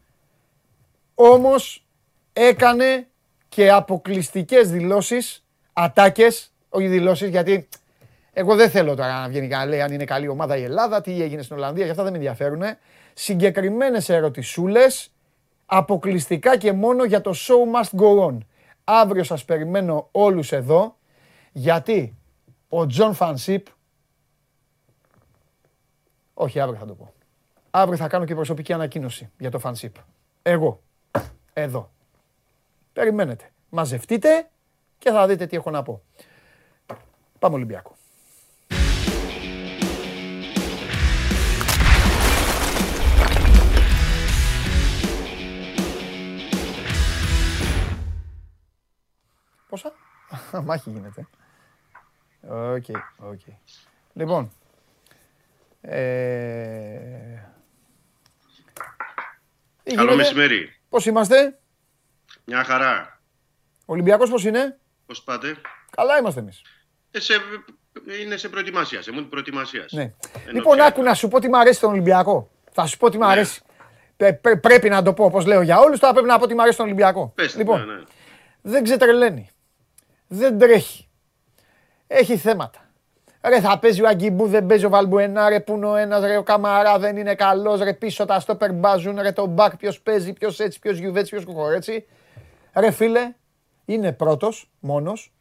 [1.14, 1.86] όμως
[2.32, 3.06] έκανε
[3.48, 5.45] και αποκλειστικές δηλώσεις,
[5.78, 7.68] ατάκες, όχι δηλώσεις γιατί
[8.32, 11.22] εγώ δεν θέλω τώρα να βγαίνει καλά, λέει αν είναι καλή ομάδα η Ελλάδα, τι
[11.22, 12.62] έγινε στην Ολλανδία, για αυτά δεν με ενδιαφέρουν.
[13.14, 15.10] Συγκεκριμένες ερωτησούλες,
[15.66, 18.38] αποκλειστικά και μόνο για το show must go on.
[18.84, 20.96] Αύριο σας περιμένω όλους εδώ,
[21.52, 22.16] γιατί
[22.68, 23.66] ο Τζον Φανσίπ,
[26.34, 27.12] όχι αύριο θα το πω,
[27.70, 29.94] αύριο θα κάνω και προσωπική ανακοίνωση για το Φανσίπ.
[30.42, 30.82] Εγώ,
[31.52, 31.90] εδώ.
[32.92, 33.50] Περιμένετε.
[33.68, 34.48] Μαζευτείτε
[34.98, 36.02] και θα δείτε τι έχω να πω.
[37.38, 37.96] Πάμε Ολυμπιακό.
[49.68, 49.92] Πόσα;
[50.64, 51.26] Μάχη γίνεται.
[52.48, 52.84] OK,
[53.16, 53.40] OK.
[54.12, 54.50] Λοιπόν,
[55.80, 57.42] ε...
[59.82, 60.76] τι Καλό γίνεται; μεσημέρι.
[60.88, 61.58] Πώς είμαστε;
[62.44, 63.20] Μια χαρά.
[63.80, 65.56] Ο Ολυμπιακός πώς είναι; Πώς πάτε;
[65.96, 66.62] Καλά είμαστε εμείς.
[67.10, 67.34] Ε, σε,
[68.22, 69.92] είναι σε προετοιμασία, σε μόνη προετοιμασίας.
[69.92, 70.12] Ναι.
[70.52, 72.50] Λοιπόν, άκου να σου πω τι μου αρέσει στον Ολυμπιακό.
[72.72, 73.60] Θα σου πω τι μου αρέσει.
[74.16, 76.54] Πε- πε- πρέπει να το πω όπως λέω για όλους, τώρα πρέπει να πω τι
[76.54, 77.32] μου αρέσει στον Ολυμπιακό.
[77.34, 78.02] Πες, λοιπόν, ναι, ναι.
[78.62, 79.50] δεν ξετρελαίνει.
[80.26, 81.08] Δεν τρέχει.
[82.06, 82.80] Έχει θέματα.
[83.48, 86.36] Ρε θα παίζει ο Αγκιμπού, δεν παίζει ο Βαλμπουενά, ρε που είναι ο ένας, ρε
[86.36, 90.32] ο Καμαρά δεν είναι καλός, ρε πίσω τα στόπερ μπάζουν, ρε το μπακ ποιος παίζει,
[90.32, 92.06] ποιος έτσι, ποιος γιουβέτσι, ποιος κουκορέτσι.
[92.74, 93.34] Ρε φίλε,
[93.86, 95.32] είναι πρώτος, μόνος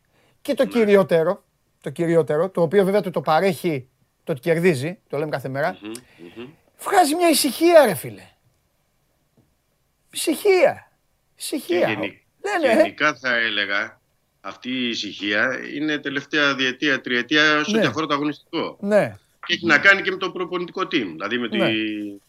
[0.42, 1.44] και το κυριότερο,
[1.82, 3.88] το κυριότερο, το οποίο βέβαια του το παρέχει,
[4.24, 5.78] το ότι κερδίζει, το λέμε κάθε μέρα,
[6.80, 8.28] βγάζει μια ησυχία ρε φίλε.
[10.12, 10.92] Ησυχία.
[11.36, 11.88] Και Ησυχία.
[11.90, 12.22] γενι-
[12.62, 12.74] Ναι, ναι.
[12.82, 14.02] γενικά θα έλεγα
[14.42, 17.86] αυτή η ησυχία είναι τελευταία διετία, τριετία σε ό,τι Ναι.
[17.86, 18.78] αφορά το αγωνιστικό.
[18.80, 19.16] Ναι.
[19.46, 21.08] Και έχει να κάνει και με το προπονητικό team.
[21.12, 21.58] Δηλαδή με τη...
[21.58, 21.70] Ναι.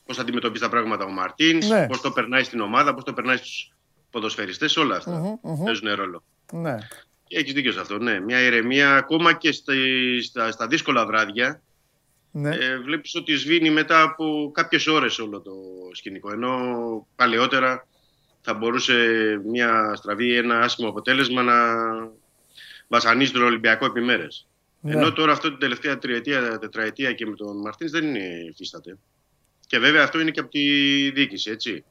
[0.07, 1.87] πώς αντιμετωπίζεις τα πράγματα ο Μαρτίνς, Ναι.
[1.87, 3.73] πώς το περνάει στην ομάδα, πώς το περνάει στους
[4.17, 5.65] ποδοσφαιριστές, όλα αυτά Μμμ, μμμ.
[5.65, 6.23] παίζουν ρόλο.
[6.53, 6.77] Ναι.
[7.29, 7.99] Έχεις δίκιο σε αυτό.
[7.99, 8.21] Ναι.
[8.21, 11.63] Μια ηρεμία ακόμα και στη- στα, στα δύσκολα βράδια.
[12.31, 12.57] Ναι.
[12.57, 15.53] Ε, βλέπεις ότι σβήνει μετά από κάποιες ώρες όλο το
[15.93, 16.33] σκηνικό.
[16.33, 16.59] Ενώ
[17.17, 17.87] παλαιότερα
[18.41, 18.95] θα μπορούσε
[19.47, 21.55] μια στραβή, ένα άσχημο αποτέλεσμα να
[22.89, 24.47] βασανίσει τον Ολυμπιακό επί μέρες.
[24.81, 24.93] Ναι.
[24.93, 28.99] Ενώ τώρα αυτό την τελευταία τριετία, τετραετία και με τον Μαρτίνς δεν είναι υφίσταται.
[29.67, 30.61] Και βέβαια αυτό είναι και από τη
[31.11, 31.85] διοίκηση, έτσι.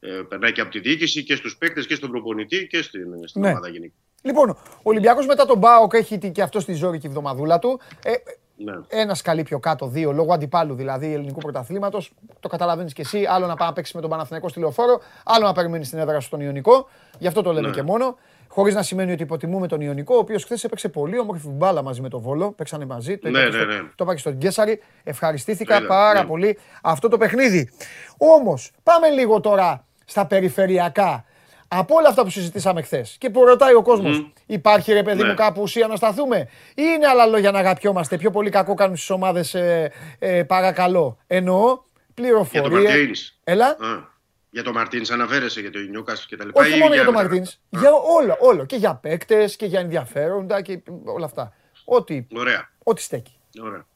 [0.00, 3.40] Ε, περνάει και από τη διοίκηση και στους παίκτες και στον προπονητή και στην, στην
[3.40, 3.48] Ναι.
[3.48, 3.94] ομάδα γενικά.
[4.22, 7.80] Λοιπόν, ο Ολυμπιακός μετά τον Μπάοκ έχει τη- και αυτό στη ζώρικη εβδομαδούλα του.
[8.04, 8.12] Ε,
[8.58, 8.72] Ναι.
[8.88, 12.12] ένας σκαλί πιο κάτω, δύο λόγω αντιπάλου δηλαδή ελληνικού πρωταθλήματος.
[12.40, 13.24] Το καταλαβαίνεις και εσύ.
[13.28, 16.20] Άλλο να πάει να παίξει με τον Παναθηναϊκό στη λεωφόρο, άλλο να περιμένει στην έδρα
[16.20, 16.88] σου τον Ιωνικό.
[17.18, 17.74] Γι' αυτό το λέμε Ναι.
[17.74, 18.16] και μόνο.
[18.56, 22.00] Χωρίς να σημαίνει ότι υποτιμούμε τον Ιωνικό, ο οποίος χθες έπαιξε πολύ όμορφη μπάλα μαζί
[22.00, 22.52] με τον Βόλο.
[22.52, 23.18] Παίξανε μαζί.
[23.18, 23.88] Το Ναι, είπα και ναι, στο- ναι.
[23.94, 24.82] το είπα και στον Γκέσαρη.
[25.04, 26.26] Ευχαριστήθηκα Είδα, πάρα ναι.
[26.26, 27.70] πολύ αυτό το παιχνίδι.
[28.16, 31.24] Όμως, πάμε λίγο τώρα στα περιφερειακά.
[31.68, 35.28] Από όλα αυτά που συζητήσαμε χθες και που ρωτάει ο κόσμος, υπάρχει ρε παιδί Ναι.
[35.28, 38.96] μου κάπου ουσία να σταθούμε, ή είναι άλλα λόγια να αγαπιόμαστε, πιο πολύ κακό κάνουν
[38.96, 41.18] στις ομάδες, ε, ε, παρακαλώ.
[41.26, 42.70] Εννοώ Για τον πληροφορίες.
[42.82, 43.32] Μαρτίνς.
[43.44, 43.66] Έλα.
[43.66, 44.14] Α,
[44.50, 46.60] για τον Μαρτίνς αναφέρεσαι, για το Νιούκας και τα λοιπά.
[46.60, 47.58] Όχι ή μόνο για τον μετά; Μαρτίνς.
[47.68, 48.66] Για όλο, όλο.
[48.66, 51.52] Και για παίκτες και για ενδιαφέροντα και όλα αυτά.
[51.84, 52.70] Ό,τι, Ωραία.
[52.82, 53.38] ό,τι στέκει.
[53.62, 53.86] Ωραία.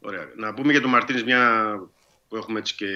[0.00, 0.28] Ωραία.
[0.36, 1.72] Να πούμε για τον Μαρτίνς μια
[2.28, 2.86] που έχουμε έτσι και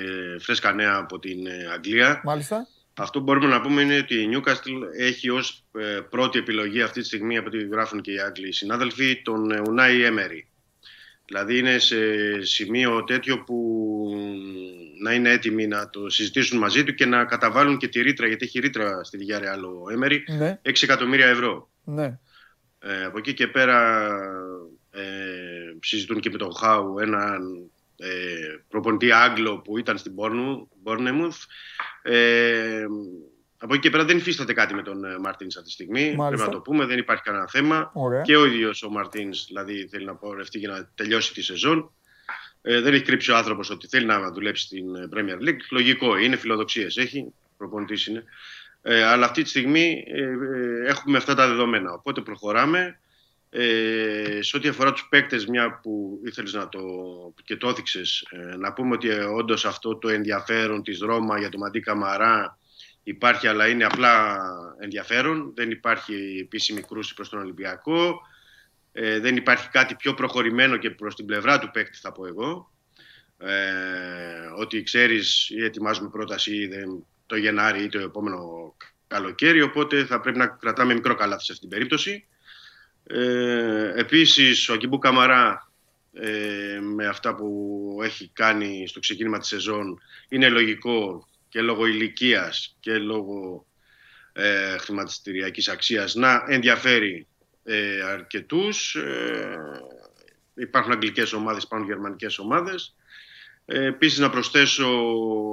[0.41, 2.21] φρέσκα νέα από την ε, Αγγλία.
[2.25, 2.69] Μάλιστα.
[2.95, 7.01] Αυτό που μπορούμε να πούμε είναι ότι η Newcastle έχει ως ε, πρώτη επιλογή αυτή
[7.01, 10.41] τη στιγμή από ό,τι γράφουν και οι Άγγλοι συνάδελφοι τον ε, Unai Emery.
[11.25, 11.97] Δηλαδή είναι σε
[12.43, 13.57] σημείο τέτοιο που
[15.03, 18.45] να είναι έτοιμοι να το συζητήσουν μαζί του και να καταβάλουν και τη ρήτρα, γιατί
[18.45, 21.71] έχει ρήτρα στη Villarreal ο Emery, Ναι, 6 εκατομμύρια ευρώ.
[21.85, 22.19] ναι.
[22.85, 24.09] Ε, από εκεί και πέρα
[24.91, 25.01] ε,
[25.81, 28.09] συζητούν και με τον Χάου έναν ε,
[28.69, 30.13] προπονητή Άγγλο που ήταν στην
[30.85, 31.39] Bournemouth.
[32.03, 32.85] Ε,
[33.59, 36.01] από εκεί και πέρα δεν υφίσταται κάτι με τον ε, Μαρτίνς αυτή τη στιγμή.
[36.01, 36.27] Μάλιστα.
[36.27, 37.91] Πρέπει να το πούμε, δεν υπάρχει κανένα θέμα.
[37.95, 38.23] Ωραία.
[38.23, 41.93] Και ο ίδιος ο Μαρτίνς δηλαδή θέλει να πορευτεί για να τελειώσει τη σεζόν.
[42.63, 45.61] Ε, δεν έχει κρύψει ο άνθρωπος ότι θέλει να δουλέψει στην ε, Premier League.
[45.71, 48.25] Λογικό είναι, φιλοδοξίες έχει, προπονητής είναι.
[48.83, 51.93] Ε, αλλά αυτή τη στιγμή ε, ε, έχουμε αυτά τα δεδομένα.
[51.93, 52.97] Οπότε προχωράμε.
[53.55, 56.81] Ε, σε ό,τι αφορά τους παίκτες, μια που ήθελες να το
[57.45, 61.49] και το έθιξες, ε, να πούμε ότι ε, όντως αυτό το ενδιαφέρον της Ρώμα για
[61.49, 62.59] τον Μαντί Καμαρά
[63.03, 64.39] υπάρχει, αλλά είναι απλά
[64.79, 65.53] ενδιαφέρον.
[65.55, 68.21] Δεν υπάρχει επίσημη κρούση προς τον Ολυμπιακό.
[68.93, 72.73] Ε, δεν υπάρχει κάτι πιο προχωρημένο και προς την πλευρά του παίκτη, θα πω εγώ.
[73.39, 73.53] Ε,
[74.57, 78.75] ότι ξέρεις ή ετοιμάζουμε πρόταση ή δεν, το Γενάρη ή το επόμενο
[79.07, 82.27] καλοκαίρι, οπότε θα πρέπει να κρατάμε μικρό καλάθι σε αυτή την περίπτωση.
[83.07, 85.71] Ε, επίσης, ο Ακιμπού Καμαρά
[86.13, 92.77] ε, με αυτά που έχει κάνει στο ξεκίνημα της σεζόν είναι λογικό και λόγω ηλικίας
[92.81, 93.67] και λόγω
[94.33, 97.27] ε, χρηματιστηριακής αξίας να ενδιαφέρει
[97.65, 98.95] ε, αρκετούς.
[98.95, 99.59] Ε,
[100.55, 102.95] υπάρχουν αγγλικές ομάδες, υπάρχουν γερμανικές ομάδες.
[103.65, 104.89] Ε, Επίσης να προσθέσω,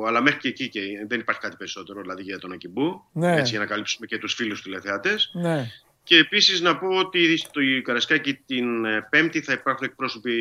[0.06, 3.36] αλλά μέχρι και εκεί και δεν υπάρχει κάτι περισσότερο δηλαδή για τον Ακιμπού, Ναι.
[3.36, 5.32] έτσι, για να καλύψουμε και τους φίλους τηλεθεατές.
[5.34, 5.72] Ναι.
[6.04, 10.34] Και επίσης να πω ότι στο Καρασκάκι την ε, Πέμπτη θα υπάρχουν εκπρόσωποι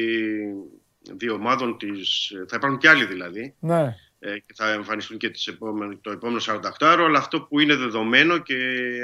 [1.17, 3.97] δύο ομάδων, της, θα υπάρχουν και άλλοι δηλαδή, Ναι.
[4.21, 8.39] Ε, και θα εμφανιστούν και τις επόμενο, το επόμενο 48ωρο, αλλά αυτό που είναι δεδομένο
[8.39, 8.55] και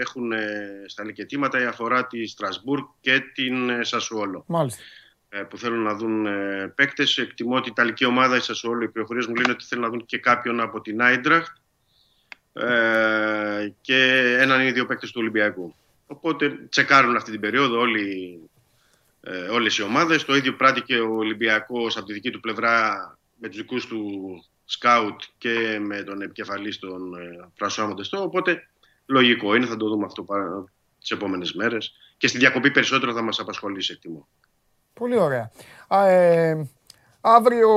[0.00, 4.82] έχουν ε, στα λεκετήματα αφορά τη Στρασβούργκ και την ε, Σασουόλο Μάλιστα.
[5.28, 7.18] ε, που θέλουν να δουν ε, παίκτες.
[7.18, 10.04] Εκτιμώ ότι η Ιταλική ομάδα, η Σασουόλο, οι πληροφορίες μου λένε ότι θέλουν να δουν
[10.06, 11.56] και κάποιον από την Άιντραχτ
[12.52, 15.74] ε, και έναν ή δύο παίκτες του Ολυμπιακού.
[16.06, 18.38] Οπότε τσεκάρουν αυτή την περίοδο όλοι,
[19.20, 20.24] ε, όλες οι ομάδες.
[20.24, 22.96] Το ίδιο πράττει και ο Ολυμπιακός από τη δική του πλευρά
[23.40, 24.00] με τους δικούς του
[24.64, 28.22] σκάουτ και με τον επικεφαλής τον ε, Φρασουά Μοντεστό.
[28.22, 28.68] Οπότε
[29.06, 30.64] λογικό είναι, θα το δούμε αυτό παρα-
[31.00, 31.92] τις επόμενες μέρες.
[32.16, 34.28] Και στη διακοπή περισσότερο θα μας απασχολήσει, εκτιμώ.
[34.92, 35.50] Πολύ ωραία.
[35.88, 36.68] Α, ε,
[37.26, 37.68] αύριο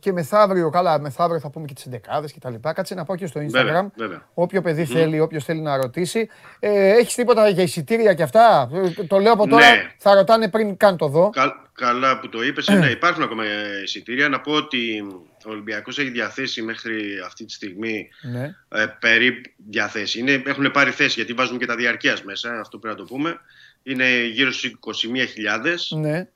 [0.00, 2.72] και μεθαύριο, καλά, μεθαύριο θα πούμε και τις 11 και τα λοιπά.
[2.72, 3.50] Κάτσε να πάω και στο Instagram.
[3.50, 4.22] Βέβαια, βέβαια.
[4.34, 6.28] Όποιο παιδί θέλει, όποιος θέλει να ρωτήσει.
[6.58, 9.70] Ε, Έχεις τίποτα για εισιτήρια και αυτά; Ε, Το λέω από τώρα.
[9.70, 9.82] Ναι.
[9.98, 11.30] Θα ρωτάνε πριν καν το δω.
[11.30, 13.42] Κα- καλά που το είπες, ναι, υπάρχουν ακόμα
[13.84, 14.28] εισιτήρια.
[14.28, 15.06] Να πω ότι
[15.46, 18.54] ο Ολυμπιακός έχει διαθέσει μέχρι αυτή τη στιγμή Ναι.
[18.68, 20.18] ε, περίπου διαθέσει.
[20.18, 23.40] Είναι, έχουν πάρει θέση γιατί βάζουν και τα διαρκείας μέσα, αυτό πρέπει να το πούμε.
[23.82, 26.16] Είναι γύρω στις 21.000 Ναι.
[26.18, 26.28] ε,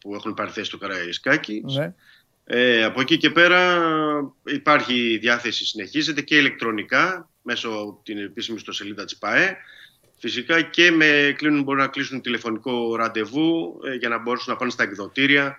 [0.00, 1.62] που έχουν πάρει θέση στο Καραϊσκάκι.
[1.76, 1.94] ναι.
[2.44, 3.82] Ε, από εκεί και πέρα
[4.46, 9.56] υπάρχει διάθεση, συνεχίζεται και ηλεκτρονικά μέσω από την επίσημη ιστοσελίδα της ΠΑΕ.
[10.18, 14.70] Φυσικά και με κλείνουν, μπορούν να κλείσουν τηλεφωνικό ραντεβού ε, για να μπορούν να πάνε
[14.70, 15.56] στα εκδοτήρια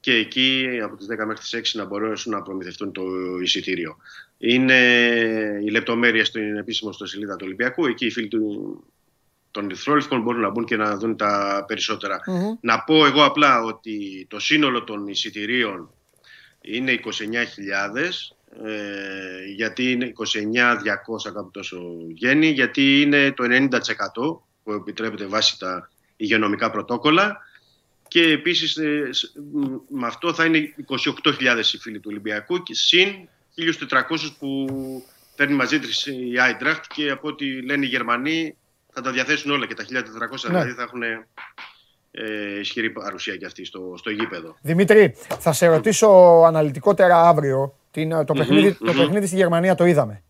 [0.00, 3.02] και εκεί από τις 10 μέχρι τις 6 να μπορέσουν να προμηθευτούν το
[3.42, 3.96] εισιτήριο.
[4.38, 4.78] Είναι
[5.64, 7.86] η λεπτομέρεια στην επίσημη ιστοσελίδα του Ολυμπιακού.
[7.86, 8.84] Εκεί οι φίλοι του,
[9.50, 12.20] των Ερυθρόλευκων μπορούν να μπουν και να δουν τα περισσότερα.
[12.26, 12.56] Μμμ.
[12.60, 15.90] Να πω εγώ απλά ότι το σύνολο των εισιτηρίων
[16.60, 17.10] είναι 29.000
[18.64, 21.78] ε, γιατί είναι 29.200 κάπου τόσο
[22.08, 23.68] βγαίνει γιατί είναι το 90%
[24.62, 27.38] που επιτρέπεται βάσει τα υγειονομικά πρωτόκολλα
[28.08, 31.34] και επίσης ε, σ- μ, με αυτό θα είναι 28.000
[31.72, 33.28] οι φίλοι του Ολυμπιακού και συν
[33.88, 34.00] 1.400
[34.38, 34.66] που
[35.36, 38.56] παίρνει μαζί της η Άιντραχτ και από ό,τι λένε οι Γερμανοί
[38.92, 40.48] θα τα διαθέσουν όλα και τα 1.400 Ναι.
[40.48, 44.56] δηλαδή θα έχουν ε, ισχυρή παρουσία και αυτή στο, στο γήπεδο.
[44.62, 46.08] Δημήτρη, θα σε ρωτήσω
[46.46, 47.74] αναλυτικότερα αύριο.
[47.90, 48.96] Την, το, παιχνίδι, το μμμ.
[48.98, 50.22] παιχνίδι στη Γερμανία το είδαμε.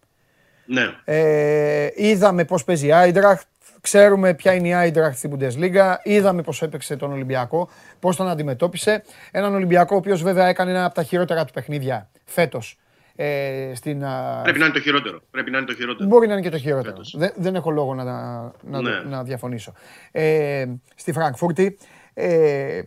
[0.64, 0.94] Ναι.
[1.04, 3.46] Ε, είδαμε πώς παίζει η Άιντραχτ.
[3.80, 5.94] Ξέρουμε ποια είναι η Άιντραχτ στην Bundesliga.
[6.02, 7.70] Είδαμε πώς έπαιξε τον Ολυμπιακό,
[8.00, 9.02] πώς τον αντιμετώπισε.
[9.30, 12.78] Έναν Ολυμπιακό ο οποίος βέβαια έκανε ένα από τα χειρότερα του παιχνίδια φέτος.
[13.22, 15.20] Ε, στην, α, Πρέπει να είναι το χειρότερο.
[15.30, 16.08] Πρέπει να είναι το χειρότερο.
[16.08, 16.90] Μπορεί να είναι και το χειρότερο.
[16.90, 17.14] Φέτος.
[17.18, 18.90] Δεν, δεν έχω λόγο να, να, Ναι.
[19.00, 19.72] να διαφωνήσω.
[20.10, 21.78] Ε, στη Φραγκφούρτη.
[22.14, 22.82] Ε,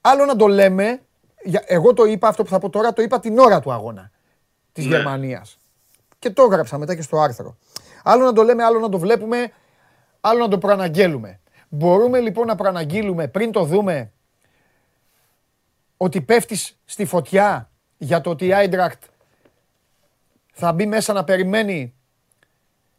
[0.00, 1.00] άλλο να το λέμε,
[1.42, 4.10] για, εγώ το είπα αυτό που θα πω τώρα, το είπα την ώρα του αγώνα
[4.72, 4.96] της Ναι.
[4.96, 5.58] Γερμανίας.
[6.18, 7.56] Και το έγραψα μετά και στο άρθρο.
[8.04, 9.52] Άλλο να το λέμε, άλλο να το βλέπουμε,
[10.20, 11.40] άλλο να το προαναγγέλουμε.
[11.68, 14.12] Μπορούμε λοιπόν να προαναγγείλουμε πριν το δούμε
[15.96, 19.02] ότι πέφτεις στη φωτιά για το ότι η Άιντρακτ
[20.52, 21.94] θα μπει μέσα να περιμένει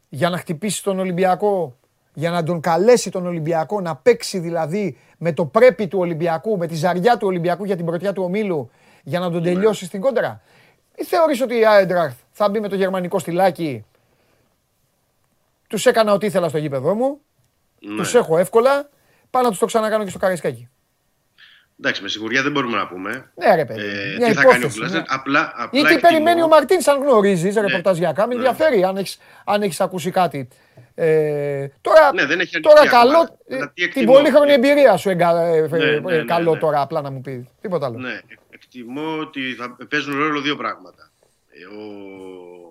[0.08, 1.76] για να χτυπήσει τον Ολυμπιακό,
[2.14, 6.66] για να τον καλέσει τον Ολυμπιακό, να παίξει δηλαδή με το πρέπει του Ολυμπιακού, με
[6.66, 8.70] τη ζαριά του Ολυμπιακού για την πρωτιά του ομίλου,
[9.02, 10.40] για να τον τελειώσει στην κόντρα.
[10.94, 13.84] Ή θεωρείς ότι η Άιντραχτ θα μπει με το γερμανικό στυλάκι,
[15.68, 17.20] τους έκανα ό,τι ήθελα στο γήπεδό μου,
[17.80, 17.96] Ναι.
[17.96, 18.88] τους έχω εύκολα,
[19.30, 20.68] πάω να τους το ξανακάνω και στο Καραϊσκάκι.
[21.84, 23.30] Εντάξει, με σιγουριά δεν μπορούμε να πούμε.
[23.34, 24.78] Ναι ρε παιδί, Ε, μια τι θα κάνει ο υπόθεση.
[24.78, 25.00] Γκλάσνερ.
[25.00, 25.06] ναι.
[25.08, 28.34] Απλά, απλά Ή τι εκτιμώ- περιμένει ο Μαρτίνς, αν γνωρίζεις ρεπορταζιακά, με Ναι.
[28.34, 30.48] ενδιαφέρει αν έχει αν έχεις ακούσει κάτι.
[30.94, 34.12] Ε, τώρα, Ναι, δεν έχει τώρα ανοιχτεί ακόμα, καλό, αλλά ε, τι την εκτιμώ.
[34.12, 36.58] πολύχρονη εμπειρία σου εγκα, ε, ε, Ναι, ναι, ε, ναι, καλό ναι.
[36.58, 37.44] τώρα απλά να μου πεις.
[37.60, 37.98] Τίποτα άλλο.
[37.98, 41.10] Ναι, εκτιμώ ότι θα παίζουν ρόλο δύο πράγματα.
[41.50, 41.82] Ε, Ο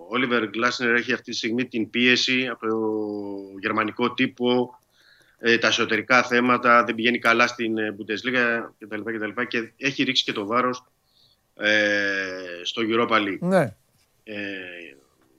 [0.08, 2.76] Όλιβερ Γκλάσνερ έχει αυτή τη στιγμή την πίεση από το
[3.60, 4.78] γερμανικό τύπο,
[5.44, 9.00] ε, τα εσωτερικά θέματα, δεν πηγαίνει καλά στην ε, Bundesliga κτλ.
[9.00, 9.42] κτλ.
[9.48, 10.84] Και έχει ρίξει και το βάρος
[11.54, 13.38] ε, στο Europa League.
[13.40, 13.74] Ναι.
[14.24, 14.36] Ε,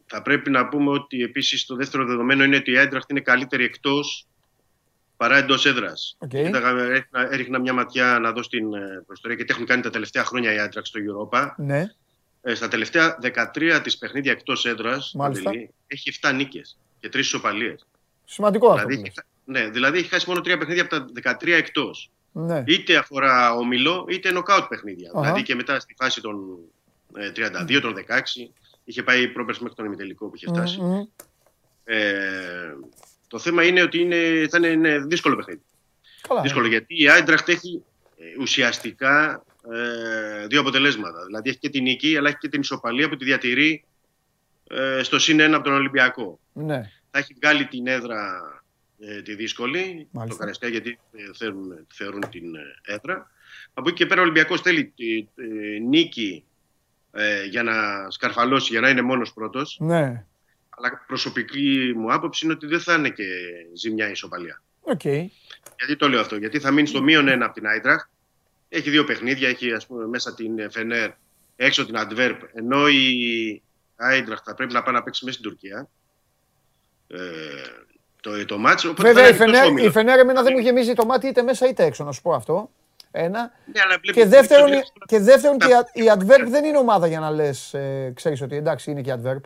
[0.05, 3.63] θα πρέπει να πούμε ότι επίσης το δεύτερο δεδομένο είναι ότι η Άιντραχτ είναι καλύτερη
[3.63, 4.27] εκτός
[5.17, 6.15] παρά εντός έδρας.
[6.19, 6.33] Οκ.
[6.33, 10.23] Έριχνα, έριχνα μια ματιά να δω στην ε, προστορία και τι έχουν κάνει τα τελευταία
[10.23, 11.53] χρόνια η Άιντραχτ στο Europa.
[11.57, 11.85] Ναι.
[12.41, 13.17] Ε, στα τελευταία
[13.55, 15.43] 13 της παιχνίδια εκτός έδρας Μάλιστα.
[15.43, 17.85] Παντελή, έχει 7 νίκες και 3 ισοπαλίες.
[18.25, 18.87] Σημαντικό αυτό.
[18.87, 19.25] Δηλαδή, που έχει, λες.
[19.45, 22.11] Ναι, δηλαδή έχει χάσει μόνο 3 παιχνίδια από τα 13 εκτός.
[22.31, 22.63] Ναι.
[22.67, 25.11] Είτε αφορά ομιλό είτε νοκάουτ παιχνίδια.
[25.13, 25.21] Αχα.
[25.21, 26.57] Δηλαδή και μετά στη φάση των
[27.15, 28.01] ε, 32, των 16
[28.83, 30.81] είχε πάει πρόπερς μέχρι τον ημιτελικό που είχε φτάσει.
[30.81, 31.03] Μμμ.
[31.83, 32.75] Ε,
[33.27, 35.61] το θέμα είναι ότι είναι, θα είναι, είναι δύσκολο παιχνίδι.
[36.27, 36.41] Καλά.
[36.41, 37.83] Δύσκολο γιατί η Άιντραχτ έχει
[38.17, 41.25] ε, ουσιαστικά ε, δύο αποτελέσματα.
[41.25, 43.83] Δηλαδή έχει και την νίκη αλλά έχει και την ισοπαλία που τη διατηρεί
[44.67, 46.39] ε, στο συν ένα από τον Ολυμπιακό.
[46.53, 46.91] Ναι.
[47.11, 48.41] Θα έχει βγάλει την έδρα
[48.99, 50.25] ε, τη δύσκολη, Μάλιστα.
[50.27, 53.31] το Καρεσκά γιατί ε, θέλουν, θεωρούν την ε, έδρα.
[53.73, 56.43] Από εκεί και πέρα ο Ολυμπιακός θέλει τη ε, νίκη
[57.11, 59.77] ε, για να σκαρφαλώσει, για να είναι μόνος πρώτος.
[59.79, 60.25] Ναι.
[60.69, 63.23] Αλλά προσωπική μου άποψη είναι ότι δεν θα είναι και
[63.73, 64.61] ζημιά η ισοπαλία.
[64.81, 65.03] Οκ.
[65.03, 68.09] Γιατί το λέω αυτό, Γιατί θα μείνει στο μείον ένα από την Άιντραχτ.
[68.69, 71.11] Έχει δύο παιχνίδια, έχει ας πούμε, μέσα την Φενέρ,
[71.55, 72.41] έξω την Αντβέρπ.
[72.53, 73.61] Ενώ η
[73.95, 75.89] Άιντραχτ θα πρέπει να πάει να παίξει μέσα στην Τουρκία.
[77.07, 77.19] Ε,
[78.23, 78.89] το, το ματς.
[78.89, 79.89] Οπότε Βέβαια θα η είναι εκτός Φενέρ, όμιλος.
[79.89, 82.33] η Φενέρ εμένα δεν μου γεμίζει το μάτι είτε μέσα είτε έξω, να σου πω
[82.33, 82.69] αυτό.
[83.11, 83.51] Ένα.
[83.73, 86.77] Ναι, αλλά βλέπεις- Και δεύτερον, βλέπεις- και δεύτερον και η Α- η Αντβέρπ δεν είναι
[86.77, 89.41] ομάδα για να λες, ε, ξέρεις ότι εντάξει είναι και η Αντβέρπ.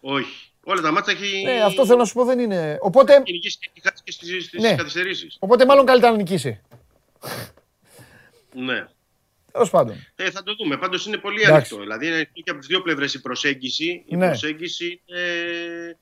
[0.00, 0.50] Όχι.
[0.64, 1.42] Όλα τα μάτσα έχει.
[1.44, 2.78] Ναι, αυτό θέλω να σου πω δεν είναι.
[2.80, 4.74] Οπότε, Έχει νικήσει και έχει χάσει και στις, στις Ναι.
[4.74, 5.36] καθυστερήσεις.
[5.40, 6.60] οπότε μάλλον καλύτερα να νικήσει.
[8.54, 8.86] Ναι.
[9.52, 10.06] Τέλος πάντων.
[10.16, 10.76] Ε, θα το δούμε.
[10.76, 11.54] Πάντως είναι πολύ Εντάξει.
[11.54, 11.76] ανοιχτό.
[11.76, 14.02] Δηλαδή είναι και από τις δύο πλευρές η προσέγγιση.
[14.06, 14.26] Η Ναι.
[14.26, 15.92] προσέγγιση ε,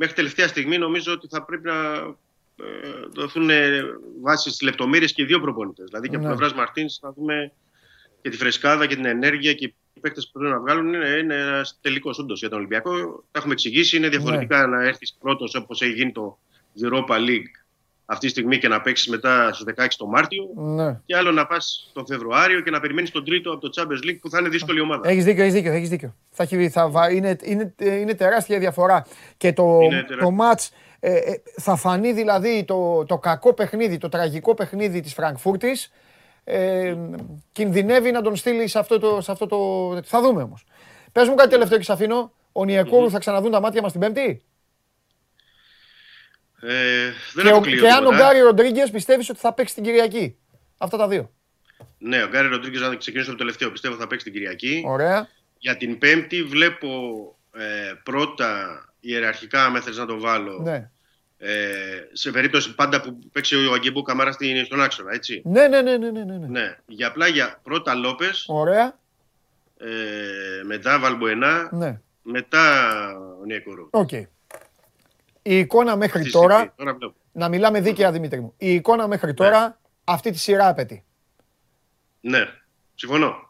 [0.00, 1.94] μέχρι τελευταία στιγμή νομίζω ότι θα πρέπει να
[2.56, 2.64] ε,
[3.14, 3.82] δοθούν ε,
[4.20, 5.84] βάσεις στι λεπτομέρειες και οι δύο προπονητές.
[5.86, 6.30] Δηλαδή και από Ναι.
[6.30, 7.52] πλευράς Μαρτίνς θα δούμε
[8.22, 10.94] και τη φρεσκάδα και την ενέργεια και οι παίκτες που πρέπει να βγάλουν.
[10.94, 12.90] Είναι, είναι ένας τελικός όντως για τον Ολυμπιακό.
[13.30, 13.96] Τα έχουμε εξηγήσει.
[13.96, 14.76] Είναι διαφορετικά Ναι.
[14.76, 16.38] να έρθεις πρώτος όπως έχει γίνει το
[16.82, 17.52] Europa League
[18.10, 20.42] αυτή τη στιγμή και να παίξεις μετά στου 16 το Μάρτιο.
[20.56, 21.00] Ναι.
[21.06, 24.18] Και άλλο να πας τον Φεβρουάριο και να περιμένεις τον τρίτο από το Champions League
[24.20, 25.08] που θα είναι δύσκολη ομάδα.
[25.08, 25.72] Έχεις δίκιο, έχεις δίκιο.
[25.72, 26.14] Έχεις δίκιο.
[26.30, 29.06] Θα έχει, θα, βα- είναι, είναι, είναι τεράστια η διαφορά.
[29.36, 30.16] Και το, Είναι τεράστια.
[30.16, 30.70] το μάτς
[31.00, 35.92] ε, ε, θα φανεί δηλαδή το, το κακό παιχνίδι, το τραγικό παιχνίδι της Φραγκφούρτης
[36.44, 36.94] ε,
[37.52, 39.58] κινδυνεύει να τον στείλει σε αυτό το, σε αυτό το...
[40.04, 40.64] Θα δούμε όμως.
[41.12, 42.32] Πες μου κάτι τελευταίο και σε αφήνω.
[42.52, 44.42] Ο Νιεκούρου θα ξαναδούν τα μάτια μας την Πέμπτη;
[46.62, 48.16] Ε, δεν Και, ο, αποκλείω και αν ο τίποτα.
[48.24, 50.36] Γκάρι Ροντρίγκες πιστεύεις ότι θα παίξει την Κυριακή;
[50.78, 51.30] Αυτά τα δύο.
[51.98, 53.70] Ναι, ο Γκάρι Ροντρίγκες να ξεκινήσω από το τελευταίο.
[53.70, 54.82] Πιστεύω θα παίξει την Κυριακή.
[54.86, 55.28] Ωραία.
[55.58, 56.88] Για την Πέμπτη βλέπω
[57.56, 60.90] ε, πρώτα ιεραρχικά, αν θες να το βάλω, Ναι.
[61.38, 61.52] ε,
[62.12, 65.42] σε περίπτωση πάντα που παίξει ο Αγγεμπού Καμάρα στην- στον άξονα, έτσι.
[65.44, 66.36] Ναι, ναι, ναι, ναι, ναι, ναι.
[66.36, 66.46] ναι.
[66.46, 66.76] Ναι.
[66.86, 68.98] Για απλά για πρώτα Λόπες, Ωραία.
[69.78, 69.86] ε,
[70.64, 72.00] μετά Βαλμπουενά, Ναι.
[72.22, 72.96] μετά
[73.40, 73.88] Ονιεκούρου.
[73.90, 74.10] Οκ.
[75.42, 77.14] Η εικόνα μέχρι Αυτή τη στιγμή, τώρα, τώρα βλέπω.
[77.32, 81.04] να μιλάμε δίκαια Δημήτρη μου, η εικόνα μέχρι τώρα αυτή τη σειρά απαιτεί.
[82.20, 82.38] Ναι,
[82.94, 83.48] συμφωνώ.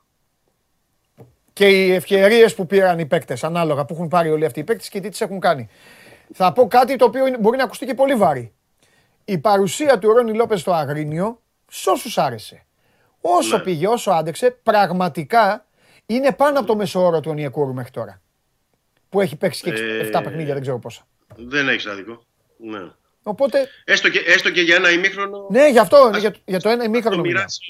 [1.53, 4.89] Και οι ευκαιρίες που πήραν οι παίκτες, ανάλογα που έχουν πάρει όλοι αυτοί οι παίκτες
[4.89, 5.69] και τι τις έχουν κάνει.
[6.35, 8.53] Θα πω κάτι το οποίο είναι- μπορεί να ακουστεί και πολύ βαρύ.
[9.25, 11.41] Η παρουσία του Ρόνι Λόπες στο Αγρίνιο,
[11.71, 12.65] σε όσους άρεσε.
[13.21, 13.63] Όσο Ναι.
[13.63, 15.67] πήγε, όσο άντεξε, πραγματικά
[16.07, 18.21] είναι πάνω από το μέσο όρο του Ονιακούρου μέχρι τώρα.
[19.09, 21.03] Που έχει παίξει και Ε, 7 παιχνίδια, δεν ξέρω πόσα.
[21.37, 22.25] Δεν έχεις άδικο.
[22.59, 22.91] Ναι.
[23.23, 26.69] Οπότε, Έστω, και, έστω και για ένα ημίχρονο ναι, γι' αυτό, Ας- για, για το
[26.69, 27.21] ένα το ημίχρονο.
[27.21, 27.33] μιλάω.
[27.43, 27.63] μοιράσει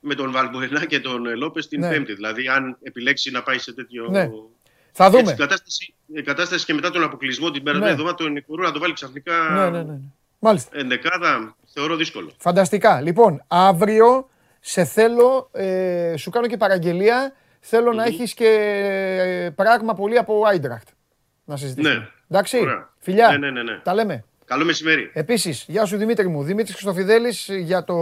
[0.00, 1.88] με τον Βαλμποενά και τον ε, Λόπες την Ναι.
[1.88, 2.14] Πέμπτη.
[2.14, 4.06] Δηλαδή, αν επιλέξει να πάει σε τέτοιο.
[4.10, 4.28] Ναι.
[4.92, 5.32] Θα Έτσι, δούμε.
[5.32, 8.00] η κατάσταση, η κατάσταση και μετά τον αποκλεισμό την περασμένη Ναι.
[8.00, 9.82] εβδομάδα τον Νικουρού να το βάλει ξαφνικά Ναι, ναι, ναι.
[9.82, 9.98] ναι.
[10.38, 10.78] Μάλιστα.
[10.78, 12.30] ενδεκάδα, θεωρώ δύσκολο.
[12.38, 13.00] Φανταστικά.
[13.00, 14.28] Λοιπόν, αύριο
[14.60, 17.32] σε θέλω, ε, σου κάνω και παραγγελία.
[17.60, 18.46] Θέλω να έχεις και
[19.18, 20.88] ε, πράγμα πολύ από Άιντραχτ.
[21.46, 21.94] Να συζητήσουμε.
[21.94, 22.08] Ναι.
[22.30, 22.58] Εντάξει.
[22.58, 22.90] Ωραία.
[22.98, 23.28] Φιλιά.
[23.28, 23.80] Ναι, ναι, ναι, ναι.
[23.82, 24.24] Τα λέμε.
[24.44, 25.10] Καλό μεσημέρι.
[25.12, 26.42] Επίσης, γεια σου Δημήτρη μου.
[26.42, 27.96] Δημήτρης Χριστοφιδέλης για το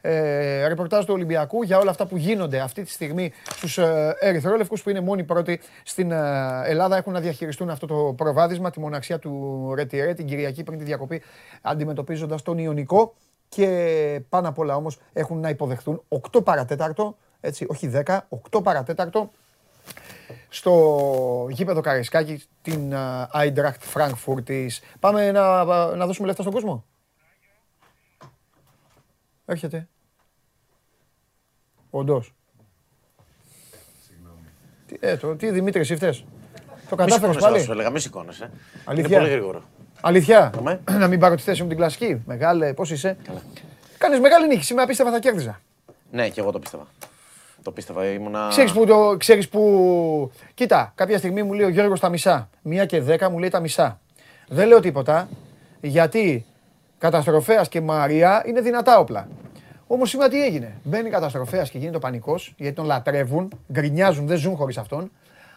[0.00, 4.82] ε, ρεπορτάζ του Ολυμπιακού, για όλα αυτά που γίνονται αυτή τη στιγμή στους ε, Ερυθρόλευκους
[4.82, 6.96] που είναι μόνοι πρώτοι στην ε, Ελλάδα.
[6.96, 11.22] Έχουν να διαχειριστούν αυτό το προβάδισμα, τη μοναξιά του Ρετιερέ την Κυριακή πριν τη διακοπή,
[11.62, 13.14] αντιμετωπίζοντας τον Ιωνικό.
[13.48, 18.18] Και πάνω απ' όλα όμως έχουν να υποδεχθούν 8 παρατέταρτο, έτσι, όχι 10,
[18.50, 19.30] 8 παρατέταρτο
[20.48, 22.94] στο γήπεδο Καραϊσκάκη την
[23.30, 24.80] Άιντραχτ Φραγκφούρτης.
[25.00, 25.64] Πάμε να,
[25.94, 26.84] να δώσουμε λεφτά στον κόσμο;
[29.44, 29.88] Έρχεται.
[31.90, 32.34] Όντως.
[34.86, 36.24] Τι, ε, το, τι Δημήτρης, εσύ φταίς.
[36.88, 38.50] Το Μη κατάφερες σηκώνεσαι, πάλι; Σου έλεγα, μη σηκώνεσαι.
[38.84, 39.08] Αλήθεια.
[39.08, 39.62] Είναι πολύ γρήγορο.
[40.00, 40.52] Αλήθεια.
[40.58, 40.80] Αμέ.
[40.90, 42.22] να μην πάρω τη θέση μου την κλασική.
[42.26, 43.16] Μεγάλε, πώς είσαι;
[43.98, 44.64] Κάνεις μεγάλη νίκη.
[44.64, 45.60] Σήμερα πίστευα θα κέρδιζα.
[46.10, 46.86] Ναι, και εγώ το πίστευα.
[47.68, 48.46] Το πίστευα, ήμουνα.
[48.50, 50.30] Ξέρεις που, το, ξέρεις που...
[50.54, 52.48] Κοίτα, κάποια στιγμή μου λέει ο Γιώργος τα μισά.
[52.62, 54.00] Μία και δέκα μου λέει τα μισά.
[54.48, 55.28] Δεν λέω τίποτα,
[55.80, 56.46] γιατί
[56.98, 59.28] καταστροφέας και Μαρία είναι δυνατά όπλα.
[59.86, 64.36] Όμως σήμερα τι έγινε; Μπαίνει καταστροφέας και γίνεται ο πανικός, γιατί τον λατρεύουν, γκρινιάζουν, δεν
[64.36, 65.10] ζουν χωρίς αυτόν.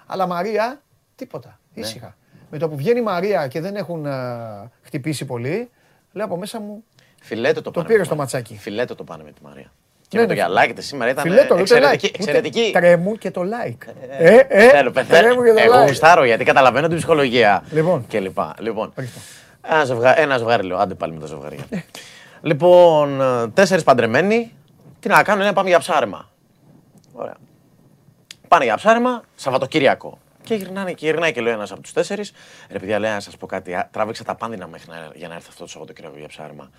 [0.05, 0.81] Αλλά Μαρία,
[1.15, 1.59] τίποτα.
[1.73, 2.15] Ήσυχα.
[2.51, 5.69] Με το που βγαίνει η Μαρία και δεν έχουν α, χτυπήσει πολύ,
[6.11, 6.83] λέω από μέσα μου.
[7.21, 8.37] Φιλέτο το, Το πάνε πήρε με στο τη Μαρία.
[8.39, 8.59] ματσάκι.
[8.59, 9.71] Φιλέτο το πάνε με τη Μαρία.
[10.11, 10.39] Και Ναι, με το ναι.
[10.39, 12.07] γυαλάκι της σήμερα ήταν Φιλέτο, ούτε εξαιρετική.
[12.07, 12.09] like.
[12.13, 12.69] Ούτε εξαιρετική.
[12.73, 13.87] Τρέμου και το like.
[14.19, 15.19] Ε, ε, Θέλω, πεθαίνω.
[15.27, 15.87] τρέμου και το Εγώ like.
[15.87, 17.63] γουστάρω γιατί καταλαβαίνω την ψυχολογία.
[17.71, 18.05] Λοιπόν.
[18.07, 18.55] Και λοιπά.
[18.59, 19.19] Λοιπόν, Ορίστε.
[19.67, 21.63] ένα ζευγάρι, ένα ζευγάρι λέω, άντε πάλι με τα ζευγάρια.
[22.41, 24.53] λοιπόν, ε, τέσσερις παντρεμένοι,
[24.99, 26.29] τι να κάνουν, είναι να πάμε για ψάρεμα.
[27.13, 27.35] Ωραία.
[28.47, 30.19] Πάνε για ψάρεμα, Σαββατοκύριακο.
[30.43, 32.31] Και γυρνάνε και γυρνάει και λέει ένας από τους τέσσερις.
[32.71, 33.73] Ρε παιδιά, λέει να σας πω κάτι.
[33.73, 36.69] α, Τράβηξα τα πάνδεινα μέχρι να, για να έρθω αυτό το Σαββατοκύριακο για ψάρεμα.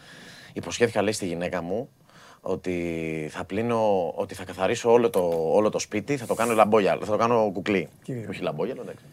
[0.53, 1.89] Υποσχέθηκα, λέει στη γυναίκα μου,
[2.45, 6.99] ότι θα πλύνω, ότι θα καθαρίσω όλο το, όλο το σπίτι, θα το κάνω λαμπόγυαλο,
[7.01, 7.89] θα το κάνω κουκλί.
[8.31, 9.05] Όχι λαμπόγυαλο, εντάξει.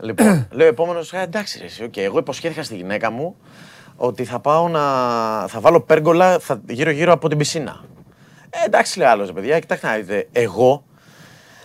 [0.00, 1.96] λοιπόν, λέω επόμενος, εντάξει, ρε, εσύ, οκ.
[1.96, 3.36] Εγώ υποσχέθηκα στη γυναίκα μου
[3.96, 4.80] ότι θα πάω να.
[5.48, 7.84] θα βάλω πέργολα θα, γύρω-γύρω από την πισίνα.
[8.50, 10.28] Ε, εντάξει, λέει άλλος, παιδιά, κοιτάξτε να δείτε.
[10.32, 10.84] Εγώ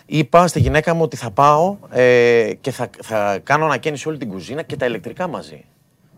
[0.06, 4.30] είπα στη γυναίκα μου ότι θα πάω ε, και θα, θα κάνω ανακαίνιση όλη την
[4.30, 5.66] κουζίνα και τα ηλεκτρικά μαζί.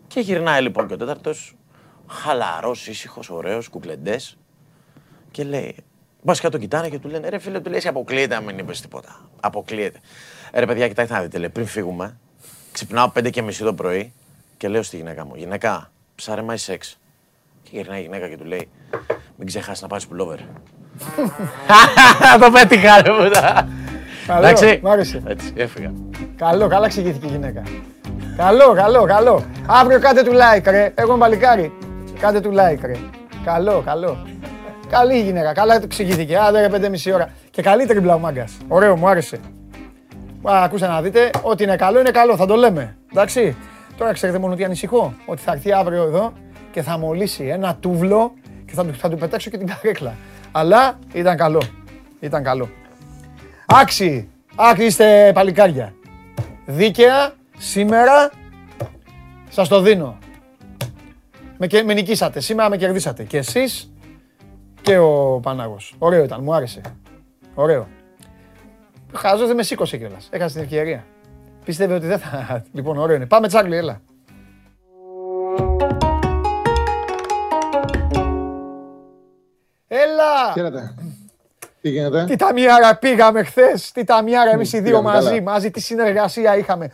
[0.06, 1.56] Και γυρνάει λοιπόν και ο τέταρτος,
[2.06, 4.37] χαλαρός, ήσυχος, ωραίος, κουκλεντές.
[5.30, 5.74] Και λέει,
[6.22, 8.80] Βασικά τον κοιτάνε και του λένε: Ρε φίλε, του λέει: «Εσύ Αποκλείεται να μην είπες
[8.80, 9.20] τίποτα.
[9.40, 9.98] Αποκλείεται.
[10.50, 12.16] Ε, ρε παιδιά, κοιτάξτε να δείτε, λέει, πριν φύγουμε,
[12.72, 14.12] ξυπνάω 5 και μισή το πρωί
[14.56, 16.98] και λέω στη γυναίκα μου: Γυναίκα, ψάρεμα ή σεξ.
[17.62, 18.68] Και γυρνάει η γυναίκα και του λέει:
[19.36, 20.38] Μην ξεχάσεις να πάρεις πουλόβερ.
[22.40, 23.68] Το πέτυχα, ρε πούτα.
[24.26, 24.80] Καλό, Εντάξει.
[24.82, 25.22] μ' άρεσε.
[25.26, 25.92] Έτσι, έφυγα.
[26.36, 27.62] Καλό, καλά εξηγήθηκε η γυναίκα.
[28.36, 29.44] Καλό, καλό, καλό.
[29.66, 30.92] Αύριο κάντε του like, ρε.
[30.94, 31.72] Εγώ είμαι παλικάρι.
[32.20, 32.96] Κάντε του like, ρε.
[33.44, 34.26] Καλό, καλό.
[34.88, 36.38] Καλή η γυναίκα, καλά εξηγήθηκε.
[36.38, 37.28] Άντε ρε, πέντε μισή ώρα.
[37.50, 38.56] Και καλή τριμπλα ο μάγκας.
[38.68, 39.36] Ωραίο, μου άρεσε.
[40.50, 42.96] Α, ακούστε να δείτε, ό,τι είναι καλό είναι καλό, θα το λέμε.
[43.12, 43.56] Εντάξει.
[43.96, 45.14] Τώρα ξέρετε μόνο τι ανησυχώ.
[45.26, 46.32] Ότι θα έρθει αύριο εδώ
[46.70, 48.32] και θα μολύσει ένα τούβλο
[48.66, 50.14] και θα του, θα του πετάξω και την καρέκλα.
[50.52, 51.62] Αλλά ήταν καλό.
[52.20, 52.68] Ήταν καλό.
[53.66, 55.92] Άξι, άξι είστε παλικάρια.
[56.66, 58.30] Δίκαια, σήμερα,
[59.50, 60.18] σας το δίνω.
[61.56, 63.22] Με, και- με νικήσατε, σήμερα με κερδίσατε.
[63.22, 63.92] Και εσείς
[64.82, 65.94] και ο Πανάγος.
[65.98, 66.80] Ωραίο ήταν, μου άρεσε.
[67.54, 67.88] Ωραίο.
[69.14, 70.28] Χάζος δεν με σήκωσε κιόλας.
[70.30, 71.04] Έχασε την ευκαιρία.
[71.64, 72.62] Πίστευε ότι δεν θα...
[72.72, 73.26] Λοιπόν, ωραίο είναι.
[73.26, 74.00] Πάμε Τσάρλι, έλα.
[79.88, 80.52] Έλα!
[80.52, 80.94] Χαίρετε.
[81.80, 85.28] Τι γίνεται; Τι ταμιάρα πήγαμε χθες; Τι ταμιάρα εμείς οι δύο πήγαμε μαζί.
[85.28, 85.42] καλά.
[85.42, 86.90] Μαζί τι συνεργασία είχαμε;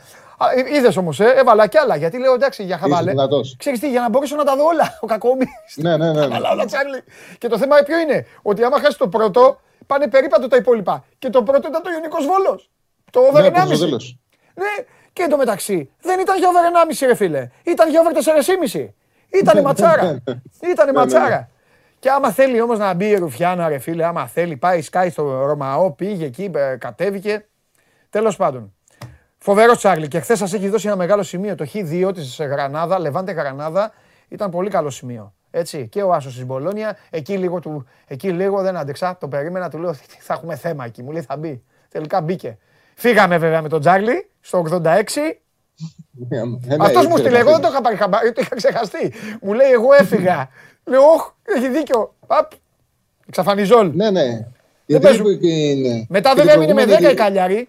[0.75, 1.97] Είδες όμως, ε, έβαλα κι άλλα.
[1.97, 3.11] Γιατί λέω εντάξει για χαβάλε.
[3.11, 3.57] δυνατός.
[3.59, 4.99] Ξέρεις τι, για να μπορέσω να τα δω όλα.
[5.01, 5.45] Ο κακόμι.
[5.75, 6.27] Ναι, ναι, ναι.
[6.27, 6.35] ναι.
[6.35, 7.03] Αλλά όλα Τσάρλι.
[7.39, 8.27] Και το θέμα ποιο είναι.
[8.43, 11.05] Ότι άμα χάσεις το πρώτο, πάνε περίπατο τα υπόλοιπα.
[11.19, 12.71] Και το πρώτο ήταν το Ιωνικός Βόλος.
[13.11, 13.53] Το over Ναι, 1,5.
[13.53, 14.19] προς το τέλος.
[14.55, 16.61] Ναι, και εντωμεταξύ δεν ήταν για over
[17.01, 17.49] 1,5 ρε φίλε.
[17.65, 18.13] Ήταν για over
[18.73, 18.89] 4,5.
[19.41, 20.23] Ήτανε ματσάρα.
[20.71, 21.49] Ήτανε ναι, ματσάρα.
[21.99, 25.45] Και άμα θέλει όμως να μπει η Ρουφιάνα ρε φίλε, άμα θέλει πάει σκάει στο
[25.47, 27.47] Ρωμαό, πήγε εκεί, ε, κατέβηκε.
[28.11, 28.74] Τέλος πάντων.
[29.47, 31.55] Φοβερό Τσάρλι και χθες σας έχει δώσει ένα μεγάλο σημείο.
[31.55, 33.93] Το Χ2 της Γρανάδα, Λεβάντε Γρανάδα,
[34.29, 35.35] ήταν πολύ καλό σημείο.
[35.51, 35.89] Έτσι.
[35.89, 39.17] Και ο Άσος της Μπολόνια, εκεί λίγο, του, εκεί λίγο δεν άντεξα.
[39.21, 41.03] Το περίμενα, του λέω ότι θα έχουμε θέμα εκεί.
[41.03, 41.63] Μου λέει θα μπει.
[41.89, 42.59] Τελικά μπήκε.
[42.95, 44.81] Φύγαμε βέβαια με τον Τσάρλι στο 86.
[46.69, 49.13] Ένα Αυτός μου ήξερε στείλε, εγώ να δεν το είχα πάρει χαμπάρι, το είχα ξεχαστεί.
[49.43, 50.49] Μου λέει, εγώ έφυγα.
[50.91, 52.15] Λέω, Ωχ, έχει δίκιο.
[52.27, 52.53] Απ.
[53.29, 53.91] Εξαφανιζόλ.
[53.95, 54.23] Ναι, ναι.
[54.23, 54.47] Δεν
[54.87, 55.27] Γιατί παίζουν.
[55.27, 57.69] είπε και είναι- Μετά και βέβαια την έμεινε με 10 η προηγούμενη- Καλιάρη.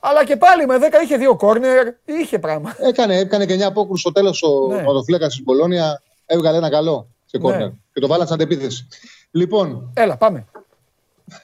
[0.00, 2.74] Αλλά και πάλι με 10 είχε δύο κόρνερ, είχε πράγμα.
[2.78, 4.82] Έκανε, έκανε και 9 απόκρου στο τέλος ο Ναι.
[5.18, 5.26] ναι.
[5.26, 6.02] της Μπολόνια.
[6.26, 7.66] Έβγαλε ένα καλό σε κόρνερ.
[7.66, 7.72] Ναι.
[7.92, 8.86] Και το βάλανε σαν αντεπίθεση.
[9.30, 10.46] Λοιπόν, Έλα, πάμε.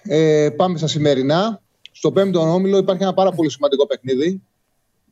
[0.03, 1.61] ε, πάμε στα σημερινά.
[1.93, 4.43] Στο πέμπτο όμιλο υπάρχει ένα πάρα πολύ σημαντικό παιχνίδι.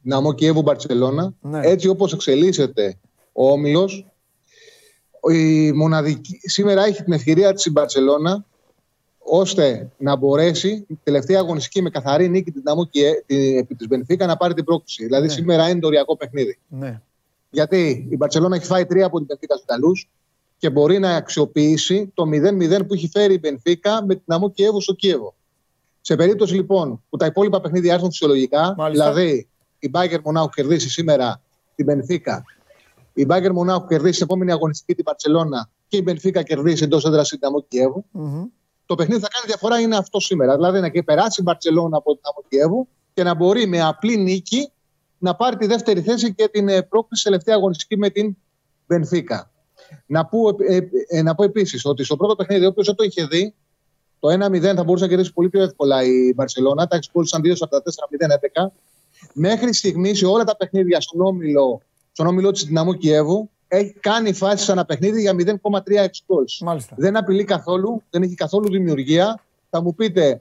[0.03, 1.33] Ναμό Κιέβου Μπαρσελόνα.
[1.41, 1.61] Ναι.
[1.63, 2.97] Έτσι όπως εξελίσσεται
[3.33, 4.07] ο όμιλος,
[5.33, 8.45] η μοναδική, σήμερα έχει την ευκαιρία της η Μπαρσελόνα
[9.27, 13.87] ώστε να μπορέσει την τελευταία αγωνιστική με καθαρή νίκη την Ναμό Κιέ- τη- επί της
[13.87, 15.05] Μπενφίκα να πάρει την πρόκληση.
[15.05, 16.59] Δηλαδή σήμερα είναι το οριακό παιχνίδι.
[16.69, 17.01] Ναι.
[17.51, 20.09] Γιατί η Μπαρσελόνα έχει φάει τρία από την Μπενφίκα στους Ιταλούς
[20.59, 24.81] και μπορεί να αξιοποιήσει το 0-0 που έχει φέρει η Μπενφίκα με την Ναμό Κιέβου
[24.81, 25.35] στο Κίεβο.
[26.01, 29.13] Σε περίπτωση λοιπόν που τα υπόλοιπα παιχνίδια έρθουν φυσιολογικά, Μάλιστα.
[29.13, 29.49] δηλαδή
[29.79, 31.41] η Μπάγκερ Μονάχου κερδίσει σήμερα
[31.75, 32.45] την Μπενφίκα,
[33.13, 37.29] η Μπάγκερ Μονάχου κερδίσει την επόμενη αγωνιστική την Μπαρσελόνα και η Μπενφίκα κερδίσει εντός έδρας
[37.29, 38.45] την Ναμό Κιέβου, Μμμ.
[38.87, 40.55] Το παιχνίδι θα κάνει διαφορά είναι αυτό σήμερα.
[40.55, 44.17] Δηλαδή να και περάσει η Μπαρσελόνα από την Ναμό Κιέβου και να μπορεί με απλή
[44.17, 44.71] νίκη
[45.19, 48.37] να πάρει τη δεύτερη θέση και την ε, πρόκληση σε τελευταία αγωνιστική με την
[48.87, 49.51] Μπενφίκα.
[50.07, 53.05] Να πω, ε, ε, ε, να πω επίσης ότι στο πρώτο παιχνίδι, όποιος δεν το
[53.05, 53.55] είχε δει,
[54.19, 56.87] Το 1-0 θα μπορούσε να κερδίσει πολύ πιο εύκολα η Μπαρσελόνα.
[56.87, 57.83] Τα εξπόλυσαν 2 από τα
[58.63, 58.73] 4-0-11.
[59.33, 61.81] Μέχρι στιγμής σε όλα τα παιχνίδια στον όμιλο,
[62.13, 65.55] στον όμιλο της Δυναμό Κιέβου έχει κάνει φάσει ένα παιχνίδι για 0,3
[66.05, 66.59] goals.
[66.61, 66.95] Μάλιστα.
[66.99, 69.45] Δεν απειλεί καθόλου, δεν έχει καθόλου δημιουργία.
[69.71, 70.41] Θα μου πείτε,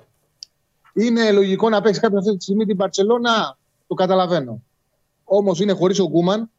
[0.93, 3.57] είναι λογικό να παίξει κάποια αυτή τη στιγμή την Μπαρσελόνα,
[3.87, 4.61] το καταλαβαίνω.
[5.23, 6.49] Όμως είναι χωρίς ο Γκούμαν.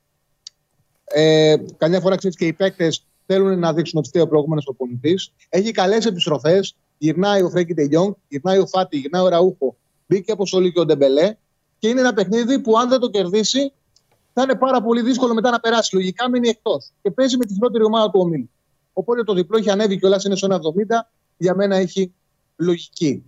[1.04, 5.14] Ε, καμιά φορά ξέρεις και οι παίκτες θέλουν να δείξουν ότι φταίει ο προηγούμενος προπονητή.
[5.48, 6.76] Έχει καλές επιστροφές.
[6.98, 9.76] Γυρνάει ο Φρέκι Τεγιόνγκ, γυρνάει ο Φάτι, γυρνάει ο Ραούχο.
[10.06, 11.36] Μπήκε από όλοι και ο Ντεμπελέ.
[11.78, 13.72] Και είναι ένα παιχνίδι που αν δεν το κερδίσει,
[14.34, 15.94] θα είναι πάρα πολύ δύσκολο μετά να περάσει.
[15.94, 16.90] Λογικά μένει εκτός.
[17.02, 18.50] Και παίζει με τη χειρότερη ομάδα του ομίλου.
[18.92, 20.58] Οπότε το διπλό έχει ανέβει κιόλας είναι στο 1,70.
[21.36, 22.14] Για μένα έχει
[22.56, 23.24] λογική.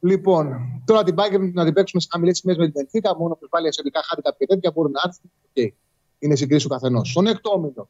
[0.00, 3.48] Λοιπόν, τώρα την Bayern να την παίξουμε σε χαμηλές τιμέ με την Πενθήκα, μόνο που
[3.48, 5.30] πάλι ασιατικά χάρηκα και τέτοια μπορούν να έρθουν.
[5.54, 5.68] Okay.
[6.18, 7.10] Είναι συγκρίσει ο καθενός.
[7.10, 7.88] Στον έκτο όμιλο,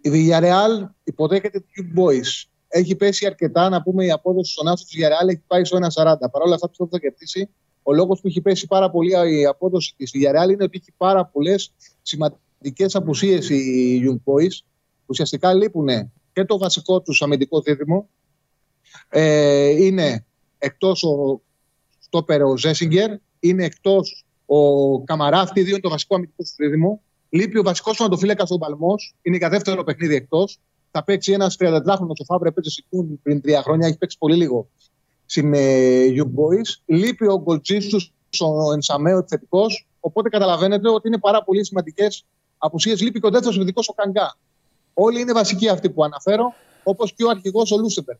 [0.00, 2.48] η Villarreal υποδέχεται του Boys.
[2.68, 6.30] Έχει πέσει αρκετά, να πούμε, η απόδοση στον άσο τη Villarreal έχει πάει στο 1,40.
[6.30, 7.50] Παρ' όλα αυτά πιστεύω ότι θα κερδίσει.
[7.90, 11.26] Ο λόγος που έχει πέσει πάρα πολύ η απόδοση της Villarreal είναι ότι έχει πάρα
[11.26, 11.72] πολλές
[12.02, 14.64] σημαντικές απουσίες οι Young Boys.
[15.06, 15.88] Ουσιαστικά λείπουν
[16.32, 18.08] και το βασικό τους αμυντικό δίδυμο.
[19.08, 20.24] Ε, είναι
[20.58, 21.40] εκτός ο
[21.98, 23.10] στόπερ ο Ζέσιγκερ,
[23.40, 25.40] είναι εκτός ο Καμαρά.
[25.40, 27.02] Αυτοί δύο είναι το βασικό αμυντικό τους δίδυμο.
[27.28, 30.58] Λείπει ο βασικός ματοφύλακα ο Παλμό, είναι για δεύτερο παιχνίδι εκτός.
[30.90, 34.68] Θα παίξει ένας 33χρονο ο Φάβρε, παίζει στην πριν τρία χρόνια, έχει παίξει πολύ λίγο
[35.30, 36.68] στην ε, Young Boys.
[36.86, 38.00] Λείπει ο Γκολτζίσου,
[38.40, 39.88] ο Ενσαμέο επιθετικός.
[40.00, 42.24] Οπότε καταλαβαίνετε ότι είναι πάρα πολύ σημαντικές
[42.58, 43.00] απουσίες.
[43.00, 44.36] Λείπει και ο δεύτερος επιθετικός ο Καγκά.
[44.94, 46.52] Όλοι είναι βασικοί αυτοί που αναφέρω,
[46.82, 48.16] όπως και ο αρχηγός ο Λούσεμπερ.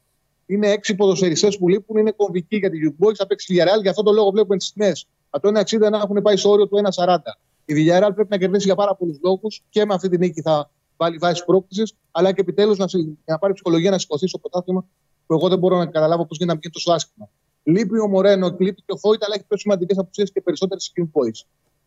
[0.46, 3.14] Είναι έξι ποδοσφαιριστές που λείπουν, είναι κομβικοί για τη Young Boys.
[3.14, 5.06] Θα παίξει η Villarreal, γι' αυτό το λόγο βλέπουμε τις τιμές.
[5.30, 7.16] Από το 1,60 να έχουν πάει στο όριο του 1,40.
[7.64, 10.70] Η Villarreal πρέπει να κερδίσει για πάρα πολλούς λόγους και με αυτή τη νίκη θα
[10.96, 12.86] βάλει βάση πρόκλησης, αλλά και επιτέλους να,
[13.24, 14.84] να πάρει ψυχολογία να σηκωθεί στο πρωτάθλημα
[15.30, 17.28] που εγώ δεν μπορώ να καταλάβω πώς γίνεται να βγει τόσο άσχημα.
[17.62, 21.02] Λείπει ο Μορένο, λείπει και ο Φόιτ, αλλά έχει πιο σημαντικές απουσίες και περισσότερες skin
[21.02, 21.46] points.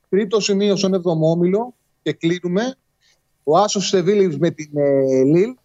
[0.10, 2.76] Τρίτο σημείο στον 7ο όμιλο και κλείνουμε.
[3.44, 5.56] Ο Άσος Σεβίλη με την ε, Λίλ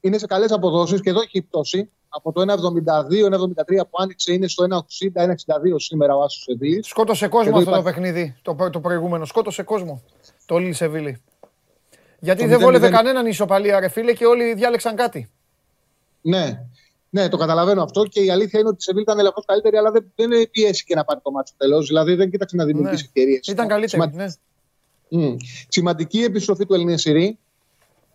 [0.00, 1.90] είναι σε καλές αποδόσεις και εδώ έχει πτώση.
[2.08, 2.54] Από το 1,72-1,73
[3.90, 4.82] που άνοιξε είναι στο 1,60-1,62
[5.76, 6.82] σήμερα ο Άσος Σεβίλη.
[6.82, 9.24] Σκότωσε κόσμο αυτό το παιχνίδι, το, το προηγούμενο.
[9.24, 10.02] Σκότωσε κόσμο
[10.46, 11.22] το Λίλ Σεβίλη.
[12.18, 15.30] Γιατί δεν βόλευε κανέναν ισοπαλία, ρε φίλε, και όλοι διάλεξαν κάτι.
[16.22, 16.66] Ναι.
[17.10, 19.90] Ναι, το καταλαβαίνω αυτό και η αλήθεια είναι ότι η Σεβίλη ήταν ελαφρώ καλύτερη, αλλά
[19.90, 21.80] δεν, δεν πιέσει και να πάρει το μάτσο τέλο.
[21.80, 23.08] Δηλαδή δεν κοίταξε να δημιουργήσει ναι.
[23.08, 23.46] ευκαιρίες.
[23.46, 24.02] Ήταν καλύτερη.
[24.02, 24.24] Σημα...
[24.24, 24.26] Ναι.
[25.10, 25.36] Mm.
[25.68, 27.38] Σημαντική επιστροφή του Ελληνία Σιρή.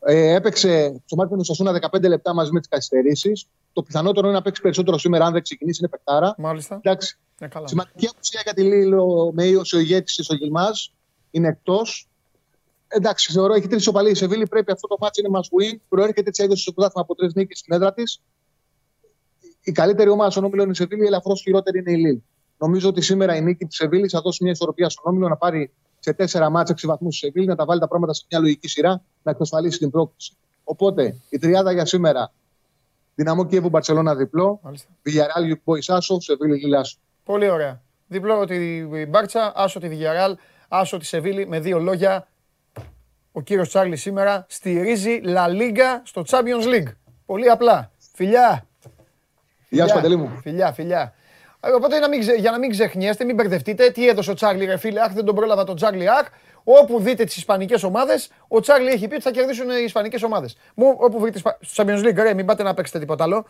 [0.06, 3.48] Ε, έπαιξε στο μάτι του Σασούνα 15 λεπτά μαζί με τις καθυστερήσεις.
[3.74, 6.36] Το πιθανότερο είναι να παίξει περισσότερο σήμερα αν δεν ξεκινήσει, είναι παιχτάρα.
[6.38, 6.80] Μάλιστα.
[6.82, 7.18] Εντάξει.
[7.40, 7.68] Ε, καλά.
[7.68, 10.68] Σημαντική απουσία για τη Λίλο με ίωση ο ηγέτης της ο Γιλμά.
[11.32, 12.08] Είναι εκτός.
[12.88, 14.48] Εντάξει, θεωρώ έχει τρεις οπαλίε η Σεβίλη.
[14.48, 15.78] Πρέπει αυτό το μάτι είναι must win.
[15.90, 18.22] Προέρχεται έτσι έδωσε στο πρωτάθλημα από τρεις νίκες στην έδρα της
[19.66, 22.20] η καλύτερη ομάδα στον Όμιλο είναι η Σεβίλη, η ελαφρώς χειρότερη είναι η Λίλ.
[22.58, 25.72] Νομίζω ότι σήμερα η νίκη της Σεβίλης θα δώσει μια ισορροπία στον Όμιλο να πάρει
[26.00, 28.68] σε τέσσερα μάτια έξι βαθμούς στη Σεβίλη, να τα βάλει τα πράγματα σε μια λογική
[28.68, 30.36] σειρά, να εξασφαλίσει την πρόκληση.
[30.64, 32.32] Οπότε η τριάδα για σήμερα.
[33.16, 34.62] Δυναμό Κιέβου Μπαρσελόνα διπλό.
[35.04, 36.98] Villarreal Boy Άσο, Σεβίλη Λιλάσο.
[37.24, 37.82] Πολύ ωραία.
[38.08, 40.34] Διπλό τη Μπάρτσα, άσο τη Villarreal,
[40.68, 42.28] άσο τη Σεβίλη με δύο λόγια.
[43.32, 46.94] Ο κύριος Τσάρλι σήμερα στηρίζει La Liga στο Champions League.
[47.26, 47.92] Πολύ απλά.
[48.14, 48.66] Φιλιά!
[49.76, 50.40] Γεια σου, Παντελή μου.
[50.42, 51.14] Φιλιά, φιλιά.
[51.60, 54.78] Ε, οπότε να μην, για να μην ξεχνιέστε, μην μπερδευτείτε, τι έδωσε ο Τσάρλι, ρε
[54.78, 55.02] φίλε.
[55.02, 56.28] Αχ, δεν τον πρόλαβα τον Τσάρλι, αχ.
[56.64, 60.58] Όπου δείτε τις Ισπανικές ομάδες, ο Τσάρλι έχει πει ότι θα κερδίσουν οι Ισπανικές ομάδες.
[60.76, 63.46] Όπου βρείτε στο Champions League, ρε, μην πάτε να παίξετε τίποτα άλλο.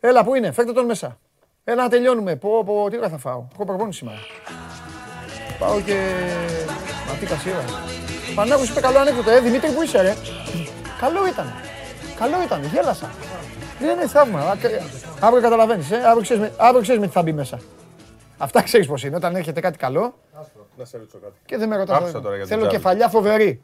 [0.00, 1.18] Έλα, πού είναι, φέρτε τον μέσα.
[1.64, 2.36] Έλα να τελειώνουμε.
[2.36, 3.44] Πω, πω, τι θα φάω.
[3.52, 4.18] Έχω προπόνηση σήμερα.
[5.58, 5.96] Πάω και.
[7.08, 7.64] Μα τι κασίρα.
[8.34, 10.14] Πανάγου είπε καλό ανέκδοτο, ε, Δημήτρη, που είσαι, ρε;
[11.00, 11.52] Καλό ήταν.
[12.18, 13.10] Καλό ήταν, γέλασα.
[13.82, 14.56] Δεν είναι θαύμα.
[15.20, 15.90] Αύριο καταλαβαίνεις.
[15.90, 15.96] Ε;
[16.56, 17.58] Αύριο ξέρεις με τι θα μπει μέσα.
[18.38, 19.16] Αυτά ξέρεις πώς είναι.
[19.16, 20.14] Όταν έρχεται κάτι καλό.
[20.76, 21.34] Να σε ρωτήσω κάτι.
[21.44, 22.12] Και δεν με ρωτάς.
[22.44, 23.62] Θέλω κεφαλιά φοβερή.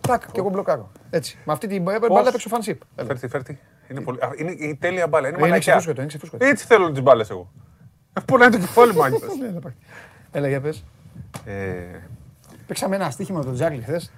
[0.00, 0.90] Τάκ, και εγώ μπλοκάρω.
[1.10, 1.38] Έτσι.
[1.44, 2.80] Με αυτή την μπάλα παίξω φανσίπ.
[3.06, 3.60] Φέρτη, φέρτη.
[3.88, 4.18] Είναι, πολύ...
[4.36, 5.28] είναι η τέλεια μπάλα.
[5.28, 5.82] Είναι, είναι μαλακιά.
[6.38, 7.52] Έτσι θέλω τις μπάλες εγώ.
[8.26, 9.02] Πού είναι το κεφάλι μου,
[10.30, 10.84] Έλα για πες.
[12.66, 14.12] Παίξαμε ένα στοίχημα με τον Τζάγκλι χθες.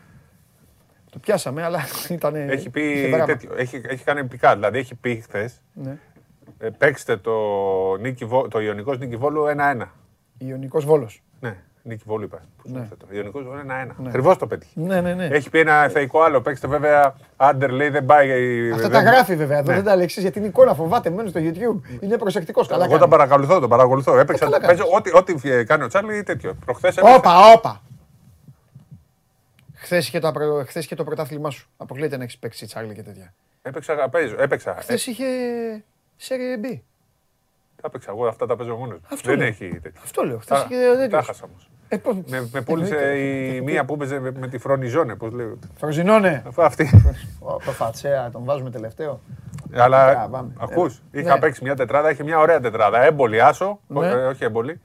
[1.15, 2.35] Το πιάσαμε, αλλά ήταν.
[2.35, 3.51] Έχει πει τέτοιο.
[3.57, 4.55] Έχει, έχει κάνει επικά.
[4.55, 5.61] Δηλαδή έχει πει χθες.
[5.73, 5.97] Ναι.
[6.59, 7.33] Ε, παίξτε το,
[8.01, 9.45] νίκη, το Ιωνικός Νίκη Βόλου
[9.81, 9.87] 1-1.
[10.39, 11.23] Ιωνικός Βόλος.
[11.41, 12.41] Ναι, Νίκη Βόλου είπα.
[12.63, 12.89] Ναι.
[13.11, 13.65] Ιωνικός Βόλου 1-1.
[13.97, 14.09] Ναι.
[14.09, 14.81] Ακριβώς το πέτυχε.
[14.81, 15.27] Ναι, ναι, ναι.
[15.27, 16.41] Έχει πει ένα θεϊκό άλλο.
[16.41, 17.15] Παίξτε βέβαια.
[17.37, 18.71] Άντερ λέει δεν πάει.
[18.73, 19.63] Αυτά τα γράφει βέβαια.
[19.63, 19.75] Ναι.
[19.75, 22.03] Δεν τα λέξει γιατί είναι εικόνα φοβάται μένει στο YouTube.
[22.03, 22.69] Είναι προσεκτικός.
[22.69, 22.85] Καλά.
[22.85, 23.61] Εγώ τον παρακολουθώ.
[23.61, 24.19] Τον παρακολουθώ.
[24.19, 24.49] Έπαιξα.
[24.95, 26.55] Ό,τι, ό,τι κάνει ο Τσάρλι τέτοιο.
[26.65, 26.99] Προχθές.
[26.99, 27.83] Όπα, όπα.
[29.85, 30.33] Χθες είχε, το,
[30.67, 31.69] χθες είχε το πρωτάθλημά σου.
[31.77, 33.35] Αποκλείεται να έχεις παίξει Τσάρλι και τέτοια.
[33.63, 34.75] Έπαιξα, παίζω, έπαιξα.
[34.79, 35.25] Χθες είχε.
[36.29, 36.81] Serie B.
[37.77, 38.99] Τα έπαιξα εγώ, αυτά τα παίζω μόνος.
[39.13, 39.47] Αυτό Δεν λέω.
[39.47, 40.01] έχει τέτοιο.
[40.03, 40.39] Αυτό λέω.
[40.39, 41.09] Χθες Τα- είχε τέτοιος.
[41.09, 41.69] Τα χάσα όμως.
[41.89, 45.67] Ε, πώς- Με, με πούλησε η μία που έπαιζε με, με τη Φρονιζόνε, πώς λέγεται.
[45.77, 46.43] Φροζινώνε.
[46.57, 46.91] Αυτή.
[47.39, 49.21] Ο- Το Φατσέα, τον βάζουμε τελευταίο.
[49.75, 50.53] Αλλά Τραβάμε.
[50.59, 51.41] ακούς, Ε, είχα ναι.
[51.41, 53.03] παίξει μια τετράδα, είχε μια ωραία τετράδα.
[53.03, 53.99] Έμπολη άσο, Ναι.
[53.99, 54.81] όχι, ε, όχι έμπολη.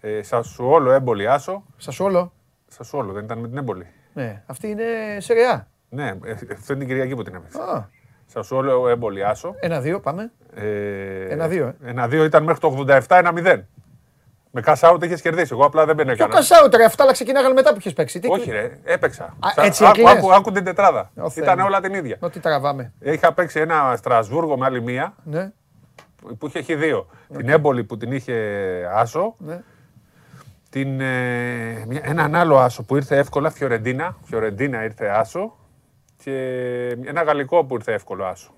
[0.00, 1.64] Ε, Σασουόλο έμπολη άσο.
[1.76, 2.32] Σασουόλο.
[2.68, 3.86] Σασουόλο, δεν ήταν με την έμπολη.
[4.20, 4.84] Ναι, αυτή είναι
[5.26, 5.60] Serie A.
[5.88, 7.58] Ναι, ε, αυτό είναι την Κυριακή που την έπαιξε.
[7.58, 7.88] Α,
[8.26, 9.54] Σασουόλο έμπολη άσο.
[9.60, 10.30] ένα-δύο, πάμε.
[10.54, 11.74] Ε, Ένα-δύο, ε.
[11.90, 13.60] Ένα-δύο ήταν μέχρι το 87-1-0.
[14.50, 15.48] Με cash out είχες κερδίσει.
[15.52, 16.40] Εγώ απλά δεν μπαίνω Και ο έκανα.
[16.40, 18.18] Κασάου τώρα, αυτά αλλά ξεκινάγανε μετά που είχες παίξει.
[18.18, 19.24] Τι- Όχι, ρε, έπαιξα.
[19.24, 21.10] Α, Σα- έτσι άκου, έκλεινες; άκου, άκου την τετράδα.
[21.20, 21.64] Ω, Θεέ Ήταν μου.
[21.68, 22.16] όλα την ίδια.
[22.20, 22.92] Ό,τι τραβάμε.
[23.00, 25.50] Είχα παίξει ένα Στρασβούργο με άλλη μία Ναι,
[26.38, 27.06] που είχε έχει δύο.
[27.36, 28.34] Την έμπολη που την είχε
[28.94, 29.34] άσο.
[29.38, 29.60] ναι.
[30.70, 34.16] Την, ε, μια- έναν άλλο άσο που ήρθε εύκολα, Φιωρεντίνα.
[34.22, 35.56] Φιωρεντίνα ήρθε άσο.
[36.16, 36.32] Και
[37.04, 38.50] ένα γαλλικό που ήρθε εύκολο άσο.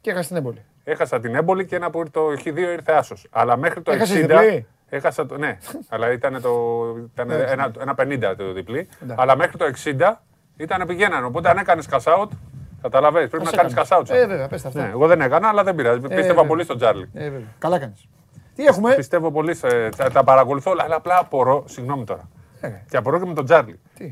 [0.00, 0.64] Και έχασε την έμπολη.
[0.84, 3.26] Έχασα την έμπολη και ένα που ήρθε το Χ2 ήρθε άσος.
[3.30, 4.40] Αλλά μέχρι το Έχασες 60.
[4.40, 5.38] διπλή; Έχασα το.
[5.38, 5.58] Ναι,
[5.88, 6.50] αλλά ήταν, το,
[7.12, 7.34] ήταν Ναι.
[7.34, 8.88] ένα, ένα 50 το διπλή.
[9.02, 9.22] Εντάξει.
[9.22, 10.22] Αλλά μέχρι το 60
[10.56, 11.24] ήταν πηγαίναν.
[11.24, 12.28] Οπότε αν έκανες cash out,
[12.82, 13.28] καταλαβαίνεις.
[13.30, 14.16] Πρέπει Πώς να κάνεις έκανες; cash out.
[14.22, 14.82] Ε, βέβαια, πες τα αυτά.
[14.82, 16.00] Ναι, εγώ δεν έκανα, αλλά δεν πειράζει.
[16.00, 16.44] Πίστευα βέβαια.
[16.44, 17.08] πολύ στον Τζάρλι.
[17.14, 17.46] Ε, βέβαια.
[17.58, 18.08] Καλά κάνεις.
[18.58, 21.64] Τι έχουμε; Πιστεύω πολύ, σε, τα, τα παρακολουθώ, αλλά απλά απορώ.
[21.66, 22.28] Συγγνώμη τώρα.
[22.60, 23.80] Ε, Και απορώ και με τον Τζάρλι.
[23.98, 24.04] Τι;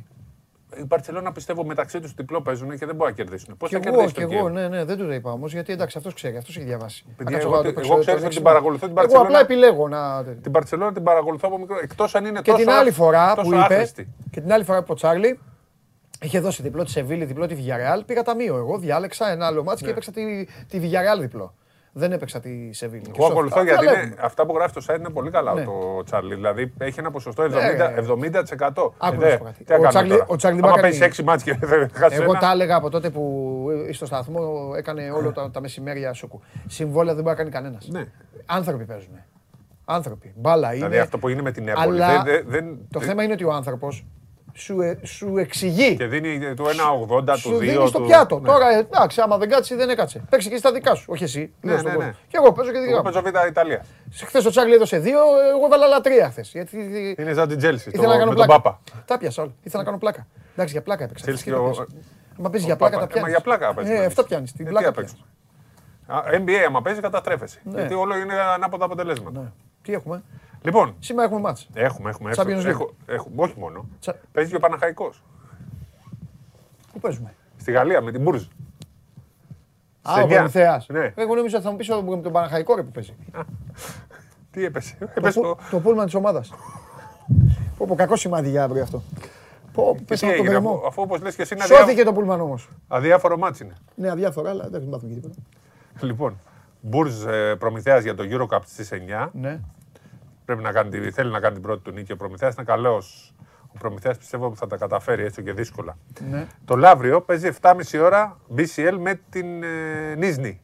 [0.78, 3.56] Η Μπαρσελόνα πιστεύω μεταξύ τους διπλό παίζουν και δεν μπορεί να κερδίσουν.
[3.56, 5.32] Πώς Κι θα εγώ, κερδίσει κι το εγώ, Κίεβο; ναι, ναι, δεν του το είπα
[5.32, 7.04] όμως, γιατί εντάξει, αυτός ξέρει, αυτός έχει διαβάσει.
[7.16, 8.42] Παιδιά, Θα κάτσω εγώ- να το εγώ παίξω, ξέρω το ότι την παίξω.
[8.42, 9.26] παρακολουθώ την Εγώ Μπαρτσελόνα.
[9.28, 10.24] απλά επιλέγω να.
[10.24, 11.76] Την Μπαρσελόνα την παρακολουθώ από μικρό.
[11.82, 14.08] Εκτός αν είναι Και τόσο, την άλλη φορά τόσο που είπε, άχρηστη.
[14.30, 15.38] και την άλλη φορά που ο Τσάρλι
[16.20, 18.56] είχε δώσει διπλό τη Σεβίλη, διπλό τη Villarreal, πήγα ταμείο.
[18.56, 21.54] Εγώ διάλεξα ένα άλλο μάτς και έπαιξα τη, τη Villarreal διπλό.
[21.98, 23.02] Δεν έπαιξα τη Σεβίλη.
[23.02, 24.06] Και Εγώ στο ακολουθώ αυτά γιατί βλέπουμε.
[24.06, 25.64] είναι, αυτά που γράφει στο site είναι πολύ καλά Ναι.
[25.64, 26.34] το Τσάρλι.
[26.34, 27.48] Δηλαδή έχει ένα ποσοστό 70%.
[27.48, 27.94] Ναι.
[27.94, 28.92] 70%.
[28.98, 29.64] Άκου Ε, να δε, σου πω κάτι.
[29.64, 31.90] Τι να Ο κάνουμε Τσάρλι- τώρα; ο Τσάρλι Άμα Μπάκαρη- παίζει 6 μάτς και δεν
[32.00, 32.38] χάσει Εγώ ένα.
[32.40, 36.40] τα έλεγα από τότε που στο σταθμό έκανε όλο τα, τα μεσημέρια σούκου.
[36.66, 37.88] Συμβόλαια δεν μπορεί να κάνει κανένας.
[37.88, 38.04] Ναι.
[38.46, 39.18] Άνθρωποι παίζουν.
[39.84, 40.32] Άνθρωποι.
[40.36, 40.76] Μπάλα είναι.
[40.76, 42.02] Δηλαδή αυτό που είναι με την Εύβολη.
[42.02, 44.06] Αλλά δεν- δεν- το δεν- θέμα είναι ότι ο άνθρωπος
[44.56, 45.96] σου, ε- σου εξηγεί.
[45.96, 47.58] Και δίνει το 1,80 του Σου 2.
[47.58, 48.38] δίνει στο του- πιάτο.
[48.38, 48.46] ναι.
[48.48, 50.22] Τώρα εντάξει, άμα δεν κάτσει, δεν έκατσε.
[50.30, 51.04] Παίξει και στα δικά σου.
[51.08, 51.52] Όχι εσύ.
[51.60, 52.10] Ναι, λέω στον ναι, κόσμο.
[52.10, 52.16] ναι.
[52.28, 53.02] Και εγώ παίζω και δικά Εγώ μου.
[53.04, 53.84] παίζω Β' Ιταλία.
[54.24, 55.18] Χθες ο Τσάρλι έδωσε δύο,
[55.54, 56.50] εγώ έβαλα άλλα τρία χθες.
[56.52, 56.76] Γιατί
[57.18, 58.62] Είναι σαν την Τζέλση ήθελα να κάνω με τον πλάκα.
[58.62, 58.80] Πάπα.
[59.04, 59.52] Τα πιάσα όλα.
[59.62, 60.26] Ήθελα να κάνω πλάκα.
[60.54, 61.24] Εντάξει, για πλάκα έπαιξα.
[61.26, 61.86] Chelsea Τι και ο- έπαιξα.
[62.38, 63.06] Άμα παίζει ο για πλάκα Πάπα.
[63.06, 63.30] τα Ε, μα πιάνεις.
[63.30, 64.24] για πλάκα παίζει, Ε, μα αυτά έτσι.
[64.24, 64.52] πιάνεις.
[64.52, 65.12] Την Ε, πλάκα τι πιάνεις.
[65.12, 65.30] παίξουμε.
[66.06, 67.60] Α, NBA, άμα παίζει, καταστρέφεσαι.
[67.64, 67.80] Ναι.
[67.80, 69.40] Γιατί όλο είναι ανάποδα αποτελέσματα.
[69.40, 69.46] Ναι.
[69.82, 70.22] Τι έχουμε;
[70.66, 71.68] Λοιπόν, Σήμερα έχουμε μάτς.
[71.74, 72.30] έχουμε, έχουμε.
[72.36, 72.66] Champions Έχω, League.
[72.66, 73.86] έχω, έχω, όχι μόνο.
[74.00, 75.22] Τσα- Παίζεις και ο Παναχαϊκός.
[76.92, 78.42] Πού παίζουμε; Στη Γαλλία με την Μπούρζ.
[78.42, 80.34] Α, Σε ο εννιά.
[80.36, 80.86] Προμηθέας.
[80.88, 81.12] Ναι.
[81.16, 83.14] Εγώ νόμιζα ότι θα μου πεις με τον Παναχαϊκό ρε που παίζει.
[84.50, 84.96] Τι έπεσε.
[85.00, 85.58] Το, Έπεσε που- το.
[85.70, 86.52] το πούλμαν της ομάδας.
[87.76, 89.02] Πω πω κακό σημάδι για αύριο αυτό.
[89.72, 90.76] Πω πω Και τι πέσαμε από τον έγινε, κρεμό.
[90.78, 91.76] αφού, αφού όπως λες και εσύ είναι αδιά...
[91.76, 92.68] Σώθηκε το πούλμαν όμως.
[92.88, 93.74] αδιάφορο μάτς είναι.
[93.94, 95.34] Ναι, αδιάφορα, αλλά δεν μάθουμε και τίποτα.
[96.00, 96.38] Λοιπόν,
[96.80, 99.28] Μπούρζ ε, Προμηθέας για το Eurocup στις 9.
[99.32, 99.60] Ναι.
[100.46, 102.12] Πρέπει να κάνει, τη- θέλει να κάνει την πρώτη του νίκη.
[102.12, 103.34] Ο Προμηθέας είναι καλός.
[103.74, 105.96] Ο Προμηθέας πιστεύω ότι θα τα καταφέρει έστω και δύσκολα.
[106.30, 106.46] ναι.
[106.64, 110.60] Το Λαύριο παίζει 7.30 ώρα BCL με την ε, Νίσνη.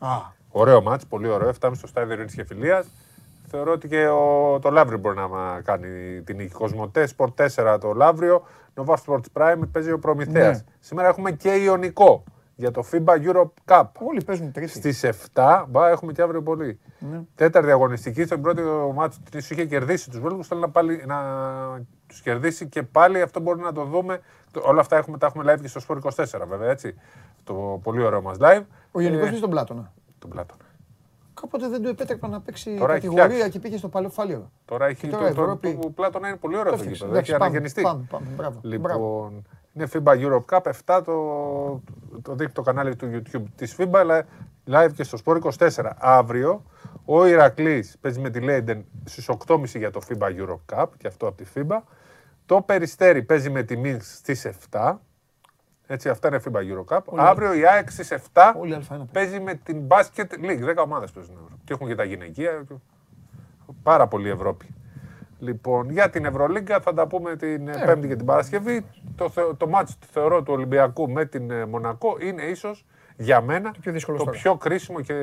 [0.00, 0.08] Α,
[0.50, 1.52] Ωραίο μάτς, πολύ ωραίο.
[1.60, 2.86] 7.30 στο στάδιο Ειρήνης και Φιλίας.
[3.50, 6.52] Θεωρώ ότι και ο, το Λαύριο μπορεί να μα κάνει την νίκη.
[6.52, 8.46] Κοσμοτέ, Sport 4 το Λαύριο.
[8.74, 10.56] Nova Sports Prime παίζει ο Προμηθέας.
[10.56, 10.64] Ναι.
[10.80, 12.24] Σήμερα έχουμε και Ιωνικό
[12.60, 13.84] για το FIBA Europe Cup.
[13.98, 14.70] όλοι παίζουν τρίτη.
[14.70, 15.04] Στις
[15.34, 16.78] 7, μπα, έχουμε και αύριο πολύ.
[16.98, 17.20] Ναι.
[17.34, 20.46] Τέταρτη αγωνιστική, στον πρώτο μάτι του είχε κερδίσει τους Βέλγους.
[20.46, 21.16] Θέλει να, πάλι, να
[22.06, 24.20] τους κερδίσει και πάλι αυτό μπορεί να το δούμε.
[24.50, 26.94] Το- Όλα αυτά έχουμε, τα έχουμε live και στο Sport 24, βέβαια έτσι.
[27.44, 28.62] Το πολύ ωραίο μας live.
[28.92, 29.92] Ο Γενικός Ε, είναι στον Πλάτωνα.
[30.18, 30.62] τον Πλάτωνα.
[31.40, 33.50] Κάποτε δεν του επέτρεπαν να παίξει Τώρα έχει κατηγορία φτιάξει.
[33.50, 34.50] και πήγε στο παλαιοφάλιο.
[34.64, 35.78] Τώρα έχει Και το, τώρα το, Ευρώπη.
[35.82, 36.94] το, Πλάτωνα είναι πολύ ωραίο το Έφτιαξε.
[36.96, 37.12] γήπεδο.
[37.12, 37.82] Εντάξει, Έχει πάμε, αναγεννηστεί.
[37.82, 38.60] Πάμε, πάμε, μπράβο.
[38.80, 39.32] μπράβο.
[39.78, 41.82] Λοιπόν, είναι FIBA Europe Cup 7 το,
[42.22, 44.26] το δείχνει το κανάλι του YouTube της FIBA, αλλά
[44.70, 45.90] live και στο Sport 24.
[45.98, 46.64] Αύριο
[47.04, 51.26] ο Ηρακλής παίζει με τη Λέιντεν στις 8.30 για το FIBA Europe Cup και αυτό
[51.26, 51.80] από τη FIBA.
[52.46, 54.96] Το Περιστέρι παίζει με τη Minsk στις 7.
[55.86, 57.00] Έτσι, αυτά είναι FIBA Euro Cup.
[57.16, 60.76] Αύριο η ΑΕΚ στις 7 Όλοι Α1 παίζει με την Basket League.
[60.76, 61.60] 10 ομάδες παίζουν.
[61.64, 62.64] Και έχουμε και τα γυναικεία.
[63.82, 64.74] Πάρα πολύ Ευρώπη.
[65.38, 68.84] Λοιπόν, για την Ευρωλίγκα θα τα πούμε την ε, Πέμπτη και την Παρασκευή.
[69.16, 72.84] Το, θε- το μάτς θεωρώ του Ολυμπιακού με την ε, Μονακό είναι ίσως
[73.16, 74.36] για μένα πιο δύσκολο το τώρα.
[74.38, 75.14] πιο κρίσιμο και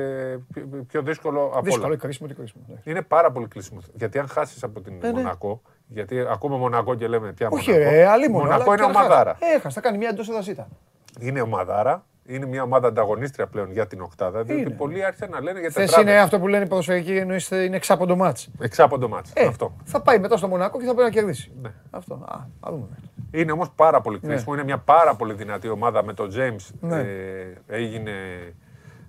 [0.52, 1.96] πιο, πιο δύσκολο από Δύσκολο, όλα.
[1.96, 2.64] κρίσιμο, τι κρίσιμο.
[2.68, 2.74] ναι.
[2.84, 3.80] Είναι πάρα πολύ κρίσιμο.
[3.94, 5.10] Γιατί αν χάσεις από την ναι.
[5.12, 7.90] Μονακό, γιατί ακούμε Μονακό και λέμε πια Όχι Μονακό.
[7.90, 8.44] ρε, άλλη μόνο.
[8.44, 9.36] Μονακό είναι ομαδάρα.
[9.56, 10.66] Έχασε, θα κάνει μια εντός έδρας ήταν.
[11.20, 12.04] Είναι ομαδάρα.
[12.28, 14.42] Είναι μια ομάδα ανταγωνίστρια πλέον για την Οκτάδα.
[14.42, 14.70] Διότι Είναι.
[14.70, 16.10] πολλοί άρχισαν να λένε για Χθε τετράδες.
[16.10, 18.48] είναι αυτό που λένε οι ποδοσφαιρικοί εννοείς είναι εξάποντο μάτς.
[18.60, 19.32] Εξάποντο μάτς.
[19.34, 19.76] Ε, Αυτό.
[19.84, 21.52] θα πάει μετά στο Μονακό και θα πρέπει να κερδίσει.
[21.62, 21.70] Ναι.
[21.90, 22.14] Αυτό.
[22.14, 22.88] Α, α δούμε.
[23.30, 24.54] Είναι όμως πάρα πολύ κρίσιμο.
[24.54, 26.68] Είναι μια πάρα πολύ δυνατή ομάδα με τον James.
[26.80, 26.98] Ναι.
[26.98, 28.10] Ε, έγινε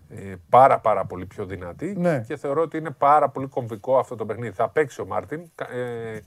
[0.10, 2.24] ε, πάρα πάρα πολύ πιο δυνατή Ναι.
[2.28, 4.52] και θεωρώ ότι είναι πάρα πολύ κομβικό αυτό το παιχνίδι.
[4.56, 5.42] Θα παίξει ο Μάρτιν.
[5.56, 6.22] κα- Ε,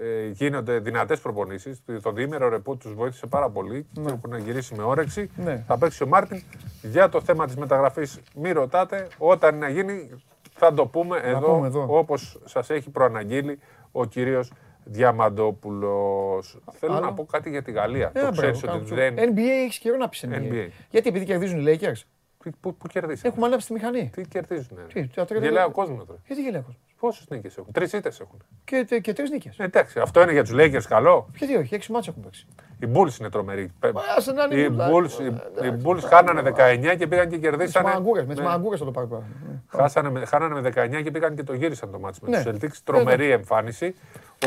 [0.00, 1.82] ε, γίνονται δυνατές προπονήσεις.
[2.02, 5.30] Το διήμερο ρεπό τους βοήθησε πάρα πολύ και έχουν γυρίσει με όρεξη.
[5.36, 5.64] Ναι.
[5.66, 6.42] Θα παίξει ο Μάρτιν.
[6.82, 9.08] Για το θέμα της μεταγραφής, μη ρωτάτε.
[9.18, 10.10] Όταν να γίνει,
[10.54, 11.86] θα το πούμε εδώ, πούμε εδώ.
[11.98, 13.58] όπως σας έχει προαναγγείλει
[13.92, 14.52] ο κύριος
[14.84, 16.58] Διαμαντόπουλος.
[16.72, 17.04] Θέλω Άλλο.
[17.04, 18.06] να πω κάτι για τη Γαλλία.
[18.06, 18.94] Ε, το μπράβο, ξέρεις κάνω ότι σου.
[18.94, 19.14] δεν.
[19.16, 20.34] NBA έχεις καιρό να πεις NBA.
[20.34, 20.68] NBA.
[20.90, 22.00] Γιατί επειδή κερδίζουν οι Lakers;
[22.38, 24.10] Πού, πού, πού κερδίσανε; Έχουμε ανάψει τη μηχανή.
[24.14, 24.78] Τι κερδίζουν.
[24.92, 26.18] Τι, τα τρίτα- Γελάει ο κόσμος τώρα.
[26.26, 28.42] Γιατί γελάει ο κόσμος; Πόσες νίκες έχουν; Τρεις ήττες έχουν.
[28.64, 29.58] Και, τε- και τρεις νίκες.
[29.58, 31.28] Ε, εντάξει, αυτό είναι για τους Lakers καλό.
[31.36, 32.46] Γιατί όχι, έξι μάτια έχουν παίξει.
[32.80, 33.70] Οι Bulls είναι τρομεροί.
[34.16, 35.20] άσε να είναι Οι οι Bulls, Bulls,
[35.62, 37.88] οι- οι Bulls χάνανε 19 και πήγαν και Μες τι κερδίσανε.
[37.88, 38.48] μαγκούρες, μες τι Ναι.
[38.48, 39.22] μαγκούρες θα το πάρει τώρα.
[39.68, 42.42] Χάσανε με, χάνανε με 19 και πήγαν και το γύρισαν το μάτι με Ναι.
[42.42, 42.76] τους Celtics.
[42.84, 43.94] Τρομερή εμφάνιση.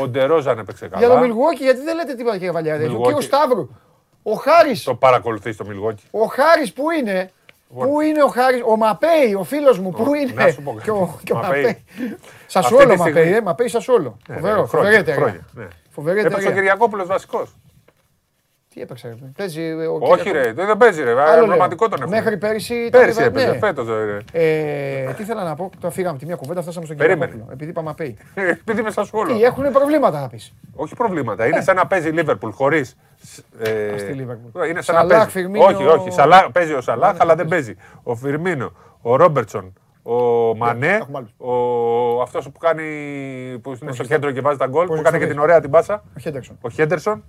[0.00, 1.06] Ο Ντερόζαν έπαιξε καλά.
[1.06, 2.84] Για το Μιλγόκι, γιατί δεν λέτε τίποτα κύριε Βαλιάδη.
[2.84, 3.02] Ο Milwaukee.
[3.02, 3.68] κύριο Σταύρου.
[4.22, 4.82] Ο Χάρης.
[4.82, 6.04] Το παρακολουθείς στο Μιλγόκι.
[6.10, 7.30] Ο Χάρης που είναι.
[7.74, 10.84] Πού είναι ο Χάρης, ο Μαπέι, ο φίλος μου, πού είναι; να σου πω κάτι.
[10.84, 11.62] Και ο, και ο Μαπέι.
[11.62, 11.84] Μαπέι.
[12.46, 14.16] Σα Αυτή όλο τη Μαπέι, στιγμή- ε, Μαπέι σα όλο.
[14.28, 15.20] Ναι, Φοβερό, ναι, φοβερή χρόνια, εταιρεία.
[15.22, 15.66] χρόνια, ναι.
[15.90, 16.56] Φοβερή Έπαιξε ο εταιρεία.
[16.60, 17.54] Κυριακόπουλο βασικός.
[18.76, 19.14] Τι έπαιξε, ρε.
[19.36, 21.10] Παίζει ε, ο Όχι, Κυριακό- ρε, δεν δεν παίζει, ρε.
[21.10, 21.46] Άλλο λέω.
[21.46, 22.16] Πραγματικό τον έχουμε.
[22.16, 22.74] Μέχρι πέρυσι.
[22.74, 23.58] ήταν Πέρυσι βέβαια- έπαιζε, ναι.
[23.66, 23.88] φέτος.
[23.88, 24.18] Ρε.
[24.32, 27.24] Ε, τι ήθελα να πω, τώρα φύγαμε τη μία κουβέντα, φτάσαμε στον Περίμενε.
[27.24, 27.52] Κυριακόπουλο.
[27.54, 28.16] Επειδή είπα Μαπέι.
[28.34, 29.34] Επειδή είμαι σαν σχόλο.
[29.34, 30.52] Τι, έχουν προβλήματα να πεις.
[30.74, 31.46] Όχι προβλήματα.
[31.46, 32.96] Είναι σαν να παίζει η Λίβερπουλ χωρίς.
[33.58, 34.68] Ε, Ας τη Liverpool.
[34.68, 35.30] είναι σαν Σαλάχ, να παίζει.
[35.30, 36.10] Φιρμίνο- Όχι, όχι.
[36.10, 37.76] Σαλά, παίζει ο Σαλάχ, Ναι, αλλά θα δεν παίζει.
[38.02, 38.72] Ο Φιρμίνο,
[39.02, 39.72] ο Ρόμπερτσον,
[40.02, 40.14] ο
[40.56, 41.30] Μανέ, έχουμε άλλους.
[41.36, 42.22] ο...
[42.22, 42.82] αυτός που κάνει.
[43.62, 45.32] που είναι στο κέντρο και βάζει τα γκολ, που Πώς κάνει και εξοπλίζει.
[45.32, 46.02] την ωραία την πάσα.
[46.60, 47.24] Ο Χέντερσον.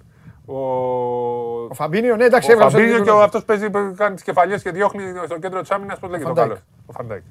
[0.49, 1.65] Ο Χέντερσον.
[1.65, 3.19] Ο, Ο Φαμπίνιο, ναι, εντάξει, ο έβγαλε στο Φαμπίνιο και γήπεδο.
[3.19, 5.99] ο αυτός παίζει, που κάνει τις κεφαλιές και διώχνει στο κέντρο της άμυνας.
[5.99, 6.49] Πώς λέγεται ο Φαντάικ.
[6.49, 6.61] καλό.
[6.85, 7.21] Ο Φαντάικ.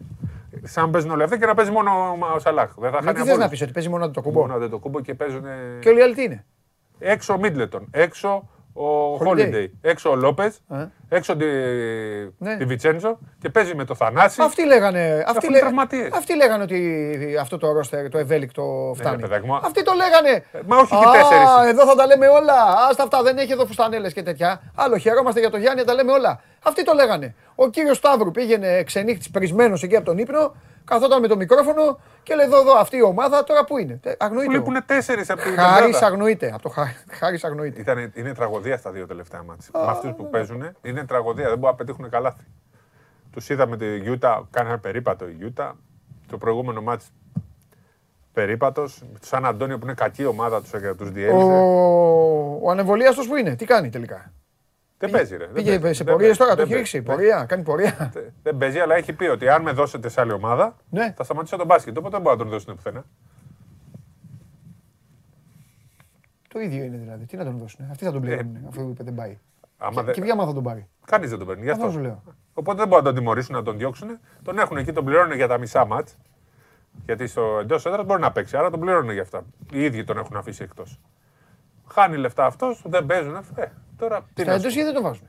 [0.62, 2.70] Σαν να παίζουν όλοι αυτοί και να παίζει μόνο ο- ο Σαλάχ.
[2.76, 3.48] Δεν θα Γιατί χάνει θες από να όλους.
[3.50, 4.46] πεις ότι παίζει μόνο το κουμπό.
[4.46, 5.44] Μόνο το κουμπό και παίζουν.
[5.80, 6.44] Και όλοι οι άλλοι τι είναι;
[6.98, 9.24] Έξω ο Μίτλετον, έξω ο Holiday.
[9.24, 10.86] Χόλιντεϊ, έξω ο Λόπες, Ε.
[11.08, 11.44] έξω τη,
[12.38, 12.56] Ναι.
[12.56, 14.42] τη Βιτσέντζο και παίζει με το Θανάση.
[14.42, 16.12] Αυτοί λέγανε, αυτοί, είναι λέ- τραυματίες.
[16.12, 19.16] αυτοί λέγανε ότι αυτό το ρόστερ, το ευέλικτο φτάνει.
[19.16, 19.54] Ναι, παιδάκι μου.
[19.56, 20.44] αυτοί το λέγανε.
[20.66, 21.70] Μα όχι και Α, τέσσερις.
[21.72, 22.54] Εδώ θα τα λέμε όλα.
[22.90, 24.60] Άστα αυτά, δεν έχει εδώ φουστανέλες και τέτοια.
[24.74, 26.40] Άλλο χαιρόμαστε για το Γιάννη, τα λέμε όλα.
[26.62, 27.34] Αυτοί το λέγανε.
[27.54, 30.54] Ο κύριος Σταύρου πήγαινε ξενύχτης πρισμένος εκεί από τον ύπνο,
[30.86, 34.00] καθόταν με το μικρόφωνο και λέει: Εδώ, εδώ, αυτή η ομάδα τώρα που είναι.
[34.02, 34.46] Ε, Αγνοείται.
[34.46, 36.06] Που λείπουν τέσσερις από την Χάρης Ελλάδα.
[36.06, 36.52] αγνοείται.
[36.54, 36.72] Από το
[37.10, 37.80] Χάρης αγνοείται.
[37.80, 39.68] Ήταν, είναι τραγωδία στα δύο τελευταία μάτια.
[39.72, 41.48] Με αυτούς που παίζουν είναι τραγωδία.
[41.48, 42.44] Δεν μπορούν να πετύχουν καλάθι.
[43.32, 45.76] Τους είδαμε τη Γιούτα, κάνανε περίπατο η Γιούτα.
[46.28, 47.04] Το προηγούμενο μάτι
[48.32, 48.98] περίπατος.
[49.20, 51.52] Του Σαν Αντώνιο που είναι κακή ομάδα τους τους Ο, διέλυσε.
[52.62, 54.32] ο ανεμβολίαστος που είναι, τι κάνει τελικά;
[54.98, 55.44] Δεν παίζει, ρε.
[55.44, 55.96] δεν Πήγε παίζει.
[55.96, 56.38] σε Δεν πορείε παίζει.
[56.42, 57.02] τώρα, το Δεν έχει ρίξει.
[57.02, 57.20] παίζει.
[57.22, 58.10] Πορεία, κάνει πορεία.
[58.12, 61.12] Δεν- Δεν παίζει, αλλά έχει πει ότι αν με δώσετε σε άλλη ομάδα, Ναι.
[61.16, 61.96] θα σταματήσω τον μπάσκετ.
[61.96, 63.04] Οπότε δεν μπορεί να τον δώσουν πουθενά.
[66.48, 67.24] Το ίδιο είναι δηλαδή.
[67.24, 67.86] Τι να τον δώσουν.
[67.90, 69.30] Αυτοί θα τον πληρώνουν αφού είπε δεν πάει.
[69.30, 69.36] Ε,
[69.78, 71.62] Άμα Και, δεν- και ποια ομάδα θα τον πάρει; Κανείς δεν τον παίρνει.
[71.62, 72.22] Γι' Αυτό αυτό σου λέω.
[72.54, 74.18] Οπότε δεν μπορούν να τον τιμωρήσουν, να τον διώξουν.
[74.42, 76.16] Τον έχουν εκεί, τον πληρώνουν για τα μισά μάτς.
[77.04, 79.42] Γιατί στο εντός έδρας μπορεί να παίξει, άρα τον πληρώνουν για αυτά.
[79.72, 81.00] Οι ίδιοι τον έχουν αφήσει εκτός.
[81.88, 83.34] Χάνει λεφτά αυτός, δεν παίζουν.
[83.54, 83.66] Ε,
[83.98, 85.28] τώρα τι Στα να εντός σου ή δεν τον βάζουν.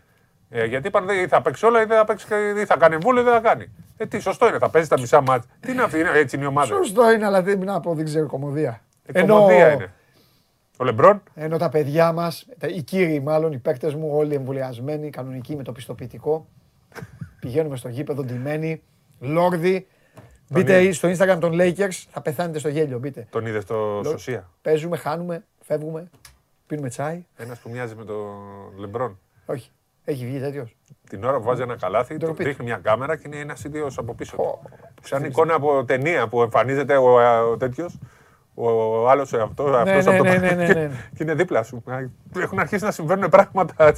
[0.50, 2.26] Ε, γιατί είπαν ή θα παίξει όλα ή δεν θα, παίξει,
[2.58, 3.72] ή θα κάνει εμβόλιο ή δεν θα κάνει.
[3.98, 5.48] Ε, τι, σωστό είναι, θα παίζει τα μισά μάτς.
[5.60, 6.68] Τι είναι αυτή, είναι, έτσι είναι η ομάδα.
[6.68, 8.82] Σωστό είναι, αλλά δεν να πω, δεν ξέρω κομμωδία.
[9.06, 9.94] Ε, κομμωδία είναι.
[10.78, 15.56] Ο Λεμπρόν, Ενώ τα παιδιά μας, οι κύριοι μάλλον, οι παίκτες μου, όλοι εμβολιασμένοι, κανονικοί
[15.56, 16.48] με το πιστοποιητικό.
[17.40, 18.82] Πηγαίνουμε στο γήπεδο ντυμένοι,
[19.20, 19.88] λόρδι.
[20.50, 20.92] Μπείτε είδε.
[20.92, 23.00] στο Instagram των Lakers, θα πεθάνετε στο γέλιο.
[23.00, 23.28] Μπείτε.
[23.30, 24.50] τον είδε στο Σωσία.
[24.62, 26.10] Παίζουμε, χάνουμε, φεύγουμε,
[26.68, 27.26] πίνουμε τσάι.
[27.36, 28.28] Ένας που μοιάζει με τον
[28.78, 29.20] Λεμπρόν.
[29.46, 29.72] Όχι,
[30.06, 30.76] έχει βγει τέτοιος.
[31.10, 32.50] Την ώρα που βάζει ένα καλάθι, του Ντροπή του.
[32.50, 34.36] δείχνει μια κάμερα και είναι ένας ίδιος από πίσω.
[34.36, 34.60] του.
[35.02, 37.16] Σαν εικόνα από ταινία που εμφανίζεται ο,
[37.52, 38.00] ο τέτοιος.
[38.60, 40.90] Ο άλλος αυτός, αυτός ναι, από το ναι, ναι, ναι, και- ναι.
[41.16, 41.84] και είναι δίπλα σου.
[42.38, 43.94] Έχουν αρχίσει να συμβαίνουν πράγματα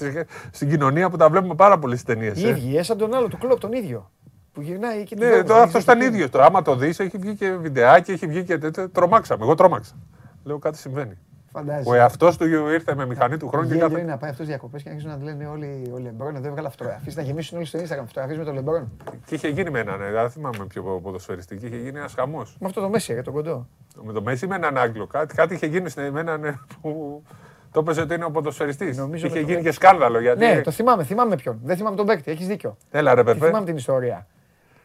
[0.51, 2.41] στην κοινωνία που τα βλέπουμε πάρα πολύ στις ταινίες.
[2.41, 4.11] Οι ίδιοι, έσαν τον άλλο, του κλοπ τον ίδιο.
[4.51, 6.29] Που γυρνάει και Ναι, το, αυτός ήταν ίδιος.
[6.29, 8.89] Το, άμα το δεις, έχει βγει και βιντεάκι, έχει βγει και τέτοιο.
[8.89, 9.43] Τρομάξαμε.
[9.43, 9.95] Εγώ τρόμαξα.
[10.43, 11.17] Λέω κάτι συμβαίνει.
[11.51, 11.89] Φαντάζεσαι.
[11.89, 14.01] Ο εαυτός του ήρθε με μηχανή του χρόνου και Γέλιο κάθε.
[14.01, 16.69] είναι να πάει αυτός διακοπές και να αρχίσουν να λένε όλοι ο Λεμπρόν εδώ έβγαλε
[16.69, 17.11] φωτογραφίε.
[17.15, 18.91] Να γεμίσουν όλοι στο Instagram φωτογραφίε με τον Λεμπρόν.
[19.25, 22.55] Και είχε γίνει με έναν, ε, δεν θυμάμαι ποιο ποδοσφαιριστή, και είχε γίνει ένας χαμός.
[22.59, 23.67] Με αυτό το Μέση, για τον κοντό.
[24.03, 25.07] Με το Μέση με έναν Άγγλο.
[25.07, 27.23] Κάτι, κάτι είχε γίνει στην- με έναν ε, που
[27.71, 28.97] το έπαιζε ότι είναι ο ποδοσφαιριστής.
[28.97, 29.69] Νομίζω Είχε με το γίνει Μέση.
[29.69, 30.19] και σκάνδαλο.
[30.19, 30.45] Γιατί...
[30.45, 31.59] Ναι, το θυμάμαι, θυμάμαι ποιον.
[31.63, 32.77] Δεν θυμάμαι τον παίκτη, έχεις δίκιο.
[32.91, 33.45] Έλα ρε Και πεπέ.
[33.45, 34.27] θυμάμαι την ιστορία.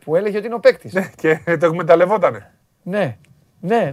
[0.04, 0.92] Που έλεγε ότι είναι ο παίκτης.
[0.92, 2.52] Ναι, και το εκμεταλλευότανε.
[2.82, 3.16] Ναι,
[3.60, 3.92] ναι.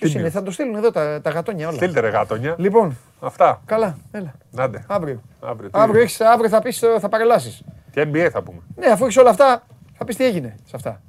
[0.00, 0.30] Ποιος Τίμιος.
[0.32, 1.76] είναι, θα το στείλουν εδώ τα, τα γατόνια όλα.
[1.76, 2.54] Στείλτε ρε γατόνια.
[2.58, 3.60] Λοιπόν, Αυτά.
[3.64, 4.34] καλά, έλα.
[4.50, 4.84] Νάντε.
[4.88, 5.20] Αύριο.
[5.40, 5.70] Αύριο.
[5.70, 7.62] τι- Αύριο, έχεις, αύριο θα, πεις, ε, θα παρελάσεις.
[7.90, 8.58] Και NBA θα πούμε.
[8.76, 9.62] Ναι, αφού έχεις όλα αυτά,
[9.98, 11.00] θα πεις τι έγινε σε αυτά.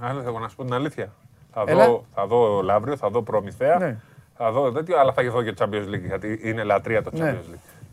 [0.00, 1.12] Αλλά θα να σου πω την αλήθεια.
[1.52, 1.86] Θα Έλα.
[1.86, 3.78] δω, θα δω Λαύριο, θα δω Προμηθέα.
[3.78, 3.96] Ναι.
[4.36, 7.38] Θα δω τέτοιο, αλλά θα δω και Champions League γιατί είναι λατρεία το Champions Ναι.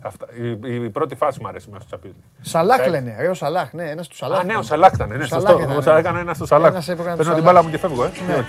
[0.03, 0.07] League.
[0.07, 0.25] Αυτά,
[0.67, 2.39] η, η πρώτη φάση μου αρέσει μέσα στο Champions League.
[2.41, 3.15] Σαλάχ Ε, λένε.
[3.19, 4.39] Ρε, ο Σαλάχ, ναι, ένας του Σαλάχ.
[4.39, 5.07] Α, ναι, ο Σαλάχ ήταν.
[5.09, 5.39] Ναι, Ο σωστό.
[5.39, 5.81] Σαλάχ ήταν, Ο ναι.
[5.81, 6.71] Σαλάχ έκανε ένα στο Σαλάχ.
[6.71, 7.43] Ένας έπαιρνε Παίρνω το την Σαλάχ.
[7.45, 8.11] μπάλα μου και φεύγω, ε.
[8.27, 8.33] Ναι.
[8.35, 8.43] Ναι.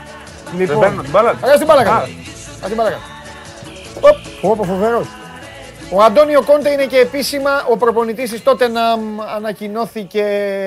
[0.59, 1.31] Λοιπόν, Δεν παίρνω την μπάλα.
[1.43, 2.07] Αγάς την μπάλα Α, κάτω.
[2.63, 3.03] Ας την μπάλα κάτω.
[4.01, 5.07] Οπ, Ω, πω, φοβερός.
[5.93, 9.01] Ο Αντώνιο Κόντε είναι και επίσημα ο προπονητής της Τότεναμ.
[9.37, 10.25] Ανακοινώθηκε,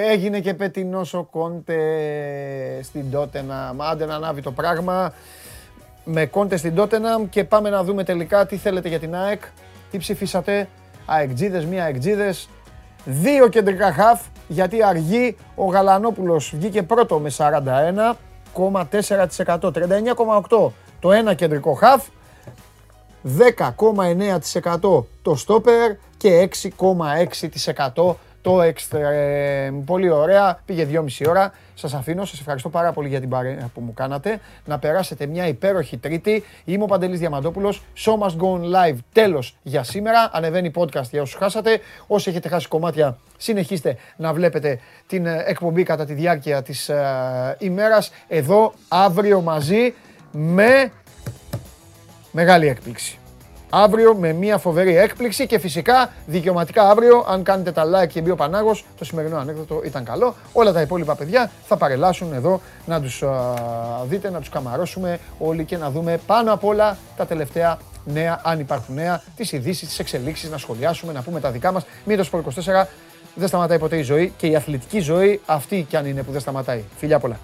[0.09, 1.79] έγινε και πετεινός ο Κόντε
[2.83, 3.81] στην Τότεναμ.
[3.81, 5.13] Άντε να ανάβει το πράγμα.
[6.03, 9.41] Με Κόντε στην Τότεναμ και πάμε να δούμε τελικά τι θέλετε για την ΑΕΚ.
[9.91, 10.67] Τι ψηφίσατε;
[11.05, 12.49] αεκτζίδες, μία αεκτζίδες.
[13.05, 19.71] Δύο κεντρικά χαφ, γιατί αργεί ο Γαλανόπουλος βγήκε πρώτο με 41,4%.
[19.71, 22.03] 39,8% το ένα κεντρικό χαφ,
[23.23, 28.15] 10,9% το στόπερ και 6,6%
[28.47, 29.81] το extreme.
[29.85, 31.53] Πολύ ωραία, πήγε 2,5 ώρα.
[31.73, 34.39] Σας αφήνω, σας ευχαριστώ πάρα πολύ για την παρέα που μου κάνατε.
[34.65, 36.43] Να περάσετε μια υπέροχη τρίτη.
[36.65, 37.83] Είμαι ο Παντελής Διαμαντόπουλος.
[37.97, 38.97] Show must go on live.
[39.11, 40.29] Τέλος για σήμερα.
[40.33, 41.79] Ανεβαίνει podcast για όσους χάσατε.
[42.07, 47.55] Όσοι έχετε χάσει κομμάτια, συνεχίστε να βλέπετε την ε, εκπομπή κατά τη διάρκεια της ε,
[47.59, 48.11] ημέρας.
[48.27, 49.93] Εδώ, αύριο μαζί
[50.31, 50.91] με
[52.31, 53.19] μεγάλη έκπληξη.
[53.69, 58.29] Αύριο με μια φοβερή έκπληξη και φυσικά δικαιωματικά αύριο, αν κάνετε τα like και μπει
[58.29, 60.35] ο Πανάγος, το σημερινό ανέκδοτο ήταν καλό.
[60.53, 63.53] Όλα τα υπόλοιπα παιδιά θα παρελάσουν εδώ να τους α,
[64.07, 68.59] δείτε, να τους καμαρώσουμε όλοι και να δούμε πάνω απ' όλα τα τελευταία νέα, αν
[68.59, 71.85] υπάρχουν νέα, τις ειδήσεις, τις εξελίξεις, να σχολιάσουμε, να πούμε τα δικά μας.
[72.05, 72.41] Μην το Sport
[72.83, 72.87] 24,
[73.35, 76.41] δεν σταματάει ποτέ η ζωή και η αθλητική ζωή αυτή κι αν είναι που δεν
[76.41, 76.83] σταματάει.
[76.97, 77.37] Φιλιά πολλά.